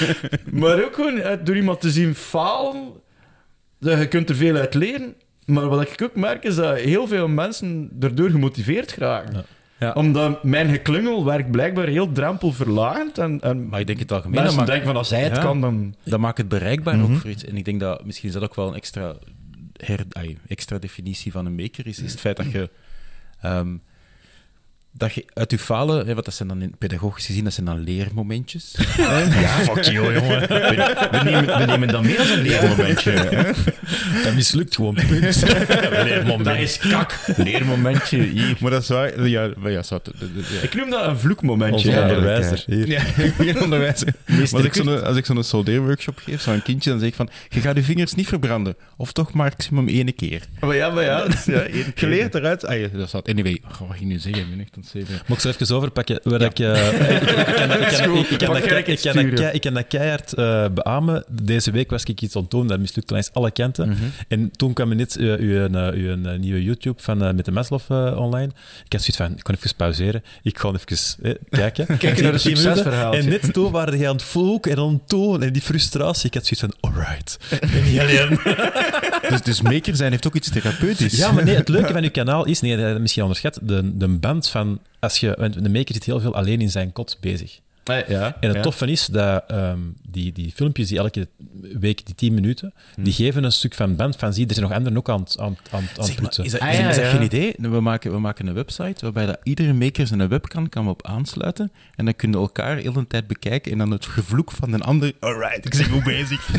maar 0.61 0.85
ook 0.85 0.95
gewoon 0.95 1.19
eh, 1.19 1.37
door 1.45 1.57
iemand 1.57 1.81
te 1.81 1.91
zien 1.91 2.15
falen, 2.15 2.83
dat 3.81 3.99
je 3.99 4.09
kunt 4.09 4.29
er 4.29 4.37
veel 4.37 4.57
uit 4.57 4.75
leren. 4.75 5.15
Maar 5.47 5.69
wat 5.69 5.83
ik 5.83 6.03
ook 6.03 6.17
merk, 6.17 6.45
is 6.45 6.55
dat 6.55 6.77
heel 6.79 7.07
veel 7.07 7.29
mensen 7.29 7.91
erdoor 8.01 8.31
gemotiveerd 8.31 8.93
geraken. 8.93 9.35
Ja. 9.35 9.45
Ja. 9.79 9.93
Omdat 9.93 10.45
mijn 10.45 10.69
geklungel 10.71 11.25
werkt 11.25 11.51
blijkbaar 11.51 11.87
heel 11.87 12.13
drempelverlagend. 12.13 13.19
En, 13.19 13.41
en 13.41 13.69
Maar 13.69 13.81
ik 13.81 13.87
denk 13.87 13.99
het 13.99 14.13
algemeen. 14.13 14.43
mensen 14.43 14.67
denken 14.67 14.87
van 14.87 14.97
als 14.97 15.11
hij 15.11 15.23
het 15.23 15.37
Ja. 15.37 15.43
kan, 15.43 15.61
dan... 15.61 15.95
Dat 16.05 16.21
maakt 16.21 16.39
het 16.39 16.49
bereikbaar 16.49 16.97
Mhm. 16.97 17.13
ook 17.13 17.19
voor 17.21 17.31
iets. 17.31 17.45
En 17.45 17.57
ik 17.57 17.65
denk 17.65 17.81
dat 17.81 18.05
misschien 18.05 18.29
is 18.29 18.35
dat 18.35 18.43
ook 18.43 18.55
wel 18.55 18.69
een 18.69 18.75
extra, 18.75 19.15
her, 19.87 20.07
extra 20.47 20.79
definitie 20.79 21.33
van 21.33 21.47
een 21.47 21.55
maker 21.55 21.87
is, 21.87 21.99
is 21.99 22.11
het 22.11 22.21
feit 22.21 22.37
dat 22.37 22.51
je, 22.51 22.71
ehm, 23.41 23.77
dat 24.93 25.15
je 25.15 25.25
uit 25.35 25.51
je 25.51 25.59
falen, 25.59 26.07
hè, 26.07 26.15
wat 26.15 26.25
dat 26.25 26.35
zijn 26.35 26.49
dan 26.49 26.63
in, 26.63 26.75
pedagogisch 26.79 27.27
gezien, 27.27 27.45
dat 27.45 27.53
zijn 27.53 27.67
dan 27.67 27.79
leermomentjes. 27.81 28.75
Ja, 28.97 29.49
fuck 29.49 29.85
you, 29.85 30.13
jongen. 30.15 30.41
We, 30.41 31.09
we 31.11 31.21
nemen, 31.25 31.59
we 31.59 31.65
nemen 31.65 31.89
dat 31.89 32.03
meer 32.03 32.19
als 32.19 32.31
een 32.31 32.43
leermomentje. 32.43 33.11
hè. 33.11 33.53
Dat 34.25 34.35
mislukt 34.35 34.75
gewoon. 34.75 34.95
Punt. 34.95 35.43
Leermoment. 36.05 36.45
Dat 36.45 36.57
is 36.59 36.79
kak. 36.79 37.19
Leermomentje 37.37 38.23
hier. 38.23 38.57
maar 38.61 38.71
dat 38.71 38.83
is 38.83 38.89
waar. 38.89 39.27
Ja, 39.29 39.51
maar 39.57 39.71
ja, 39.71 39.83
ja. 39.89 40.01
Ik 40.63 40.75
noem 40.75 40.91
dat 40.91 41.07
een 41.07 41.19
vloekmomentje. 41.19 41.75
Onze 41.75 41.91
Ja, 41.91 42.03
onderwijzer. 42.03 42.63
Hier. 42.67 42.89
Ja, 42.89 43.61
onderwijzer. 43.65 44.15
Als 44.53 44.65
ik 44.65 44.75
zo'n 44.75 45.05
als 45.05 45.17
ik 45.17 45.27
zo'n 45.27 45.45
soldeerworkshop 45.45 46.19
geef, 46.19 46.41
zo'n 46.41 46.63
kindje, 46.63 46.91
dan 46.91 46.99
zeg 46.99 47.09
ik 47.09 47.15
van, 47.15 47.29
je 47.49 47.61
gaat 47.61 47.77
je 47.77 47.83
vingers 47.83 48.15
niet 48.15 48.29
verbranden. 48.29 48.77
Of 48.97 49.13
toch 49.13 49.33
maximum 49.33 49.89
één 49.89 50.15
keer. 50.15 50.43
Maar 50.61 50.77
ja, 50.77 50.91
maar 50.91 51.05
ja. 51.05 51.27
ja. 51.47 51.67
Geleerd 51.95 52.35
eruit. 52.35 52.65
Ah, 52.67 52.81
ja, 52.81 52.89
dat 52.89 53.09
staat. 53.09 53.29
Anyway, 53.29 53.61
oh, 53.65 53.89
wat 53.89 53.97
ging 53.97 54.11
nu 54.11 54.19
zeggen? 54.19 54.43
Ik 54.43 54.51
ben 54.51 54.61
echt 54.61 54.77
aan 54.83 55.01
het 55.01 55.07
zeven. 55.09 55.23
Moet 55.27 55.37
ik 55.37 55.43
zo 55.43 55.49
even 55.63 55.77
overpakken? 55.77 56.21
Waar 56.23 56.41
ik, 56.41 56.59
eh, 56.59 57.13
ik, 57.13 58.41
kan 59.61 59.75
dat- 59.75 59.83
het 59.83 59.87
keihard 59.89 60.33
eh, 60.33 60.65
beamen. 60.75 61.25
Deze 61.43 61.71
week 61.71 61.91
was 61.91 62.05
ik 62.05 62.21
iets 62.21 62.37
aan 62.37 62.43
het 62.43 62.51
doen, 62.51 62.67
dat 62.67 62.79
mislukte 62.81 63.13
langs 63.13 63.31
alle 63.33 63.51
kanten. 63.51 63.97
En 64.29 64.51
toen 64.57 64.73
kwam 64.73 64.91
er 64.91 64.97
net 64.97 65.17
eh, 65.17 65.27
uw, 65.35 65.69
uw 65.93 66.17
nieuwe 66.37 66.63
YouTube 66.63 67.03
van, 67.03 67.19
met 67.19 67.45
de 67.45 67.53
Maslow 67.53 67.81
online. 68.19 68.51
Ik 68.85 68.93
had 68.93 69.01
zoiets 69.03 69.17
van, 69.17 69.33
ik 69.37 69.43
kan 69.43 69.55
even 69.55 69.77
pauzeren. 69.77 70.23
Ik 70.43 70.59
ga 70.59 70.69
even 70.87 70.97
eh, 71.23 71.35
kijken. 71.51 71.87
Kijken 71.99 72.09
naar 72.09 72.17
minuten. 72.23 72.41
succesverhaaltje. 72.41 73.21
En 73.21 73.29
net 73.29 73.53
toen 73.53 73.71
waren 73.71 73.93
die 73.99 74.09
aan 74.09 74.15
het 74.15 74.25
vloeken 74.25 74.73
en 74.73 74.79
aan 74.79 74.93
het 74.93 75.09
tonen. 75.09 75.47
En 75.47 75.53
die 75.53 75.63
frustratie. 75.63 76.27
Ik 76.27 76.35
had 76.35 76.47
zoiets 76.47 76.77
van, 76.81 76.91
alright. 76.91 77.39
Ik 77.51 77.71
ben 77.71 77.85
niet 77.85 78.01
alleen. 78.01 78.39
Dus, 79.29 79.43
dus 79.43 79.61
maker 79.61 79.97
zijn 79.97 80.11
heeft 80.11 80.27
ook 80.27 80.35
iets 80.35 80.51
therapeutisch. 80.51 81.17
Ja, 81.17 81.33
maar 81.33 81.45
nee, 81.45 81.55
het 81.55 81.69
leuke 81.69 81.93
van 81.99 82.03
uw 82.03 82.11
kanaal 82.11 82.45
is, 82.47 82.61
nee, 82.61 82.77
dat 82.77 83.01
misschien 83.01 83.23
onderschat, 83.23 83.59
de, 83.63 83.97
de 83.97 84.09
band 84.09 84.49
van, 84.49 84.72
als 85.01 85.19
je, 85.19 85.35
want 85.39 85.63
de 85.65 85.71
maker 85.71 85.95
zit 85.95 86.05
heel 86.05 86.21
veel 86.21 86.35
alleen 86.35 86.61
in 86.61 86.71
zijn 86.71 86.93
kot 86.93 87.17
bezig. 87.21 87.61
Ja, 87.85 88.37
En 88.41 88.49
het 88.49 88.57
ja. 88.57 88.63
toffe 88.63 88.87
is 88.87 89.07
dat 89.07 89.45
ehm, 89.47 89.79
die, 90.09 90.33
die 90.33 90.53
filmpjes, 90.55 90.89
die 90.89 90.99
elke 90.99 91.29
week, 91.61 92.07
die 92.07 92.15
10 92.15 92.35
minuten, 92.35 92.75
die 92.97 93.13
geven 93.13 93.45
een 93.45 93.53
stuk 93.53 93.75
van 93.75 93.97
band 93.97 94.17
van, 94.17 94.33
zie, 94.33 94.47
er 94.47 94.55
zijn 94.55 94.67
nog 94.67 94.77
anderen 94.77 94.99
ook 94.99 95.09
aan 95.09 95.21
het, 95.21 95.39
aan, 95.39 95.57
aan, 95.71 96.05
Zeg 96.05 96.21
maar, 96.21 96.35
is 96.43 96.51
dat, 96.53 96.61
Ah, 96.61 96.73
is, 96.73 96.79
ja, 96.79 96.89
is 96.89 96.97
dat 96.97 97.05
ja. 97.05 97.11
geen 97.11 97.23
idee? 97.23 97.55
We 97.59 97.81
maken, 97.81 98.13
we 98.13 98.19
maken 98.19 98.47
een 98.47 98.55
website 98.55 98.95
waarbij 99.01 99.27
dat 99.27 99.39
iedere 99.43 99.73
maker 99.73 100.07
zijn 100.07 100.29
webcam 100.29 100.69
kan 100.69 100.89
op 100.89 101.07
aansluiten. 101.07 101.73
En 101.95 102.05
dan 102.05 102.17
kunnen 102.17 102.41
we 102.41 102.47
elkaar 102.47 102.77
heel 102.77 102.93
de 102.93 103.07
tijd 103.07 103.27
bekijken 103.27 103.73
en 103.73 103.79
dan 103.79 103.91
het 103.91 104.07
gevloek 104.07 104.53
van 104.53 104.73
een 104.73 104.83
ander. 104.83 105.13
Alright, 105.21 105.65
ik 105.65 105.77
ben 105.77 105.91
goed 105.91 106.05
bezig. 106.05 106.49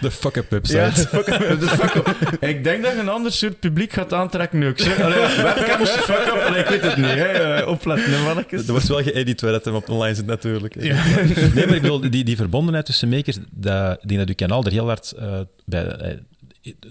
De 0.00 0.10
fuck-up 0.10 0.50
website. 0.50 0.78
Ja, 0.78 0.90
fuck 0.90 1.28
up, 1.28 1.60
de 1.60 1.66
fuck 1.68 1.94
up. 1.94 2.36
Ik 2.40 2.64
denk 2.64 2.82
dat 2.82 2.92
je 2.92 2.98
een 2.98 3.08
ander 3.08 3.32
soort 3.32 3.60
publiek 3.60 3.92
gaat 3.92 4.12
aantrekken. 4.12 4.62
Allee, 5.02 5.18
webcams, 5.42 5.90
fuck 5.90 6.26
up, 6.26 6.42
allee, 6.46 6.60
ik 6.60 6.68
weet 6.68 6.82
het 6.82 6.96
niet. 6.96 7.06
Hè. 7.06 7.24
Eh, 7.24 7.68
Opletten, 7.68 8.22
mannetjes. 8.22 8.66
Er 8.66 8.72
wordt 8.72 8.88
wel 8.88 9.02
geëdit 9.02 9.40
waar 9.40 9.52
het 9.52 9.64
hem 9.64 9.74
op 9.74 9.88
online 9.88 10.14
zit, 10.14 10.26
natuurlijk. 10.26 10.74
Nee, 11.54 11.66
maar 11.66 11.76
ik 11.76 11.82
bedoel, 11.82 12.10
die, 12.10 12.24
die 12.24 12.36
verbondenheid 12.36 12.86
tussen 12.86 13.08
makers, 13.08 13.38
dat, 13.50 13.98
denk 14.02 14.18
dat 14.20 14.28
uw 14.28 14.34
kanaal 14.34 14.64
er 14.64 14.72
heel 14.72 14.86
hard 14.86 15.12
eh, 15.12 15.40
bij, 15.64 15.86
eh, 15.86 16.16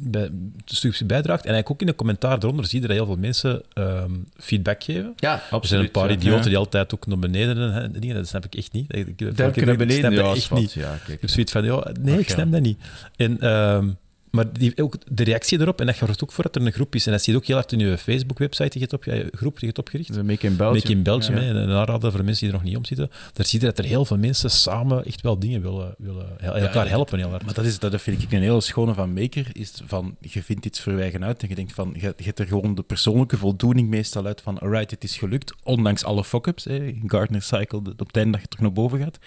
bij, 0.02 0.30
stukje 0.66 1.06
bijdraagt. 1.06 1.46
En 1.46 1.52
eigenlijk 1.52 1.70
ook 1.70 1.82
in 1.82 1.88
de 1.88 1.96
commentaar 1.96 2.38
eronder 2.38 2.66
zie 2.66 2.82
je 2.82 2.88
dat 2.88 2.96
heel 2.96 3.06
veel 3.06 3.18
mensen 3.18 3.62
ehm, 3.74 4.12
feedback 4.38 4.84
geven. 4.84 5.14
Ja, 5.16 5.42
Er 5.52 5.68
zijn 5.68 5.82
een 5.82 5.92
paar 5.92 6.10
ja. 6.10 6.16
idioten 6.16 6.42
Ja. 6.44 6.48
die 6.48 6.58
altijd 6.58 6.94
ook 6.94 7.08
naar 7.08 7.20
beneden 7.20 7.74
hè, 7.74 7.92
dingen. 7.92 8.16
Dat 8.16 8.28
snap 8.28 8.46
ik 8.46 8.56
echt 8.56 8.72
niet. 8.72 8.96
Ik, 8.96 9.08
ik, 9.08 9.36
naar 9.38 9.52
beneden, 9.54 9.88
ik 9.88 9.92
snap 10.00 10.12
ja, 10.12 10.22
dat 10.22 10.36
is 10.36 10.42
echt 10.42 10.50
wat. 10.50 10.60
niet. 10.60 10.74
Ja, 10.74 10.94
Ik 11.08 11.22
heb 11.22 11.30
zoiets 11.30 11.52
van, 11.52 11.64
ja, 11.64 11.92
nee, 12.02 12.14
Ach, 12.14 12.20
ik 12.20 12.28
ja. 12.28 12.34
snap 12.34 12.52
dat 12.52 12.62
niet. 12.62 12.80
En, 13.16 13.40
ehm, 13.40 13.90
maar 14.32 14.54
die, 14.54 14.82
ook 14.82 14.96
de 15.12 15.24
reactie 15.24 15.60
erop, 15.60 15.80
en 15.80 15.86
dat 15.86 15.96
zorgt 15.96 16.24
ook 16.24 16.32
voor 16.32 16.44
dat 16.44 16.56
er 16.56 16.66
een 16.66 16.72
groep 16.72 16.96
is. 16.96 17.06
En 17.06 17.12
dat 17.12 17.24
zie 17.24 17.34
je 17.34 17.40
ook 17.40 17.46
heel 17.46 17.56
hard 17.56 17.72
in 17.72 17.80
je 17.80 17.98
Facebook-website, 17.98 18.70
die 18.70 18.80
je 18.82 18.88
hebt 18.90 18.94
op, 18.94 19.04
je 19.04 19.28
groep 19.32 19.52
die 19.52 19.60
je 19.60 19.66
hebt 19.66 19.80
opgericht. 19.80 20.14
De 20.14 20.24
Make 20.24 20.48
in 20.48 20.56
Belgium. 20.56 20.76
Make 20.82 20.92
in 20.92 21.04
Belgium, 21.04 21.38
Ja. 21.38 22.00
voor 22.00 22.24
mensen 22.24 22.46
die 22.46 22.48
er 22.48 22.54
nog 22.54 22.64
niet 22.64 22.78
om 22.78 22.86
zitten. 22.86 23.10
Daar 23.34 23.46
zie 23.46 23.60
je 23.60 23.66
dat 23.66 23.78
er 23.78 23.86
heel 23.86 24.06
veel 24.06 24.18
mensen 24.18 24.52
samen 24.52 25.06
echt 25.06 25.22
wel 25.22 25.40
dingen 25.40 25.62
willen, 25.62 25.96
willen 25.98 26.40
elkaar 26.40 26.90
helpen 26.90 27.20
heel 27.20 27.30
hard. 27.30 27.46
Maar 27.46 27.54
dat, 27.54 27.66
is, 27.66 27.80
dat 27.80 28.02
vind 28.02 28.22
ik 28.22 28.32
een 28.32 28.42
hele 28.42 28.62
schone 28.62 28.94
van 28.94 29.14
Maker. 29.14 29.48
Is 29.54 29.74
van, 29.86 30.16
je 30.20 30.44
vindt 30.44 30.66
iets 30.66 30.80
voor 30.80 31.00
eigen 31.00 31.24
uit 31.26 31.42
en 31.42 31.50
je 31.50 31.56
denkt 31.56 31.74
van, 31.74 31.90
je, 31.94 32.14
je 32.18 32.24
hebt 32.24 32.40
er 32.40 32.48
gewoon 32.48 32.76
de 32.76 32.84
persoonlijke 32.84 33.38
voldoening 33.38 33.90
meestal 33.90 34.26
uit 34.26 34.42
van, 34.42 34.60
alright, 34.60 34.92
het 34.92 35.04
is 35.04 35.18
gelukt, 35.18 35.54
ondanks 35.64 36.04
alle 36.04 36.24
fuck-ups. 36.24 36.68
Gartner 37.06 37.42
Cycle, 37.42 37.80
op 37.80 38.08
het 38.08 38.16
einde 38.18 38.32
dat 38.32 38.42
je 38.42 38.48
terug 38.48 38.66
naar 38.66 38.74
boven 38.74 39.00
gaat. 39.00 39.20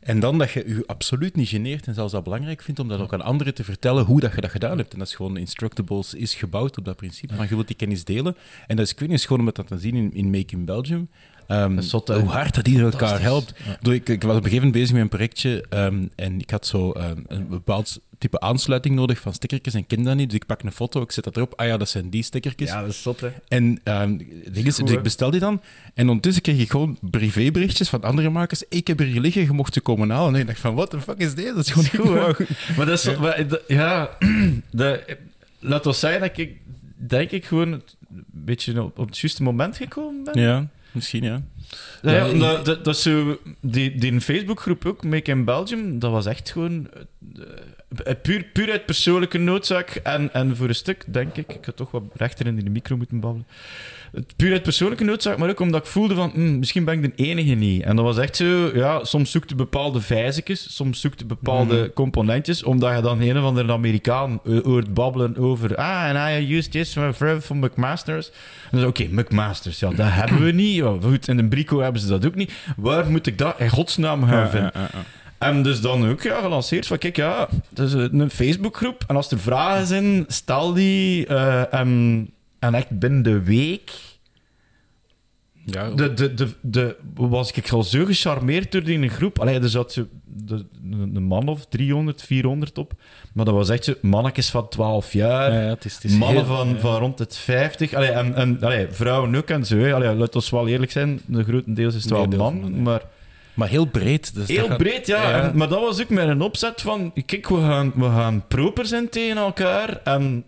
En 0.00 0.20
dan 0.20 0.38
dat 0.38 0.50
je 0.50 0.64
je 0.66 0.82
absoluut 0.86 1.36
niet 1.36 1.48
geneert 1.48 1.86
en 1.86 1.94
zelfs 1.94 2.12
dat 2.12 2.24
belangrijk 2.24 2.62
vindt 2.62 2.80
om 2.80 2.88
dat 2.88 3.00
ook 3.00 3.12
aan 3.12 3.22
anderen 3.22 3.54
te 3.54 3.64
vertellen 3.64 4.04
hoe 4.08 4.20
dat 4.20 4.34
je 4.34 4.40
dat 4.40 4.50
gedaan 4.50 4.78
hebt. 4.78 4.92
En 4.92 4.98
dat 4.98 5.08
is 5.08 5.14
gewoon, 5.14 5.36
Instructables 5.36 6.14
is 6.14 6.34
gebouwd 6.34 6.78
op 6.78 6.84
dat 6.84 6.96
principe 6.96 7.34
van 7.34 7.46
je 7.48 7.54
wilt 7.54 7.66
die 7.66 7.76
kennis 7.76 8.04
delen. 8.04 8.36
En 8.66 8.76
dat 8.76 8.84
is, 8.84 8.92
ik 8.92 8.98
weet 8.98 9.08
niet, 9.08 9.28
om 9.28 9.44
dat 9.44 9.66
te 9.66 9.78
zien 9.78 9.94
in, 9.94 10.12
in 10.12 10.30
Make 10.30 10.56
in 10.56 10.64
Belgium. 10.64 11.08
Ehm, 11.48 11.80
hoe 12.06 12.28
hard 12.28 12.54
dat 12.54 12.68
iedereen 12.68 12.90
elkaar 12.92 13.20
helpt. 13.20 13.52
Ik, 13.82 14.08
ik 14.08 14.22
was 14.22 14.36
op 14.36 14.44
een 14.44 14.50
gegeven 14.50 14.54
moment 14.54 14.72
bezig 14.72 14.92
met 14.92 15.02
een 15.02 15.08
projectje 15.08 15.64
ehm, 15.68 16.06
en 16.14 16.40
ik 16.40 16.50
had 16.50 16.66
zo 16.66 16.92
ehm, 16.92 17.16
een 17.26 17.48
bepaald 17.48 18.00
type 18.18 18.40
aansluiting 18.40 18.94
nodig 18.94 19.20
van 19.20 19.34
stickertjes 19.34 19.74
en 19.74 19.86
kende 19.86 20.04
dat 20.04 20.16
niet. 20.16 20.30
Dus 20.30 20.38
ik 20.38 20.46
pak 20.46 20.62
een 20.62 20.72
foto, 20.72 21.02
ik 21.02 21.12
zet 21.12 21.24
dat 21.24 21.36
erop. 21.36 21.52
Ah 21.56 21.66
ja, 21.66 21.76
dat 21.76 21.88
zijn 21.88 22.10
die 22.10 22.22
stickertjes. 22.22 22.68
Ja, 22.68 22.80
dat 22.80 22.90
is 22.90 23.02
zot, 23.02 23.20
hè. 23.20 23.28
En 23.48 23.80
ding 24.52 24.66
is, 24.66 24.76
goed, 24.76 24.86
dus 24.86 24.96
ik 24.96 25.02
bestel 25.02 25.30
die 25.30 25.40
dan. 25.40 25.62
En 25.94 26.06
ondertussen 26.06 26.42
kreeg 26.42 26.58
ik 26.58 26.70
gewoon 26.70 26.98
privéberichtjes 27.00 27.88
van 27.88 28.02
andere 28.02 28.30
makers. 28.30 28.62
Ik 28.68 28.86
heb 28.86 28.98
hier 28.98 29.20
liggen, 29.20 29.42
je 29.42 29.52
mocht 29.52 29.74
ze 29.74 29.80
komen 29.80 30.10
halen. 30.10 30.34
En 30.34 30.40
ik 30.40 30.46
dacht 30.46 30.60
van, 30.60 30.74
what 30.74 30.90
the 30.90 31.00
fuck 31.00 31.18
is 31.18 31.34
dit? 31.34 31.54
Dat 31.54 31.66
is 31.66 31.70
gewoon 31.70 32.16
goed, 32.18 32.36
goed. 32.36 32.76
Maar 32.76 32.86
dat 32.86 32.98
is... 32.98 33.16
maar 33.16 33.46
Ja, 33.66 34.10
de, 34.70 35.16
laat 35.58 35.86
ons 35.86 35.98
zeggen 35.98 36.20
dat 36.20 36.38
ik, 36.38 36.56
denk 36.96 37.30
ik, 37.30 37.44
gewoon 37.44 37.72
een 37.72 37.82
beetje 38.30 38.82
op, 38.82 38.98
op 38.98 39.06
het 39.06 39.18
juiste 39.18 39.42
moment 39.42 39.76
gekomen 39.76 40.24
ben. 40.24 40.42
Ja, 40.42 40.68
misschien 40.92 41.22
ja. 41.22 41.42
Ja, 42.02 42.24
ja, 42.24 42.56
dat, 42.62 42.84
dat 42.84 42.98
zo, 42.98 43.38
die, 43.60 43.94
die 43.98 44.20
Facebookgroep 44.20 44.86
ook, 44.86 45.04
Make 45.04 45.30
in 45.30 45.44
Belgium, 45.44 45.98
dat 45.98 46.10
was 46.10 46.26
echt 46.26 46.50
gewoon 46.50 46.88
eh, 48.04 48.14
puur, 48.22 48.44
puur 48.44 48.70
uit 48.70 48.86
persoonlijke 48.86 49.38
noodzaak. 49.38 49.90
En, 49.90 50.32
en 50.32 50.56
voor 50.56 50.68
een 50.68 50.74
stuk, 50.74 51.04
denk 51.06 51.36
ik, 51.36 51.52
ik 51.52 51.64
had 51.64 51.76
toch 51.76 51.90
wat 51.90 52.02
rechter 52.14 52.46
in 52.46 52.56
de 52.56 52.70
micro 52.70 52.96
moeten 52.96 53.20
babbelen. 53.20 53.46
Puur 54.36 54.52
uit 54.52 54.62
persoonlijke 54.62 55.04
noodzaak, 55.04 55.38
maar 55.38 55.48
ook 55.48 55.60
omdat 55.60 55.80
ik 55.80 55.86
voelde 55.90 56.14
van, 56.14 56.30
hm, 56.34 56.58
misschien 56.58 56.84
ben 56.84 57.02
ik 57.02 57.16
de 57.16 57.22
enige 57.24 57.54
niet. 57.54 57.82
En 57.82 57.96
dat 57.96 58.04
was 58.04 58.18
echt 58.18 58.36
zo, 58.36 58.70
ja, 58.74 59.04
soms 59.04 59.30
zoekte 59.30 59.54
bepaalde 59.54 60.00
vijzekjes, 60.00 60.74
soms 60.76 61.00
zoekte 61.00 61.24
bepaalde 61.24 61.92
componentjes, 61.94 62.62
omdat 62.62 62.96
je 62.96 63.02
dan 63.02 63.20
een 63.20 63.38
of 63.38 63.44
andere 63.44 63.72
Amerikaan 63.72 64.40
eh, 64.46 64.58
hoort 64.62 64.94
babbelen 64.94 65.36
over, 65.36 65.76
ah, 65.76 66.04
en 66.08 66.42
I 66.42 66.56
used 66.56 66.70
this 66.70 66.92
for 66.92 67.42
McMasters. 67.56 68.30
En 68.70 68.78
dan 68.78 68.86
oké, 68.88 69.06
McMasters, 69.10 69.78
ja, 69.78 69.88
dat 69.90 70.06
hebben 70.10 70.44
we 70.44 70.52
niet. 70.52 70.74
Ja, 70.74 70.96
goed, 71.02 71.28
in 71.28 71.36
de 71.36 71.44
Brico 71.44 71.80
hebben 71.80 72.00
ze 72.00 72.08
dat 72.08 72.26
ook 72.26 72.34
niet. 72.34 72.52
Waar 72.76 73.10
moet 73.10 73.26
ik 73.26 73.38
dat 73.38 73.54
in 73.60 73.68
godsnaam 73.70 74.24
gaan 74.24 74.38
Ja, 74.38 74.48
vinden? 74.50 74.70
ja. 74.74 74.88
En 75.38 75.62
dus 75.62 75.80
dan 75.80 76.08
ook 76.08 76.22
ja, 76.22 76.40
gelanceerd 76.40 76.86
van, 76.86 76.98
kijk, 76.98 77.16
ja, 77.16 77.48
het 77.68 77.78
is 77.78 77.92
een 77.92 78.30
Facebookgroep. 78.30 79.04
En 79.06 79.16
als 79.16 79.30
er 79.30 79.38
vragen 79.38 79.86
zijn, 79.86 80.24
stel 80.28 80.72
die. 80.72 81.26
eh, 81.26 81.80
en 82.58 82.74
echt 82.74 82.98
binnen 82.98 83.22
de 83.22 83.42
week 83.42 83.92
Ja, 85.64 85.90
de, 85.90 86.14
de, 86.14 86.34
de, 86.34 86.48
de, 86.60 86.96
was 87.14 87.50
ik 87.52 87.70
al 87.70 87.82
zo 87.82 88.04
gecharmeerd 88.04 88.72
door 88.72 88.82
die 88.82 89.08
groep. 89.08 89.38
Allee, 89.40 89.60
er 89.60 89.68
zat 89.68 90.04
een 90.92 91.22
man 91.22 91.48
of 91.48 91.66
300, 91.66 92.22
400 92.22 92.78
op. 92.78 92.92
Maar 93.34 93.44
dat 93.44 93.54
was 93.54 93.68
echt 93.68 93.84
zo 93.84 93.94
mannetjes 94.02 94.50
van 94.50 94.68
12 94.68 95.12
jaar. 95.12 95.52
ja, 95.52 95.60
ja, 95.62 95.68
het 95.68 95.84
is, 95.84 95.94
het 95.94 96.04
is 96.04 96.16
Mannen 96.16 96.44
heel- 96.46 96.56
van, 96.56 96.76
van 96.80 96.96
rond 96.98 97.18
het 97.18 97.36
50. 97.36 97.94
Allee, 97.94 98.10
en, 98.10 98.34
en 98.34 98.62
allee, 98.62 98.86
vrouwen 98.90 99.34
ook 99.36 99.48
en 99.50 99.66
zo. 99.66 99.90
Allee, 99.92 100.14
laat 100.14 100.34
ons 100.34 100.50
wel 100.50 100.68
eerlijk 100.68 100.90
zijn, 100.92 101.20
de 101.26 101.44
grotendeels 101.44 101.94
is 101.94 102.02
het 102.02 102.12
wel 102.12 102.26
man. 102.26 102.82
Maar 102.82 103.02
Maar 103.54 103.68
heel 103.68 103.86
breed. 103.86 104.34
Dus 104.34 104.48
heel 104.48 104.66
gaat- 104.66 104.76
breed, 104.78 105.06
ja. 105.06 105.30
Ja. 105.30 105.40
En- 105.42 105.56
maar 105.56 105.68
dat 105.68 105.80
was 105.80 106.00
ook 106.02 106.08
met 106.08 106.28
een 106.28 106.40
opzet 106.40 106.80
van... 106.80 107.12
Kijk, 107.26 107.48
we 107.48 107.56
gaan, 107.60 107.92
we 107.94 108.04
gaan 108.04 108.44
proper 108.48 108.86
zijn 108.86 109.08
tegen 109.08 109.36
elkaar. 109.36 110.00
En 110.04 110.44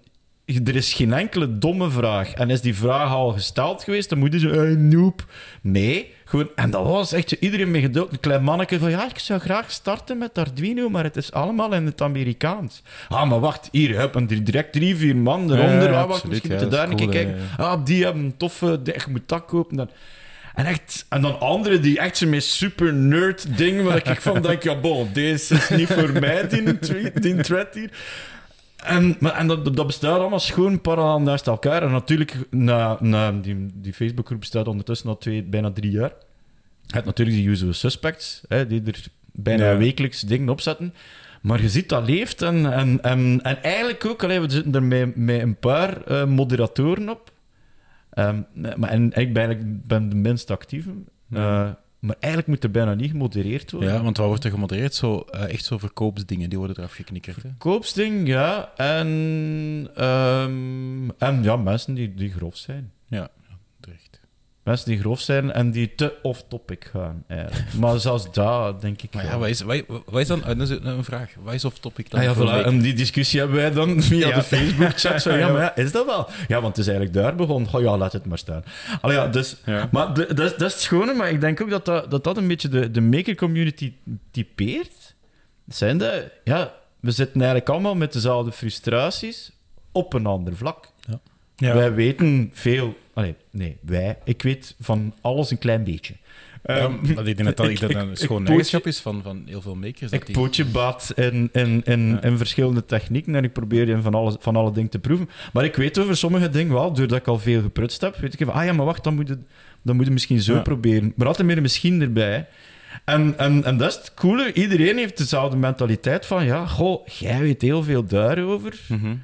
er 0.64 0.76
is 0.76 0.92
geen 0.92 1.12
enkele 1.12 1.58
domme 1.58 1.90
vraag. 1.90 2.32
En 2.32 2.50
is 2.50 2.60
die 2.60 2.74
vraag 2.74 3.10
al 3.10 3.32
gesteld 3.32 3.84
geweest, 3.84 4.08
dan 4.08 4.18
moet 4.18 4.32
je 4.32 4.38
zo... 4.38 4.50
Hey, 4.50 4.74
noep. 4.74 5.24
Nee. 5.60 6.14
Gewoon, 6.24 6.48
en 6.54 6.70
dat 6.70 6.86
was 6.86 7.12
echt 7.12 7.28
zo, 7.28 7.36
iedereen 7.40 7.70
met 7.70 7.80
geduld. 7.80 8.12
Een 8.12 8.20
klein 8.20 8.42
manneke 8.42 8.78
van... 8.78 8.90
Ja, 8.90 9.08
ik 9.10 9.18
zou 9.18 9.40
graag 9.40 9.70
starten 9.70 10.18
met 10.18 10.38
Arduino, 10.38 10.88
maar 10.88 11.04
het 11.04 11.16
is 11.16 11.32
allemaal 11.32 11.72
in 11.72 11.86
het 11.86 12.00
Amerikaans. 12.00 12.82
Ah, 13.08 13.28
maar 13.28 13.40
wacht. 13.40 13.68
Hier, 13.72 13.98
heb 13.98 14.14
een 14.14 14.26
direct 14.26 14.72
drie, 14.72 14.96
vier 14.96 15.16
man 15.16 15.40
eronder. 15.40 15.82
Ja, 15.82 15.90
ja, 15.90 16.00
ah, 16.00 16.08
wacht, 16.08 16.26
misschien 16.26 16.50
ja, 16.50 16.56
je 16.56 16.62
dat 16.62 16.70
daar 16.70 16.90
een 16.90 16.96
keer 16.96 17.08
kijken. 17.08 17.36
ja, 17.56 17.64
Ah, 17.64 17.84
die 17.84 18.04
hebben 18.04 18.22
een 18.22 18.36
toffe... 18.36 18.80
Je 18.84 19.02
moet 19.08 19.28
dat 19.28 19.44
kopen. 19.44 19.76
Dan. 19.76 19.90
En, 20.54 20.64
echt, 20.64 21.06
en 21.08 21.22
dan 21.22 21.40
anderen 21.40 21.82
die 21.82 21.98
echt 21.98 22.16
zo 22.16 22.26
met 22.26 22.44
super 22.44 22.94
nerd 22.94 23.56
ding, 23.56 23.82
waar 23.82 24.10
ik 24.10 24.20
van 24.20 24.42
denk, 24.42 24.62
ja 24.62 24.80
bon, 24.80 25.08
deze 25.12 25.54
is 25.54 25.68
niet 25.68 25.88
voor 25.88 26.12
mij, 26.12 26.48
die, 26.48 26.78
tweet, 26.78 27.22
die 27.22 27.36
thread 27.36 27.74
hier. 27.74 27.90
En, 28.84 29.16
maar, 29.20 29.32
en 29.34 29.46
dat, 29.46 29.76
dat 29.76 29.86
bestaat 29.86 30.18
allemaal 30.18 30.40
schoon 30.40 30.80
parallel 30.80 31.20
naast 31.20 31.46
elkaar. 31.46 31.82
En 31.82 31.90
natuurlijk, 31.90 32.36
na, 32.50 32.96
na, 33.00 33.32
die, 33.32 33.66
die 33.74 33.92
Facebookgroep 33.92 34.40
bestaat 34.40 34.68
ondertussen 34.68 35.08
al 35.08 35.18
twee, 35.18 35.42
bijna 35.42 35.70
drie 35.70 35.90
jaar. 35.90 36.12
Je 36.86 36.94
hebt 36.94 37.06
natuurlijk 37.06 37.36
de 37.36 37.44
usual 37.44 37.72
suspects, 37.72 38.40
hè, 38.48 38.66
die 38.66 38.82
er 38.84 39.04
bijna 39.32 39.70
Ja. 39.70 39.76
wekelijks 39.76 40.20
dingen 40.20 40.48
opzetten. 40.48 40.94
Maar 41.42 41.62
je 41.62 41.68
ziet 41.68 41.88
dat 41.88 42.06
leeft 42.06 42.42
en, 42.42 42.72
en, 42.72 43.02
en, 43.02 43.40
en 43.42 43.62
eigenlijk 43.62 44.06
ook, 44.06 44.22
allee, 44.24 44.40
we 44.40 44.50
zitten 44.50 44.74
er 44.74 44.82
met, 44.82 45.16
met 45.16 45.40
een 45.40 45.56
paar 45.56 46.02
eh, 46.04 46.24
moderatoren 46.24 47.08
op. 47.08 47.32
Ehm, 48.10 48.42
maar, 48.76 48.90
en 48.90 49.04
ik 49.04 49.32
ben, 49.32 49.44
eigenlijk 49.44 49.86
ben 49.86 50.08
de 50.08 50.16
minst 50.16 50.50
actieve. 50.50 50.90
Ja. 51.26 51.78
Maar 52.00 52.16
eigenlijk 52.18 52.52
moet 52.52 52.64
er 52.64 52.70
bijna 52.70 52.94
niet 52.94 53.10
gemodereerd 53.10 53.70
worden. 53.70 53.92
Ja, 53.92 54.02
want 54.02 54.16
wat 54.16 54.26
wordt 54.26 54.44
er 54.44 54.50
gemodereerd? 54.50 54.94
Zo, 54.94 55.20
eh, 55.20 55.52
echt 55.52 55.64
zo 55.64 55.78
verkoopsdingen, 55.78 56.48
die 56.48 56.58
worden 56.58 56.78
eraf 56.78 56.92
geknikkerd. 56.92 57.42
Hè? 57.42 57.48
Koopsding, 57.58 58.28
ja. 58.28 58.72
En, 58.76 59.88
ehm, 59.94 61.10
en 61.18 61.42
ja, 61.42 61.56
mensen 61.56 61.94
die, 61.94 62.14
die 62.14 62.30
grof 62.30 62.56
zijn. 62.56 62.92
Mensen 64.62 64.88
die 64.90 64.98
grof 65.00 65.20
zijn 65.20 65.52
en 65.52 65.70
die 65.70 65.94
te 65.94 66.12
off-topic 66.22 66.88
gaan. 66.92 67.24
eigenlijk. 67.26 67.72
maar 67.74 68.00
zelfs 68.00 68.32
dat, 68.32 68.80
denk 68.80 69.02
ik 69.02 69.14
Maar 69.14 69.24
ja, 69.24 69.30
wel. 69.30 69.38
wat 69.38 69.48
is, 69.48 69.60
wat, 69.60 69.82
wat 70.06 70.20
is 70.20 70.26
dan... 70.26 70.44
eh, 70.44 70.58
Dat 70.58 70.70
is 70.70 70.76
een 70.82 71.04
vraag. 71.04 71.30
Wat 71.42 71.54
is 71.54 71.64
off-topic 71.64 72.10
dan? 72.10 72.20
Ah 72.20 72.26
ja, 72.26 72.34
voilà. 72.34 72.64
En 72.66 72.78
die 72.80 72.94
discussie 72.94 73.38
hebben 73.38 73.56
wij 73.56 73.70
dan 73.70 74.02
via 74.02 74.28
Ja. 74.28 74.34
de 74.34 74.42
Facebook-chat. 74.42 75.22
Ja, 75.38 75.48
maar 75.48 75.60
ja, 75.62 75.76
is 75.76 75.92
dat 75.92 76.06
wel? 76.06 76.28
Ja, 76.48 76.60
want 76.60 76.76
het 76.76 76.86
is 76.86 76.92
eigenlijk 76.92 77.16
daar 77.22 77.34
begonnen. 77.34 77.74
Oh 77.74 77.80
ja, 77.80 77.96
laat 77.96 78.12
het 78.12 78.26
maar 78.26 78.38
staan. 78.38 78.64
Allee, 79.00 79.16
ja, 79.16 79.26
dus, 79.26 79.56
Ja. 79.64 79.88
Maar 79.92 80.14
de- 80.14 80.34
dat, 80.34 80.50
is- 80.52 80.56
dat 80.58 80.66
is 80.68 80.72
het 80.72 80.82
schone, 80.82 81.14
maar 81.14 81.30
ik 81.30 81.40
denk 81.40 81.60
ook 81.62 81.70
dat 81.70 81.84
dat, 81.84 82.10
dat, 82.10 82.24
dat 82.24 82.36
een 82.36 82.48
beetje 82.48 82.68
de, 82.68 82.90
de 82.90 83.00
maker-community 83.00 83.92
typeert. 84.30 85.14
Zijn 85.68 85.98
de, 85.98 86.30
ja, 86.44 86.72
we 87.00 87.10
zitten 87.10 87.36
eigenlijk 87.40 87.70
allemaal 87.70 87.94
met 87.94 88.12
dezelfde 88.12 88.52
frustraties 88.52 89.50
op 89.92 90.12
een 90.12 90.26
ander 90.26 90.56
vlak. 90.56 90.89
Ja. 91.60 91.74
Wij 91.74 91.94
weten 91.94 92.50
veel... 92.52 92.96
Allee, 93.14 93.34
nee, 93.50 93.76
wij. 93.80 94.18
Ik 94.24 94.42
weet 94.42 94.74
van 94.80 95.14
alles 95.20 95.50
een 95.50 95.58
klein 95.58 95.84
beetje. 95.84 96.14
Ja, 96.64 96.76
Ehm, 96.76 96.92
maar 97.14 97.26
ik 97.28 97.36
denk 97.36 97.44
dat 97.44 97.56
dat, 97.56 97.68
ik- 97.68 97.80
dat 97.80 97.94
een 97.94 98.16
schoon 98.16 98.46
eigenschap 98.46 98.86
is 98.86 98.98
van, 99.00 99.22
van 99.22 99.42
heel 99.46 99.60
veel 99.60 99.74
makers. 99.74 100.10
Dat 100.10 100.12
ik 100.20 100.26
die, 100.26 100.34
pootje 100.34 100.64
baat 100.64 101.12
in, 101.16 101.48
in, 101.52 101.82
in, 101.84 102.08
Ja. 102.08 102.22
in 102.22 102.36
verschillende 102.36 102.84
technieken 102.84 103.34
en 103.34 103.44
ik 103.44 103.52
probeer 103.52 104.02
van 104.02 104.14
alle, 104.14 104.36
van 104.40 104.56
alle 104.56 104.72
dingen 104.72 104.90
te 104.90 104.98
proeven. 104.98 105.28
Maar 105.52 105.64
ik 105.64 105.76
weet 105.76 105.98
over 105.98 106.16
sommige 106.16 106.50
dingen 106.50 106.72
wel, 106.74 106.92
doordat 106.92 107.18
ik 107.18 107.26
al 107.26 107.38
veel 107.38 107.60
geprutst 107.62 108.00
heb, 108.00 108.16
weet 108.16 108.40
ik 108.40 108.46
van, 108.46 108.54
ah 108.54 108.64
ja, 108.64 108.72
maar 108.72 108.86
wacht, 108.86 109.04
dan 109.04 109.14
moet 109.14 109.28
je, 109.28 109.38
dan 109.82 109.96
moet 109.96 110.06
je 110.06 110.12
misschien 110.12 110.40
zo 110.42 110.54
Ja. 110.54 110.60
proberen. 110.60 111.12
Maar 111.16 111.26
altijd 111.26 111.46
meer 111.46 111.60
misschien 111.60 112.00
erbij. 112.00 112.46
En, 113.04 113.34
en, 113.38 113.64
en 113.64 113.76
dat 113.76 113.90
is 113.90 113.96
het 113.96 114.14
coole, 114.14 114.52
iedereen 114.52 114.96
heeft 114.96 115.18
dezelfde 115.18 115.56
mentaliteit 115.56 116.26
van, 116.26 116.44
ja, 116.44 116.66
goh, 116.66 117.06
jij 117.06 117.40
weet 117.40 117.62
heel 117.62 117.82
veel 117.82 118.04
daarover. 118.04 118.80
Mhm. 118.88 119.14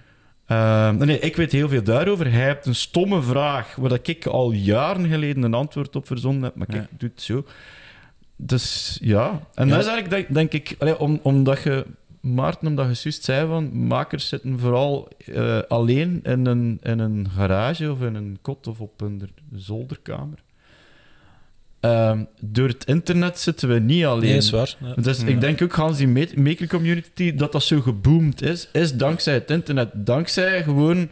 Ehm, 0.46 0.96
nee, 0.96 1.18
ik 1.18 1.36
weet 1.36 1.52
heel 1.52 1.68
veel 1.68 1.82
daarover. 1.82 2.30
Hij 2.32 2.42
hebt 2.42 2.66
een 2.66 2.74
stomme 2.74 3.22
vraag, 3.22 3.74
waar 3.76 3.88
dat 3.88 4.08
ik 4.08 4.26
al 4.26 4.50
jaren 4.52 5.08
geleden 5.08 5.42
een 5.42 5.54
antwoord 5.54 5.96
op 5.96 6.06
verzonnen 6.06 6.42
heb, 6.42 6.54
maar 6.54 6.66
kijk, 6.66 6.88
Ja. 6.90 6.96
doe 6.98 7.08
het 7.14 7.22
zo. 7.22 7.44
Dus 8.36 8.98
ja, 9.02 9.40
en 9.54 9.68
Ja. 9.68 9.74
dat 9.74 9.84
is 9.84 9.90
eigenlijk, 9.90 10.10
denk, 10.10 10.34
denk 10.34 10.52
ik, 10.52 10.76
allee, 10.78 10.98
om, 10.98 11.20
omdat 11.22 11.62
je, 11.62 11.86
Maarten, 12.20 12.66
omdat 12.68 12.84
je 12.96 13.00
juist 13.02 13.24
zei 13.24 13.48
van, 13.48 13.86
makers 13.86 14.28
zitten 14.28 14.58
vooral 14.58 15.08
eh, 15.26 15.58
alleen 15.68 16.20
in 16.22 16.46
een, 16.46 16.78
in 16.82 16.98
een 16.98 17.28
garage 17.36 17.90
of 17.90 18.02
in 18.02 18.14
een 18.14 18.38
kot 18.42 18.66
of 18.66 18.80
op 18.80 19.00
een 19.00 19.30
zolderkamer. 19.54 20.38
Ehm, 21.86 22.24
door 22.40 22.68
het 22.68 22.84
internet 22.84 23.38
zitten 23.38 23.68
we 23.68 23.78
niet 23.78 24.04
alleen. 24.04 24.28
Nee, 24.28 24.36
is 24.36 24.50
waar. 24.50 24.76
Ja. 24.96 25.02
Dus 25.02 25.22
ik 25.22 25.40
denk 25.40 25.62
ook, 25.62 25.72
Hans, 25.72 25.96
die 25.98 26.08
ma- 26.08 26.24
maker 26.42 26.66
community, 26.68 27.34
dat 27.34 27.52
dat 27.52 27.62
zo 27.62 27.80
geboomd 27.80 28.42
is, 28.42 28.68
is 28.72 28.94
dankzij 28.96 29.34
het 29.34 29.50
internet. 29.50 29.88
Dankzij 29.94 30.62
gewoon... 30.62 31.08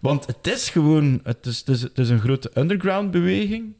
Want 0.00 0.26
het 0.26 0.46
is 0.46 0.70
gewoon... 0.70 1.20
Het 1.24 1.46
is, 1.46 1.58
het 1.58 1.68
is, 1.68 1.82
het 1.82 1.98
is 1.98 2.08
een 2.08 2.20
grote 2.20 2.50
underground 2.54 3.10
beweging. 3.10 3.72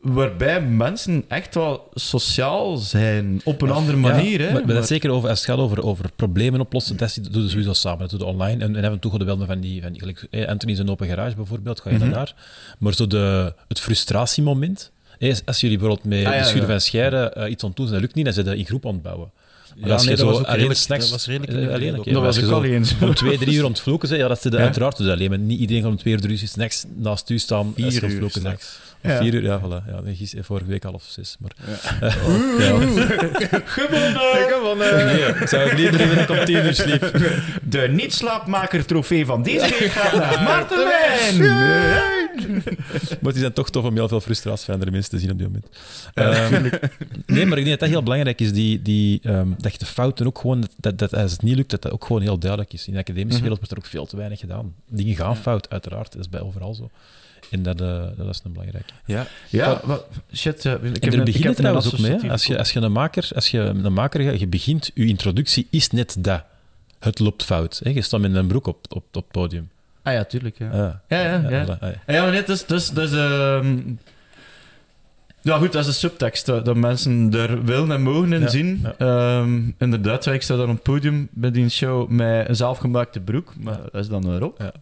waarbij 0.00 0.62
mensen 0.62 1.24
echt 1.28 1.54
wel 1.54 1.88
sociaal 1.94 2.76
zijn. 2.76 3.40
Op 3.44 3.62
een 3.62 3.70
andere 3.70 3.96
manier. 3.96 4.40
Ja, 4.40 4.46
hè? 4.46 4.52
maar, 4.52 4.66
maar 4.66 4.74
dat 4.74 4.86
zeker 4.86 5.10
over, 5.10 5.28
als 5.28 5.38
het 5.40 5.48
gaat 5.50 5.58
over, 5.58 5.82
over 5.82 6.10
problemen 6.16 6.60
oplossen, 6.60 6.96
dat 6.96 7.18
doen 7.30 7.42
we 7.42 7.48
sowieso 7.48 7.72
samen. 7.72 8.08
Dat 8.08 8.18
doen 8.18 8.28
online. 8.28 8.64
En, 8.64 8.68
en 8.68 8.82
hebben 8.82 8.92
we 8.92 8.98
toch 9.10 9.24
wel 9.24 9.46
van 9.46 9.60
die, 9.60 9.82
van 9.82 9.92
die 9.92 10.14
eh, 10.30 10.46
Anthony 10.48 10.72
is 10.72 10.78
een 10.78 10.90
open 10.90 11.06
garage 11.08 11.36
bijvoorbeeld, 11.36 11.80
ga 11.80 11.90
je 11.90 11.96
Mhm. 11.96 12.04
naar 12.04 12.14
daar. 12.14 12.34
Maar 12.78 12.94
zo 12.94 13.06
de, 13.06 13.54
het 13.68 13.80
frustratiemoment, 13.80 14.90
eh, 15.20 15.34
als- 15.44 15.60
jullie 15.60 15.78
bijvoorbeeld 15.78 16.08
met 16.08 16.26
Ah, 16.26 16.32
ja, 16.32 16.38
de 16.38 16.44
schuren 16.44 16.66
ja. 16.66 16.72
van 16.72 16.80
Scheire 16.80 17.30
eh, 17.30 17.50
iets 17.50 17.62
aan 17.62 17.68
het 17.68 17.78
doen 17.78 17.86
zijn, 17.86 18.00
dat 18.00 18.00
lukt 18.00 18.14
niet, 18.14 18.24
dan 18.24 18.34
zijn 18.34 18.46
ze 18.46 18.56
in 18.56 18.66
groep 18.66 18.86
aan 18.86 18.92
het 18.92 19.02
bouwen. 19.02 19.30
Maar 19.76 19.88
Ja, 19.88 19.94
als 19.94 20.04
nee, 20.04 20.16
je 20.16 20.22
dat 20.22 20.34
zo 20.34 20.40
alleen 20.42 20.54
redelijk- 20.54 20.78
snacks... 20.78 21.02
dat 21.02 21.10
was 21.12 21.26
redelijk 21.26 21.52
eh, 21.68 21.74
alleen. 21.74 21.96
Dat 22.12 22.22
was 22.22 22.36
ik 22.36 22.44
je 22.46 22.52
al 22.52 22.64
eens. 22.64 22.94
Om 23.00 23.14
twee, 23.14 23.38
drie 23.38 23.54
uur 23.56 23.64
aan 23.64 23.70
het 23.70 23.80
vloeken 23.80 24.08
zijn, 24.08 24.20
ja, 24.20 24.28
dat 24.28 24.40
ze 24.42 24.50
de, 24.50 24.56
Ja. 24.56 24.62
uiteraard 24.62 24.96
dus 24.96 25.08
alleen. 25.08 25.28
Maar 25.30 25.38
niet 25.38 25.60
iedereen 25.60 25.82
gaat 25.82 25.90
om 25.90 25.96
twee 25.96 26.14
uur, 26.14 26.20
drie 26.20 26.40
uur 26.40 26.48
s'nachts 26.48 26.84
naast 26.96 27.30
u 27.30 27.38
staan 27.38 27.58
je 27.76 27.84
aan 27.84 27.90
Vier 27.90 28.02
het 28.02 28.12
uur 28.12 28.30
s'nachts. 28.30 28.78
Of 29.04 29.10
Ja. 29.10 29.18
Vier 29.22 29.34
uur, 29.34 29.42
ja, 29.42 29.60
voilà. 29.60 29.86
Ja, 29.90 30.00
nee, 30.04 30.14
gisteren- 30.16 30.44
vorige 30.44 30.66
week 30.68 30.82
half 30.82 31.04
zes. 31.08 31.36
Maar, 31.40 31.50
ja. 32.60 32.76
Nee, 35.04 35.26
ik 35.26 35.48
zou 35.48 35.68
het 35.68 35.78
liever 35.78 35.98
dat 35.98 36.18
ik 36.18 36.38
om 36.38 36.44
tien 36.44 36.56
uur 36.64 36.74
sliep. 36.74 37.18
De 37.64 37.88
niet-slaapmaker-trofee 37.90 39.26
van 39.26 39.42
deze 39.42 39.76
week 39.78 39.90
gaat 39.90 40.12
naar 40.12 40.42
Maarten 40.42 40.84
Wijn. 40.84 42.19
Maar 43.20 43.32
het 43.32 43.34
is 43.36 43.42
dan 43.42 43.52
toch 43.52 43.70
tof 43.70 43.84
om 43.84 43.94
heel 43.94 44.08
veel 44.08 44.20
frustratie 44.20 44.64
van 44.64 44.74
andere 44.74 44.90
mensen 44.90 45.10
te 45.10 45.18
zien 45.18 45.30
op 45.30 45.38
dit 45.38 45.46
moment. 45.46 45.66
Ehm, 46.14 46.62
nee, 47.26 47.46
maar 47.46 47.58
ik 47.58 47.64
denk 47.64 47.78
dat 47.78 47.78
dat 47.80 47.88
heel 47.88 48.02
belangrijk 48.02 48.40
is, 48.40 48.52
die, 48.52 48.82
die, 48.82 49.20
ehm, 49.22 49.48
dat 49.58 49.72
je 49.72 49.78
de 49.78 49.86
fouten 49.86 50.26
ook 50.26 50.38
gewoon, 50.38 50.68
dat, 50.76 50.98
dat 50.98 51.14
als 51.14 51.32
het 51.32 51.42
niet 51.42 51.56
lukt, 51.56 51.70
dat 51.70 51.82
dat 51.82 51.92
ook 51.92 52.04
gewoon 52.04 52.22
heel 52.22 52.38
duidelijk 52.38 52.72
is. 52.72 52.86
In 52.86 52.92
de 52.92 52.98
academische 52.98 53.40
wereld 53.40 53.58
wordt 53.58 53.72
er 53.72 53.78
ook 53.78 53.86
veel 53.86 54.06
te 54.06 54.16
weinig 54.16 54.40
gedaan. 54.40 54.74
Dingen 54.88 55.14
gaan 55.16 55.36
fout, 55.36 55.70
uiteraard. 55.70 56.12
Dat 56.12 56.20
is 56.20 56.28
bij 56.28 56.40
overal 56.40 56.74
zo. 56.74 56.90
En 57.50 57.62
dat, 57.62 57.80
eh, 57.80 58.02
dat 58.16 58.28
is 58.28 58.40
een 58.44 58.52
belangrijke. 58.52 58.92
Ja, 59.06 59.26
Ja, 59.48 59.80
wat, 59.84 60.06
shit. 60.34 60.64
eh, 60.64 60.72
ik 60.72 60.80
En 60.80 61.18
heb 61.18 61.28
er 61.28 61.44
het 61.44 61.56
trouwens 61.56 61.94
ook 61.94 61.98
mee. 62.00 62.30
Als 62.30 62.44
je, 62.46 62.58
als 62.58 62.72
je 62.72 62.80
een 62.80 62.92
maker, 62.92 63.28
als 63.34 63.48
je 63.50 63.58
een 63.58 63.92
maker 63.92 64.20
gaat, 64.22 64.40
je 64.40 64.46
begint, 64.46 64.90
je 64.94 65.06
introductie 65.06 65.66
is 65.70 65.90
net 65.90 66.16
dat. 66.18 66.42
Het 66.98 67.18
loopt 67.18 67.44
fout. 67.44 67.80
Hè. 67.84 67.90
Je 67.90 68.02
staat 68.02 68.20
met 68.20 68.34
een 68.34 68.46
broek 68.46 68.66
op, 68.66 68.76
op, 68.88 68.96
op 68.96 69.14
het 69.14 69.30
podium. 69.30 69.70
Ah 70.02 70.12
ja, 70.12 70.24
tuurlijk. 70.24 70.58
Ja, 70.58 71.02
ja, 71.08 71.20
ja. 71.20 71.42
ja. 71.50 71.64
ja. 71.80 71.92
Ja, 72.06 72.22
maar 72.30 72.44
dus, 72.44 72.66
dus, 72.66 72.88
dus 72.90 73.10
ja, 75.42 75.56
goed, 75.58 75.72
dat 75.72 75.80
is 75.80 75.86
de 75.86 75.92
subtekst. 75.92 76.46
Dat, 76.46 76.64
dat 76.64 76.76
mensen 76.76 77.32
er 77.34 77.64
willen 77.64 77.90
en 77.92 78.02
mogen 78.02 78.32
in 78.32 78.40
Ja, 78.40 78.48
zien. 78.48 78.80
ja. 78.82 78.94
Ehm, 79.38 79.60
inderdaad, 79.78 80.24
ja, 80.24 80.32
ik 80.32 80.42
sta 80.42 80.56
dan 80.56 80.68
op 80.68 80.74
het 80.74 80.82
podium 80.82 81.28
bij 81.30 81.50
die 81.50 81.68
show 81.68 82.08
met 82.08 82.48
een 82.48 82.56
zelfgemaakte 82.56 83.20
broek, 83.20 83.52
maar 83.60 83.78
dat 83.92 84.00
is 84.02 84.08
dan 84.08 84.34
erop. 84.34 84.58
Ja. 84.58 84.72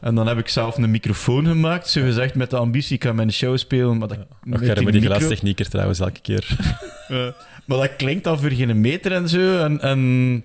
En 0.00 0.14
dan 0.14 0.26
heb 0.26 0.38
ik 0.38 0.48
zelf 0.48 0.76
een 0.76 0.90
microfoon 0.90 1.46
gemaakt, 1.46 1.88
zo 1.88 2.00
gezegd 2.02 2.34
met 2.34 2.50
de 2.50 2.56
ambitie, 2.56 2.94
ik 2.94 3.00
kan 3.00 3.14
mijn 3.14 3.32
show 3.32 3.56
spelen, 3.58 3.98
maar 3.98 4.08
dat, 4.08 4.18
Nog 4.18 4.60
met 4.60 4.74
die 4.74 4.84
met 4.84 4.92
die 4.92 5.02
micro- 5.02 5.16
glastechnieker 5.16 5.68
trouwens 5.68 5.98
elke 6.00 6.20
keer. 6.20 6.56
maar 7.66 7.78
dat 7.78 7.96
klinkt 7.96 8.24
dan 8.24 8.40
voor 8.40 8.50
geen 8.50 8.80
meter 8.80 9.12
en 9.12 9.28
zo. 9.28 9.58
En, 9.58 9.80
en 9.80 10.44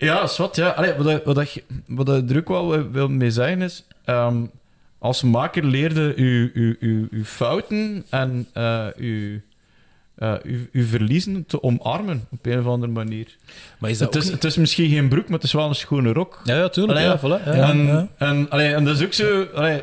ja, 0.00 0.28
wat. 0.36 0.56
Ja. 0.56 0.68
Allee, 0.68 0.94
wat, 0.94 1.24
wat, 1.24 1.60
wat 1.86 2.08
er 2.30 2.36
ook 2.36 2.48
wel 2.48 2.68
wil- 2.70 2.90
wil 2.90 3.08
mee 3.08 3.30
zeggen 3.30 3.62
is... 3.62 3.84
ehm, 4.04 4.36
als 4.98 5.22
maker 5.22 5.64
leerde 5.64 6.14
u, 6.16 6.50
u, 6.54 6.76
u, 6.80 7.08
uw 7.10 7.24
fouten 7.24 8.04
en 8.10 8.46
eh 8.52 8.86
uw, 8.96 9.40
eh, 10.14 10.34
uw, 10.42 10.58
uw 10.72 10.84
verliezen 10.84 11.44
te 11.46 11.62
omarmen 11.62 12.26
op 12.30 12.46
een 12.46 12.58
of 12.58 12.66
andere 12.66 12.92
manier. 12.92 13.36
maar 13.78 13.90
is 13.90 13.98
dat 13.98 14.14
Het 14.14 14.22
is, 14.24 14.30
het 14.30 14.44
is 14.44 14.56
misschien 14.56 14.90
geen 14.90 15.08
broek, 15.08 15.24
maar 15.24 15.34
het 15.38 15.42
is 15.46 15.52
wel 15.52 15.68
een 15.68 15.74
schone 15.74 16.12
rok. 16.12 16.40
Ja, 16.44 16.56
ja, 16.56 16.68
tuurlijk. 16.68 16.98
Allee, 16.98 17.10
ja, 17.10 17.18
ja. 17.22 17.40
voilà, 17.40 17.44
ja, 17.44 17.70
en, 17.70 17.86
ja. 17.86 18.08
En, 18.18 18.50
allee, 18.50 18.74
en 18.74 18.84
dat 18.84 18.96
is 18.96 19.04
ook 19.04 19.12
zo... 19.12 19.46
Allee, 19.54 19.82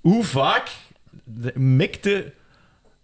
hoe 0.00 0.24
vaak 0.24 0.70
de- 1.24 1.58
mikte, 1.58 2.32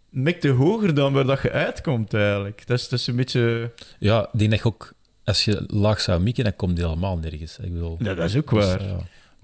mikte 0.08 0.48
hoger 0.48 0.94
dan 0.94 1.12
waar 1.12 1.24
dat 1.26 1.42
je 1.42 1.50
uitkomt, 1.52 2.14
eigenlijk. 2.14 2.62
Dat 2.66 2.78
is, 2.78 2.88
dat 2.88 2.98
is 2.98 3.06
een 3.06 3.16
beetje... 3.16 3.70
Ja, 3.98 4.28
dat 4.32 4.40
je 4.58 4.64
ook, 4.64 4.92
als 5.28 5.44
je 5.44 5.64
laag 5.66 6.00
zou 6.00 6.20
mikken, 6.20 6.44
dan 6.44 6.56
komt 6.56 6.78
je 6.78 6.84
helemaal 6.84 7.18
nergens. 7.18 7.58
Ik 7.58 7.72
bedoel, 7.72 7.96
Ja, 7.98 8.14
dat 8.14 8.28
is 8.28 8.36
ook 8.36 8.50
dus, 8.50 8.64
waar. 8.64 8.82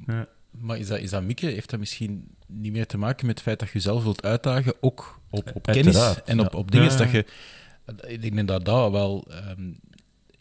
ja. 0.06 0.26
Maar 0.50 0.78
is 0.78 0.86
dat, 0.86 0.98
is 0.98 1.10
dat 1.10 1.22
mikken? 1.22 1.48
Heeft 1.48 1.70
dat 1.70 1.78
misschien 1.78 2.28
niet 2.46 2.72
meer 2.72 2.86
te 2.86 2.98
maken 2.98 3.26
met 3.26 3.34
het 3.34 3.44
feit 3.44 3.58
dat 3.58 3.68
je 3.68 3.74
jezelf 3.74 4.02
wilt 4.02 4.22
uitdagen, 4.22 4.74
ook 4.80 5.20
op, 5.30 5.50
op 5.54 5.62
kennis 5.62 5.96
Uiteraard, 5.96 6.28
en 6.28 6.40
op, 6.40 6.52
ja. 6.52 6.58
op 6.58 6.70
dingen 6.70 6.90
Ja. 6.90 6.96
dat 6.96 7.10
je... 7.10 7.24
Ik 8.06 8.22
denk 8.22 8.48
dat 8.48 8.64
dat 8.64 8.90
wel 8.90 9.24
ehm, 9.30 9.70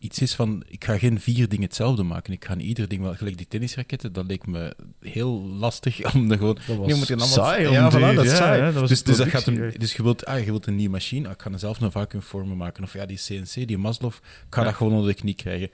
iets 0.04 0.20
is 0.20 0.36
van, 0.36 0.64
ik 0.68 0.84
ga 0.84 0.98
geen 0.98 1.20
vier 1.20 1.50
dingen 1.50 1.66
hetzelfde 1.66 2.04
maken. 2.04 2.34
Ik 2.34 2.46
ga 2.46 2.56
niet 2.56 2.68
ieder 2.68 2.88
ding 2.88 3.02
wel... 3.02 3.14
Gelijk 3.16 3.38
die 3.38 3.48
tennisraketten, 3.48 4.14
dat 4.14 4.26
leek 4.26 4.48
me 4.48 4.76
heel 5.00 5.42
lastig 5.42 6.14
om 6.16 6.32
er 6.32 6.38
gewoon... 6.38 6.58
Dat 6.68 6.78
was 6.78 6.94
moet 6.98 7.08
je 7.08 7.16
allemaal- 7.16 7.28
saai 7.34 7.70
ja, 7.70 7.90
duur, 7.90 8.00
voilà, 8.00 8.16
dat 8.16 8.26
is 8.26 8.32
ja, 8.32 8.38
saai. 8.38 8.60
hè, 8.62 8.66
dat 8.72 8.80
was 8.80 8.90
dus, 8.90 9.04
dus, 9.04 9.18
dat 9.18 9.28
gaat 9.28 9.46
hem, 9.46 9.72
dus 9.78 9.94
je, 9.94 10.04
wilt, 10.04 10.26
ah, 10.26 10.40
je 10.40 10.46
wilt 10.46 10.68
een 10.68 10.76
nieuwe 10.76 10.92
machine, 10.92 11.28
ah, 11.28 11.34
ik 11.34 11.42
ga 11.42 11.52
er 11.52 11.60
zelf 11.60 11.82
een 11.82 11.92
vacuümvormer 11.92 12.58
maken. 12.58 12.84
Of 12.84 12.94
ja, 12.94 13.06
die 13.06 13.18
CNC, 13.26 13.68
die 13.68 13.78
Maslow, 13.78 14.12
ik 14.14 14.22
ga 14.50 14.64
dat 14.64 14.74
gewoon 14.74 14.94
onder 14.94 15.08
de 15.14 15.20
knie 15.20 15.34
krijgen. 15.34 15.70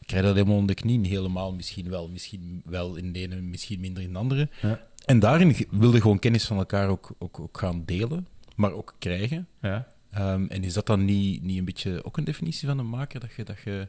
Ik 0.00 0.06
krijg 0.06 0.24
dat 0.24 0.34
helemaal 0.34 0.56
onder 0.56 0.76
de 0.76 0.82
knie, 0.82 1.08
helemaal, 1.08 1.52
misschien 1.52 1.90
wel. 1.90 2.08
Misschien 2.08 2.62
wel 2.64 2.96
in 2.96 3.12
de 3.12 3.18
ene, 3.18 3.36
misschien 3.40 3.80
minder 3.80 4.02
in 4.02 4.12
de 4.12 4.18
andere. 4.18 4.48
En 5.04 5.18
daarin 5.18 5.54
ge- 5.54 5.66
wil 5.70 5.94
je 5.94 6.00
gewoon 6.00 6.18
kennis 6.18 6.44
van 6.44 6.56
elkaar 6.56 6.88
ook, 6.88 7.10
ook, 7.18 7.40
ook 7.40 7.58
gaan 7.58 7.82
delen, 7.86 8.26
maar 8.56 8.72
ook 8.72 8.94
krijgen. 8.98 9.46
Ja. 9.62 9.86
Ehm, 10.18 10.44
en 10.48 10.64
is 10.64 10.72
dat 10.72 10.86
dan 10.86 11.04
niet, 11.04 11.42
niet 11.42 11.58
een 11.58 11.64
beetje 11.64 12.04
ook 12.04 12.16
een 12.16 12.24
definitie 12.24 12.68
van 12.68 12.78
een 12.78 12.88
maker? 12.88 13.20
Dat 13.20 13.32
je, 13.36 13.44
dat 13.44 13.58
je, 13.64 13.88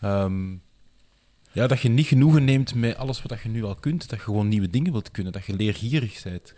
ehm, 0.00 0.50
ja, 1.52 1.66
dat 1.66 1.80
je 1.80 1.88
niet 1.88 2.06
genoegen 2.06 2.44
neemt 2.44 2.74
met 2.74 2.96
alles 2.96 3.22
wat 3.22 3.40
je 3.42 3.48
nu 3.48 3.64
al 3.64 3.74
kunt, 3.74 4.08
dat 4.08 4.18
je 4.18 4.24
gewoon 4.24 4.48
nieuwe 4.48 4.68
dingen 4.70 4.92
wilt 4.92 5.10
kunnen, 5.10 5.32
dat 5.32 5.44
je 5.46 5.56
leergierig 5.56 6.22
bent. 6.22 6.54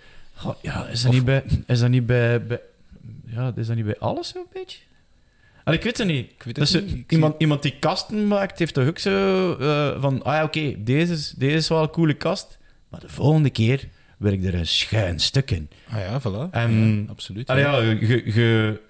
Ja, 0.62 0.86
is 0.86 1.00
dat 1.02 1.08
Of- 1.10 1.16
niet 1.16 1.24
bij... 1.24 1.42
Is 1.66 1.80
dat 1.80 1.88
niet 1.90 2.06
bij, 2.06 2.46
bij... 2.46 2.60
Ja, 3.26 3.52
is 3.56 3.66
dat 3.66 3.76
niet 3.76 3.84
bij 3.84 3.98
alles 3.98 4.28
zo'n 4.28 4.46
beetje? 4.52 4.78
Allee, 5.64 5.78
ik 5.78 5.84
weet 5.84 5.98
het 5.98 6.06
niet. 6.06 6.30
Ik 6.30 6.42
weet 6.42 6.56
het 6.56 6.72
niet. 6.82 6.90
zie- 6.90 7.04
iemand, 7.08 7.34
iemand 7.38 7.62
die 7.62 7.78
kasten 7.78 8.26
maakt, 8.28 8.58
heeft 8.58 8.74
toch 8.74 8.86
ook 8.88 8.98
zo 8.98 9.52
eh, 9.54 10.00
van... 10.00 10.22
Ah 10.22 10.32
ja, 10.34 10.44
oké, 10.44 10.74
deze, 10.84 11.12
is, 11.12 11.30
deze 11.36 11.56
is 11.56 11.68
wel 11.68 11.82
een 11.82 11.90
coole 11.90 12.14
kast, 12.14 12.58
maar 12.88 13.00
de 13.00 13.08
volgende 13.08 13.50
keer 13.50 13.88
werk 14.18 14.44
er 14.44 14.54
een 14.54 14.66
schuin 14.66 15.18
stuk 15.20 15.50
in. 15.50 15.68
Ah 15.88 15.98
ja, 15.98 16.20
voilà. 16.20 16.50
En- 16.50 17.02
Ja, 17.04 17.10
absoluut. 17.10 17.48
Allee, 17.48 17.64
ja. 17.64 17.80
ja, 17.80 17.90
je... 17.90 18.32
je 18.34 18.80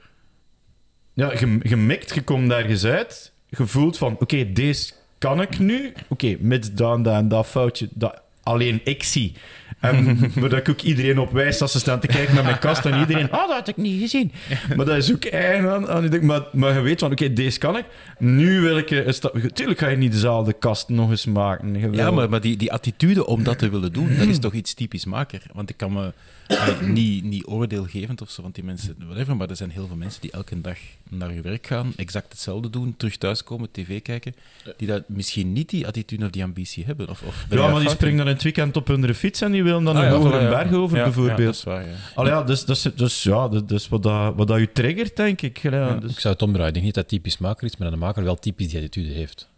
ja, 1.21 1.33
je, 1.39 1.59
je 1.63 2.23
komt 2.25 2.53
ergens 2.53 2.85
uit, 2.85 3.33
je 3.49 3.67
voelt 3.67 3.99
van, 3.99 4.17
oké, 4.19 4.53
deze 4.53 4.93
kan 5.19 5.41
ik 5.41 5.59
nu. 5.59 5.93
Oké, 6.09 6.37
mits 6.39 6.73
dan, 6.73 7.03
dat 7.03 7.15
en 7.15 7.29
dat 7.29 7.47
foutje, 7.47 7.89
dat 7.91 8.21
alleen 8.43 8.81
ik 8.85 9.03
zie. 9.03 9.33
En 9.81 10.19
dat 10.41 10.53
ik 10.53 10.69
ook 10.69 10.81
iedereen 10.81 11.19
op 11.19 11.33
wijs 11.33 11.61
als 11.61 11.73
ze 11.73 11.79
staan 11.79 12.01
te 12.01 12.07
kijken 12.07 12.35
naar 12.35 12.45
mijn 12.45 12.59
kast 12.59 12.85
en 12.85 12.99
iedereen, 12.99 13.31
ah, 13.31 13.49
dat 13.49 13.57
had 13.57 13.69
ik 13.69 13.77
niet 13.77 14.01
gezien. 14.01 14.33
Maar 14.77 14.87
dat 14.87 14.97
is 14.97 15.13
ook 15.13 15.25
eigen 15.25 15.71
aan, 15.71 15.89
aan 15.89 16.27
maar, 16.27 16.43
maar 16.53 16.75
je 16.75 16.81
weet 16.81 17.01
van, 17.01 17.13
oké, 17.13 17.33
deze 17.33 17.59
kan 17.59 17.77
ik. 17.77 17.85
Nu 18.19 18.61
wil 18.61 18.79
ik 18.79 18.91
een 18.91 19.15
stap... 19.15 19.39
Tuurlijk 19.53 19.79
ga 19.79 19.89
je 19.89 19.97
niet 19.97 20.13
dezelfde 20.13 20.53
kast 20.53 20.89
nog 20.89 21.11
eens 21.11 21.27
maken. 21.27 21.93
Ja, 21.93 22.11
maar, 22.11 22.29
maar 22.29 22.41
die, 22.41 22.57
die 22.57 22.73
attitude 22.73 23.27
om 23.27 23.43
dat 23.43 23.59
te 23.59 23.71
willen 23.71 23.93
doen, 23.93 24.17
dat 24.19 24.27
is 24.27 24.39
toch 24.39 24.53
iets 24.53 24.75
typisch 24.75 25.05
maker. 25.05 25.43
Want 25.53 25.71
ik 25.71 25.77
kan 25.77 25.93
me 25.93 26.13
niet, 26.81 27.25
niet 27.25 27.47
oordeelgevend 27.47 28.21
of 28.21 28.31
zo, 28.31 28.43
want 28.43 28.55
die 28.55 28.65
mensen, 28.65 28.95
whatever, 28.99 29.37
maar 29.37 29.51
er 29.51 29.57
zijn 29.57 29.71
heel 29.71 29.87
veel 29.87 29.97
mensen 29.97 30.21
die 30.21 30.31
elke 30.31 30.61
dag 30.61 30.79
naar 31.09 31.29
hun 31.31 31.43
werk 31.43 31.67
gaan, 31.67 31.93
exact 31.97 32.33
hetzelfde 32.33 32.71
doen, 32.71 32.95
terug 32.97 33.17
thuiskomen, 33.17 33.69
tv 33.71 34.03
kijken, 34.03 34.35
die 34.77 34.89
dat 34.89 35.03
misschien 35.09 35.53
niet 35.53 35.69
die 35.69 35.87
attitude 35.87 36.25
of 36.25 36.31
die 36.31 36.43
ambitie 36.43 36.85
hebben. 36.85 37.09
Of, 37.09 37.23
of 37.23 37.47
Ja, 37.51 37.69
maar 37.71 37.81
die 37.81 37.89
springen 37.91 38.17
dan 38.19 38.27
in 38.27 38.33
het 38.33 38.43
weekend 38.43 38.77
op 38.77 38.87
hun 38.87 39.15
fiets 39.15 39.41
en 39.41 39.53
die 39.53 39.63
willen 39.63 39.85
dan 39.85 39.97
Ah, 39.97 40.05
een 40.05 40.13
ja, 40.13 40.29
voilà, 40.29 40.43
ja. 40.43 40.49
berg 40.49 40.73
over, 40.73 40.97
Ja, 40.97 41.03
Ja, 41.05 41.09
bijvoorbeeld. 41.11 41.39
dat 41.39 41.55
is 41.55 41.63
waar, 41.63 41.87
ja. 41.89 41.95
Allee, 42.15 42.33
ja, 42.33 42.43
dus, 42.43 42.65
dus, 42.65 42.83
dus 42.83 43.23
ja, 43.23 43.51
is 43.69 43.89
wat, 43.89 44.03
dat, 44.03 44.35
wat 44.35 44.49
dat 44.49 44.59
je 44.59 44.73
triggert, 44.73 45.17
denk 45.17 45.43
ik. 45.43 45.59
Ja, 45.59 45.95
dus, 45.95 46.11
Ik 46.11 46.19
zou 46.19 46.35
het 46.35 46.43
omdraaien. 46.43 46.69
Ik 46.69 46.75
denk 46.75 46.85
niet 46.87 46.95
dat 46.95 47.09
typisch 47.09 47.39
maker 47.39 47.65
is, 47.67 47.77
maar 47.77 47.91
dat 47.91 47.99
de 47.99 48.05
maker 48.05 48.25
wel 48.25 48.37
typisch 48.39 48.69
die 48.69 48.77
attitude 48.79 49.11
heeft. 49.13 49.49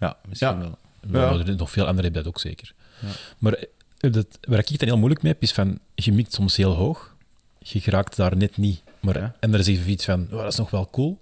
Ja, 0.00 0.16
misschien 0.28 0.48
Ja. 0.48 0.58
wel. 0.58 1.38
Ja. 1.38 1.54
nog 1.56 1.70
veel 1.70 1.86
anderen 1.86 2.04
hebben 2.04 2.22
dat 2.22 2.26
ook 2.32 2.40
zeker. 2.40 2.72
Ja. 3.00 3.08
Maar 3.38 3.52
eh, 3.52 3.64
dat, 3.98 4.26
waar 4.40 4.58
ik 4.58 4.68
het 4.68 4.78
dan 4.78 4.88
heel 4.88 4.98
moeilijk 4.98 5.22
mee 5.22 5.32
heb, 5.32 5.42
is 5.42 5.52
van, 5.52 5.78
je 5.94 6.12
mikt 6.12 6.32
soms 6.32 6.56
heel 6.56 6.74
hoog, 6.74 7.16
je 7.58 7.80
geraakt 7.80 8.16
daar 8.16 8.36
net 8.36 8.56
niet. 8.56 8.82
Maar, 9.00 9.18
Ja. 9.18 9.34
En 9.40 9.52
er 9.52 9.58
is 9.58 9.66
even 9.66 9.90
iets 9.90 10.04
van, 10.04 10.26
oh, 10.30 10.38
dat 10.38 10.52
is 10.52 10.58
nog 10.58 10.70
wel 10.70 10.90
cool. 10.90 11.20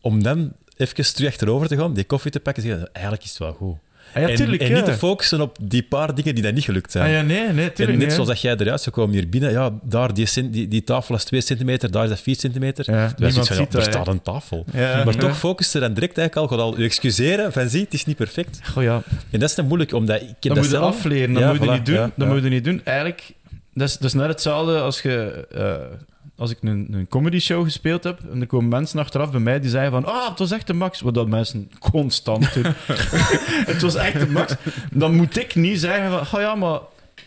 Om 0.00 0.22
dan 0.22 0.52
even 0.76 1.14
terug 1.14 1.30
achterover 1.30 1.68
te 1.68 1.76
gaan, 1.76 1.94
die 1.94 2.04
koffie 2.04 2.30
te 2.30 2.40
pakken 2.40 2.62
en 2.62 2.68
zeggen, 2.68 2.92
eigenlijk 2.92 3.24
is 3.24 3.30
het 3.30 3.38
wel 3.38 3.52
goed. 3.52 3.76
Ah, 4.14 4.22
ja, 4.22 4.28
en 4.28 4.34
tuurlijk, 4.36 4.62
en 4.62 4.68
ja. 4.68 4.74
niet 4.74 4.84
te 4.84 4.92
focussen 4.92 5.40
op 5.40 5.56
die 5.62 5.82
paar 5.82 6.14
dingen 6.14 6.34
die 6.34 6.44
dan 6.44 6.54
niet 6.54 6.64
gelukt 6.64 6.92
zijn. 6.92 7.04
Ah, 7.06 7.12
ja, 7.12 7.22
nee, 7.22 7.52
nee, 7.52 7.70
En 7.72 7.88
net 7.88 7.98
niet, 7.98 8.12
zoals 8.12 8.28
dat 8.28 8.40
jij 8.40 8.56
eruit 8.56 8.80
zou 8.80 8.94
komen 8.94 9.14
hier 9.14 9.28
binnen, 9.28 9.50
ja, 9.50 9.70
daar 9.82 10.14
die, 10.14 10.26
cent- 10.26 10.52
die, 10.52 10.68
die 10.68 10.84
tafel 10.84 11.14
is 11.14 11.24
2 11.24 11.40
centimeter, 11.40 11.90
daar 11.90 12.02
is 12.02 12.08
dat 12.08 12.20
4 12.20 12.36
centimeter. 12.36 12.92
Ja, 12.94 13.12
Dus 13.16 13.34
ja, 13.34 13.42
ziet 13.42 13.74
er 13.74 13.82
staat 13.82 14.08
een 14.08 14.22
tafel. 14.22 14.64
Maar 15.04 15.16
toch 15.16 15.38
focust 15.38 15.72
je 15.72 15.78
dan 15.80 15.94
direct 15.94 16.18
eigenlijk 16.18 16.52
al, 16.52 16.60
al 16.60 16.78
je 16.78 16.84
excuseren 16.84 17.52
van 17.52 17.68
zie, 17.68 17.82
het 17.84 17.94
is 17.94 18.04
niet 18.04 18.16
perfect. 18.16 18.60
Goh, 18.72 18.82
ja. 18.82 19.02
En 19.30 19.38
dat 19.40 19.48
is 19.48 19.54
dan 19.54 19.66
moeilijk, 19.66 19.92
omdat 19.92 20.20
ik 20.20 20.26
ken 20.26 20.34
Dat 20.40 20.42
dat 20.42 20.56
moet 20.56 20.64
je 20.64 20.70
zelf. 20.70 20.94
afleren, 20.96 21.34
dat 21.34 21.44
moet 21.52 21.58
je 21.62 21.66
voilà, 21.68 21.72
niet 21.72 21.86
doen. 21.86 22.12
dat 22.16 22.28
moet 22.28 22.42
je 22.42 22.48
niet 22.48 22.64
doen. 22.64 22.80
Eigenlijk, 22.84 23.30
dat 23.74 23.88
is, 23.88 23.94
dat 23.94 24.04
is 24.04 24.12
net 24.14 24.28
hetzelfde 24.28 24.78
als 24.80 25.02
je... 25.02 25.46
eh, 25.54 25.72
als 26.38 26.50
ik 26.50 26.58
een, 26.60 26.88
een 26.90 27.08
comedy 27.08 27.38
show 27.38 27.64
gespeeld 27.64 28.04
heb 28.04 28.20
en 28.32 28.40
er 28.40 28.46
komen 28.46 28.68
mensen 28.68 28.98
achteraf 28.98 29.30
bij 29.30 29.40
mij 29.40 29.60
die 29.60 29.70
zeiden 29.70 29.92
van 29.92 30.12
ah, 30.12 30.28
het 30.28 30.38
was 30.38 30.50
echt 30.50 30.66
de 30.66 30.72
max. 30.72 31.00
Wat 31.00 31.14
dat 31.14 31.28
mensen 31.28 31.70
constant 31.78 32.54
doen. 32.54 32.64
het 33.72 33.82
was 33.82 33.94
echt 33.94 34.20
de 34.20 34.30
max. 34.30 34.54
Dan 34.90 35.14
moet 35.14 35.38
ik 35.38 35.54
niet 35.54 35.80
zeggen 35.80 36.10
van, 36.10 36.40
oh 36.40 36.46
ja, 36.46 36.54
maar 36.54 36.78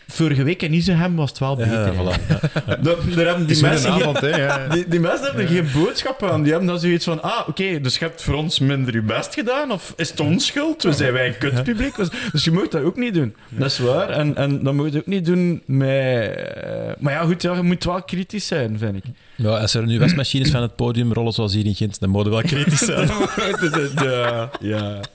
vorige 0.08 0.42
week 0.42 0.62
in 0.62 0.72
Isenhem 0.72 1.16
was 1.16 1.30
het 1.30 1.38
wel 1.38 1.56
beter. 1.56 1.72
Ja, 1.72 1.92
voilà. 1.92 2.40
Daar 3.14 3.26
hebben 3.26 3.46
die 3.46 3.60
mensen 3.62 3.92
geen- 3.92 4.36
ja. 4.40 4.68
Die, 4.68 4.88
die 4.88 5.00
mensen 5.00 5.24
hebben 5.26 5.42
er 5.42 5.48
geen 5.50 5.68
boodschap 5.74 6.22
aan. 6.22 6.42
Die 6.42 6.50
hebben 6.50 6.68
dan 6.68 6.80
zoiets 6.80 7.04
van, 7.04 7.22
ah, 7.22 7.48
oké, 7.48 7.80
dus 7.80 7.98
je 7.98 8.04
hebt 8.04 8.22
voor 8.22 8.34
ons 8.34 8.58
minder 8.58 8.94
je 8.94 9.02
best 9.02 9.34
gedaan? 9.34 9.70
Of 9.72 9.92
is 9.96 10.10
het 10.10 10.20
ons 10.20 10.46
schuld? 10.46 10.82
We 10.82 10.92
zijn 10.92 11.12
wij 11.12 11.26
een 11.26 11.38
kutpubliek? 11.38 11.94
Dus 12.32 12.44
je 12.44 12.50
moet 12.50 12.70
dat 12.72 12.82
ook 12.82 12.96
niet 12.96 13.14
doen. 13.14 13.34
Dat 13.48 13.70
is 13.70 13.78
waar. 13.78 14.08
En, 14.10 14.36
en 14.36 14.62
dat 14.62 14.74
moet 14.74 14.92
je 14.92 14.98
ook 14.98 15.06
niet 15.06 15.24
doen 15.24 15.62
met... 15.66 16.34
eh, 16.36 16.70
Maar 16.98 17.12
ja, 17.12 17.20
goed, 17.24 17.42
ja, 17.42 17.54
je 17.54 17.62
moet 17.62 17.84
wel 17.84 18.02
kritisch 18.02 18.46
zijn, 18.46 18.78
vind 18.78 18.96
ik. 18.96 19.04
Ja, 19.36 19.48
als 19.58 19.74
er 19.74 19.86
nu 19.86 19.98
wasmachines 19.98 20.50
van 20.50 20.62
het 20.62 20.76
podium 20.76 21.12
rollen 21.12 21.32
zoals 21.32 21.54
hier 21.54 21.66
in 21.66 21.74
Gent, 21.74 22.00
dan 22.00 22.10
moeten 22.10 22.32
we 22.32 22.38
wel 22.42 22.48
kritisch 22.50 22.78
zijn. 22.78 23.06
De- 23.06 23.70
de- 23.72 23.90
de- 23.94 24.48
ja. 24.60 25.00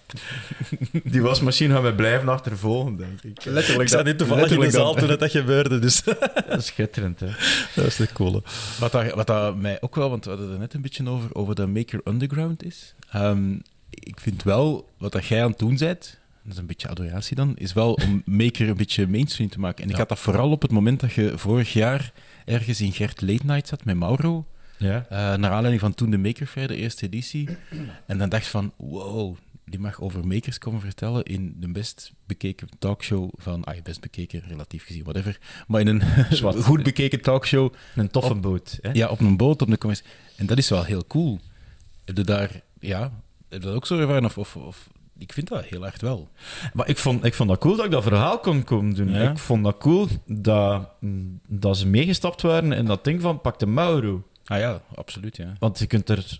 Die 1.03 1.22
wasmachine 1.22 1.74
gaan 1.74 1.82
wij 1.82 1.93
blijven 1.95 2.30
achtervolgen, 2.30 2.95
denk 2.97 3.22
ik. 3.22 3.45
Letterlijk. 3.45 3.84
Ik 3.84 3.95
zat 3.95 4.05
niet 4.05 4.18
toevallig 4.18 4.51
in 4.51 4.60
de 4.60 4.70
zaal 4.72 4.86
dat. 4.91 4.97
toen 4.99 5.08
dat, 5.08 5.20
dat 5.20 5.32
gebeurde, 5.32 5.80
dus 5.80 6.03
Dat 6.49 6.58
is 6.58 6.66
schitterend, 6.66 7.20
hè. 7.20 7.28
dat 7.76 7.86
is 7.86 7.95
de 7.95 8.12
coole. 8.14 8.43
Wat, 8.80 8.91
wat 9.14 9.28
daar 9.28 9.58
mij 9.58 9.82
ook 9.82 9.95
wel, 9.95 10.10
want 10.10 10.24
we 10.24 10.30
hadden 10.30 10.47
het 10.47 10.55
er 10.55 10.62
net 10.62 10.74
een 10.74 10.82
beetje 10.82 11.10
over, 11.10 11.36
over 11.36 11.55
dat 11.55 11.68
Maker 11.68 12.01
Underground 12.03 12.64
is. 12.64 12.93
Ehm, 13.12 13.53
ik 13.89 14.20
vind 14.20 14.43
wel, 14.43 14.89
wat 14.97 15.12
dat 15.12 15.26
jij 15.26 15.43
aan 15.43 15.49
het 15.49 15.60
doen 15.60 15.78
bent, 15.78 16.20
dat 16.43 16.53
is 16.53 16.58
een 16.58 16.66
beetje 16.66 16.88
adoratie 16.88 17.36
dan, 17.36 17.53
is 17.58 17.74
wel 17.74 17.93
om 17.93 18.22
Maker 18.26 18.70
een 18.70 18.78
beetje 18.78 19.08
mainstream 19.08 19.49
te 19.49 19.60
maken. 19.60 19.84
En 19.84 19.89
ik 19.89 19.95
had 19.95 20.10
dat 20.10 20.20
vooral 20.20 20.51
op 20.51 20.62
het 20.62 20.72
moment 20.72 20.99
dat 20.99 21.14
je 21.14 21.32
vorig 21.36 21.74
jaar 21.74 22.12
ergens 22.45 22.82
in 22.82 22.93
Gert 22.93 23.22
Late 23.22 23.45
Night 23.45 23.68
zat 23.68 23.86
met 23.86 23.95
Mauro, 23.95 24.45
Ja. 24.78 25.05
eh, 25.10 25.18
naar 25.18 25.51
aanleiding 25.51 25.80
van 25.80 25.93
toen 25.93 26.10
de 26.10 26.18
Maker 26.18 26.45
Fair, 26.47 26.68
de 26.68 26.76
eerste 26.76 27.05
editie. 27.05 27.49
En 28.05 28.18
dan 28.18 28.30
dacht 28.30 28.43
je 28.43 28.49
van, 28.49 28.74
wow, 28.78 29.36
die 29.70 29.80
mag 29.80 30.01
over 30.01 30.28
makers 30.28 30.57
komen 30.57 30.82
vertellen 30.82 31.24
in 31.24 31.55
de 31.59 31.72
best 31.72 32.11
bekeken 32.26 32.68
talkshow 32.80 33.30
van... 33.36 33.63
Ah, 33.63 33.82
best 33.84 34.01
bekeken, 34.01 34.43
relatief 34.47 34.86
gezien, 34.86 35.03
whatever. 35.03 35.39
Maar 35.68 35.82
in 35.82 35.88
een 35.88 36.01
Zwart. 36.36 36.63
goed 36.63 36.84
bekeken 36.84 37.22
talkshow 37.22 37.74
Een 37.95 38.09
toffe 38.09 38.36
boot, 38.36 38.78
hè. 38.82 38.89
ja, 38.91 39.09
op 39.09 39.20
een 39.20 39.38
boot, 39.38 39.61
op 39.61 39.70
een 39.70 39.78
commercie. 39.78 40.05
En 40.36 40.45
dat 40.45 40.57
is 40.57 40.70
wel 40.70 40.84
heel 40.84 41.07
cool. 41.07 41.39
Heb 42.05 42.18
je 42.18 42.24
daar, 42.24 42.61
ja, 42.80 43.01
heb 43.49 43.61
je 43.61 43.68
dat 43.68 43.76
ook 43.76 43.86
zo 43.86 43.99
ervaren? 43.99 44.26
Of, 44.26 44.38
of, 44.38 44.55
of, 44.55 44.89
ik 45.18 45.34
vind 45.34 45.47
dat 45.47 45.65
heel 45.65 45.82
hard 45.82 46.01
wel. 46.01 46.30
Maar 46.74 46.89
ik 46.89 46.97
vond, 46.97 47.24
ik 47.24 47.34
vond 47.34 47.49
dat 47.49 47.59
cool 47.59 47.76
dat 47.76 47.86
ik 47.86 47.91
dat 47.91 48.03
verhaal 48.03 48.39
kon 48.39 48.63
komen 48.63 48.95
doen. 48.95 49.11
Ja. 49.11 49.32
Ik 49.32 49.38
vond 49.38 49.63
dat 49.63 49.78
cool 49.78 50.07
dat, 50.26 50.89
mm, 50.99 51.39
dat 51.47 51.78
ze 51.78 51.88
meegestapt 51.88 52.41
waren 52.41 52.72
in 52.72 52.86
dat 52.86 53.03
ding 53.03 53.22
van 53.22 53.41
pak 53.41 53.59
de 53.59 53.65
Mauro. 53.65 54.24
Ah 54.45 54.59
ja, 54.59 54.82
absoluut, 54.95 55.38
ja. 55.38 55.53
Want 55.59 55.80
je 55.80 55.88
kunt 55.88 56.09
er 56.09 56.39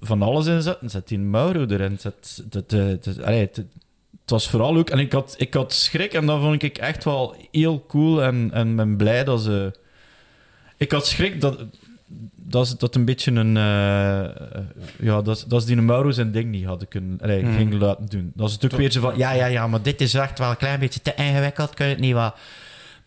van 0.00 0.22
alles 0.22 0.46
in 0.46 0.62
zetten. 0.62 0.90
Zet 0.90 1.08
die 1.08 1.18
Mauro 1.18 1.66
erin. 1.66 1.98
Zet, 1.98 2.42
dat, 2.50 2.70
dat, 2.70 3.22
allee, 3.22 3.40
het, 3.40 3.56
het 3.56 4.30
was 4.30 4.50
vooral 4.50 4.76
ook... 4.76 4.90
En 4.90 4.98
ik 4.98 5.12
had, 5.12 5.34
ik 5.38 5.54
had 5.54 5.72
schrik 5.72 6.12
en 6.12 6.26
dat 6.26 6.40
vond 6.40 6.62
ik 6.62 6.78
echt 6.78 7.04
wel 7.04 7.36
heel 7.50 7.84
cool. 7.88 8.22
En, 8.22 8.50
en 8.52 8.76
ben 8.76 8.96
blij 8.96 9.24
dat 9.24 9.42
ze... 9.42 9.72
Ik 10.76 10.92
had 10.92 11.06
schrik 11.06 11.40
dat... 11.40 11.64
Dat, 12.34 12.74
dat 12.78 12.94
een 12.94 13.04
beetje 13.04 13.32
een... 13.32 13.56
eh, 13.56 14.62
ja, 14.98 15.22
dat, 15.22 15.44
dat 15.48 15.60
ze 15.60 15.66
die 15.66 15.76
Mauro 15.76 16.10
zijn 16.10 16.30
ding 16.32 16.50
niet 16.50 16.64
hadden 16.64 16.88
kunnen... 16.88 17.18
Allee, 17.22 17.42
Hmm. 17.42 17.56
gingen 17.56 17.78
laten 17.78 18.06
doen. 18.06 18.32
Dat 18.34 18.48
is 18.48 18.54
natuurlijk 18.54 18.80
weer 18.82 18.92
zo 18.92 19.00
van... 19.00 19.18
Ja, 19.18 19.32
ja, 19.32 19.46
ja, 19.46 19.66
maar 19.66 19.82
dit 19.82 20.00
is 20.00 20.14
echt 20.14 20.38
wel 20.38 20.50
een 20.50 20.56
klein 20.56 20.80
beetje 20.80 21.00
te 21.00 21.14
ingewikkeld. 21.16 21.74
Kun 21.74 21.86
je 21.86 21.92
het 21.92 22.00
niet 22.00 22.14
wat... 22.14 22.36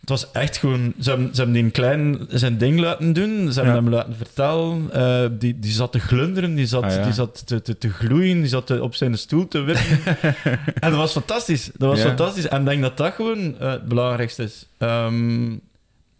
Het 0.02 0.10
was 0.10 0.30
echt 0.32 0.56
gewoon... 0.56 0.92
Ze 1.00 1.10
hebben, 1.10 1.34
ze 1.34 1.42
hebben 1.42 1.62
die 1.62 1.70
klein 1.70 2.18
zijn 2.28 2.58
ding 2.58 2.80
laten 2.80 3.12
doen. 3.12 3.52
Ze 3.52 3.60
hebben 3.60 3.84
hem 3.84 3.92
laten 3.92 4.16
vertellen. 4.16 4.92
Eh, 4.92 5.24
die, 5.38 5.58
die 5.58 5.70
zat 5.72 5.92
te 5.92 5.98
glunderen, 6.00 6.54
die 6.54 6.66
zat, 6.66 6.82
Ah, 6.84 7.04
die 7.04 7.12
zat 7.12 7.46
te, 7.46 7.62
te, 7.62 7.78
te 7.78 7.88
gloeien, 7.90 8.38
die 8.40 8.48
zat 8.48 8.66
te- 8.66 8.82
op 8.82 8.94
zijn 8.94 9.18
stoel 9.18 9.48
te 9.48 9.60
wippen. 9.60 10.14
en 10.80 10.90
dat 10.90 10.94
was 10.94 11.12
fantastisch. 11.12 11.70
Dat 11.76 11.88
was 11.88 12.00
fantastisch. 12.00 12.48
En 12.48 12.60
ik 12.60 12.66
denk 12.66 12.82
dat 12.82 12.96
dat 12.96 13.14
gewoon 13.14 13.58
eh, 13.58 13.70
het 13.70 13.88
belangrijkste 13.88 14.42
is. 14.42 14.66
Ehm, 14.78 15.56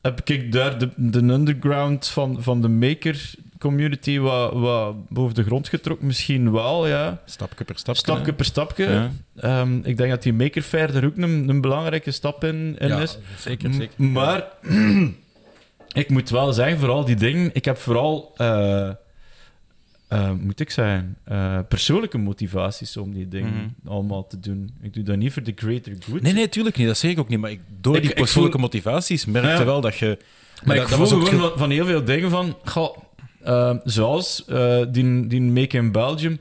heb 0.02 0.20
ik 0.28 0.52
daar 0.52 0.78
de, 0.78 0.88
de 0.96 1.18
underground 1.18 2.08
van, 2.08 2.36
van 2.42 2.60
de 2.62 2.68
maker 2.68 3.30
community 3.62 4.18
wat, 4.18 4.52
wat 4.52 5.08
boven 5.08 5.34
de 5.34 5.42
grond 5.42 5.68
getrokken? 5.68 6.06
Misschien 6.06 6.52
wel, 6.52 6.86
ja. 6.88 7.22
Stapje 7.24 7.64
per 7.64 7.78
stapje. 7.78 8.00
Stapje 8.00 8.24
hè. 8.24 8.32
per 8.32 8.44
stapje. 8.44 8.84
Ja. 8.90 9.10
Ehm, 9.36 9.76
ik 9.82 9.96
denk 9.96 10.10
dat 10.10 10.22
die 10.22 10.32
Maker 10.32 10.62
Fair 10.62 10.96
er 10.96 11.04
ook 11.04 11.16
een, 11.16 11.48
een 11.48 11.60
belangrijke 11.60 12.10
stap 12.10 12.44
in, 12.44 12.76
in 12.78 12.88
Ja, 12.88 13.00
is. 13.00 13.18
zeker, 13.38 13.72
zeker. 13.74 13.94
M- 13.96 14.12
Maar 14.12 14.44
ik 16.02 16.08
moet 16.08 16.30
wel 16.30 16.52
zeggen, 16.52 16.78
vooral 16.78 17.04
die 17.04 17.16
dingen, 17.16 17.50
ik 17.52 17.64
heb 17.64 17.76
vooral, 17.78 18.34
eh, 18.36 18.88
eh, 20.08 20.30
moet 20.40 20.60
ik 20.60 20.70
zeggen, 20.70 21.16
eh, 21.24 21.58
persoonlijke 21.68 22.18
motivaties 22.18 22.96
om 22.96 23.12
die 23.12 23.28
dingen 23.28 23.52
Mhm. 23.82 23.88
allemaal 23.92 24.26
te 24.26 24.40
doen. 24.40 24.70
Ik 24.82 24.94
doe 24.94 25.02
dat 25.02 25.16
niet 25.16 25.32
voor 25.32 25.42
de 25.42 25.52
greater 25.56 25.92
good. 26.08 26.22
Nee, 26.22 26.32
nee, 26.32 26.48
tuurlijk 26.48 26.76
niet. 26.76 26.86
Dat 26.86 26.98
zeg 26.98 27.10
ik 27.10 27.18
ook 27.18 27.28
niet. 27.28 27.38
Maar 27.38 27.50
ik, 27.50 27.60
door 27.80 27.94
Ik- 27.96 28.00
die 28.02 28.10
ik 28.10 28.16
persoonlijke 28.16 28.58
voel- 28.58 28.66
motivaties 28.66 29.24
merkte 29.24 29.50
Ja. 29.50 29.64
wel 29.64 29.80
dat 29.80 29.96
je... 29.96 30.18
Maar 30.64 30.76
dat- 30.76 30.84
ik 30.84 30.90
dat 30.90 30.98
voel 30.98 31.08
was 31.08 31.12
ook 31.12 31.28
gewoon 31.28 31.40
ge- 31.42 31.48
van, 31.48 31.58
van 31.58 31.70
heel 31.70 31.86
veel 31.86 32.04
dingen 32.04 32.30
van... 32.30 32.56
Goh, 32.64 32.96
eh, 33.44 33.74
zoals 33.84 34.44
eh, 34.44 34.82
die, 34.88 35.26
die 35.26 35.40
Make 35.42 35.76
in 35.76 35.92
Belgium. 35.92 36.38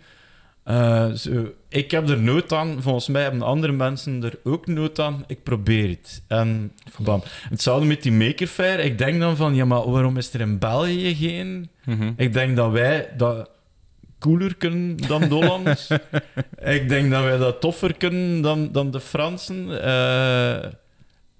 eh, 0.64 1.12
zo, 1.12 1.54
ik 1.70 1.92
heb 1.92 2.10
er 2.10 2.20
nood 2.20 2.54
aan. 2.54 2.82
Volgens 2.82 3.08
mij 3.08 3.22
hebben 3.22 3.42
andere 3.42 3.74
mensen 3.74 4.24
er 4.24 4.40
ook 4.44 4.68
nood 4.68 5.00
aan. 5.00 5.24
Ik 5.28 5.44
probeer 5.44 5.90
het. 5.90 6.24
En 6.28 6.72
bam. 6.98 7.24
Hetzelfde 7.50 7.86
met 7.86 8.04
die 8.04 8.12
Maker 8.12 8.48
Fair. 8.48 8.80
Ik 8.80 8.98
denk 8.98 9.20
dan 9.20 9.36
van... 9.36 9.56
Ja, 9.56 9.66
maar 9.66 9.90
waarom 9.90 10.18
is 10.18 10.34
er 10.34 10.40
in 10.40 10.60
België 10.60 11.16
geen... 11.16 11.70
Mhm. 11.86 12.12
Ik 12.18 12.34
denk 12.34 12.56
dat 12.56 12.72
wij 12.72 13.10
dat 13.18 13.50
cooler 14.20 14.56
kunnen 14.56 14.98
dan 14.98 15.22
de 15.22 15.36
Hollanders. 15.36 15.88
ik 16.78 16.90
denk 16.90 17.12
dat 17.12 17.24
wij 17.24 17.38
dat 17.38 17.62
toffer 17.62 17.94
kunnen 17.94 18.42
dan, 18.42 18.72
dan 18.72 18.92
de 18.92 19.00
Fransen. 19.00 19.68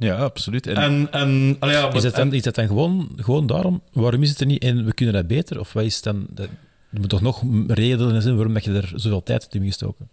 Ja, 0.02 0.16
absoluut. 0.16 0.68
En, 0.68 0.76
en, 0.76 1.08
en, 1.12 1.56
allee, 1.60 1.76
ja, 1.76 1.94
Is 1.94 2.04
het 2.04 2.14
en- 2.14 2.20
dan, 2.30 2.34
is 2.34 2.42
dat 2.42 2.56
dan 2.56 2.68
gewoon, 2.68 3.10
gewoon 3.16 3.48
daarom? 3.48 3.82
Waarom 3.94 4.24
is 4.24 4.30
het 4.30 4.40
er 4.40 4.46
niet 4.46 4.64
en 4.64 4.86
we 4.86 4.94
kunnen 4.94 5.16
dat 5.16 5.28
beter? 5.28 5.60
Of 5.60 5.74
wat 5.74 5.84
is 5.84 6.02
dan... 6.02 6.26
Dat, 6.30 6.48
er 6.94 7.00
moet 7.00 7.10
toch 7.10 7.22
nog 7.22 7.44
redenen 7.68 8.22
zijn 8.22 8.36
waarom 8.36 8.54
dat 8.54 8.64
je 8.64 8.72
er 8.74 8.92
zoveel 8.96 9.24
tijd 9.24 9.42
hebt 9.42 9.56
in 9.56 9.66
gestoken? 9.66 10.10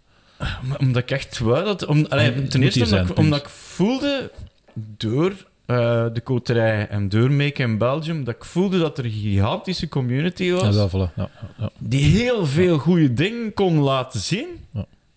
Omdat 0.79 1.01
ik 1.03 1.11
echt 1.11 1.39
wou 1.39 1.65
dat... 1.65 1.85
Om, 1.85 2.05
allee, 2.09 2.47
ten 2.47 2.63
eerste 2.63 2.85
zijn, 2.85 2.99
omdat, 3.01 3.09
ik, 3.09 3.15
punt. 3.15 3.17
omdat 3.27 3.39
ik 3.39 3.47
voelde 3.49 4.31
door 4.73 5.33
eh, 5.65 6.05
de 6.13 6.21
koterij 6.21 6.87
en 6.87 7.09
door 7.09 7.31
Make 7.31 7.63
in 7.63 7.77
Belgium, 7.77 8.23
dat 8.23 8.35
ik 8.35 8.45
voelde 8.45 8.79
dat 8.79 8.97
er 8.97 9.05
een 9.05 9.11
gigantische 9.11 9.87
community 9.87 10.51
was 10.51 10.61
Ja, 10.61 10.71
wel, 10.71 10.89
voilà. 10.89 11.13
Ja, 11.15 11.29
die 11.77 12.03
heel 12.03 12.45
veel 12.45 12.77
goede 12.77 13.13
dingen 13.13 13.53
kon 13.53 13.79
laten 13.79 14.19
zien, 14.19 14.47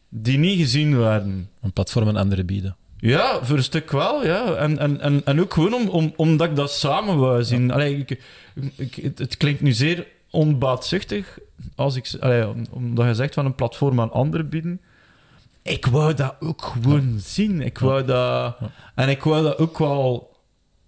die 0.08 0.38
niet 0.38 0.58
gezien 0.58 0.98
werden. 0.98 1.48
Een 1.60 1.72
platform 1.72 2.08
en 2.08 2.16
andere 2.16 2.44
bieden. 2.44 2.76
Ja, 3.04 3.38
voor 3.44 3.56
een 3.56 3.62
stuk 3.62 3.90
wel, 3.90 4.24
ja. 4.26 4.54
En, 4.54 4.78
en, 4.78 5.00
en, 5.00 5.24
en 5.24 5.40
ook 5.40 5.54
gewoon 5.54 5.74
om, 5.74 5.88
om, 5.88 6.12
omdat 6.16 6.48
ik 6.48 6.56
dat 6.56 6.72
samen 6.72 7.18
wou 7.18 7.44
zien. 7.44 7.70
Allee, 7.70 7.96
ik, 7.96 8.22
ik, 8.76 8.94
het, 8.94 9.18
het 9.18 9.36
klinkt 9.36 9.60
nu 9.60 9.72
zeer 9.72 10.06
onbaatzuchtig, 10.30 11.38
als 11.74 11.96
ik, 11.96 12.10
allee, 12.20 12.48
om- 12.48 12.66
omdat 12.70 13.06
je 13.06 13.14
zegt 13.14 13.34
van 13.34 13.44
een 13.46 13.54
platform 13.54 14.00
aan 14.00 14.12
anderen 14.12 14.48
bieden. 14.48 14.80
Ik 15.62 15.86
wou 15.86 16.14
dat 16.14 16.34
ook 16.40 16.62
gewoon 16.62 17.14
zien. 17.18 17.60
Ik 17.60 17.78
wou 17.78 18.04
dat... 18.04 18.56
En 18.94 19.08
ik 19.08 19.22
wou 19.22 19.42
dat 19.42 19.58
ook 19.58 19.78
wel 19.78 20.36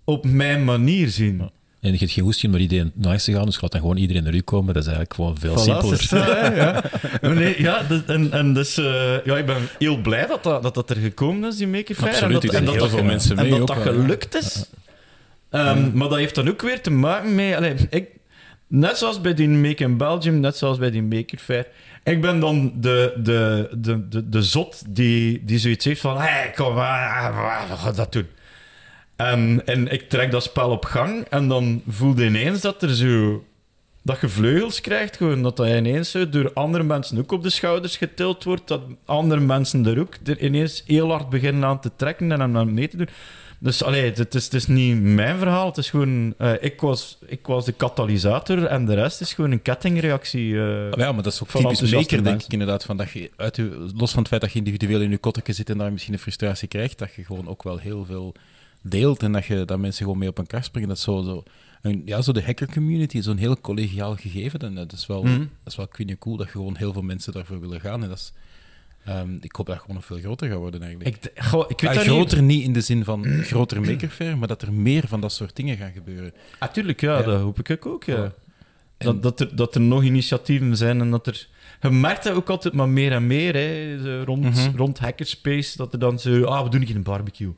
op 0.05 0.25
mijn 0.27 0.65
manier 0.65 1.09
zien. 1.09 1.51
Ja. 1.85 1.91
En 1.91 1.93
je 1.93 1.99
hebt 1.99 2.13
geen 2.13 2.25
hoestje 2.25 2.47
om 2.47 2.53
naar 2.53 2.63
iedereen 2.63 2.93
langs 3.01 3.25
te 3.25 3.33
gaan, 3.33 3.45
dus 3.45 3.61
laat 3.61 3.73
dan 3.73 3.81
gewoon 3.81 3.97
iedereen 3.97 4.25
naar 4.25 4.35
u 4.35 4.41
komen. 4.41 4.75
Dat 4.75 4.83
is 4.83 4.89
eigenlijk 4.89 5.15
gewoon 5.15 5.39
veel 5.39 5.57
Voilà, 5.57 5.61
simpeler. 5.61 6.27
dat, 6.27 6.57
ja. 6.57 6.83
Nee, 7.35 7.63
ja, 7.63 7.83
dus- 7.83 8.05
en, 8.07 8.33
en 8.33 8.55
dus, 8.55 8.79
eh, 8.79 9.25
ja, 9.25 9.37
ik 9.37 9.47
ben 9.47 9.69
heel 9.79 9.97
blij 9.97 10.27
dat 10.27 10.43
dat, 10.43 10.63
dat, 10.63 10.75
dat 10.75 10.91
er 10.91 10.97
gekomen 10.97 11.49
is, 11.49 11.57
die 11.57 11.67
Maker 11.69 11.95
Fair. 11.95 12.09
Absoluut, 12.13 12.35
en 12.35 12.41
dat, 12.41 12.45
ik 12.45 12.53
en 12.59 12.65
dat 12.65 12.75
heel 12.75 12.83
dat 12.83 12.93
veel 12.93 13.05
mensen 13.05 13.37
En 13.37 13.43
mee 13.43 13.51
dat 13.51 13.61
ook 13.61 13.67
dat 13.67 13.77
ja. 13.77 13.83
gelukt 13.83 14.35
is. 14.35 14.71
Ehm, 15.51 15.91
Maar 15.93 16.09
dat 16.09 16.19
heeft 16.19 16.35
dan 16.35 16.49
ook 16.49 16.63
weer 16.63 16.81
te 16.81 16.91
maken 16.91 17.35
met... 17.35 17.55
Allee, 17.55 17.75
ik, 17.91 18.09
net 18.67 18.99
zoals 18.99 19.21
bij 19.21 19.35
die 19.35 19.49
Make 19.49 19.83
in 19.85 19.97
Belgium, 19.97 20.41
net 20.41 20.57
zoals 20.57 20.79
bij 20.79 20.91
die 20.91 21.03
Maker 21.03 21.39
Fair. 21.39 21.67
Ik 22.05 22.21
ben 22.21 22.41
dan 22.41 22.73
de, 22.81 23.13
de, 23.23 23.69
de, 23.79 24.09
de, 24.09 24.29
de 24.29 24.43
zot 24.43 24.83
die, 24.89 25.43
die 25.45 25.59
zoiets 25.59 25.85
heeft 25.85 26.01
van... 26.01 26.19
Hey, 26.19 26.53
kom, 26.57 26.75
maar, 26.75 27.35
we 27.69 27.77
gaan 27.77 27.95
dat 27.95 28.13
doen. 28.13 28.27
En, 29.17 29.63
en 29.67 29.93
ik 29.93 30.09
trek 30.09 30.31
dat 30.31 30.43
spel 30.43 30.71
op 30.71 30.85
gang 30.85 31.25
en 31.31 31.49
dan 31.49 31.83
voelde 31.89 32.25
ineens 32.25 32.61
dat 32.61 32.83
er 32.83 32.95
zo... 32.95 33.45
Dat 34.03 34.21
je 34.21 34.29
vleugels 34.29 34.81
krijgt, 34.81 35.17
gewoon 35.17 35.43
dat 35.43 35.57
dat 35.57 35.67
ineens 35.69 36.11
zo 36.11 36.29
door 36.29 36.53
andere 36.53 36.85
mensen 36.85 37.19
ook 37.19 37.33
op 37.33 37.43
de 37.43 37.51
schouders 37.51 37.97
getild 37.97 38.45
wordt, 38.45 38.69
dat 38.69 38.81
andere 39.05 39.41
mensen 39.41 39.87
er 39.87 40.01
ook 40.01 40.15
er 40.25 40.39
ineens 40.43 40.83
heel 40.87 41.11
hard 41.11 41.29
beginnen 41.29 41.65
aan 41.65 41.81
te 41.81 41.91
trekken 41.97 42.33
en 42.33 42.41
aan 42.57 42.75
mee 42.75 42.89
te 42.89 42.97
doen. 42.97 43.09
Dus 43.59 43.83
allee, 43.83 44.13
het, 44.13 44.35
is, 44.35 44.45
het 44.45 44.55
is 44.55 44.67
niet 44.67 45.03
mijn 45.03 45.39
verhaal, 45.39 45.67
het 45.67 45.77
is 45.77 45.91
gewoon... 45.91 46.35
eh, 46.39 46.53
ik, 46.61 46.81
was, 46.81 47.19
ik 47.27 47.47
was 47.47 47.65
de 47.65 47.73
katalysator 47.73 48.65
en 48.65 48.85
de 48.85 48.95
rest 48.95 49.21
is 49.21 49.33
gewoon 49.33 49.51
een 49.51 49.63
kettingreactie. 49.63 50.55
eh. 50.61 50.91
Ja, 50.91 51.13
maar 51.13 51.23
dat 51.23 51.33
is 51.33 51.43
ook 51.43 51.51
Van 51.51 51.63
typisch 51.63 51.93
maker, 51.93 52.25
denk 52.25 52.43
ik 52.43 52.53
inderdaad. 52.53 52.85
Van 52.85 52.97
dat 52.97 53.11
je 53.11 53.31
uit 53.37 53.61
los 53.97 54.11
van 54.11 54.19
het 54.19 54.29
feit 54.29 54.41
dat 54.41 54.53
je 54.53 54.59
individueel 54.59 55.01
in 55.01 55.11
je 55.11 55.19
kotteke 55.19 55.53
zit 55.53 55.71
en 55.71 55.79
daar 55.79 55.93
misschien 55.93 56.13
een 56.13 56.19
frustratie 56.19 56.69
krijgt, 56.69 56.99
dat 56.99 57.15
je 57.15 57.25
gewoon 57.25 57.49
ook 57.49 57.63
wel 57.63 57.79
heel 57.79 58.05
veel 58.05 58.35
deelt 58.85 59.23
en 59.23 59.33
dat, 59.33 59.45
je, 59.45 59.65
dat 59.65 59.79
mensen 59.79 60.05
gewoon 60.05 60.19
mee 60.19 60.29
op 60.29 60.39
een 60.39 60.47
kar 60.47 60.65
springen. 60.65 60.89
Dat 60.89 60.99
is 60.99 61.05
zo, 61.05 61.23
zo, 61.23 61.43
een, 61.83 62.03
ja, 62.05 62.23
zo 62.23 62.33
de 62.33 62.43
hacker 62.43 62.73
community, 62.73 63.21
zo'n 63.21 63.37
heel 63.37 63.61
collegiaal 63.61 64.17
gegeven. 64.17 64.61
En 64.61 64.75
dat 64.75 64.93
is 64.93 65.07
wel, 65.07 65.23
Mhm. 65.23 65.39
dat 65.39 65.49
is 65.73 65.77
wel 65.77 65.89
het 65.97 66.19
cool 66.19 66.37
dat 66.37 66.47
je 66.47 66.53
gewoon 66.53 66.77
heel 66.77 66.93
veel 66.93 67.03
mensen 67.03 67.33
daarvoor 67.33 67.61
willen 67.61 67.81
gaan. 67.81 68.03
En 68.03 68.09
dat 68.09 68.19
is, 68.19 68.33
Ehm, 69.05 69.35
ik 69.41 69.55
hoop 69.57 69.67
dat 69.67 69.75
het 69.75 69.81
gewoon 69.85 69.97
nog 69.97 70.05
veel 70.05 70.19
groter 70.19 70.49
gaat 70.49 70.59
worden 70.59 70.83
eigenlijk. 70.83 71.17
Ik, 71.17 71.23
d- 71.33 71.45
goh, 71.47 71.65
ik 71.69 71.81
weet 71.81 71.97
Ah, 71.97 72.03
groter 72.03 72.43
niet. 72.43 72.65
in 72.65 72.73
de 72.73 72.81
zin 72.81 73.05
van 73.05 73.25
groter 73.51 73.81
makerfair, 73.81 74.39
maar 74.39 74.49
dat 74.49 74.63
er 74.63 74.73
meer 74.73 75.09
van 75.09 75.21
dat 75.21 75.33
soort 75.33 75.57
dingen 75.57 75.77
gaan 75.77 75.93
gebeuren. 75.93 76.33
Natuurlijk, 76.61 77.01
ja, 77.01 77.19
Ja. 77.19 77.23
dat 77.25 77.41
hoop 77.41 77.69
ik 77.69 77.87
ook. 77.87 78.05
Ja. 78.05 78.33
Dat, 78.99 79.23
dat, 79.23 79.41
er, 79.41 79.57
dat 79.57 79.75
er 79.75 79.81
nog 79.81 80.03
initiatieven 80.03 80.77
zijn 80.77 81.01
en 81.01 81.11
dat 81.11 81.27
er... 81.27 81.49
Je 81.81 81.91
merkt 81.91 82.25
dat 82.25 82.35
ook 82.35 82.51
altijd 82.51 82.75
maar 82.75 82.89
meer 82.89 83.13
en 83.13 83.27
meer, 83.27 83.55
hè, 83.55 84.25
rond, 84.25 84.43
Mhm. 84.45 84.77
rond 84.77 84.99
hackerspace, 84.99 85.77
dat 85.77 85.93
er 85.93 85.99
dan 85.99 86.19
zo... 86.19 86.45
Ah, 86.45 86.63
we 86.65 86.71
doen 86.71 86.97
een 86.97 87.03
barbecue. 87.03 87.53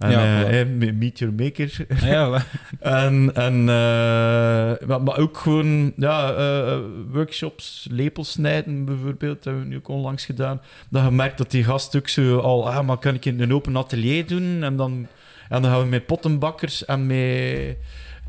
En 0.00 0.10
Ja, 0.10 0.44
eh, 0.44 0.66
voilà. 0.66 0.94
meet 0.98 1.18
your 1.18 1.34
maker. 1.34 1.86
Ah, 1.88 2.00
ja, 2.02 2.44
En, 3.04 3.34
en 3.34 3.54
eh, 3.60 4.98
maar, 4.98 5.18
ook 5.18 5.36
gewoon 5.36 5.92
ja, 5.96 6.32
eh, 6.32 6.78
workshops, 7.10 7.86
lepels 7.90 8.30
snijden 8.30 8.84
bijvoorbeeld, 8.84 9.44
hebben 9.44 9.62
we 9.62 9.68
nu 9.68 9.76
ook 9.76 9.88
onlangs 9.88 10.24
gedaan. 10.24 10.60
Dat 10.88 11.04
je 11.04 11.10
merkt 11.10 11.38
dat 11.38 11.50
die 11.50 11.64
gast 11.64 11.96
ook 11.96 12.08
zo 12.08 12.38
al, 12.38 12.70
ah, 12.70 12.86
maar 12.86 12.98
kan 12.98 13.14
ik 13.14 13.24
in 13.24 13.40
een 13.40 13.54
open 13.54 13.76
atelier 13.76 14.26
doen? 14.26 14.62
En 14.62 14.76
dan, 14.76 15.06
en 15.48 15.62
dan 15.62 15.70
gaan 15.70 15.80
we 15.80 15.86
met 15.86 16.06
pottenbakkers 16.06 16.84
en 16.84 17.06
met 17.06 17.76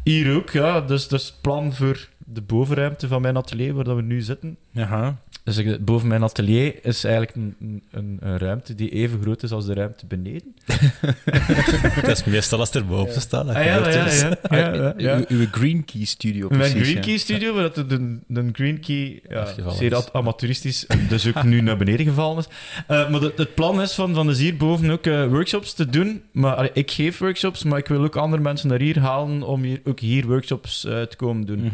hier 0.04 0.36
ook, 0.36 0.50
ja. 0.50 0.82
Dus 0.82 1.10
het 1.10 1.34
plan 1.42 1.74
voor 1.74 2.08
de 2.34 2.42
bovenruimte 2.42 3.08
van 3.08 3.22
mijn 3.22 3.38
atelier, 3.38 3.74
waar 3.74 3.84
dat 3.84 3.96
we 3.96 4.02
nu 4.02 4.22
zitten. 4.22 4.58
Aha. 4.76 5.18
Dus 5.44 5.58
ik- 5.58 5.86
boven 5.86 6.08
mijn 6.08 6.24
atelier 6.24 6.86
is 6.86 7.04
eigenlijk 7.04 7.36
een, 7.36 7.56
een, 7.92 8.18
een 8.22 8.38
ruimte 8.38 8.76
die 8.76 8.90
even 8.90 9.22
groot 9.22 9.44
is 9.44 9.52
als 9.52 9.66
de 9.66 9.74
ruimte 9.74 10.06
beneden. 10.06 10.56
Dat 12.02 12.08
is 12.08 12.24
meestal 12.24 12.60
als 12.60 12.74
er 12.74 12.86
boven 12.86 13.22
staat. 13.22 13.48
Ah, 13.48 13.66
ja, 13.66 13.74
gebeurt 13.76 13.94
ja, 13.96 14.04
dus. 14.04 14.20
ja, 14.22 14.38
ja, 14.50 14.74
ja, 14.74 14.94
ja. 14.98 15.18
Uw, 15.18 15.24
uw 15.28 15.46
Green 15.52 15.86
Key 15.86 16.06
Studio, 16.06 16.48
Mijn 16.50 16.60
precies. 16.60 16.82
Green 16.82 16.96
ja. 16.96 17.02
Key 17.02 17.18
Studio, 17.18 17.54
waar 17.54 17.74
de, 17.74 17.86
de, 17.86 18.20
de 18.28 18.50
Green 18.54 18.80
Key 18.80 19.22
zeer 19.70 19.92
is. 19.92 19.98
at- 19.98 20.14
amateuristisch 20.14 20.86
dus 21.10 21.28
ook 21.28 21.44
nu 21.44 21.62
naar 21.62 21.78
beneden 21.78 22.06
gevallen 22.06 22.38
is. 22.38 22.48
Eh, 22.88 23.10
maar 23.10 23.20
de- 23.20 23.34
het 23.36 23.56
plan 23.56 23.82
is 23.82 23.94
van, 23.94 24.14
van 24.14 24.28
dus 24.28 24.40
hierboven 24.40 24.90
ook 24.90 25.06
eh, 25.06 25.26
workshops 25.28 25.74
te 25.74 25.86
doen. 25.90 26.22
Maar 26.32 26.56
allee, 26.56 26.72
ik 26.74 26.92
geef 26.92 27.18
workshops, 27.18 27.64
maar 27.64 27.78
ik 27.80 27.88
wil 27.88 28.04
ook 28.04 28.16
andere 28.16 28.42
mensen 28.42 28.68
naar 28.70 28.80
hier 28.80 29.00
halen 29.00 29.44
om 29.44 29.64
hier, 29.64 29.82
ook 29.84 30.00
hier 30.00 30.28
workshops 30.28 30.86
eh, 30.86 31.02
te 31.02 31.16
komen 31.16 31.46
doen. 31.46 31.60
Mhm. 31.60 31.70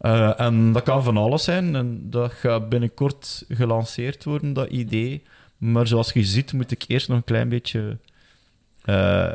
Eh, 0.00 0.40
en 0.40 0.72
dat 0.72 0.82
kan 0.82 1.04
van 1.04 1.16
alles 1.16 1.44
zijn 1.44 1.74
en 1.76 2.10
dat 2.10 2.32
gaat 2.32 2.68
binnenkort 2.68 3.44
gelanceerd 3.48 4.24
worden, 4.24 4.52
dat 4.52 4.68
idee. 4.68 5.22
Maar 5.58 5.86
zoals 5.86 6.12
je 6.12 6.24
ziet, 6.24 6.52
moet 6.52 6.70
ik 6.70 6.84
eerst 6.86 7.08
nog 7.08 7.16
een 7.16 7.24
klein 7.24 7.48
beetje 7.48 7.96
eh, 8.84 9.30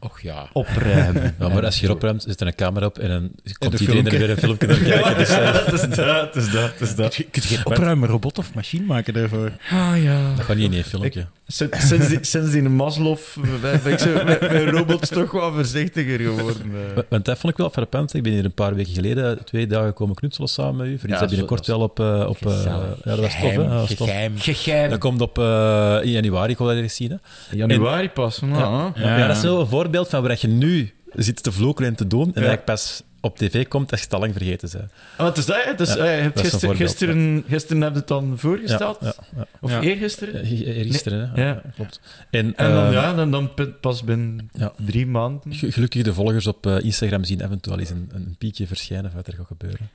Och 0.00 0.20
ja. 0.20 0.48
opruimen. 0.52 1.34
Ja, 1.38 1.48
maar 1.48 1.64
als 1.64 1.80
je 1.80 1.86
erop 1.86 2.02
ruimt, 2.02 2.22
zit 2.22 2.40
er 2.40 2.46
een 2.46 2.54
camera 2.54 2.86
op 2.86 2.98
en 2.98 3.08
dan 3.08 3.30
komt 3.58 3.72
een 3.74 3.80
iedereen 3.80 4.04
er 4.06 4.10
filmpje. 4.10 4.18
weer 4.18 4.30
een 4.30 4.36
filmpje 4.36 4.66
naar 4.66 4.78
kijken. 5.02 5.18
Dus, 5.18 5.28
eh, 5.28 5.64
het 5.64 5.72
is 5.72 5.80
dat, 5.96 6.24
het 6.26 6.36
is 6.36 6.50
dat, 6.50 6.70
het 6.72 6.80
is 6.80 6.94
dat. 6.94 7.14
Kun 7.14 7.24
je, 7.24 7.30
kun 7.30 7.42
je 7.42 7.48
geen 7.48 7.66
opruimen-robot 7.66 8.38
of 8.38 8.54
machine 8.54 8.84
maken 8.84 9.14
daarvoor? 9.14 9.52
Ah 9.70 10.02
ja. 10.02 10.34
dat 10.34 10.44
gaat 10.44 10.56
niet 10.56 10.64
in 10.64 10.72
één 10.72 10.84
filmpje. 10.84 11.26
Sinds, 11.52 11.88
sinds, 11.88 12.08
die, 12.08 12.18
sinds 12.20 12.50
die 12.50 12.62
Maslow 12.62 13.18
ben 13.60 13.80
ben 13.82 13.92
ik 13.92 13.98
zo 13.98 14.24
met, 14.24 14.40
met 14.40 14.68
robots 14.70 15.08
toch 15.08 15.30
wat 15.30 15.52
voorzichtiger 15.52 16.18
geworden. 16.20 16.62
eh. 16.62 16.94
Wa- 16.94 17.04
Want 17.08 17.24
dat 17.24 17.38
vond 17.38 17.52
ik 17.52 17.58
wel 17.58 17.70
frappant. 17.70 18.14
Ik 18.14 18.22
ben 18.22 18.32
hier 18.32 18.44
een 18.44 18.52
paar 18.52 18.74
weken 18.74 18.92
geleden, 18.94 19.44
twee 19.44 19.66
dagen 19.66 19.92
komen 19.94 20.14
knutselen 20.14 20.48
samen 20.48 20.76
met 20.76 20.86
u. 20.86 20.98
Voor 20.98 21.08
iets 21.08 21.20
Ja, 21.20 21.26
binnenkort 21.26 21.66
wel 21.66 21.80
op... 21.80 22.00
eh, 22.00 22.26
op 22.28 22.46
eh, 22.46 22.62
ja, 22.64 22.80
dat 23.04 23.18
was 23.18 23.34
tof, 23.40 23.50
hè? 23.50 23.56
Dat 23.56 23.68
was 23.88 23.94
tof. 23.94 24.08
Geheim. 24.08 24.32
Gegeim. 24.38 24.90
Dat 24.90 24.98
komt 24.98 25.20
op 25.20 25.38
in 26.02 26.10
januari, 26.10 26.52
ik 26.52 26.58
wil 26.58 26.66
dat 26.66 26.90
zien. 26.90 27.10
Hè? 27.10 27.16
Januari 27.56 28.08
pas. 28.10 28.40
nou, 28.40 28.92
Ja. 28.94 29.26
dat 29.26 29.36
is 29.36 29.42
wel 29.42 29.60
een 29.60 29.66
voorbeeld 29.66 30.08
van 30.08 30.22
waar 30.22 30.36
je 30.40 30.48
nu 30.48 30.92
zit 31.14 31.42
te 31.42 31.52
vloeken 31.52 31.86
en 31.86 31.94
te 31.94 32.06
doen, 32.06 32.20
en 32.24 32.28
Ja. 32.28 32.34
eigenlijk 32.34 32.64
pas 32.64 33.02
op 33.20 33.36
tv 33.38 33.68
komt 33.68 33.90
als 33.90 34.00
je 34.00 34.04
het 34.06 34.14
al 34.14 34.20
lang 34.20 34.32
vergeten 34.32 34.68
bent. 34.72 34.92
Ah, 35.16 35.26
het 35.26 35.36
is 35.36 35.46
dat. 35.46 35.78
Dus, 35.78 35.94
Ja, 35.94 36.04
eh, 36.04 36.16
je 36.16 36.22
hebt 36.22 36.34
dat 36.36 36.44
gisteren, 36.46 36.76
gisteren, 37.46 37.82
heb 37.82 37.92
je 37.92 37.98
het 37.98 38.08
dan 38.08 38.34
voorgesteld. 38.38 38.98
Ja, 39.00 39.14
ja, 39.36 39.46
Of 39.60 39.70
Ja. 39.70 39.80
eergisteren. 39.80 41.30
ja. 41.34 41.62
Klopt. 41.74 42.00
En, 42.30 42.56
En 42.56 42.70
dan, 42.72 42.86
eh, 42.86 42.92
ja, 42.92 43.14
dan, 43.14 43.30
dan 43.30 43.50
pas 43.80 44.04
binnen 44.04 44.48
Ja. 44.52 44.72
drie 44.86 45.06
maanden. 45.06 45.54
ge- 45.54 45.72
gelukkig 45.72 46.02
de 46.02 46.14
volgers 46.14 46.46
op 46.46 46.66
eh, 46.66 46.76
Instagram 46.84 47.24
zien 47.24 47.44
eventueel 47.44 47.78
eens 47.78 47.90
een, 47.90 48.10
een 48.12 48.34
piekje 48.38 48.66
verschijnen 48.66 49.06
of 49.06 49.12
wat 49.12 49.26
er 49.26 49.32
gaat 49.34 49.46
gebeuren. 49.46 49.88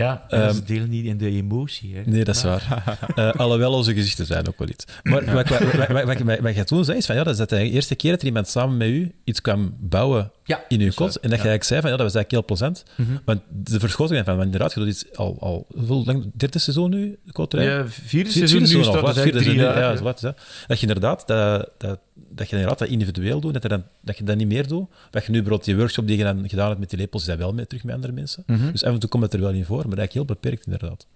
Ja, 0.00 0.24
en 0.28 0.54
ze 0.54 0.62
delen 0.62 0.88
niet 0.88 1.04
in 1.04 1.18
de 1.18 1.30
emotie. 1.30 1.96
Hè. 1.96 2.02
Nee, 2.04 2.24
dat 2.24 2.36
is 2.36 2.42
waar. 2.42 2.68
Eh, 3.14 3.32
alhoewel 3.32 3.72
onze 3.72 3.94
gezichten 3.94 4.26
zijn 4.26 4.48
ook 4.48 4.58
wel 4.58 4.68
iets. 4.68 4.84
Maar 5.02 5.24
wat, 5.24 5.48
wat, 5.48 5.48
wat, 5.48 5.72
wat, 5.72 6.04
wat, 6.04 6.18
wat, 6.20 6.38
wat 6.38 6.54
je 6.54 6.64
toen 6.64 6.84
zei, 6.84 6.98
is 6.98 7.06
van, 7.06 7.14
ja, 7.14 7.24
dat 7.24 7.40
is 7.40 7.46
de 7.46 7.70
eerste 7.70 7.94
keer 7.94 8.10
dat 8.10 8.20
er 8.20 8.26
iemand 8.26 8.48
samen 8.48 8.76
met 8.76 8.88
u 8.88 9.12
iets 9.24 9.40
kwam 9.40 9.76
bouwen 9.80 10.32
Ja, 10.44 10.64
in 10.68 10.80
uw 10.80 10.90
kot. 10.94 11.16
En 11.16 11.30
dat 11.30 11.38
je 11.38 11.48
eigenlijk 11.48 11.64
zei 11.64 11.80
van, 11.80 11.90
ja, 11.90 11.96
dat 11.96 12.06
was 12.12 12.14
eigenlijk 12.14 12.30
heel 12.30 12.56
plezant. 12.56 12.84
Mhm. 12.96 13.18
Want 13.24 13.40
de 13.48 13.80
verschoting 13.80 14.24
van, 14.24 14.34
want 14.34 14.44
inderdaad, 14.44 14.72
je 14.72 14.80
doet 14.80 14.88
iets 14.88 15.04
al, 15.14 15.36
al 15.40 15.66
hoeveel 15.74 16.02
lang, 16.04 16.30
derde 16.34 16.58
seizoen 16.58 16.90
nu, 16.90 17.18
de 17.24 17.32
koterij? 17.32 17.64
Ja, 17.64 17.86
vierde 17.88 18.30
Vierde 18.30 18.30
seizoen 18.30 18.62
nu 18.62 18.76
al, 18.76 18.82
staat 18.82 19.00
wat? 19.00 19.18
Vierde 19.18 19.20
eigenlijk 19.20 19.32
drie 19.32 19.44
seizoen 19.44 19.74
nu, 19.74 19.80
jaar. 19.80 19.92
ja, 19.92 19.96
zo 19.96 20.02
wat 20.02 20.14
is 20.14 20.20
dat. 20.20 20.40
Dat 20.66 20.80
je 20.80 20.86
inderdaad 20.86 21.26
dat, 21.26 21.70
dat, 21.78 21.98
dat 22.28 22.48
je 22.48 22.52
inderdaad 22.56 22.78
dat 22.78 22.88
individueel 22.88 23.40
doet, 23.40 23.52
dat, 23.52 23.62
er 23.62 23.68
dan, 23.68 23.84
dat 24.00 24.18
je 24.18 24.24
dat 24.24 24.36
niet 24.36 24.46
meer 24.48 24.66
doet. 24.68 24.88
Wat 25.10 25.24
je 25.24 25.30
nu 25.30 25.36
bijvoorbeeld 25.38 25.64
die 25.64 25.76
workshop 25.76 26.06
die 26.06 26.16
je 26.18 26.24
dan 26.24 26.48
gedaan 26.48 26.68
hebt 26.68 26.80
met 26.80 26.90
die 26.90 26.98
lepels, 26.98 27.22
is 27.22 27.28
dat 27.28 27.38
wel 27.38 27.52
mee 27.52 27.66
terug 27.66 27.84
met 27.84 27.94
andere 27.94 28.12
mensen. 28.12 28.42
Mhm. 28.46 28.70
Dus 28.72 28.84
af 28.84 28.92
en 28.92 28.98
toe 28.98 29.08
komt 29.08 29.22
het 29.22 29.34
er 29.34 29.40
wel 29.40 29.50
in 29.50 29.64
voor, 29.64 29.88
maar 29.88 29.98
eigenlijk 29.98 30.12
heel 30.12 30.24
beperkt 30.24 30.64
inderdaad. 30.66 31.06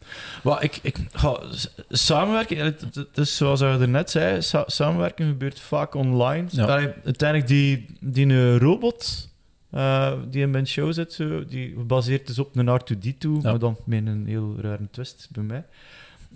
Wel, 0.43 0.63
ik, 0.63 0.79
ik, 0.83 0.97
ga, 1.13 1.41
samenwerken, 1.89 2.57
het 2.65 3.19
is 3.19 3.37
zoals 3.37 3.61
je 3.61 3.67
er 3.67 3.89
net 3.89 4.11
zei, 4.11 4.43
sa- 4.43 4.65
samenwerken 4.67 5.27
gebeurt 5.27 5.61
vaak 5.61 5.95
online. 5.95 6.47
Ja. 6.51 6.67
Uiteindelijk 7.05 7.47
die, 7.49 7.87
die 8.01 8.27
een 8.27 8.59
robot 8.59 9.29
eh, 9.71 10.13
die 10.31 10.43
in 10.43 10.51
mijn 10.51 10.67
show 10.67 10.93
zit, 10.93 11.13
zo, 11.13 11.45
die 11.45 11.73
gebaseerd 11.77 12.29
is 12.29 12.39
op 12.39 12.57
een 12.57 12.81
R2D2, 12.81 13.19
Ja. 13.19 13.39
maar 13.43 13.59
dan 13.59 13.77
met 13.85 14.07
een 14.07 14.27
heel 14.27 14.57
rare 14.61 14.89
twist 14.91 15.29
bij 15.33 15.43
mij. 15.43 15.65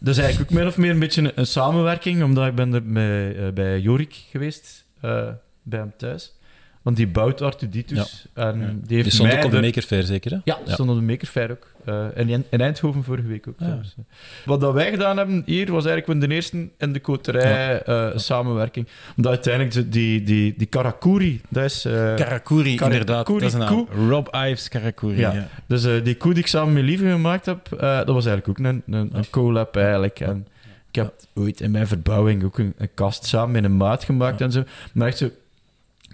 Dat 0.01 0.17
is 0.17 0.23
eigenlijk 0.23 0.51
ook 0.51 0.59
min 0.59 0.67
of 0.67 0.77
meer 0.77 0.91
een 0.91 0.99
beetje 0.99 1.33
een, 1.35 1.47
samenwerking, 1.47 2.23
omdat 2.23 2.47
ik 2.47 2.55
ben 2.55 2.75
er 2.75 2.87
bij, 3.53 3.55
eh, 3.55 3.83
Jorik 3.83 4.15
geweest, 4.31 4.87
eh, 5.01 5.29
bij 5.63 5.79
hem 5.79 5.93
thuis. 5.97 6.38
Want 6.89 7.01
die 7.01 7.09
bouwt 7.09 7.41
R2D2's. 7.43 8.27
En 8.35 8.59
die 8.59 8.87
Die 8.87 8.97
heeft 8.97 9.13
stond 9.13 9.29
mij 9.29 9.39
ook 9.39 9.45
op 9.45 9.51
de 9.51 9.57
er- 9.57 9.63
Maker 9.63 9.83
Fair 9.83 10.03
zeker, 10.03 10.31
hè? 10.31 10.37
ja, 10.45 10.59
Ja. 10.67 10.73
stond 10.73 10.91
op 10.91 10.97
de 10.97 11.03
Maker 11.03 11.27
Fair 11.29 11.51
ook. 11.51 11.67
Eh, 11.85 12.05
en 12.19 12.29
in, 12.29 12.45
in 12.51 12.61
Eindhoven 12.61 13.05
vorige 13.05 13.27
week 13.29 13.49
ook. 13.49 13.55
Ja. 13.59 13.65
trouwens. 13.65 13.95
Wat 14.45 14.61
dat 14.61 14.73
wij 14.75 14.91
gedaan 14.91 15.17
hebben 15.17 15.43
hier, 15.47 15.73
was 15.73 15.87
eigenlijk 15.87 16.21
de 16.21 16.35
eerste 16.35 16.69
in 16.79 16.93
de 16.93 17.01
koterij 17.01 17.83
eh, 17.83 18.09
samenwerking. 18.15 18.89
Omdat 19.17 19.33
uiteindelijk 19.33 19.75
de- 19.75 19.89
die, 19.89 20.23
die, 20.23 20.55
die 20.57 20.67
Karakuri, 20.67 21.41
dat 21.49 21.65
is... 21.65 21.85
eh, 21.85 21.93
Karakuri, 21.93 22.17
Karakuri, 22.75 22.75
inderdaad. 22.85 23.27
Dat 23.27 23.43
is 23.43 23.53
een 23.53 23.67
koe. 23.67 23.87
Rob 24.09 24.27
Ives 24.35 24.69
Karakuri. 24.69 25.19
Ja. 25.19 25.33
Ja. 25.33 25.49
dus 25.67 25.85
eh, 25.85 26.05
die 26.05 26.17
koe 26.17 26.33
die 26.35 26.43
ik 26.43 26.49
samen 26.49 26.73
met 26.75 26.83
Lieve 26.85 27.05
gemaakt 27.11 27.47
heb, 27.47 27.73
eh, 27.73 27.97
dat 27.97 28.09
was 28.09 28.27
eigenlijk 28.27 28.49
ook 28.49 28.67
een, 28.67 28.83
een, 28.91 29.11
een 29.13 29.31
collab 29.31 29.77
eigenlijk. 29.77 30.21
En 30.21 30.47
ik 30.89 30.95
heb 30.95 31.13
ooit 31.35 31.61
in 31.61 31.71
mijn 31.71 31.87
verbouwing 31.87 32.45
ook 32.45 32.59
een, 32.59 32.75
een 32.79 32.91
kast 32.95 33.25
samen 33.27 33.51
met 33.51 33.65
een 33.65 33.77
maat 33.77 34.05
gemaakt 34.05 34.39
Ja. 34.39 34.45
en 34.45 34.53
zo. 34.53 34.63
Maar 34.93 35.07
echt 35.09 35.19
zo, 35.19 35.31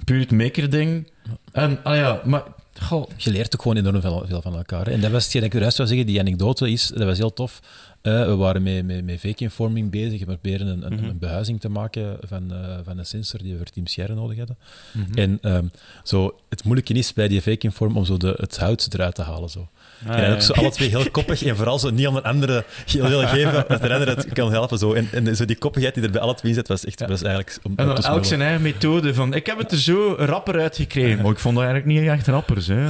puur 0.04 0.20
het 0.20 0.30
maker-ding. 0.30 1.10
En, 1.52 1.78
ah 1.82 1.96
ja, 1.96 2.20
maar... 2.24 2.42
Goh, 2.82 3.08
Je 3.16 3.30
leert 3.30 3.54
ook 3.54 3.62
gewoon 3.62 3.76
enorm 3.76 4.00
veel, 4.00 4.24
veel 4.26 4.42
van 4.42 4.56
elkaar. 4.56 4.86
hè. 4.86 4.92
En 4.92 5.00
dat 5.00 5.10
was 5.10 5.22
hetgeen 5.22 5.40
dat 5.42 5.50
ik 5.52 5.56
eruit 5.58 5.74
zou 5.74 5.88
zeggen, 5.88 6.06
die 6.06 6.20
anekdote 6.20 6.70
is, 6.70 6.86
dat 6.86 7.02
was 7.04 7.18
heel 7.18 7.32
tof. 7.32 7.60
Eh, 8.02 8.24
we 8.26 8.34
waren 8.36 8.62
met, 8.62 8.84
met, 8.84 9.04
met 9.04 9.20
vacuumforming 9.20 9.90
bezig. 9.90 10.18
We 10.18 10.24
proberen 10.24 10.66
een, 10.66 10.86
een, 10.86 10.92
Mhm. 10.94 11.04
een 11.04 11.18
behuizing 11.18 11.60
te 11.60 11.68
maken 11.68 12.16
van, 12.20 12.52
eh, 12.52 12.78
van 12.84 12.98
een 12.98 13.06
sensor 13.06 13.42
die 13.42 13.50
we 13.52 13.56
voor 13.58 13.66
Team 13.66 13.86
Sierra 13.86 14.14
nodig 14.14 14.38
hadden. 14.38 14.56
Mhm. 14.92 15.18
En 15.18 15.38
ehm, 15.42 15.64
zo, 16.04 16.34
het 16.48 16.64
moeilijke 16.64 16.92
is 16.94 17.12
bij 17.12 17.28
die 17.28 17.42
vacuumform 17.42 17.96
om 17.96 18.04
zo 18.04 18.16
de, 18.16 18.34
het 18.36 18.56
hout 18.58 18.88
eruit 18.92 19.14
te 19.14 19.22
halen. 19.22 19.48
Zo. 19.50 19.68
Ah, 20.06 20.18
en 20.18 20.22
ja. 20.22 20.34
ook 20.34 20.40
zo 20.40 20.52
alle 20.52 20.70
twee 20.70 20.88
heel 20.88 21.10
koppig 21.10 21.44
en 21.44 21.56
vooral 21.56 21.78
zo 21.78 21.90
niet 21.90 22.06
aan 22.06 22.16
een 22.16 22.22
andere 22.22 22.64
heel 22.86 23.08
willen 23.08 23.28
geven, 23.28 23.52
dat 23.68 23.82
de 23.82 23.92
andere 23.92 24.14
het 24.14 24.32
kan 24.32 24.52
helpen. 24.52 24.78
Zo. 24.78 24.92
En, 24.92 25.08
en 25.12 25.36
zo 25.36 25.44
die 25.44 25.56
koppigheid 25.56 25.94
die 25.94 26.04
er 26.04 26.10
bij 26.10 26.20
alle 26.20 26.34
twee 26.34 26.50
in 26.50 26.56
zit, 26.56 26.68
was 26.68 26.84
echt 26.84 27.00
was 27.06 27.22
eigenlijk... 27.22 27.58
Om, 27.62 27.72
En 27.76 27.88
om 27.88 27.94
dan 27.94 28.02
te 28.02 28.08
elk 28.08 28.24
zijn 28.24 28.42
eigen 28.42 28.62
methode 28.62 29.14
van... 29.14 29.34
Ik 29.34 29.46
heb 29.46 29.58
het 29.58 29.72
er 29.72 29.78
zo 29.78 30.14
rapper 30.18 30.60
uitgekregen. 30.60 31.22
Maar 31.22 31.32
ik 31.32 31.38
vond 31.38 31.56
dat 31.56 31.64
eigenlijk 31.64 32.00
niet 32.00 32.10
echt 32.10 32.26
rappers. 32.26 32.66
Hè. 32.66 32.86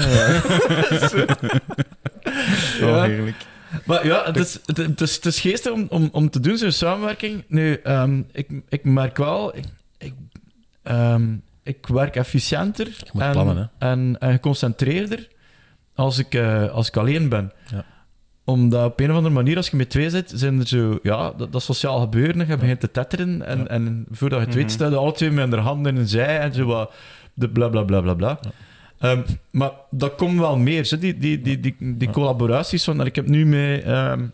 Oh, 2.83 3.03
heerlijk. 3.03 3.37
Maar 3.85 4.07
ja, 4.07 4.23
het 4.25 4.37
is, 4.37 4.59
het, 4.67 5.01
is, 5.01 5.15
het 5.15 5.27
is 5.27 5.41
geestig 5.41 5.73
om, 5.73 5.87
om, 5.89 6.09
om 6.13 6.31
te 6.31 6.41
doen, 6.41 6.57
zo'n 6.57 6.73
samenwerking. 6.73 7.45
Nu, 7.49 7.81
ehm, 7.83 8.23
ik, 8.33 8.49
ik 8.69 8.85
merk 8.85 9.17
wel... 9.17 9.57
Ik, 9.57 9.65
ik, 9.99 10.15
ehm, 10.83 11.23
ik 11.63 11.87
werk 11.87 12.17
efficiënter 12.17 12.89
moet 13.13 13.23
en, 13.23 13.33
plannen, 13.33 13.71
en, 13.79 14.17
en 14.19 14.33
geconcentreerder 14.33 15.29
als 15.95 16.19
ik, 16.19 16.35
eh, 16.35 16.71
als 16.71 16.89
ik 16.89 16.97
alleen 16.97 17.29
ben. 17.29 17.53
Ja. 17.71 17.85
Omdat 18.45 18.85
op 18.87 19.01
een 19.01 19.11
of 19.11 19.17
andere 19.17 19.35
manier, 19.35 19.57
als 19.57 19.69
je 19.71 19.77
met 19.77 19.91
twee 19.91 20.11
zit, 20.11 20.33
zijn 20.35 20.61
er 20.61 20.67
zo... 20.67 20.99
Ja, 21.03 21.33
dat, 21.37 21.53
dat 21.53 21.63
sociaal 21.63 22.01
gebeuren, 22.01 22.47
je 22.47 22.57
begint 22.57 22.81
te 22.81 22.91
tetteren. 22.91 23.47
En, 23.47 23.59
Ja. 23.59 23.67
en 23.67 24.07
voordat 24.11 24.39
je 24.41 24.45
het 24.47 24.55
weet, 24.55 24.65
Mhm. 24.65 24.73
staan 24.75 24.97
alle 24.97 25.13
twee 25.13 25.31
met 25.31 25.51
hun 25.51 25.59
handen 25.61 25.95
in 25.95 26.01
een 26.01 26.09
zij 26.09 26.39
en 26.39 26.55
zo 26.55 26.65
wat... 26.65 26.93
De 27.35 27.49
bla 27.49 27.69
bla 27.69 27.83
bla 27.83 28.01
bla 28.01 28.15
bla. 28.15 28.39
Ja. 28.43 28.51
Ehm, 28.99 29.21
maar 29.51 29.71
dat 29.91 30.15
komt 30.15 30.39
wel 30.39 30.57
meer, 30.57 30.85
zo, 30.85 30.99
die, 30.99 31.19
die, 31.19 31.41
die, 31.41 31.61
die, 31.61 31.77
die 31.79 32.07
Ja. 32.09 32.13
collaboraties. 32.13 32.85
Van, 32.85 33.07
ik 33.07 33.15
heb 33.17 33.27
nu 33.29 33.47
met, 33.47 33.83
ehm, 33.83 34.27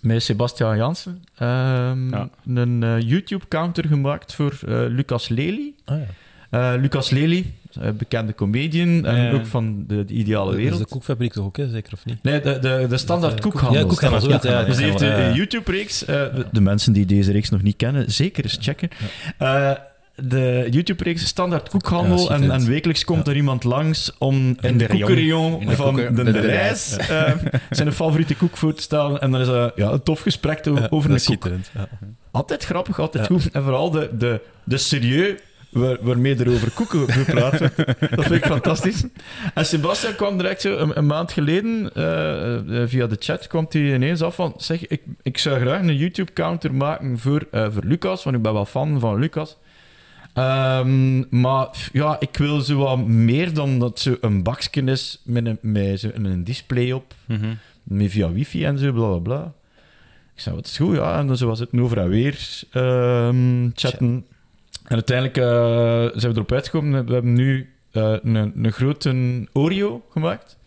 met 0.00 0.22
Sebastian 0.22 0.76
Jansen 0.76 1.22
ehm, 1.36 2.10
Ja. 2.10 2.28
een 2.46 2.82
eh, 2.82 3.00
YouTube-counter 3.00 3.84
gemaakt 3.86 4.34
voor 4.34 4.58
eh, 4.68 4.74
Lucas 4.88 5.28
Lely. 5.28 5.72
Ja. 5.84 6.00
Eh, 6.50 6.80
Lucas 6.80 7.10
Lely, 7.10 7.54
bekende 7.98 8.34
comedian 8.34 9.04
en 9.06 9.34
ook 9.34 9.46
van 9.46 9.84
de, 9.86 10.04
de 10.04 10.14
Ideale 10.14 10.44
Dat 10.50 10.54
is 10.58 10.62
Wereld. 10.62 10.80
de 10.80 10.86
koekfabriek 10.88 11.32
toch 11.32 11.44
ook, 11.44 11.56
hè? 11.56 11.68
zeker 11.68 11.92
of 11.92 12.04
niet? 12.04 12.22
Nee, 12.22 12.40
de, 12.40 12.58
de, 12.58 12.86
de 12.88 12.96
standaard 12.96 13.34
Eh, 13.34 13.40
koekhandel. 13.40 13.80
ja, 13.80 13.86
koekhandel, 13.86 14.28
ja, 14.28 14.38
ja, 14.42 14.62
Dus 14.64 14.76
die 14.76 14.84
heeft 14.86 15.00
een 15.00 15.34
YouTube-reeks. 15.34 16.04
eh, 16.04 16.14
de, 16.14 16.46
de 16.52 16.60
mensen 16.60 16.92
die 16.92 17.06
deze 17.06 17.32
reeks 17.32 17.50
nog 17.50 17.62
niet 17.62 17.76
kennen, 17.76 18.12
zeker 18.12 18.44
eens 18.44 18.58
checken. 18.60 18.88
Eh, 19.38 19.70
de 20.16 20.66
YouTube-reeks 20.70 21.26
Standaard 21.26 21.68
Koekhandel. 21.68 22.18
Ja, 22.18 22.34
en, 22.34 22.50
en 22.50 22.66
wekelijks 22.66 23.04
komt 23.04 23.28
er 23.28 23.36
iemand 23.36 23.64
langs 23.64 24.12
om 24.18 24.56
in 24.60 24.78
de 24.78 24.86
koekerion 24.86 25.72
van 25.72 25.94
de, 25.96 26.12
de- 26.12 26.22
de, 26.24 26.32
de 26.32 26.40
reis 26.40 26.96
eh, 26.96 27.32
zijn 27.70 27.92
favoriete 27.92 28.34
koek 28.36 28.56
voor 28.56 28.74
te 28.74 28.82
stellen. 28.82 29.20
En 29.20 29.30
dan 29.30 29.40
is 29.40 29.46
dat 29.46 29.72
ja, 29.76 29.90
een 29.90 30.02
tof 30.02 30.20
gesprek 30.20 30.66
over 30.90 31.08
dat 31.10 31.26
een 31.28 31.38
koek. 31.38 31.50
Altijd 32.30 32.64
grappig, 32.64 33.00
altijd 33.00 33.28
Ja. 33.28 33.34
goed. 33.34 33.50
En 33.50 33.62
vooral 33.62 33.90
de, 33.90 34.10
de, 34.18 34.40
de 34.64 34.76
serieus 34.78 35.38
waar- 35.74 35.98
waarmee 36.00 36.36
er 36.36 36.48
over 36.50 36.70
koeken 36.70 37.08
gepraat 37.12 37.58
wordt. 37.58 37.76
Dat 38.16 38.24
vind 38.24 38.30
ik 38.30 38.44
fantastisch. 38.46 39.04
En 39.54 39.66
Sebastian 39.66 40.14
kwam 40.14 40.36
direct 40.36 40.60
zo 40.60 40.76
een, 40.76 40.98
een 40.98 41.06
maand 41.06 41.32
geleden, 41.32 41.90
eh, 41.94 42.54
eh, 42.82 42.88
via 42.88 43.06
de 43.06 43.16
chat, 43.18 43.46
kwam 43.46 43.66
hij 43.68 43.94
ineens 43.94 44.22
af 44.22 44.34
van... 44.34 44.54
Zeg, 44.56 44.86
ik, 44.86 45.02
ik 45.22 45.38
zou 45.38 45.60
graag 45.60 45.80
een 45.80 45.96
YouTube-counter 45.96 46.74
maken 46.74 47.18
voor, 47.18 47.46
eh, 47.50 47.66
voor 47.70 47.84
Lucas, 47.84 48.24
want 48.24 48.36
ik 48.36 48.42
ben 48.42 48.52
wel 48.52 48.64
fan 48.66 49.00
van 49.00 49.18
Lucas. 49.18 49.56
Ehm, 50.34 51.40
maar 51.40 51.68
ja, 51.92 52.16
ik 52.20 52.36
wil 52.36 52.60
zo 52.60 52.76
wat 52.78 53.06
meer 53.06 53.54
dan 53.54 53.78
dat 53.78 53.98
zo 54.00 54.16
een 54.20 54.42
bakje 54.42 54.82
is 54.82 55.20
met 55.24 55.46
een, 55.46 55.58
met 55.60 56.00
zo 56.00 56.10
een 56.14 56.44
display 56.44 56.92
op, 56.92 57.14
Mhm. 57.26 57.54
met 57.82 58.10
via 58.10 58.32
wifi 58.32 58.64
en 58.64 58.78
zo, 58.78 58.92
bla 58.92 59.06
bla 59.08 59.18
bla. 59.18 59.52
Ik 60.34 60.40
zei, 60.40 60.54
wat 60.54 60.66
is 60.66 60.76
goed, 60.76 60.96
ja. 60.96 61.18
En 61.18 61.26
dan 61.26 61.36
zo 61.36 61.46
was 61.46 61.58
het 61.58 61.68
over 61.78 61.98
en 61.98 62.08
weer 62.08 62.38
ehm, 62.70 63.68
chatten. 63.74 64.26
En 64.84 64.94
uiteindelijk 64.94 65.36
eh, 65.36 66.18
zijn 66.20 66.32
we 66.32 66.38
erop 66.38 66.52
uitgekomen. 66.52 67.06
We 67.06 67.12
hebben 67.12 67.32
nu 67.32 67.72
eh, 67.90 68.14
een, 68.22 68.52
een 68.64 68.72
grote 68.72 69.46
Oreo 69.52 70.02
gemaakt. 70.10 70.58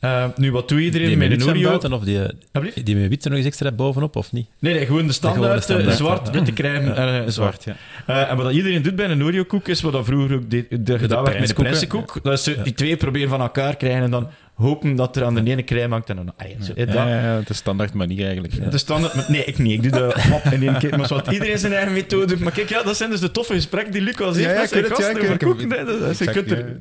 Eh, 0.00 0.24
nu, 0.36 0.52
wat 0.52 0.68
doet 0.68 0.80
iedereen 0.80 1.06
Die 1.06 1.16
met 1.16 1.28
met 1.28 1.40
een 1.40 1.48
Oreo? 1.48 1.68
buiten, 1.68 1.92
of 1.92 2.04
die, 2.04 2.82
die 2.82 2.96
met 2.96 3.08
wit 3.08 3.24
er 3.24 3.28
nog 3.28 3.38
eens 3.38 3.46
extra 3.46 3.72
bovenop, 3.72 4.16
of 4.16 4.32
niet? 4.32 4.46
Nee, 4.58 4.74
nee, 4.74 4.86
gewoon 4.86 5.06
de 5.06 5.12
standaard, 5.12 5.62
standaard, 5.62 5.96
zwart, 5.96 6.26
ja. 6.26 6.32
witte 6.32 6.52
crème 6.52 6.90
en 6.92 7.32
zwart. 7.32 7.64
Ja. 8.06 8.28
En 8.28 8.36
wat 8.36 8.52
iedereen 8.52 8.82
doet 8.82 8.96
bij 8.96 9.10
een 9.10 9.24
Oreo-koek, 9.24 9.68
is 9.68 9.80
wat 9.80 9.92
dat 9.92 10.04
vroeger 10.04 10.36
ook 10.36 10.50
de, 10.50 10.66
de, 10.80 10.98
gedaan 10.98 11.24
werd 11.24 11.38
met 11.38 11.48
de 11.48 11.54
prijzenkoek. 11.54 12.18
Dat 12.22 12.40
zo, 12.40 12.62
die 12.62 12.74
twee 12.74 12.96
proberen 12.96 13.28
van 13.28 13.40
elkaar 13.40 13.76
krijgen 13.76 14.02
en 14.02 14.10
dan 14.10 14.28
hopen 14.54 14.96
dat 14.96 15.16
er 15.16 15.24
aan 15.24 15.34
de 15.34 15.42
ene 15.50 15.64
crème 15.64 15.92
hangt 15.92 16.10
en 16.10 16.16
dan... 16.16 16.32
Ah, 16.36 16.46
ja. 16.48 16.84
Ja, 16.84 17.08
ja, 17.08 17.20
ja, 17.22 17.40
de 17.46 17.54
standaard 17.54 17.92
manier 17.94 18.24
eigenlijk. 18.26 18.70
De 18.70 18.78
standaard... 18.78 19.28
Nee, 19.28 19.44
ik 19.44 19.58
niet. 19.58 19.72
Ik 19.72 19.82
doe 19.92 20.00
dat 20.00 20.14
hap 20.14 20.44
in 20.44 20.62
één 20.62 20.78
keer. 20.78 20.98
Maar 20.98 21.06
zo, 21.06 21.14
wat 21.14 21.26
iedereen 21.32 21.58
zijn 21.58 21.72
eigen 21.72 21.92
methode 21.92 22.26
doet. 22.26 22.40
Maar 22.40 22.52
kijk, 22.52 22.68
ja, 22.68 22.82
dat 22.82 22.96
zijn 22.96 23.10
dus 23.10 23.20
de 23.20 23.30
toffe 23.30 23.54
gesprekken 23.54 23.92
die 23.92 24.02
Lucas 24.02 24.36
heeft 24.36 24.58
met 24.58 24.68
zijn 24.68 24.84
gasten 24.84 25.20
over 25.22 25.36
koeken. 25.38 25.68
Dat 25.86 26.10
is- 26.10 26.18
Je 26.18 26.30
kunt 26.30 26.50
er 26.50 26.78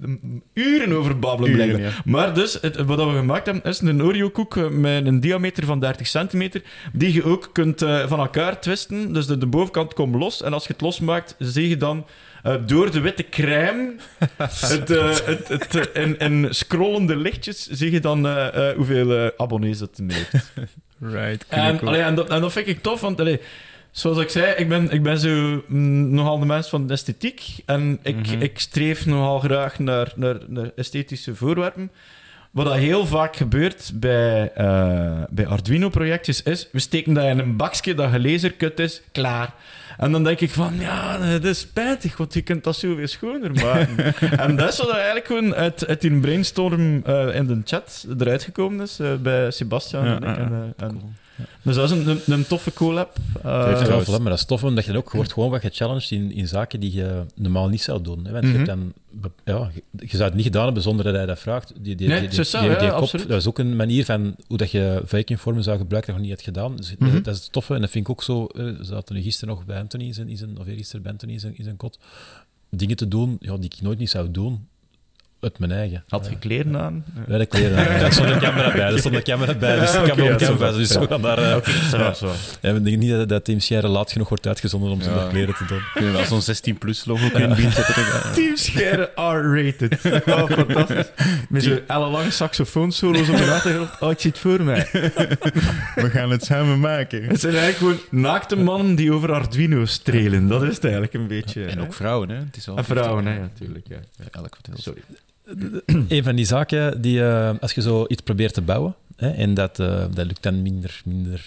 uren 0.53 0.93
over 0.93 1.19
babbelen, 1.19 1.51
Uren, 1.51 1.81
ja. 1.81 1.89
Maar 2.05 2.33
dus, 2.33 2.57
het, 2.61 2.75
wat 2.75 2.97
we 2.97 3.11
gemaakt 3.15 3.45
hebben, 3.45 3.63
is 3.71 3.79
een 3.81 4.03
Oreo-koek 4.03 4.57
eh, 4.57 4.67
met 4.69 5.05
een 5.05 5.19
diameter 5.19 5.65
van 5.65 5.79
30 5.79 6.07
centimeter, 6.07 6.61
die 6.93 7.13
je 7.13 7.23
ook 7.23 7.49
kunt 7.53 7.81
eh, 7.81 8.07
van 8.07 8.19
elkaar 8.19 8.59
twisten. 8.61 9.13
Dus 9.13 9.25
de, 9.25 9.37
de 9.37 9.45
bovenkant 9.47 9.93
komt 9.93 10.15
los. 10.15 10.41
En 10.43 10.53
als 10.53 10.67
je 10.67 10.73
het 10.73 10.81
losmaakt, 10.81 11.35
zie 11.39 11.69
je 11.69 11.77
dan... 11.77 12.05
eh, 12.43 12.55
door 12.65 12.91
de 12.91 12.99
witte 12.99 13.29
crème, 13.29 13.95
het, 14.59 14.89
eh, 14.89 15.09
het, 15.25 15.47
het, 15.47 15.75
eh, 15.75 16.03
in, 16.03 16.17
in 16.19 16.47
scrollende 16.49 17.15
lichtjes, 17.15 17.67
zie 17.67 17.91
je 17.91 17.99
dan 17.99 18.27
hoeveel 18.75 19.31
abonnees 19.37 19.81
er 19.81 19.87
heeft. 20.07 20.31
Right. 20.99 21.45
En, 21.47 21.79
allee, 21.79 22.01
en, 22.01 22.15
dat, 22.15 22.29
en 22.29 22.41
dat 22.41 22.51
vind 22.51 22.67
ik 22.67 22.81
tof, 22.81 23.01
want 23.01 23.19
allee, 23.19 23.39
zoals 23.91 24.17
ik 24.17 24.29
zei, 24.29 24.53
ik 24.53 24.69
ben, 24.69 24.91
ik 24.91 25.03
ben 25.03 25.19
zo 25.19 25.63
mm, 25.67 26.13
nogal 26.13 26.39
de 26.39 26.45
mens 26.45 26.69
van 26.69 26.87
de 26.87 26.93
esthetiek. 26.93 27.41
En 27.65 27.99
ik, 28.03 28.15
Mhm. 28.15 28.41
ik 28.41 28.59
streef 28.59 29.05
nogal 29.05 29.39
graag 29.39 29.79
naar, 29.79 30.13
naar, 30.15 30.37
naar 30.47 30.71
esthetische 30.75 31.35
voorwerpen. 31.35 31.91
Wat 32.51 32.65
dat 32.65 32.75
heel 32.75 33.05
vaak 33.05 33.35
gebeurt 33.35 33.91
bij, 33.93 34.51
bij 35.29 35.47
Arduino-projectjes 35.47 36.43
is, 36.43 36.67
we 36.71 36.79
steken 36.79 37.13
dat 37.13 37.23
in 37.25 37.39
een 37.39 37.57
bakje 37.57 37.93
dat 37.93 38.11
gelazerkut 38.11 38.79
is, 38.79 39.01
klaar. 39.11 39.53
En 39.97 40.11
dan 40.11 40.23
denk 40.23 40.39
ik 40.39 40.49
van, 40.49 40.73
ja, 40.79 41.17
dat 41.17 41.43
is 41.43 41.59
spijtig, 41.59 42.17
want 42.17 42.33
je 42.33 42.41
kunt 42.41 42.63
dat 42.63 42.75
zoveel 42.75 43.07
schoner 43.07 43.51
maken. 43.51 44.13
en 44.45 44.55
dat 44.55 44.71
is 44.71 44.77
wat 44.77 44.87
er 44.87 44.95
eigenlijk 44.95 45.25
gewoon 45.25 45.55
uit, 45.55 45.87
uit 45.87 46.01
die 46.01 46.19
brainstorm 46.19 47.01
eh, 47.05 47.35
in 47.35 47.47
de 47.47 47.61
chat 47.63 48.05
eruit 48.19 48.43
gekomen 48.43 48.81
is, 48.81 48.99
eh, 48.99 49.15
bij 49.15 49.51
Sebastian 49.51 50.05
Ja, 50.05 50.19
en 50.19 50.29
ik. 50.29 50.37
En, 50.37 50.73
eh, 50.77 50.87
dus 51.61 51.75
dat 51.75 51.91
is 51.91 51.97
een, 51.97 52.07
een, 52.07 52.19
een 52.25 52.47
toffe 52.47 52.73
collab. 52.73 53.15
Eh, 53.37 53.43
Ja, 53.43 53.75
trouwens- 53.83 54.09
voilà, 54.09 54.21
maar 54.21 54.29
dat 54.29 54.37
is 54.39 54.45
tof, 54.45 54.63
omdat 54.63 54.85
je 54.85 54.91
dan 54.91 54.99
ook 55.01 55.11
wordt 55.11 55.33
gewoon 55.33 55.49
wat 55.49 55.61
gechallenged 55.61 56.11
in, 56.11 56.31
in 56.31 56.47
zaken 56.47 56.79
die 56.79 56.93
je 56.93 57.23
normaal 57.35 57.67
niet 57.67 57.81
zou 57.81 58.01
doen. 58.01 58.25
Hè? 58.25 58.31
Want 58.31 58.43
je, 58.45 58.51
Mhm. 58.53 58.65
dan, 58.65 58.93
ja, 59.45 59.71
je, 59.99 60.07
zou 60.07 60.23
het 60.23 60.33
niet 60.33 60.43
gedaan 60.45 60.65
hebben 60.65 60.83
zonder 60.83 61.05
dat 61.05 61.13
hij 61.15 61.25
dat 61.25 61.39
vraagt. 61.39 61.67
Die, 61.81 61.95
die, 61.95 62.07
Nee, 62.07 62.19
die, 62.19 62.29
die, 62.29 62.59
ja, 62.59 62.89
kop, 62.99 63.11
dat 63.11 63.29
is 63.29 63.47
ook 63.47 63.59
een 63.59 63.75
manier 63.75 64.05
van 64.05 64.35
hoe 64.47 64.57
dat 64.57 64.71
je 64.71 65.01
vacuumvormen 65.05 65.63
zou 65.63 65.77
gebruiken 65.77 66.13
dat 66.13 66.21
je 66.23 66.29
nog 66.29 66.37
niet 66.39 66.45
hebt 66.47 66.57
gedaan. 66.57 66.75
Dus 66.77 66.95
Mhm. 66.97 67.13
dat, 67.13 67.23
dat 67.23 67.35
is 67.35 67.43
het 67.43 67.51
toffe. 67.51 67.73
En 67.75 67.81
dat 67.81 67.89
vind 67.89 68.05
ik 68.05 68.11
ook 68.11 68.23
zo. 68.23 68.45
eh, 68.45 68.65
zaten 68.81 69.15
nu 69.15 69.21
gisteren 69.21 69.55
nog 69.55 69.65
bij 69.65 69.79
Anthony 69.79 70.03
in 70.05 70.13
zijn, 70.13 70.29
in 70.29 70.37
zijn, 70.37 70.59
of 70.59 70.67
eergisteren 70.67 71.01
bij 71.01 71.11
Anthony 71.11 71.33
in 71.33 71.39
zijn, 71.39 71.57
in 71.57 71.63
zijn 71.63 71.77
kot. 71.77 71.99
Dingen 72.69 72.95
te 72.95 73.07
doen 73.07 73.37
ja, 73.39 73.55
die 73.57 73.69
ik 73.75 73.81
nooit 73.81 73.99
niet 73.99 74.09
zou 74.09 74.31
doen. 74.31 74.67
Uit 75.43 75.59
mijn 75.59 75.71
eigen. 75.71 76.03
Had 76.07 76.27
je 76.29 76.37
kleren 76.37 76.77
aan? 76.79 77.03
Bij 77.27 77.37
de 77.37 77.45
kleren. 77.45 77.77
Ja, 77.77 77.85
er 77.87 78.13
stond 78.13 78.29
een 78.29 78.39
camera 78.39 78.71
bij. 78.71 78.91
Er 78.91 78.99
stond 78.99 79.15
een 79.15 79.23
camera 79.23 79.53
bij. 79.53 79.79
Dus 79.79 79.93
ik 79.93 80.01
kan 80.01 80.11
Oké, 80.11 80.15
me 80.21 80.23
ja, 80.27 80.33
op 80.33 80.39
zo. 80.41 80.77
Dus 80.77 80.95
we 80.97 81.07
gaan 81.07 81.21
daar... 81.21 81.37
eh, 81.37 81.73
Ja, 81.91 82.13
zo. 82.13 82.31
ja, 82.61 82.73
we 82.73 82.81
denken 82.81 82.99
niet 82.99 83.11
dat, 83.11 83.29
dat 83.29 83.45
Team 83.45 83.59
Scheire 83.59 83.87
laat 83.87 84.11
genoeg 84.11 84.29
wordt 84.29 84.47
uitgezonden 84.47 84.91
om 84.91 85.01
zonder 85.01 85.23
Ja. 85.23 85.29
kleren 85.29 85.55
te 85.55 85.65
doen. 85.65 85.81
Kunnen 85.93 86.11
we 86.11 86.17
wel 86.29 86.41
zo'n 86.41 86.55
16-plus 86.75 87.05
logo 87.05 87.29
kunnen? 87.29 87.57
Team 88.33 88.55
Scheire 88.55 89.11
R-rated. 89.15 89.97
Oh, 90.33 90.49
fantastisch. 90.51 91.11
Met 91.49 91.63
zo'n 91.63 91.79
ellenlange 91.87 92.31
saxofoonsolo's 92.31 93.29
op 93.29 93.37
de 93.37 93.51
achtergrond. 93.51 93.89
Oh, 93.99 94.11
ik 94.11 94.19
zie 94.19 94.29
het 94.29 94.39
voor 94.39 94.61
mij. 94.63 94.87
We 95.95 96.09
gaan 96.11 96.29
het 96.31 96.43
samen 96.45 96.79
maken. 96.79 97.23
Het 97.23 97.39
zijn 97.39 97.55
eigenlijk 97.55 98.01
gewoon 98.09 98.21
naakte 98.23 98.55
mannen 98.55 98.95
die 98.95 99.11
over 99.13 99.33
Arduino 99.33 99.85
strelen. 99.85 100.47
Dat 100.47 100.63
is 100.63 100.75
het 100.75 100.83
eigenlijk 100.83 101.13
een 101.13 101.27
beetje. 101.27 101.65
En 101.65 101.81
ook 101.81 101.93
vrouwen, 101.93 102.29
hè? 102.29 102.35
Het 102.35 102.57
is 102.57 102.65
wel 102.65 102.77
En 102.77 102.85
vrouwen, 102.85 103.25
hè, 103.25 103.39
natuurlijk. 103.39 103.85
Ja. 103.89 103.97
Elk 104.31 104.57
wat 104.67 104.79
Sorry. 104.79 105.01
Een 106.07 106.23
van 106.23 106.35
die 106.35 106.45
zaken 106.45 107.01
die, 107.01 107.23
eh, 107.23 107.51
als 107.61 107.73
je 107.73 107.81
zo 107.81 108.05
iets 108.07 108.21
probeert 108.21 108.53
te 108.53 108.61
bouwen, 108.61 108.95
hè, 109.15 109.29
en 109.29 109.53
dat, 109.53 109.79
eh, 109.79 110.05
dat 110.13 110.25
lukt 110.25 110.43
dan 110.43 110.61
minder, 110.61 111.01
minder, 111.05 111.45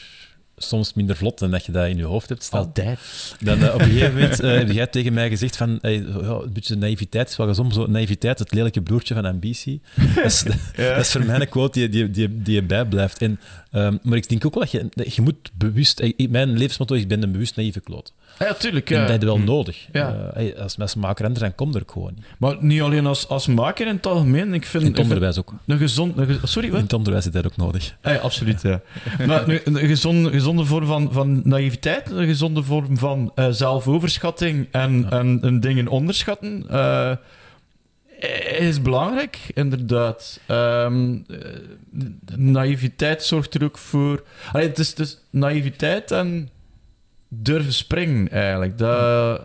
soms 0.57 0.95
minder 0.95 1.17
vlot 1.17 1.39
dan 1.39 1.51
dat 1.51 1.67
je 1.67 1.73
dat 1.73 1.89
in 1.89 1.97
je 1.97 2.05
hoofd 2.05 2.29
hebt 2.29 2.43
staan, 2.43 2.61
Altijd. 2.61 2.99
dan 3.41 3.63
eh, 3.63 3.75
op 3.75 3.81
een 3.81 3.87
gegeven 3.87 4.15
moment 4.15 4.39
heb 4.39 4.71
jij 4.71 4.87
tegen 4.87 5.13
mij 5.13 5.29
gezegd 5.29 5.57
van, 5.57 5.79
hey, 5.81 5.95
ja, 5.95 6.29
een 6.29 6.53
beetje 6.53 6.77
naïviteit 6.77 7.29
is 7.29 7.37
wel 7.37 7.55
soms 7.55 7.75
zo 7.75 7.87
naïviteit, 7.87 8.39
het 8.39 8.53
lelijke 8.53 8.83
broertje 8.83 9.15
van 9.15 9.25
ambitie. 9.25 9.81
Dat 10.15 10.25
is, 10.25 10.43
dat 10.77 10.99
is 10.99 11.11
voor 11.11 11.25
mij 11.25 11.41
een 11.41 11.49
quote 11.49 11.79
die, 11.79 11.89
die, 11.89 12.11
die, 12.11 12.43
die 12.43 12.55
je 12.55 12.63
bijblijft. 12.63 13.23
En, 13.23 13.41
ehm, 13.71 13.97
maar 14.03 14.17
ik 14.17 14.29
denk 14.29 14.47
ook 14.47 14.55
wel 14.55 14.63
dat 14.63 14.73
je, 14.73 14.89
dat 14.91 15.15
je 15.15 15.23
moet 15.23 15.51
bewust, 15.55 16.03
mijn 16.31 16.59
levensmotto 16.59 16.95
is, 16.95 17.03
ik 17.03 17.09
ben 17.09 17.23
een 17.23 17.33
bewust 17.33 17.57
naïeve 17.57 17.81
kloot. 17.81 18.13
Ja, 18.39 18.53
tuurlijk. 18.55 18.91
En 18.91 18.97
Ja. 18.97 19.03
dat 19.03 19.11
heb 19.11 19.21
je 19.21 19.27
wel 19.27 19.39
nodig. 19.39 19.87
Ja. 19.93 20.09
Eh, 20.13 20.35
hey, 20.35 20.59
als 20.59 20.77
mensen 20.77 21.01
maker 21.01 21.25
en 21.25 21.33
dan 21.33 21.55
komt 21.55 21.75
er 21.75 21.81
ook 21.83 21.91
gewoon 21.91 22.13
niet. 22.15 22.25
Maar 22.39 22.57
niet 22.61 22.81
alleen 22.81 23.07
als, 23.07 23.29
als 23.29 23.47
maker 23.47 23.87
in 23.87 23.95
het 23.97 24.07
algemeen. 24.07 24.55
Ik 24.55 24.67
vind, 24.67 24.85
In 24.85 24.91
het 24.91 24.99
onderwijs 24.99 25.39
ook. 25.39 25.53
een 25.67 25.79
gezond... 25.79 26.17
een 26.19 26.27
ge- 26.27 26.47
sorry, 26.47 26.67
In 26.69 26.75
wat? 26.75 26.83
het 26.83 26.93
onderwijs 26.93 27.27
is 27.27 27.33
dat 27.33 27.45
ook 27.47 27.57
nodig. 27.57 27.95
Ja, 28.03 28.13
ja, 28.13 28.19
absoluut. 28.19 28.63
Ja. 28.63 28.81
maar 29.27 29.49
een, 29.49 29.61
een 29.65 29.77
gezonde, 29.89 30.31
gezonde 30.31 30.65
vorm 30.65 30.87
van, 30.87 31.13
van 31.13 31.41
naïviteit, 31.45 32.11
een 32.11 32.27
gezonde 32.27 32.63
vorm 32.63 32.99
van 32.99 33.33
eh, 33.35 33.47
zelfoverschatting 33.51 34.69
en, 34.71 35.07
en, 35.11 35.39
en 35.43 35.61
dingen 35.61 35.89
onderschatten, 35.89 36.65
eh, 36.71 37.13
is 38.59 38.83
belangrijk, 38.83 39.39
inderdaad. 39.55 40.41
Ehm, 40.47 41.15
eh, 41.29 41.39
naïviteit 42.37 43.23
zorgt 43.25 43.55
er 43.55 43.65
ook 43.65 43.79
voor... 43.79 44.23
Allee, 44.53 44.67
het, 44.69 44.79
is, 44.79 44.89
het 44.89 44.99
is 44.99 45.19
naïviteit 45.31 46.11
en 46.11 46.49
durven 47.43 47.73
springen, 47.73 48.31
eigenlijk. 48.31 48.79
Dat... 48.79 49.41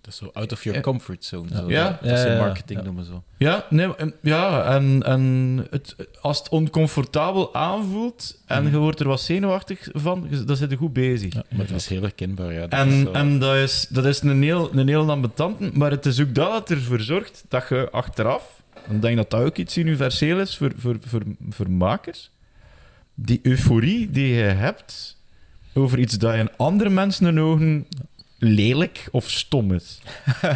Dat 0.00 0.12
is 0.12 0.18
zo 0.18 0.30
out 0.32 0.52
of 0.52 0.64
your 0.64 0.80
comfort 0.80 1.24
zone. 1.24 1.48
Zo. 1.56 1.68
Ja. 1.70 1.88
Dat, 1.90 2.00
dat 2.02 2.10
is 2.10 2.22
Ja, 2.22 2.26
in 2.28 2.32
ja, 2.36 2.38
marketing 2.44 2.78
ja. 2.78 2.84
noemen 2.84 3.04
zo. 3.04 3.22
Ja, 3.36 3.66
nee, 3.70 3.96
en- 3.96 4.14
ja 4.20 4.64
en, 4.74 5.02
en 5.02 5.22
het, 5.70 5.96
als 6.20 6.38
het 6.38 6.48
oncomfortabel 6.48 7.54
aanvoelt 7.54 8.38
en 8.46 8.70
je 8.70 8.76
wordt 8.76 9.00
er 9.00 9.08
wat 9.08 9.20
zenuwachtig 9.20 9.88
van, 9.92 10.28
dan 10.46 10.56
zit 10.56 10.70
je 10.70 10.76
goed 10.76 10.92
bezig. 10.92 11.34
Ja, 11.34 11.42
Maar 11.50 11.66
dat 11.66 11.76
is 11.76 11.86
heel 11.86 12.00
herkenbaar, 12.02 12.52
ja. 12.52 12.66
Dat 12.66 12.86
is 12.86 12.92
En, 12.92 13.02
zo. 13.04 13.12
en 13.12 13.38
dat 13.38 13.56
is, 13.56 13.86
dat 13.90 14.04
is 14.04 14.20
een 14.22 14.42
heel, 14.42 14.70
een 14.74 14.88
heel 14.88 15.10
ambetante, 15.10 15.70
maar 15.74 15.90
het 15.90 16.06
is 16.06 16.20
ook 16.20 16.34
dat 16.34 16.50
dat 16.52 16.70
ervoor 16.70 17.00
zorgt 17.00 17.44
dat 17.48 17.68
je 17.68 17.88
achteraf, 17.90 18.62
en 18.88 18.94
ik 18.94 19.02
denk 19.02 19.16
dat 19.16 19.30
dat 19.30 19.42
ook 19.42 19.56
iets 19.56 19.76
universeel 19.78 20.40
is 20.40 20.56
voor, 20.56 20.72
voor, 20.76 20.96
voor, 21.06 21.22
voor 21.50 21.70
makers, 21.70 22.30
die 23.14 23.40
euforie 23.42 24.10
die 24.10 24.34
je 24.34 24.42
hebt 24.42 25.11
over 25.74 25.98
iets 25.98 26.18
dat 26.18 26.34
in 26.34 26.50
andere 26.56 26.90
mensen 26.90 27.24
hun 27.24 27.40
ogen 27.40 27.86
lelijk 28.38 29.08
of 29.10 29.30
stom 29.30 29.72
is. 29.72 29.98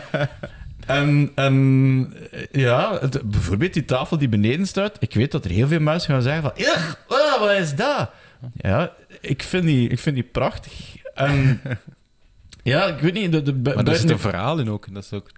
En, 0.86 1.30
en 1.34 2.14
ja, 2.52 2.98
het- 3.00 3.30
bijvoorbeeld 3.30 3.72
die 3.74 3.84
tafel 3.84 4.18
die 4.18 4.28
beneden 4.28 4.66
staat. 4.66 4.96
Ik 4.98 5.14
weet 5.14 5.30
dat 5.32 5.44
er 5.44 5.50
heel 5.50 5.68
veel 5.68 5.80
mensen 5.80 6.12
gaan 6.12 6.22
zeggen 6.22 6.42
van... 6.42 6.52
"Ugh, 6.66 6.94
wat 7.40 7.50
is 7.50 7.74
dat? 7.74 8.10
Ja, 8.56 8.92
ik 9.20 9.42
vind 9.42 9.64
die, 9.64 9.88
ik 9.88 9.98
vind 9.98 10.14
die 10.14 10.24
prachtig. 10.24 10.72
En 11.14 11.60
Ja, 12.62 12.84
ik 12.86 12.98
weet 13.00 13.12
niet. 13.12 13.32
De, 13.32 13.42
de, 13.42 13.52
Maar 13.52 13.62
buiten 13.62 13.96
zit 13.96 14.06
de- 14.06 14.12
een 14.12 14.18
verhaal 14.18 14.58
in 14.58 14.70
ook. 14.70 14.94
Dat 14.94 15.04
is 15.04 15.12
ook 15.12 15.30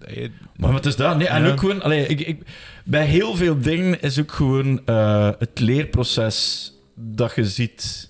Maar 0.56 0.72
wat 0.72 0.86
is 0.86 0.96
dat? 0.96 1.16
Nee, 1.18 1.28
en 1.28 1.42
Ja. 1.44 1.50
ook 1.50 1.60
gewoon... 1.60 1.82
Allee, 1.82 2.06
ik, 2.06 2.20
ik, 2.20 2.42
bij 2.84 3.04
heel 3.06 3.34
veel 3.36 3.58
dingen 3.60 4.00
is 4.00 4.18
ook 4.20 4.32
gewoon 4.32 4.80
eh, 4.86 5.30
het 5.38 5.58
leerproces 5.60 6.72
dat 6.94 7.32
je 7.34 7.44
ziet. 7.44 8.07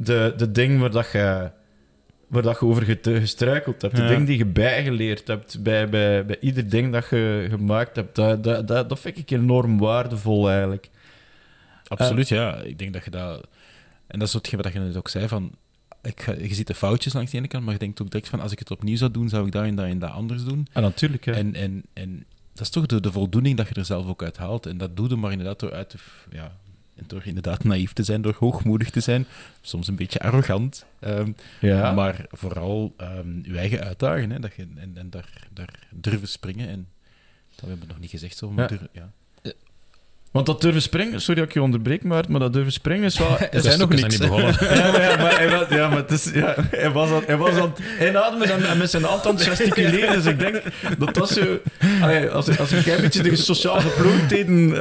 De, 0.00 0.34
de 0.36 0.50
dingen 0.52 0.78
waar, 0.80 0.90
dat 0.90 1.10
je, 1.12 1.50
waar 2.26 2.42
dat 2.42 2.60
je 2.60 2.66
over 2.66 2.98
gestruikeld 3.02 3.82
hebt. 3.82 3.96
De 3.96 4.02
Ja. 4.02 4.08
dingen 4.08 4.24
die 4.24 4.38
je 4.38 4.46
bijgeleerd 4.46 5.26
hebt 5.26 5.62
bij, 5.62 5.88
bij, 5.88 6.26
bij 6.26 6.36
ieder 6.40 6.68
ding 6.70 6.92
dat 6.92 7.08
je 7.08 7.46
gemaakt 7.50 7.96
hebt. 7.96 8.14
Dat, 8.14 8.44
dat, 8.44 8.68
dat, 8.68 8.88
dat 8.88 9.00
vind 9.00 9.18
ik 9.18 9.30
enorm 9.30 9.78
waardevol, 9.78 10.48
eigenlijk. 10.50 10.90
Absoluut, 11.86 12.28
ja. 12.28 12.56
Ik 12.56 12.78
denk 12.78 12.92
dat 12.92 13.04
je 13.04 13.10
dat... 13.10 13.46
En 14.06 14.18
dat 14.18 14.28
is 14.28 14.34
hetgeen 14.34 14.60
wat 14.62 14.72
je 14.72 14.78
net 14.78 14.96
ook 14.96 15.08
zei, 15.08 15.28
van... 15.28 15.50
Ik, 16.02 16.24
je 16.40 16.54
ziet 16.54 16.66
de 16.66 16.74
foutjes 16.74 17.12
langs 17.12 17.30
de 17.30 17.36
ene 17.36 17.48
kant, 17.48 17.64
maar 17.64 17.72
je 17.72 17.78
denkt 17.78 18.02
ook 18.02 18.10
direct 18.10 18.28
van... 18.28 18.40
Als 18.40 18.52
ik 18.52 18.58
het 18.58 18.70
opnieuw 18.70 18.96
zou 18.96 19.10
doen, 19.10 19.28
zou 19.28 19.46
ik 19.46 19.52
dat 19.52 19.64
en 19.64 19.74
dat 19.74 19.86
en 19.86 19.98
dat 19.98 20.10
anders 20.10 20.44
doen. 20.44 20.66
En 20.72 20.82
natuurlijk, 20.82 21.24
hè. 21.24 21.32
En, 21.32 21.54
en, 21.54 21.82
en 21.92 22.24
dat 22.52 22.62
is 22.62 22.70
toch 22.70 22.86
de, 22.86 23.00
de 23.00 23.12
voldoening 23.12 23.56
dat 23.56 23.68
je 23.68 23.74
er 23.74 23.84
zelf 23.84 24.06
ook 24.06 24.22
uit 24.22 24.36
haalt. 24.36 24.66
En 24.66 24.76
dat 24.78 24.96
doe 24.96 25.08
je 25.08 25.16
maar 25.16 25.30
inderdaad 25.30 25.60
door 25.60 25.72
uit 25.72 25.90
te... 25.90 25.98
f- 25.98 26.26
Ja, 26.98 27.04
door 27.06 27.22
inderdaad 27.24 27.64
naïef 27.64 27.92
te 27.92 28.02
zijn, 28.02 28.22
door 28.22 28.36
hoogmoedig 28.38 28.90
te 28.90 29.00
zijn. 29.00 29.26
Soms 29.60 29.88
een 29.88 29.96
beetje 29.96 30.18
arrogant. 30.20 30.84
ehm, 31.00 31.32
ja. 31.60 31.92
Maar 31.92 32.26
vooral 32.30 32.94
ehm, 32.96 33.38
je 33.42 33.58
eigen 33.58 33.80
uitdagen. 33.84 34.30
Hè, 34.30 34.38
dat 34.40 34.54
je, 34.54 34.66
en 34.76 34.92
en 34.96 35.10
daar, 35.10 35.46
daar 35.52 35.74
durven 35.90 36.28
springen. 36.28 36.68
En 36.68 36.88
dat 37.54 37.68
hebben 37.68 37.86
we 37.86 37.92
nog 37.92 38.00
niet 38.00 38.10
gezegd 38.10 38.36
zo. 38.36 38.50
Maar 38.50 38.62
Ja. 38.62 38.68
durven- 38.68 38.88
ja. 38.92 39.12
Want 40.32 40.46
dat 40.46 40.60
durven 40.60 40.82
springen... 40.82 41.20
Sorry 41.20 41.40
dat 41.40 41.48
ik 41.48 41.54
je 41.54 41.62
onderbreek, 41.62 42.02
maar, 42.04 42.24
maar 42.28 42.40
dat 42.40 42.52
durven 42.52 42.72
springen 42.72 43.04
is 43.04 43.18
wel... 43.18 43.28
Er 43.50 43.60
zijn 43.60 43.78
nog 43.78 43.92
Stukken 43.92 44.00
niks. 44.00 44.16
zijn 44.16 44.30
niet 44.30 44.40
begonnen. 44.40 44.56
Ja, 44.78 44.90
maar, 44.92 45.02
ja, 45.02 45.16
maar, 45.16 45.36
hij, 45.38 45.50
was, 45.50 45.64
ja, 45.68 45.88
maar 45.88 45.96
het 45.96 46.10
is, 46.10 46.30
ja, 46.34 46.54
hij, 46.70 46.90
was 46.90 47.10
aan, 47.10 47.22
hij 47.26 47.36
was 47.36 47.54
aan 47.54 47.72
het 47.74 48.08
inademen 48.08 48.50
en, 48.50 48.68
en 48.68 48.78
met 48.78 48.90
zijn 48.90 49.02
hand 49.02 49.26
aan 49.26 49.34
het 49.34 49.42
gesticuleren. 49.42 50.12
Dus 50.14 50.24
ik 50.26 50.38
denk 50.38 50.62
dat 50.98 51.14
dat 51.14 51.30
zo... 51.30 51.58
Allee, 52.02 52.28
als, 52.28 52.58
als 52.58 52.72
ik 52.72 52.86
een 52.86 53.00
beetje 53.00 53.22
de 53.22 53.36
sociale 53.36 53.80
geploegdheden 53.80 54.72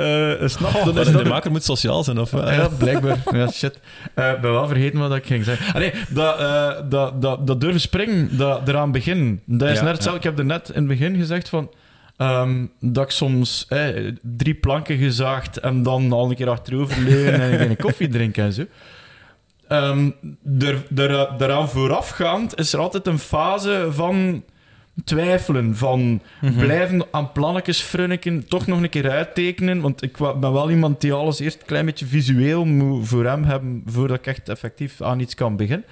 eh 0.42 0.48
snap, 0.48 0.74
dan 0.74 0.96
Dat 0.96 1.06
is 1.06 1.12
de 1.12 1.18
dat... 1.18 1.28
maker 1.28 1.52
moet 1.52 1.64
sociaal 1.64 2.04
zijn, 2.04 2.20
of... 2.20 2.34
eh? 2.34 2.56
Ja, 2.56 2.68
blijkbaar. 2.78 3.18
Ja, 3.32 3.52
shit. 3.52 3.80
Eh, 4.14 4.30
Ik 4.32 4.42
ben 4.42 4.52
wel 4.52 4.68
vergeten 4.68 5.00
wat 5.00 5.16
ik 5.16 5.26
ging 5.26 5.44
zeggen. 5.46 5.74
Allee, 5.74 5.94
dat, 6.10 6.40
eh, 6.40 6.70
dat, 6.90 7.22
dat, 7.22 7.48
dat 7.48 7.62
durven 7.62 7.82
springen, 7.82 8.38
dat 8.38 8.68
eraan 8.68 8.92
beginnen. 8.92 9.42
Dat 9.46 9.70
is 9.70 9.82
net 9.82 9.92
hetzelfde. 9.94 10.18
Ik 10.20 10.24
heb 10.26 10.40
er 10.40 10.46
net 10.46 10.68
in 10.70 10.76
het 10.76 10.88
begin 10.88 11.16
gezegd 11.18 11.50
van... 11.50 11.70
ehm, 12.18 12.66
dat 12.80 13.04
ik 13.04 13.12
soms 13.12 13.66
eh, 13.70 14.12
drie 14.22 14.56
planken 14.56 14.98
gezaagd 14.98 15.58
en 15.58 15.84
dan 15.84 16.12
al 16.12 16.30
een 16.30 16.36
keer 16.36 16.50
achterover 16.50 17.02
leunen 17.02 17.60
en 17.60 17.70
een 17.70 17.78
koffie 17.88 18.08
drinken 18.08 18.44
en 18.44 18.54
zo. 18.54 18.66
Ehm, 19.68 20.10
er, 20.60 20.84
er, 20.96 21.38
daaraan 21.38 21.70
voorafgaand 21.70 22.60
is 22.60 22.74
er 22.74 22.80
altijd 22.80 23.08
een 23.08 23.20
fase 23.20 23.88
van 23.90 24.44
twijfelen, 25.04 25.76
van 25.76 26.22
blijven 26.58 27.06
aan 27.12 27.32
plannetjes 27.32 27.82
frunniken, 27.82 28.48
toch 28.48 28.68
nog 28.68 28.82
een 28.82 28.90
keer 28.90 29.10
uittekenen, 29.10 29.82
want 29.82 30.02
ik 30.02 30.18
ben 30.18 30.54
wel 30.54 30.72
iemand 30.72 31.02
die 31.02 31.14
alles 31.14 31.40
eerst 31.40 31.60
een 31.60 31.66
klein 31.66 31.86
beetje 31.86 32.06
visueel 32.06 32.66
moet 32.66 33.08
voor 33.08 33.26
hem 33.26 33.44
hebben, 33.44 33.84
voordat 33.86 34.18
ik 34.18 34.28
echt 34.28 34.50
effectief 34.50 35.02
aan 35.02 35.20
iets 35.20 35.36
kan 35.36 35.56
beginnen. 35.56 35.86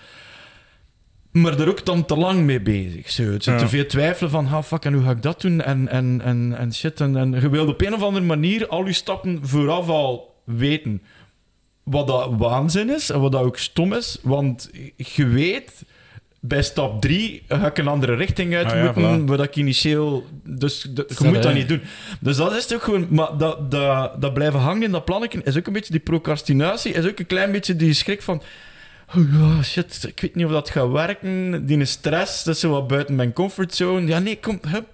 Maar 1.41 1.59
er 1.59 1.67
ook 1.69 1.85
dan 1.85 2.05
te 2.05 2.15
lang 2.15 2.41
mee 2.43 2.61
bezig. 2.61 3.11
Zo. 3.11 3.23
Het 3.23 3.43
zit 3.43 3.53
Ja. 3.53 3.59
te 3.59 3.67
veel 3.67 3.85
twijfelen 3.85 4.29
van, 4.31 4.47
ah, 4.47 4.63
fuck, 4.63 4.85
en 4.85 4.93
hoe 4.93 5.03
ga 5.03 5.11
ik 5.11 5.21
dat 5.21 5.41
doen? 5.41 5.61
En, 5.61 5.87
en, 5.87 6.21
en, 6.23 6.55
en 6.57 6.73
shit. 6.73 7.01
En, 7.01 7.15
en 7.17 7.31
je 7.41 7.49
wilt 7.49 7.69
op 7.69 7.81
een 7.81 7.93
of 7.93 8.01
andere 8.01 8.25
manier 8.25 8.67
al 8.67 8.85
je 8.85 8.93
stappen 8.93 9.39
vooraf 9.41 9.87
al 9.89 10.35
weten. 10.43 11.01
Wat 11.83 12.07
dat 12.07 12.29
waanzin 12.37 12.89
is 12.89 13.09
en 13.09 13.19
wat 13.19 13.31
dat 13.31 13.41
ook 13.41 13.57
stom 13.57 13.93
is. 13.93 14.17
Want 14.21 14.69
je 14.95 15.27
weet, 15.27 15.83
bij 16.39 16.63
stap 16.63 17.01
3 17.01 17.43
ga 17.47 17.65
ik 17.67 17.77
een 17.77 17.87
andere 17.87 18.15
richting 18.15 18.55
uit 18.55 18.65
Ah 18.65 18.75
ja, 18.75 18.83
moeten, 18.83 19.21
voilà. 19.21 19.23
waar 19.27 19.37
dat 19.37 19.45
ik 19.45 19.55
initieel... 19.55 20.25
Dus 20.43 20.81
de- 20.81 21.05
je 21.19 21.27
moet 21.27 21.43
dat 21.43 21.53
niet 21.53 21.67
doen. 21.67 21.81
Dus 22.19 22.37
dat 22.37 22.55
is 22.55 22.73
ook 22.73 22.83
gewoon... 22.83 23.07
Maar 23.09 23.37
dat, 23.37 23.71
dat, 23.71 24.21
dat 24.21 24.33
blijven 24.33 24.59
hangen 24.59 24.83
in 24.83 24.91
dat 24.91 25.05
plannetje 25.05 25.41
is 25.43 25.57
ook 25.57 25.67
een 25.67 25.73
beetje 25.73 25.91
die 25.91 26.01
procrastinatie, 26.01 26.93
is 26.93 27.05
ook 27.07 27.19
een 27.19 27.25
klein 27.25 27.51
beetje 27.51 27.75
die 27.75 27.93
schrik 27.93 28.21
van... 28.21 28.41
Oh 29.13 29.61
shit, 29.61 30.05
ik 30.07 30.19
weet 30.19 30.35
niet 30.35 30.45
of 30.45 30.51
dat 30.51 30.69
gaat 30.69 30.91
werken. 30.91 31.65
Die 31.65 31.85
stress, 31.85 32.43
dat 32.43 32.55
is 32.55 32.59
zo 32.59 32.69
wat 32.69 32.87
buiten 32.87 33.15
mijn 33.15 33.33
comfortzone. 33.33 34.07
Ja, 34.07 34.19
nee, 34.19 34.39
kom, 34.39 34.59
hup, 34.67 34.87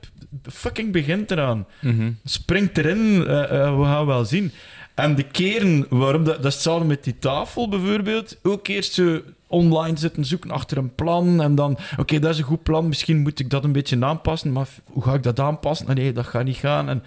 fucking 0.44 0.92
begint 0.92 1.32
eraan. 1.32 1.66
Mhm. 1.82 2.12
Springt 2.24 2.78
erin, 2.78 3.28
eh, 3.28 3.44
eh, 3.44 3.80
we 3.80 3.84
gaan 3.84 4.06
wel 4.06 4.26
zien. 4.26 4.52
En 4.96 5.16
de 5.16 5.24
keren 5.24 5.86
waarom, 5.90 6.24
dat, 6.24 6.36
dat 6.36 6.46
is 6.46 6.54
hetzelfde 6.54 6.86
met 6.86 7.04
die 7.04 7.20
tafel 7.20 7.70
bijvoorbeeld. 7.70 8.38
Ook 8.44 8.68
eerst 8.68 8.94
zo 8.94 9.22
online 9.48 9.98
zitten 9.98 10.26
zoeken 10.26 10.52
achter 10.52 10.78
een 10.78 10.96
plan. 10.96 11.42
En 11.42 11.56
dan, 11.56 11.78
oké, 11.98 12.20
dat 12.20 12.32
is 12.32 12.38
een 12.38 12.44
goed 12.44 12.64
plan, 12.64 12.88
misschien 12.88 13.22
moet 13.22 13.40
ik 13.40 13.50
dat 13.50 13.64
een 13.64 13.72
beetje 13.72 14.06
aanpassen. 14.06 14.52
Maar 14.52 14.68
hoe 14.86 15.04
ga 15.04 15.14
ik 15.14 15.24
dat 15.24 15.40
aanpassen? 15.40 15.96
Nee, 15.96 16.14
dat 16.14 16.26
gaat 16.26 16.44
niet 16.44 16.58
gaan. 16.58 16.90
En, 16.90 17.04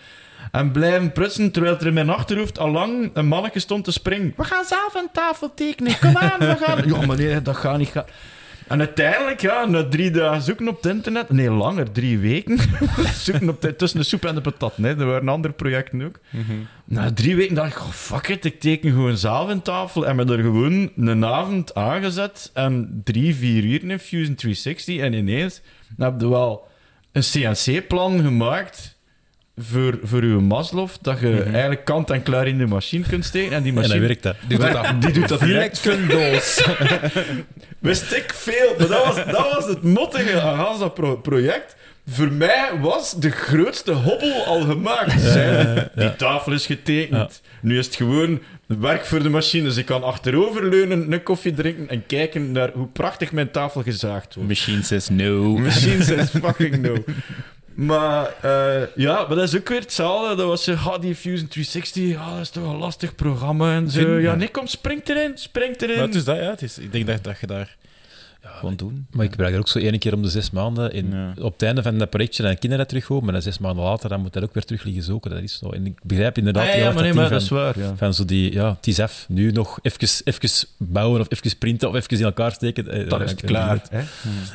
en 0.54 0.70
blijven 0.70 1.12
prutsen, 1.12 1.50
terwijl 1.50 1.78
er 1.78 1.86
in 1.86 1.94
mijn 1.94 2.10
achterhoofd 2.10 2.58
al 2.58 2.70
lang 2.70 3.10
een 3.14 3.26
manneke 3.26 3.58
stond 3.58 3.84
te 3.84 3.92
springen. 3.92 4.34
We 4.36 4.44
gaan 4.44 4.64
zelf 4.64 4.94
een 4.94 5.08
tafel 5.12 5.54
tekenen, 5.54 5.98
kom 5.98 6.16
aan, 6.16 6.38
we 6.38 6.56
gaan... 6.60 6.82
Ja, 7.00 7.06
maar 7.06 7.16
nee, 7.16 7.42
dat 7.42 7.56
gaat 7.56 7.78
niet 7.78 7.88
gaan. 7.88 8.04
En 8.68 8.78
uiteindelijk, 8.78 9.40
ja, 9.40 9.64
na 9.64 9.88
drie 9.88 10.10
dagen 10.10 10.42
zoeken 10.42 10.68
op 10.68 10.82
het 10.82 10.92
internet... 10.92 11.30
Nee, 11.30 11.50
langer, 11.50 11.92
drie 11.92 12.18
weken. 12.18 12.58
zoeken 13.24 13.48
op 13.48 13.60
de, 13.60 13.76
tussen 13.76 13.98
de 13.98 14.04
soep 14.04 14.24
en 14.24 14.34
de 14.34 14.40
patat. 14.40 14.78
Nee, 14.78 14.94
er 14.94 15.06
waren 15.06 15.28
andere 15.28 15.54
projecten 15.54 16.02
ook. 16.02 16.18
Na 16.84 17.12
drie 17.12 17.36
weken 17.36 17.54
dacht 17.54 17.72
ik, 17.72 17.80
oh, 17.80 17.88
fuck 17.88 18.28
it, 18.28 18.44
ik 18.44 18.60
teken 18.60 18.90
gewoon 18.90 19.16
zelf 19.16 19.48
een 19.48 19.62
tafel. 19.62 20.06
En 20.06 20.16
me 20.16 20.24
er 20.24 20.42
gewoon 20.42 20.90
een 20.96 21.24
avond 21.24 21.74
aangezet. 21.74 22.50
En 22.54 23.00
drie, 23.04 23.34
vier 23.34 23.64
uur 23.64 23.84
in 23.90 23.98
Fusion 23.98 24.34
360. 24.34 24.98
En 24.98 25.12
ineens 25.12 25.60
heb 25.98 26.20
je 26.20 26.28
wel 26.28 26.68
een 27.12 27.22
CNC-plan 27.22 28.20
gemaakt... 28.20 28.93
Voor, 29.56 29.98
voor 30.02 30.20
uw 30.20 30.40
Maslow, 30.40 30.88
dat 31.00 31.20
je 31.20 31.42
eigenlijk 31.42 31.84
kant 31.84 32.10
en 32.10 32.22
klaar 32.22 32.46
in 32.48 32.58
de 32.58 32.66
machine 32.66 33.04
kunt 33.08 33.24
steken. 33.24 33.52
En 33.56 33.62
die 33.62 33.72
En 33.72 33.78
machine 33.78 33.98
dan 33.98 34.06
werkt 34.06 34.22
dat. 34.22 34.36
Die 34.48 34.58
doet 34.58 34.72
dat, 34.72 34.86
die 35.02 35.12
doet 35.12 35.28
dat 35.28 35.40
direct. 35.40 35.78
Vlekkendoos. 35.78 36.64
Wist 37.78 38.12
ik 38.12 38.32
veel. 38.34 38.74
Maar 38.78 38.88
dat 38.88 39.04
was, 39.04 39.16
dat 39.16 39.52
was 39.54 39.66
het 39.66 39.82
mottige 39.82 40.40
aan 40.40 40.78
dat 40.78 40.94
pro- 40.94 41.16
project. 41.16 41.76
Voor 42.10 42.32
mij 42.32 42.70
was 42.80 43.14
de 43.14 43.30
grootste 43.30 43.92
hobbel 43.92 44.44
al 44.44 44.60
gemaakt. 44.60 45.20
Zijn, 45.20 45.90
Die 45.94 46.16
tafel 46.16 46.52
is 46.52 46.66
getekend. 46.66 47.42
Nu 47.60 47.78
is 47.78 47.86
het 47.86 47.94
gewoon 47.96 48.40
werk 48.66 49.04
voor 49.04 49.22
de 49.22 49.28
machine. 49.28 49.64
Dus 49.64 49.76
ik 49.76 49.86
kan 49.86 50.02
achteroverleunen, 50.02 51.12
een 51.12 51.22
koffie 51.22 51.52
drinken 51.52 51.88
en 51.88 52.06
kijken 52.06 52.52
naar 52.52 52.70
hoe 52.74 52.86
prachtig 52.86 53.32
mijn 53.32 53.50
tafel 53.50 53.82
gezaagd 53.82 54.34
wordt. 54.34 54.48
Machine 54.48 54.82
says 54.82 55.08
no. 55.08 55.56
Machine 55.58 56.02
says 56.02 56.30
fucking 56.30 56.76
no. 56.82 56.94
Maar 57.74 58.34
eh, 58.42 58.86
ja, 58.94 59.14
maar 59.14 59.36
dat 59.36 59.48
is 59.48 59.56
ook 59.56 59.68
weer 59.68 59.80
hetzelfde. 59.80 60.34
Dat 60.34 60.46
was 60.46 60.64
zo, 60.64 60.72
ah, 60.72 61.00
die 61.00 61.14
Fusion 61.14 61.48
360, 61.48 62.16
ah, 62.16 62.32
dat 62.32 62.40
is 62.40 62.50
toch 62.50 62.64
een 62.64 62.78
lastig 62.78 63.14
programma 63.14 63.74
en 63.74 63.90
zo. 63.90 64.18
Ja. 64.18 64.34
nee, 64.34 64.48
kom, 64.48 64.66
spring 64.66 65.08
erin, 65.08 65.32
spring 65.34 65.80
erin. 65.80 65.96
Maar 65.96 66.06
het 66.06 66.14
is 66.14 66.24
dat, 66.24 66.36
ja. 66.36 66.50
Het 66.50 66.62
is, 66.62 66.78
ik 66.78 66.92
denk 66.92 67.06
dat, 67.06 67.24
dat 67.24 67.40
je 67.40 67.46
daar 67.46 67.76
gewoon 68.54 68.76
doen. 68.76 69.06
Maar 69.10 69.24
ik 69.24 69.30
gebruik 69.30 69.52
dat 69.52 69.60
ook 69.60 69.68
zo 69.68 69.78
één 69.78 69.98
keer 69.98 70.14
om 70.14 70.22
de 70.22 70.28
zes 70.28 70.50
maanden. 70.50 70.92
In. 70.92 71.14
Op 71.40 71.52
het 71.52 71.62
einde 71.62 71.82
van 71.82 71.98
dat 71.98 72.10
projectje 72.10 72.42
dan 72.42 72.58
kinderen 72.58 72.86
terugkomen, 72.86 73.24
maar 73.24 73.32
dan 73.32 73.42
zes 73.42 73.58
maanden 73.58 73.84
later 73.84 74.08
dan 74.08 74.20
moet 74.20 74.32
dat 74.32 74.42
ook 74.42 74.54
weer 74.54 74.64
terug 74.64 74.82
liggen 74.84 75.02
zoeken. 75.02 75.30
Dat 75.30 75.42
is 75.42 75.58
zo. 75.58 75.70
En 75.70 75.86
ik 75.86 75.98
begrijp 76.02 76.38
inderdaad 76.38 76.68
Ah, 76.68 76.74
ja, 76.74 76.84
maar 76.92 76.94
nee, 76.94 77.04
dat 77.12 77.14
maar 77.14 77.22
ding 77.28 77.32
dat 77.32 77.42
is 77.42 77.48
van, 77.48 77.56
waar, 77.56 77.96
van 77.96 78.14
zo 78.14 78.24
die, 78.24 78.52
ja, 78.52 78.74
het 78.76 78.86
is 78.86 79.00
af. 79.00 79.26
Nu 79.28 79.50
nog 79.52 79.78
even, 79.82 80.08
even 80.24 80.66
bouwen 80.78 81.20
of 81.20 81.26
even 81.30 81.58
printen 81.58 81.88
of 81.88 81.94
even 81.94 82.18
in 82.18 82.24
elkaar 82.24 82.52
steken. 82.52 82.88
Eh, 82.88 83.08
Dan 83.08 83.18
eh, 83.18 83.24
is 83.24 83.30
het 83.30 83.40
klaar. 83.40 83.82
Hè? 83.90 84.02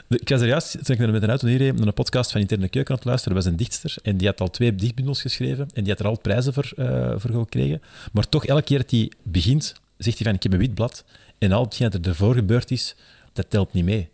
De- 0.07 0.19
Ik 0.19 0.29
was 0.29 0.41
er 0.41 0.47
juist, 0.47 0.85
toen 0.85 0.95
ik 0.95 1.11
met 1.11 1.23
een 1.23 1.29
auto 1.29 1.47
hierheen, 1.47 1.75
naar 1.75 1.87
een 1.87 1.93
podcast 1.93 2.31
van 2.31 2.41
Interne 2.41 2.69
Keuken 2.69 2.91
aan 2.91 2.97
het 2.97 3.05
luisteren. 3.05 3.37
Er 3.37 3.43
was 3.43 3.51
een 3.51 3.57
dichtster 3.57 3.95
en 4.03 4.17
die 4.17 4.27
had 4.27 4.41
al 4.41 4.49
twee 4.49 4.75
dichtbundels 4.75 5.21
geschreven 5.21 5.67
en 5.73 5.83
die 5.83 5.91
had 5.91 5.99
er 5.99 6.07
al 6.07 6.19
prijzen 6.19 6.53
voor, 6.53 6.71
eh, 6.77 7.11
voor 7.17 7.31
gekregen. 7.39 7.81
Maar 8.11 8.29
toch, 8.29 8.45
elke 8.45 8.63
keer 8.63 8.77
dat 8.77 8.91
hij 8.91 9.11
begint, 9.23 9.73
zegt 9.97 10.17
hij 10.17 10.25
van, 10.27 10.35
ik 10.35 10.43
heb 10.43 10.53
een 10.53 10.59
wit 10.59 10.73
blad 10.73 11.03
en 11.37 11.51
al 11.51 11.63
hetgeen 11.63 11.89
dat 11.89 12.01
er 12.05 12.09
ervoor 12.11 12.33
gebeurd 12.35 12.71
is, 12.71 12.95
dat 13.41 13.49
telt 13.49 13.73
niet 13.73 13.85
mee. 13.85 14.09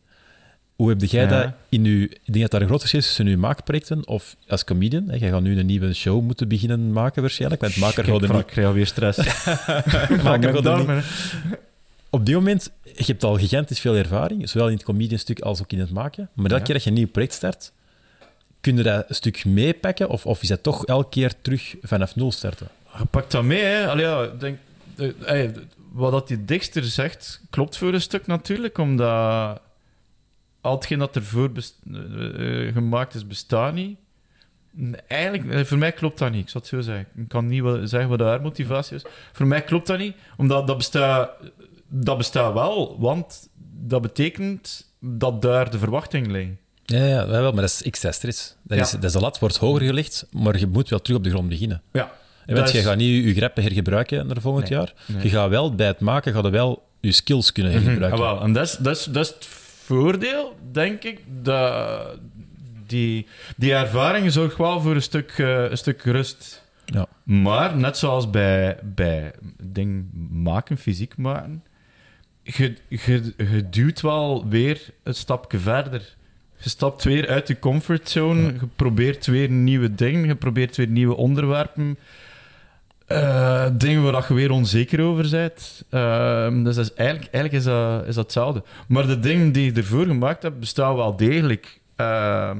Hoe 0.75 0.89
heb 0.89 1.01
jij 1.01 1.23
Ja. 1.23 1.27
dat 1.41 1.51
in 1.69 1.85
uw... 1.85 2.01
Ik 2.03 2.19
denk 2.25 2.39
dat 2.41 2.51
daar 2.51 2.61
een 2.61 2.67
groot 2.67 2.79
verschil 2.79 2.99
is 2.99 3.05
tussen 3.05 3.25
uw 3.27 3.37
maakprojecten 3.37 4.07
of 4.07 4.35
als 4.47 4.63
comedian. 4.63 5.09
Hè, 5.09 5.15
jij 5.15 5.29
gaat 5.29 5.41
nu 5.41 5.59
een 5.59 5.65
nieuwe 5.65 5.93
show 5.93 6.21
moeten 6.21 6.47
beginnen 6.47 6.91
maken 6.91 7.21
waarschijnlijk, 7.21 7.61
want 7.61 7.77
maker 7.77 8.03
Kijk, 8.03 8.21
er 8.21 8.27
Frank, 8.27 8.31
niet... 8.33 8.41
ik 8.41 8.51
krijg 8.53 8.67
alweer 8.67 8.85
stress. 8.85 9.17
Maker 10.23 10.53
gaat 10.53 10.65
er 10.65 10.95
niet-. 10.95 11.03
Op 12.09 12.25
dit 12.25 12.35
moment, 12.35 12.71
je 12.83 13.03
hebt 13.05 13.23
al 13.23 13.37
gigantisch 13.37 13.79
veel 13.79 13.95
ervaring, 13.95 14.49
zowel 14.49 14.67
in 14.67 14.73
het 14.73 14.83
comedianstuk 14.83 15.39
als 15.39 15.61
ook 15.61 15.71
in 15.71 15.79
het 15.79 15.91
maken. 15.91 16.29
Maar 16.33 16.45
elke 16.45 16.57
Ja. 16.57 16.63
keer 16.65 16.73
dat 16.73 16.83
je 16.83 16.89
een 16.89 16.95
nieuw 16.95 17.07
project 17.07 17.33
start, 17.33 17.71
kun 18.61 18.77
je 18.77 18.83
dat 18.83 19.05
een 19.09 19.15
stuk 19.15 19.45
meepakken 19.45 20.09
of, 20.09 20.25
of 20.25 20.41
is 20.41 20.47
dat 20.47 20.63
toch 20.63 20.85
elke 20.85 21.09
keer 21.09 21.33
terug 21.41 21.75
vanaf 21.81 22.15
nul 22.15 22.31
starten? 22.31 22.67
Je 22.97 23.05
pakt 23.05 23.31
dat 23.31 23.43
mee, 23.43 23.63
hè. 23.63 23.87
Allee, 23.87 24.05
ja, 24.05 24.23
ik 24.23 24.39
denk, 24.39 24.57
eh, 24.97 25.43
eh, 25.43 25.51
wat 25.95 26.11
dat 26.11 26.27
die 26.27 26.45
dichter 26.45 26.83
zegt, 26.83 27.41
klopt 27.49 27.77
voor 27.77 27.93
een 27.93 28.01
stuk 28.01 28.27
natuurlijk, 28.27 28.77
omdat 28.77 29.61
al 30.61 30.75
hetgeen 30.75 30.99
dat 30.99 31.15
ervoor 31.15 31.51
eh, 31.91 32.67
eh, 32.67 32.73
gemaakt 32.73 33.13
is, 33.15 33.27
bestaat 33.27 33.73
niet. 33.73 33.97
Eigenlijk, 35.07 35.49
eh, 35.49 35.63
voor 35.63 35.77
mij 35.77 35.91
klopt 35.91 36.17
dat 36.17 36.31
niet, 36.31 36.41
ik 36.41 36.49
zal 36.49 36.61
het 36.61 36.69
zo 36.69 36.81
zeggen. 36.81 37.07
Ik 37.15 37.27
kan 37.27 37.47
niet 37.47 37.61
wel 37.61 37.87
zeggen 37.87 38.09
wat 38.09 38.19
haar 38.19 38.41
motivatie 38.41 38.95
is. 38.95 39.05
Voor 39.31 39.47
mij 39.47 39.63
klopt 39.63 39.87
dat 39.87 39.97
niet, 39.97 40.15
omdat 40.37 40.67
dat 40.67 40.77
bestaat, 40.77 41.31
dat 41.87 42.17
bestaat 42.17 42.53
wel, 42.53 42.99
want 42.99 43.49
dat 43.71 44.01
betekent 44.01 44.91
dat 44.99 45.41
daar 45.41 45.71
de 45.71 45.77
verwachtingen 45.77 46.31
liggen. 46.31 46.59
Ja, 46.85 47.05
ja, 47.05 47.27
wel, 47.27 47.51
maar 47.51 47.61
dat 47.61 47.69
is 47.69 47.83
extra 47.83 48.11
stress. 48.11 48.55
Dat 48.63 48.77
is, 48.77 48.91
Ja. 48.91 48.95
dat 48.97 49.03
is 49.03 49.11
de 49.11 49.19
lat 49.19 49.39
wordt 49.39 49.57
hoger 49.57 49.81
gelegd, 49.81 50.27
maar 50.31 50.59
je 50.59 50.67
moet 50.67 50.89
wel 50.89 51.01
terug 51.01 51.17
op 51.17 51.23
de 51.23 51.29
grond 51.29 51.49
beginnen. 51.49 51.81
Ja. 51.91 52.11
En 52.45 52.55
Dat 52.55 52.71
je 52.71 52.81
gaat 52.81 52.97
niet 52.97 53.23
je 53.25 53.33
greppen 53.33 53.63
hergebruiken 53.63 54.27
naar 54.27 54.41
volgend 54.41 54.69
Nee, 54.69 54.79
jaar. 54.79 54.93
nee. 55.05 55.23
Je 55.23 55.29
gaat 55.29 55.49
wel 55.49 55.75
bij 55.75 55.87
het 55.87 55.99
maken 55.99 56.33
ga 56.33 56.41
je 56.41 56.49
wel 56.49 56.87
je 56.99 57.11
skills 57.11 57.51
kunnen 57.51 57.73
Ah, 57.73 57.81
hergebruiken. 57.81 58.19
wel. 58.21 58.41
En 58.41 58.53
dat 58.53 58.65
is, 58.65 58.77
dat, 58.77 58.95
is, 58.97 59.03
dat 59.03 59.23
is 59.25 59.33
het 59.33 59.45
voordeel, 59.85 60.55
denk 60.71 61.03
ik, 61.03 61.19
dat 61.41 62.17
die, 62.87 63.27
die 63.57 63.73
ervaring 63.73 64.31
zorgt 64.31 64.57
wel 64.57 64.81
voor 64.81 64.95
een 64.95 65.01
stuk, 65.01 65.31
eh, 65.37 65.69
een 65.69 65.77
stuk 65.77 66.01
rust. 66.03 66.63
Ja. 66.85 67.05
Maar, 67.23 67.75
net 67.77 67.97
zoals 67.97 68.29
bij, 68.29 68.77
bij 68.83 69.31
ding 69.63 70.05
maken, 70.31 70.77
fysiek 70.77 71.17
maken, 71.17 71.63
je, 72.43 72.73
je, 72.87 73.33
je 73.37 73.69
duwt 73.69 74.01
wel 74.01 74.47
weer 74.47 74.81
een 75.03 75.15
stapje 75.15 75.57
verder. 75.59 76.15
Je 76.57 76.69
stapt 76.69 77.03
weer 77.03 77.27
uit 77.29 77.47
je 77.47 77.59
comfortzone, 77.59 78.41
je 78.41 78.67
probeert 78.75 79.25
weer 79.25 79.49
nieuwe 79.49 79.95
dingen, 79.95 80.27
je 80.27 80.35
probeert 80.35 80.75
weer 80.77 80.87
nieuwe 80.87 81.15
onderwerpen. 81.15 81.97
Eh, 83.05 83.65
dingen 83.73 84.03
waar 84.03 84.11
dat 84.11 84.27
je 84.27 84.33
weer 84.33 84.51
onzeker 84.51 85.01
over 85.01 85.29
bent. 85.29 85.83
Ehm, 85.89 86.63
dus 86.63 86.75
dat 86.75 86.85
is 86.85 86.93
eigenlijk, 86.93 87.33
eigenlijk 87.33 87.65
is, 87.65 87.71
dat, 87.71 88.05
is 88.07 88.15
dat 88.15 88.23
hetzelfde. 88.23 88.63
Maar 88.87 89.07
de 89.07 89.19
dingen 89.19 89.51
die 89.51 89.65
je 89.65 89.71
ervoor 89.79 90.05
gemaakt 90.05 90.43
hebt, 90.43 90.59
bestaan 90.59 90.95
wel 90.95 91.15
degelijk. 91.15 91.79
Ehm, 91.95 92.57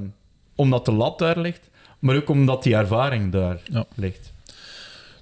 omdat 0.56 0.86
de 0.86 0.92
lat 0.92 1.20
daar 1.20 1.40
ligt, 1.40 1.70
maar 2.00 2.16
ook 2.16 2.30
omdat 2.30 2.64
die 2.64 2.76
ervaring 2.76 3.32
daar 3.32 3.58
Ja. 3.64 3.86
ligt. 3.96 4.34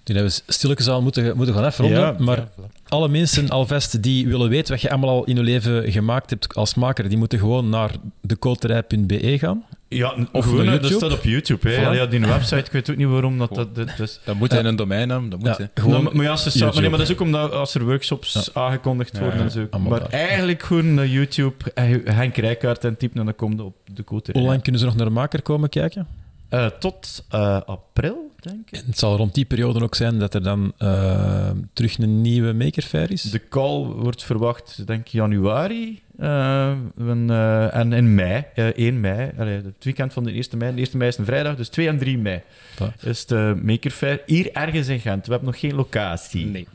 Die 0.04 0.16
hebben 0.16 0.34
we 0.46 0.54
stilletjes 0.54 0.88
al 0.90 1.02
moeten, 1.02 1.38
moeten 1.38 1.56
gaan 1.56 1.64
afronden. 1.64 2.16
maar 2.24 2.48
alle 2.88 3.08
mensen 3.08 3.50
alvast 3.50 4.04
die 4.04 4.28
willen 4.28 4.50
weten 4.50 4.74
wat 4.74 4.82
je 4.82 4.90
allemaal 4.90 5.10
al 5.10 5.24
in 5.24 5.36
je 5.36 5.44
leven 5.44 5.92
gemaakt 5.92 6.30
hebt 6.30 6.56
als 6.56 6.74
maker, 6.74 7.10
die 7.10 7.18
moeten 7.18 7.40
gewoon 7.40 7.70
naar 7.70 7.92
dekoterij.be 8.22 9.38
gaan. 9.40 9.66
Ja, 9.96 10.16
Of 10.32 10.46
gewoon, 10.46 10.66
dat 10.66 10.74
YouTube. 10.74 10.94
staat 10.94 11.12
op 11.12 11.24
YouTube. 11.24 11.70
Hè. 11.70 11.76
Voilà. 11.76 11.96
Ja, 11.98 12.06
die 12.06 12.20
website, 12.20 12.56
ik 12.66 12.72
weet 12.72 12.90
ook 12.90 12.98
niet 12.98 13.08
waarom 13.08 13.38
dat... 13.38 13.56
dat, 13.56 13.76
dat, 13.76 13.88
dat 13.88 14.00
is- 14.00 14.20
Dan 14.26 14.38
moet 14.38 14.52
hij 14.52 14.64
een 14.64 14.76
domein 14.76 15.10
hebben, 15.10 15.30
dat 15.30 15.40
moet 15.40 15.58
Ja, 15.58 15.70
gewoon 15.74 16.04
maar, 16.04 16.16
maar 16.16 16.26
ja, 16.26 16.36
ze 16.36 16.64
maar, 16.66 16.74
nee, 16.74 16.90
maar 16.90 17.00
dat 17.00 17.08
is 17.08 17.14
ook 17.14 17.22
omdat 17.22 17.52
als 17.52 17.76
er 17.76 17.86
workshops 17.86 18.54
aangekondigd 18.54 19.20
worden 19.20 19.38
ja, 19.38 19.44
en 19.44 19.52
zo. 19.52 19.68
Maar 19.80 20.00
daar. 20.00 20.10
eigenlijk 20.10 20.64
gewoon 20.64 20.94
naar 20.94 21.08
YouTube, 21.08 21.72
eh, 21.74 21.96
Henk 22.06 22.38
Rijkaard 22.38 22.84
en 22.84 22.98
typen 22.98 23.20
en 23.20 23.26
dan 23.26 23.36
komt 23.36 23.62
op 23.62 23.76
de 23.94 24.04
koter. 24.04 24.34
Hoe 24.34 24.44
lang 24.48 24.62
kunnen 24.62 24.80
ze 24.82 24.86
nog 24.88 24.96
naar 24.96 25.06
de 25.06 25.12
maker 25.12 25.42
komen 25.42 25.70
kijken? 25.70 26.08
Eh, 26.50 26.66
tot 26.66 27.26
eh, 27.30 27.62
april, 27.66 28.32
denk 28.40 28.70
ik. 28.72 28.78
En 28.80 28.84
het 28.86 29.00
zal 29.00 29.16
rond 29.18 29.34
die 29.34 29.46
periode 29.46 29.84
ook 29.84 29.96
zijn 29.96 30.20
dat 30.20 30.34
er 30.34 30.44
dan 30.44 30.74
terug 31.74 31.98
een 31.98 32.22
nieuwe 32.22 32.54
Maker 32.54 32.84
Fair 32.84 33.12
is. 33.12 33.22
De 33.22 33.48
call 33.50 33.84
wordt 33.86 34.24
verwacht, 34.24 34.88
denk 34.88 35.00
ik, 35.00 35.08
januari. 35.08 36.02
Eh, 36.18 36.68
en, 36.98 37.26
eh, 37.30 37.76
en 37.76 37.94
in 37.94 38.16
mei, 38.16 38.44
eh 38.56 38.68
1 38.68 39.00
mei, 39.00 39.32
allee, 39.38 39.56
het 39.56 39.84
weekend 39.84 40.14
van 40.14 40.24
de 40.24 40.32
1 40.32 40.58
mei. 40.58 40.76
De 40.76 40.82
1 40.82 40.98
mei 40.98 41.10
is 41.10 41.18
een 41.18 41.26
vrijdag, 41.26 41.56
dus 41.56 41.70
2 41.70 41.88
en 41.88 41.98
3 41.98 42.18
mei 42.18 42.42
is 43.00 43.26
de 43.26 43.56
Maker 43.64 43.92
Fair. 43.92 44.22
Hier 44.26 44.52
ergens 44.52 44.88
in 44.88 45.00
Gent. 45.00 45.26
We 45.26 45.32
hebben 45.32 45.50
nog 45.50 45.60
geen 45.60 45.76
locatie. 45.76 46.46
Nee. 46.46 46.68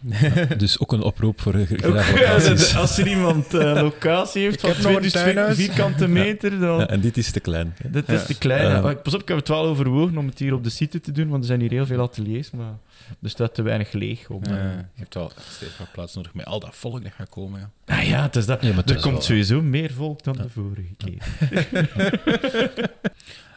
Dus 0.57 0.81
ook 0.81 0.93
een 0.93 1.03
oproep 1.03 1.41
voor 1.41 1.55
eh, 1.55 1.67
graag 1.67 2.13
locaties. 2.13 2.77
als 2.77 2.99
er 2.99 3.09
iemand 3.09 3.55
eh, 3.55 3.83
locatie 3.83 4.43
heeft 4.43 4.61
van 4.61 4.71
nog 4.71 4.79
een 4.79 4.85
20 4.85 5.11
tuinhuis. 5.11 5.57
vierkante 5.57 6.09
meter, 6.09 6.59
dan... 6.59 6.79
Ja, 6.79 6.89
en 6.89 7.01
dit 7.01 7.17
is 7.17 7.31
te 7.31 7.41
klein. 7.41 7.75
Dit 7.89 8.09
is 8.09 8.27
te 8.27 8.39
klein. 8.39 8.85
Eh, 8.85 9.03
pas 9.03 9.15
op, 9.15 9.21
ik 9.21 9.29
heb 9.29 9.37
het 9.37 9.49
wel 9.49 9.65
overwogen 9.65 10.19
om 10.19 10.27
het 10.27 10.39
hier 10.39 10.55
op 10.55 10.65
de 10.65 10.71
site 10.71 11.01
te 11.01 11.13
doen, 11.13 11.29
want 11.29 11.41
er 11.41 11.47
zijn 11.47 11.61
hier 11.61 11.71
heel 11.71 11.87
veel 11.87 12.01
ateliers, 12.01 12.51
maar 12.51 12.73
er 13.23 13.31
staat 13.31 13.55
te 13.55 13.63
weinig 13.63 13.93
leeg 13.93 14.29
om... 14.31 14.43
Eh, 14.45 14.51
je 14.73 14.85
hebt 14.95 15.15
wel 15.15 15.31
steeds 15.51 15.79
wat 15.79 15.93
plaats 15.93 16.15
nodig 16.15 16.35
met 16.35 16.47
al 16.47 16.61
dat 16.61 16.77
volk 16.77 17.03
dat 17.03 17.13
gaat 17.13 17.29
komen. 17.29 17.61
Ja. 17.87 17.95
Ah 17.95 18.03
ja, 18.09 18.23
het 18.23 18.37
is 18.37 18.47
dat. 18.47 18.63
Ja, 18.63 18.69
maar 18.69 18.77
het 18.77 18.91
er 18.91 18.97
is 18.97 19.03
komt 19.03 19.15
wel- 19.15 19.23
sowieso 19.23 19.63
meer 19.63 19.93
volk 19.93 20.23
dan 20.25 20.37
de 20.37 20.49
vorige 20.49 20.95
keer. 20.97 21.23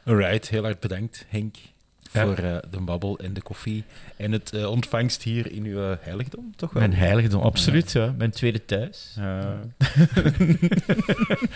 Alright, 0.06 0.50
heel 0.50 0.64
hard 0.64 0.80
bedankt, 0.80 1.26
Henk, 1.30 1.56
Ja. 2.12 2.26
voor 2.26 2.36
eh, 2.36 2.58
de 2.72 2.80
babbel 2.80 3.20
en 3.20 3.34
de 3.34 3.42
koffie. 3.42 3.84
En 4.18 4.32
het 4.32 4.54
eh, 4.54 4.70
ontvangst 4.70 5.24
hier 5.24 5.52
in 5.52 5.66
uw 5.66 5.98
heiligdom, 6.02 6.54
toch 6.56 6.74
wel? 6.74 6.82
Mijn 6.82 6.94
heiligdom, 6.94 7.42
absoluut, 7.42 7.92
ja. 7.92 8.14
Mijn 8.18 8.32
tweede 8.32 8.66
thuis. 8.66 9.14
Ja. 9.16 9.60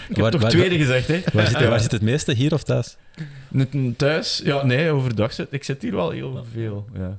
Ik 0.10 0.16
heb 0.16 0.18
Waar- 0.18 0.32
toch 0.32 0.42
waar- 0.42 0.50
tweede 0.52 0.78
gezegd, 0.78 1.08
hè? 1.08 1.22
Waar 1.34 1.48
zit, 1.48 1.68
waar 1.68 1.80
zit 1.80 1.92
het 1.92 2.02
meeste, 2.02 2.34
hier 2.34 2.54
of 2.54 2.64
thuis? 2.64 2.98
Thuis? 3.98 4.42
Ja, 4.44 4.64
nee, 4.66 4.92
overdag 4.92 5.34
zit 5.34 5.48
ik 5.52 5.64
zit 5.64 5.82
hier 5.82 5.96
wel 5.96 6.10
heel 6.10 6.46
veel. 6.52 6.90
Ja. 6.94 7.18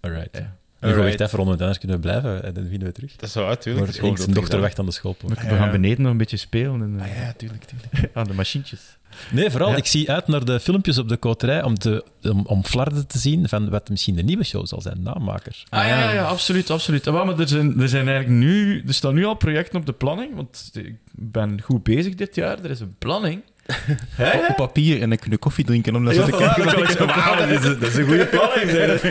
Alright. 0.00 0.28
Ja. 0.36 0.56
Dan 0.80 0.90
gaan 0.92 1.00
we 1.04 1.06
echt 1.10 1.20
even 1.20 1.36
rond, 1.36 1.48
want 1.48 1.60
anders 1.60 1.78
kunnen 1.78 1.96
we 1.96 2.02
blijven 2.02 2.44
en 2.44 2.54
dan 2.54 2.66
vinden 2.68 2.88
we 2.88 2.94
terug. 2.94 3.16
Dat 3.16 3.28
is 3.28 3.34
wel. 3.34 3.44
Maar 3.46 3.88
Henk 4.00 4.18
zijn 4.18 4.32
dochter 4.32 4.60
wacht 4.60 4.78
aan 4.78 4.86
de 4.86 4.92
schoolpoort. 4.92 5.40
We 5.42 5.48
Ja. 5.48 5.56
gaan 5.56 5.70
beneden 5.70 6.02
nog 6.02 6.10
een 6.10 6.16
beetje 6.18 6.36
spelen 6.36 6.82
en, 6.82 7.00
Ah 7.00 7.06
eh, 7.10 7.16
ja, 7.16 7.32
tuurlijk, 7.36 7.64
tuurlijk. 7.64 8.10
aan 8.16 8.26
de 8.26 8.34
machientjes. 8.34 8.80
Nee, 9.30 9.50
vooral, 9.50 9.70
Ja. 9.70 9.76
ik 9.76 9.86
zie 9.86 10.10
uit 10.10 10.26
naar 10.26 10.44
de 10.44 10.60
filmpjes 10.60 10.98
op 10.98 11.08
de 11.08 11.16
koterij 11.16 11.62
om, 11.62 11.74
te, 11.78 12.04
om, 12.22 12.46
om 12.46 12.64
flarden 12.64 13.06
te 13.06 13.18
zien 13.18 13.48
van 13.48 13.70
wat 13.70 13.88
misschien 13.88 14.14
de 14.14 14.22
nieuwe 14.22 14.44
show 14.44 14.66
zal 14.66 14.80
zijn, 14.80 15.02
namaker. 15.02 15.64
Ah 15.68 15.86
ja, 15.86 15.98
ja, 15.98 16.12
ja, 16.12 16.24
absoluut, 16.24 16.70
absoluut. 16.70 17.06
Ah, 17.06 17.26
maar 17.26 17.38
er 17.38 17.48
zijn, 17.48 17.80
er 17.80 17.88
zijn 17.88 18.08
eigenlijk 18.08 18.38
nu... 18.38 18.82
Er 18.86 18.94
staan 18.94 19.14
nu 19.14 19.24
al 19.24 19.34
projecten 19.34 19.78
op 19.78 19.86
de 19.86 19.92
planning, 19.92 20.34
want 20.34 20.70
ik 20.72 20.94
ben 21.12 21.60
goed 21.62 21.82
bezig 21.82 22.14
dit 22.14 22.34
jaar. 22.34 22.64
Er 22.64 22.70
is 22.70 22.80
een 22.80 22.94
planning. 22.98 23.42
Hè? 24.14 24.46
Op 24.48 24.56
papier 24.56 25.02
en 25.02 25.08
dan 25.08 25.18
kun 25.18 25.30
je 25.30 25.36
koffie 25.38 25.64
drinken 25.64 25.96
om 25.96 26.02
naar 26.02 26.14
zo 26.14 26.24
te 26.24 26.30
kijken. 26.30 26.64
kan 26.64 26.82
ik 26.82 27.38
dat 27.38 27.48
is, 27.48 27.64
een- 27.64 27.78
dat 27.78 27.88
is 27.88 27.96
een 27.96 28.06
goede 28.06 28.26
planning. 28.26 28.70
Zeg. 28.70 29.04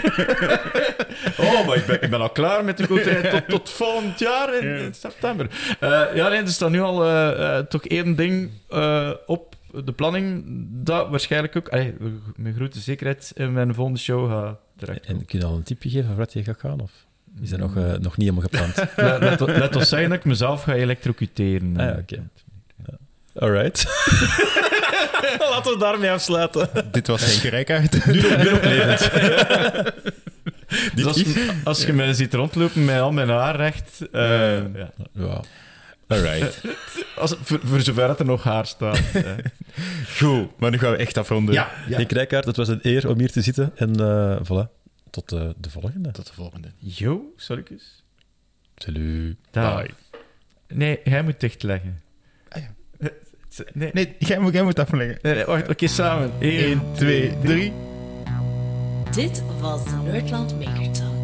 oh, 1.39 1.67
maar 1.67 1.75
ik 1.77 1.85
ben, 1.85 2.01
ik 2.01 2.09
ben 2.09 2.21
al 2.21 2.29
klaar 2.29 2.63
met 2.63 2.77
de 2.77 2.87
koterij 2.87 3.31
tot, 3.31 3.49
tot 3.49 3.69
volgend 3.69 4.19
jaar 4.19 4.57
in, 4.63 4.77
in 4.79 4.93
september. 4.93 5.47
Eh, 5.79 6.01
ja, 6.13 6.27
nee, 6.29 6.41
er 6.41 6.47
staat 6.47 6.69
nu 6.69 6.81
al 6.81 7.05
eh, 7.05 7.57
eh, 7.57 7.65
toch 7.65 7.85
één 7.85 8.15
ding 8.15 8.49
eh, 8.69 9.09
op 9.25 9.55
de 9.85 9.91
planning 9.91 10.43
dat 10.69 11.09
waarschijnlijk 11.09 11.55
ook, 11.55 11.69
allee, 11.69 11.93
met 12.35 12.55
grote 12.55 12.79
zekerheid, 12.79 13.31
in 13.35 13.53
mijn 13.53 13.73
volgende 13.73 13.99
show 13.99 14.31
gaat 14.31 14.57
direct 14.77 15.05
En 15.05 15.25
kun 15.25 15.39
je 15.39 15.45
al 15.45 15.55
een 15.55 15.63
tipje 15.63 15.89
geven 15.89 16.07
van 16.07 16.15
wat 16.15 16.33
je 16.33 16.43
gaat 16.43 16.59
gaan? 16.59 16.79
Of 16.81 16.91
is 17.41 17.49
dat 17.49 17.59
nog, 17.59 17.75
eh, 17.77 17.83
nog 17.83 18.17
niet 18.17 18.29
helemaal 18.29 18.49
gepland? 18.51 18.75
Let, 19.21 19.39
let, 19.39 19.57
let 19.57 19.75
ons 19.75 19.89
zeggen 19.89 20.09
dat 20.09 20.17
ik 20.17 20.25
mezelf 20.25 20.63
ga 20.63 20.73
elektrocuteren. 20.73 21.77
Ah, 21.77 21.85
ja, 21.85 21.97
oké. 22.01 22.23
Alright. 23.39 23.85
Laten 25.51 25.71
we 25.71 25.77
daarmee 25.79 26.11
afsluiten. 26.11 26.69
Dit 26.91 27.07
was 27.07 27.25
Henk 27.25 27.53
Rijkaard. 27.53 28.05
Nu 28.05 28.21
nog, 28.21 28.61
levend. 28.63 29.09
Dus 30.95 31.05
als, 31.05 31.23
als 31.63 31.85
je 31.85 31.93
mij 31.93 32.13
ziet 32.13 32.33
rondlopen 32.33 32.85
met 32.85 32.99
al 32.99 33.11
mijn 33.11 33.29
haar 33.29 33.55
recht... 33.55 34.07
eh, 34.11 34.75
ja. 34.75 34.91
Ja. 35.11 35.41
Alright. 36.07 36.61
Als, 37.17 37.35
voor, 37.41 37.59
voor 37.63 37.81
zover 37.81 38.09
het 38.09 38.19
er 38.19 38.25
nog 38.25 38.43
haar 38.43 38.65
staat. 38.65 39.01
Goed, 40.17 40.59
maar 40.59 40.71
nu 40.71 40.77
gaan 40.77 40.91
we 40.91 40.97
echt 40.97 41.17
afronden. 41.17 41.53
ja, 41.53 41.71
ja. 41.87 41.97
Ik 41.97 42.11
Rijkaard, 42.11 42.45
het 42.45 42.55
was 42.55 42.67
een 42.67 42.79
eer 42.81 43.09
om 43.09 43.19
hier 43.19 43.31
te 43.31 43.41
zitten. 43.41 43.71
En 43.75 43.99
eh 43.99 44.39
voilà, 44.43 44.69
tot 45.09 45.31
eh, 45.31 45.49
de 45.57 45.69
volgende. 45.69 46.11
Tot 46.11 46.27
de 46.27 46.33
volgende. 46.33 46.67
Yo, 46.77 47.33
eens? 47.47 48.03
Salut. 48.75 49.37
Bye. 49.51 49.89
Nee, 50.67 50.99
hij 51.03 51.21
moet 51.21 51.39
dichtleggen. 51.39 52.01
Eh, 53.59 53.65
Nee, 53.73 53.89
Nee, 53.93 54.15
jij 54.19 54.39
moet, 54.39 54.53
jij 54.53 54.63
moet 54.63 54.79
afleggen. 54.79 55.17
nee, 55.21 55.33
nee, 55.33 55.45
wacht, 55.45 55.69
oké, 55.69 55.87
samen. 55.87 56.31
1, 56.39 56.57
1, 56.65 56.81
2, 56.93 57.31
3. 57.43 57.73
Dit 59.11 59.43
was 59.61 59.83
de 59.83 59.91
Nerdland 60.11 60.59
Maker 60.65 60.91
Talk. 60.91 61.16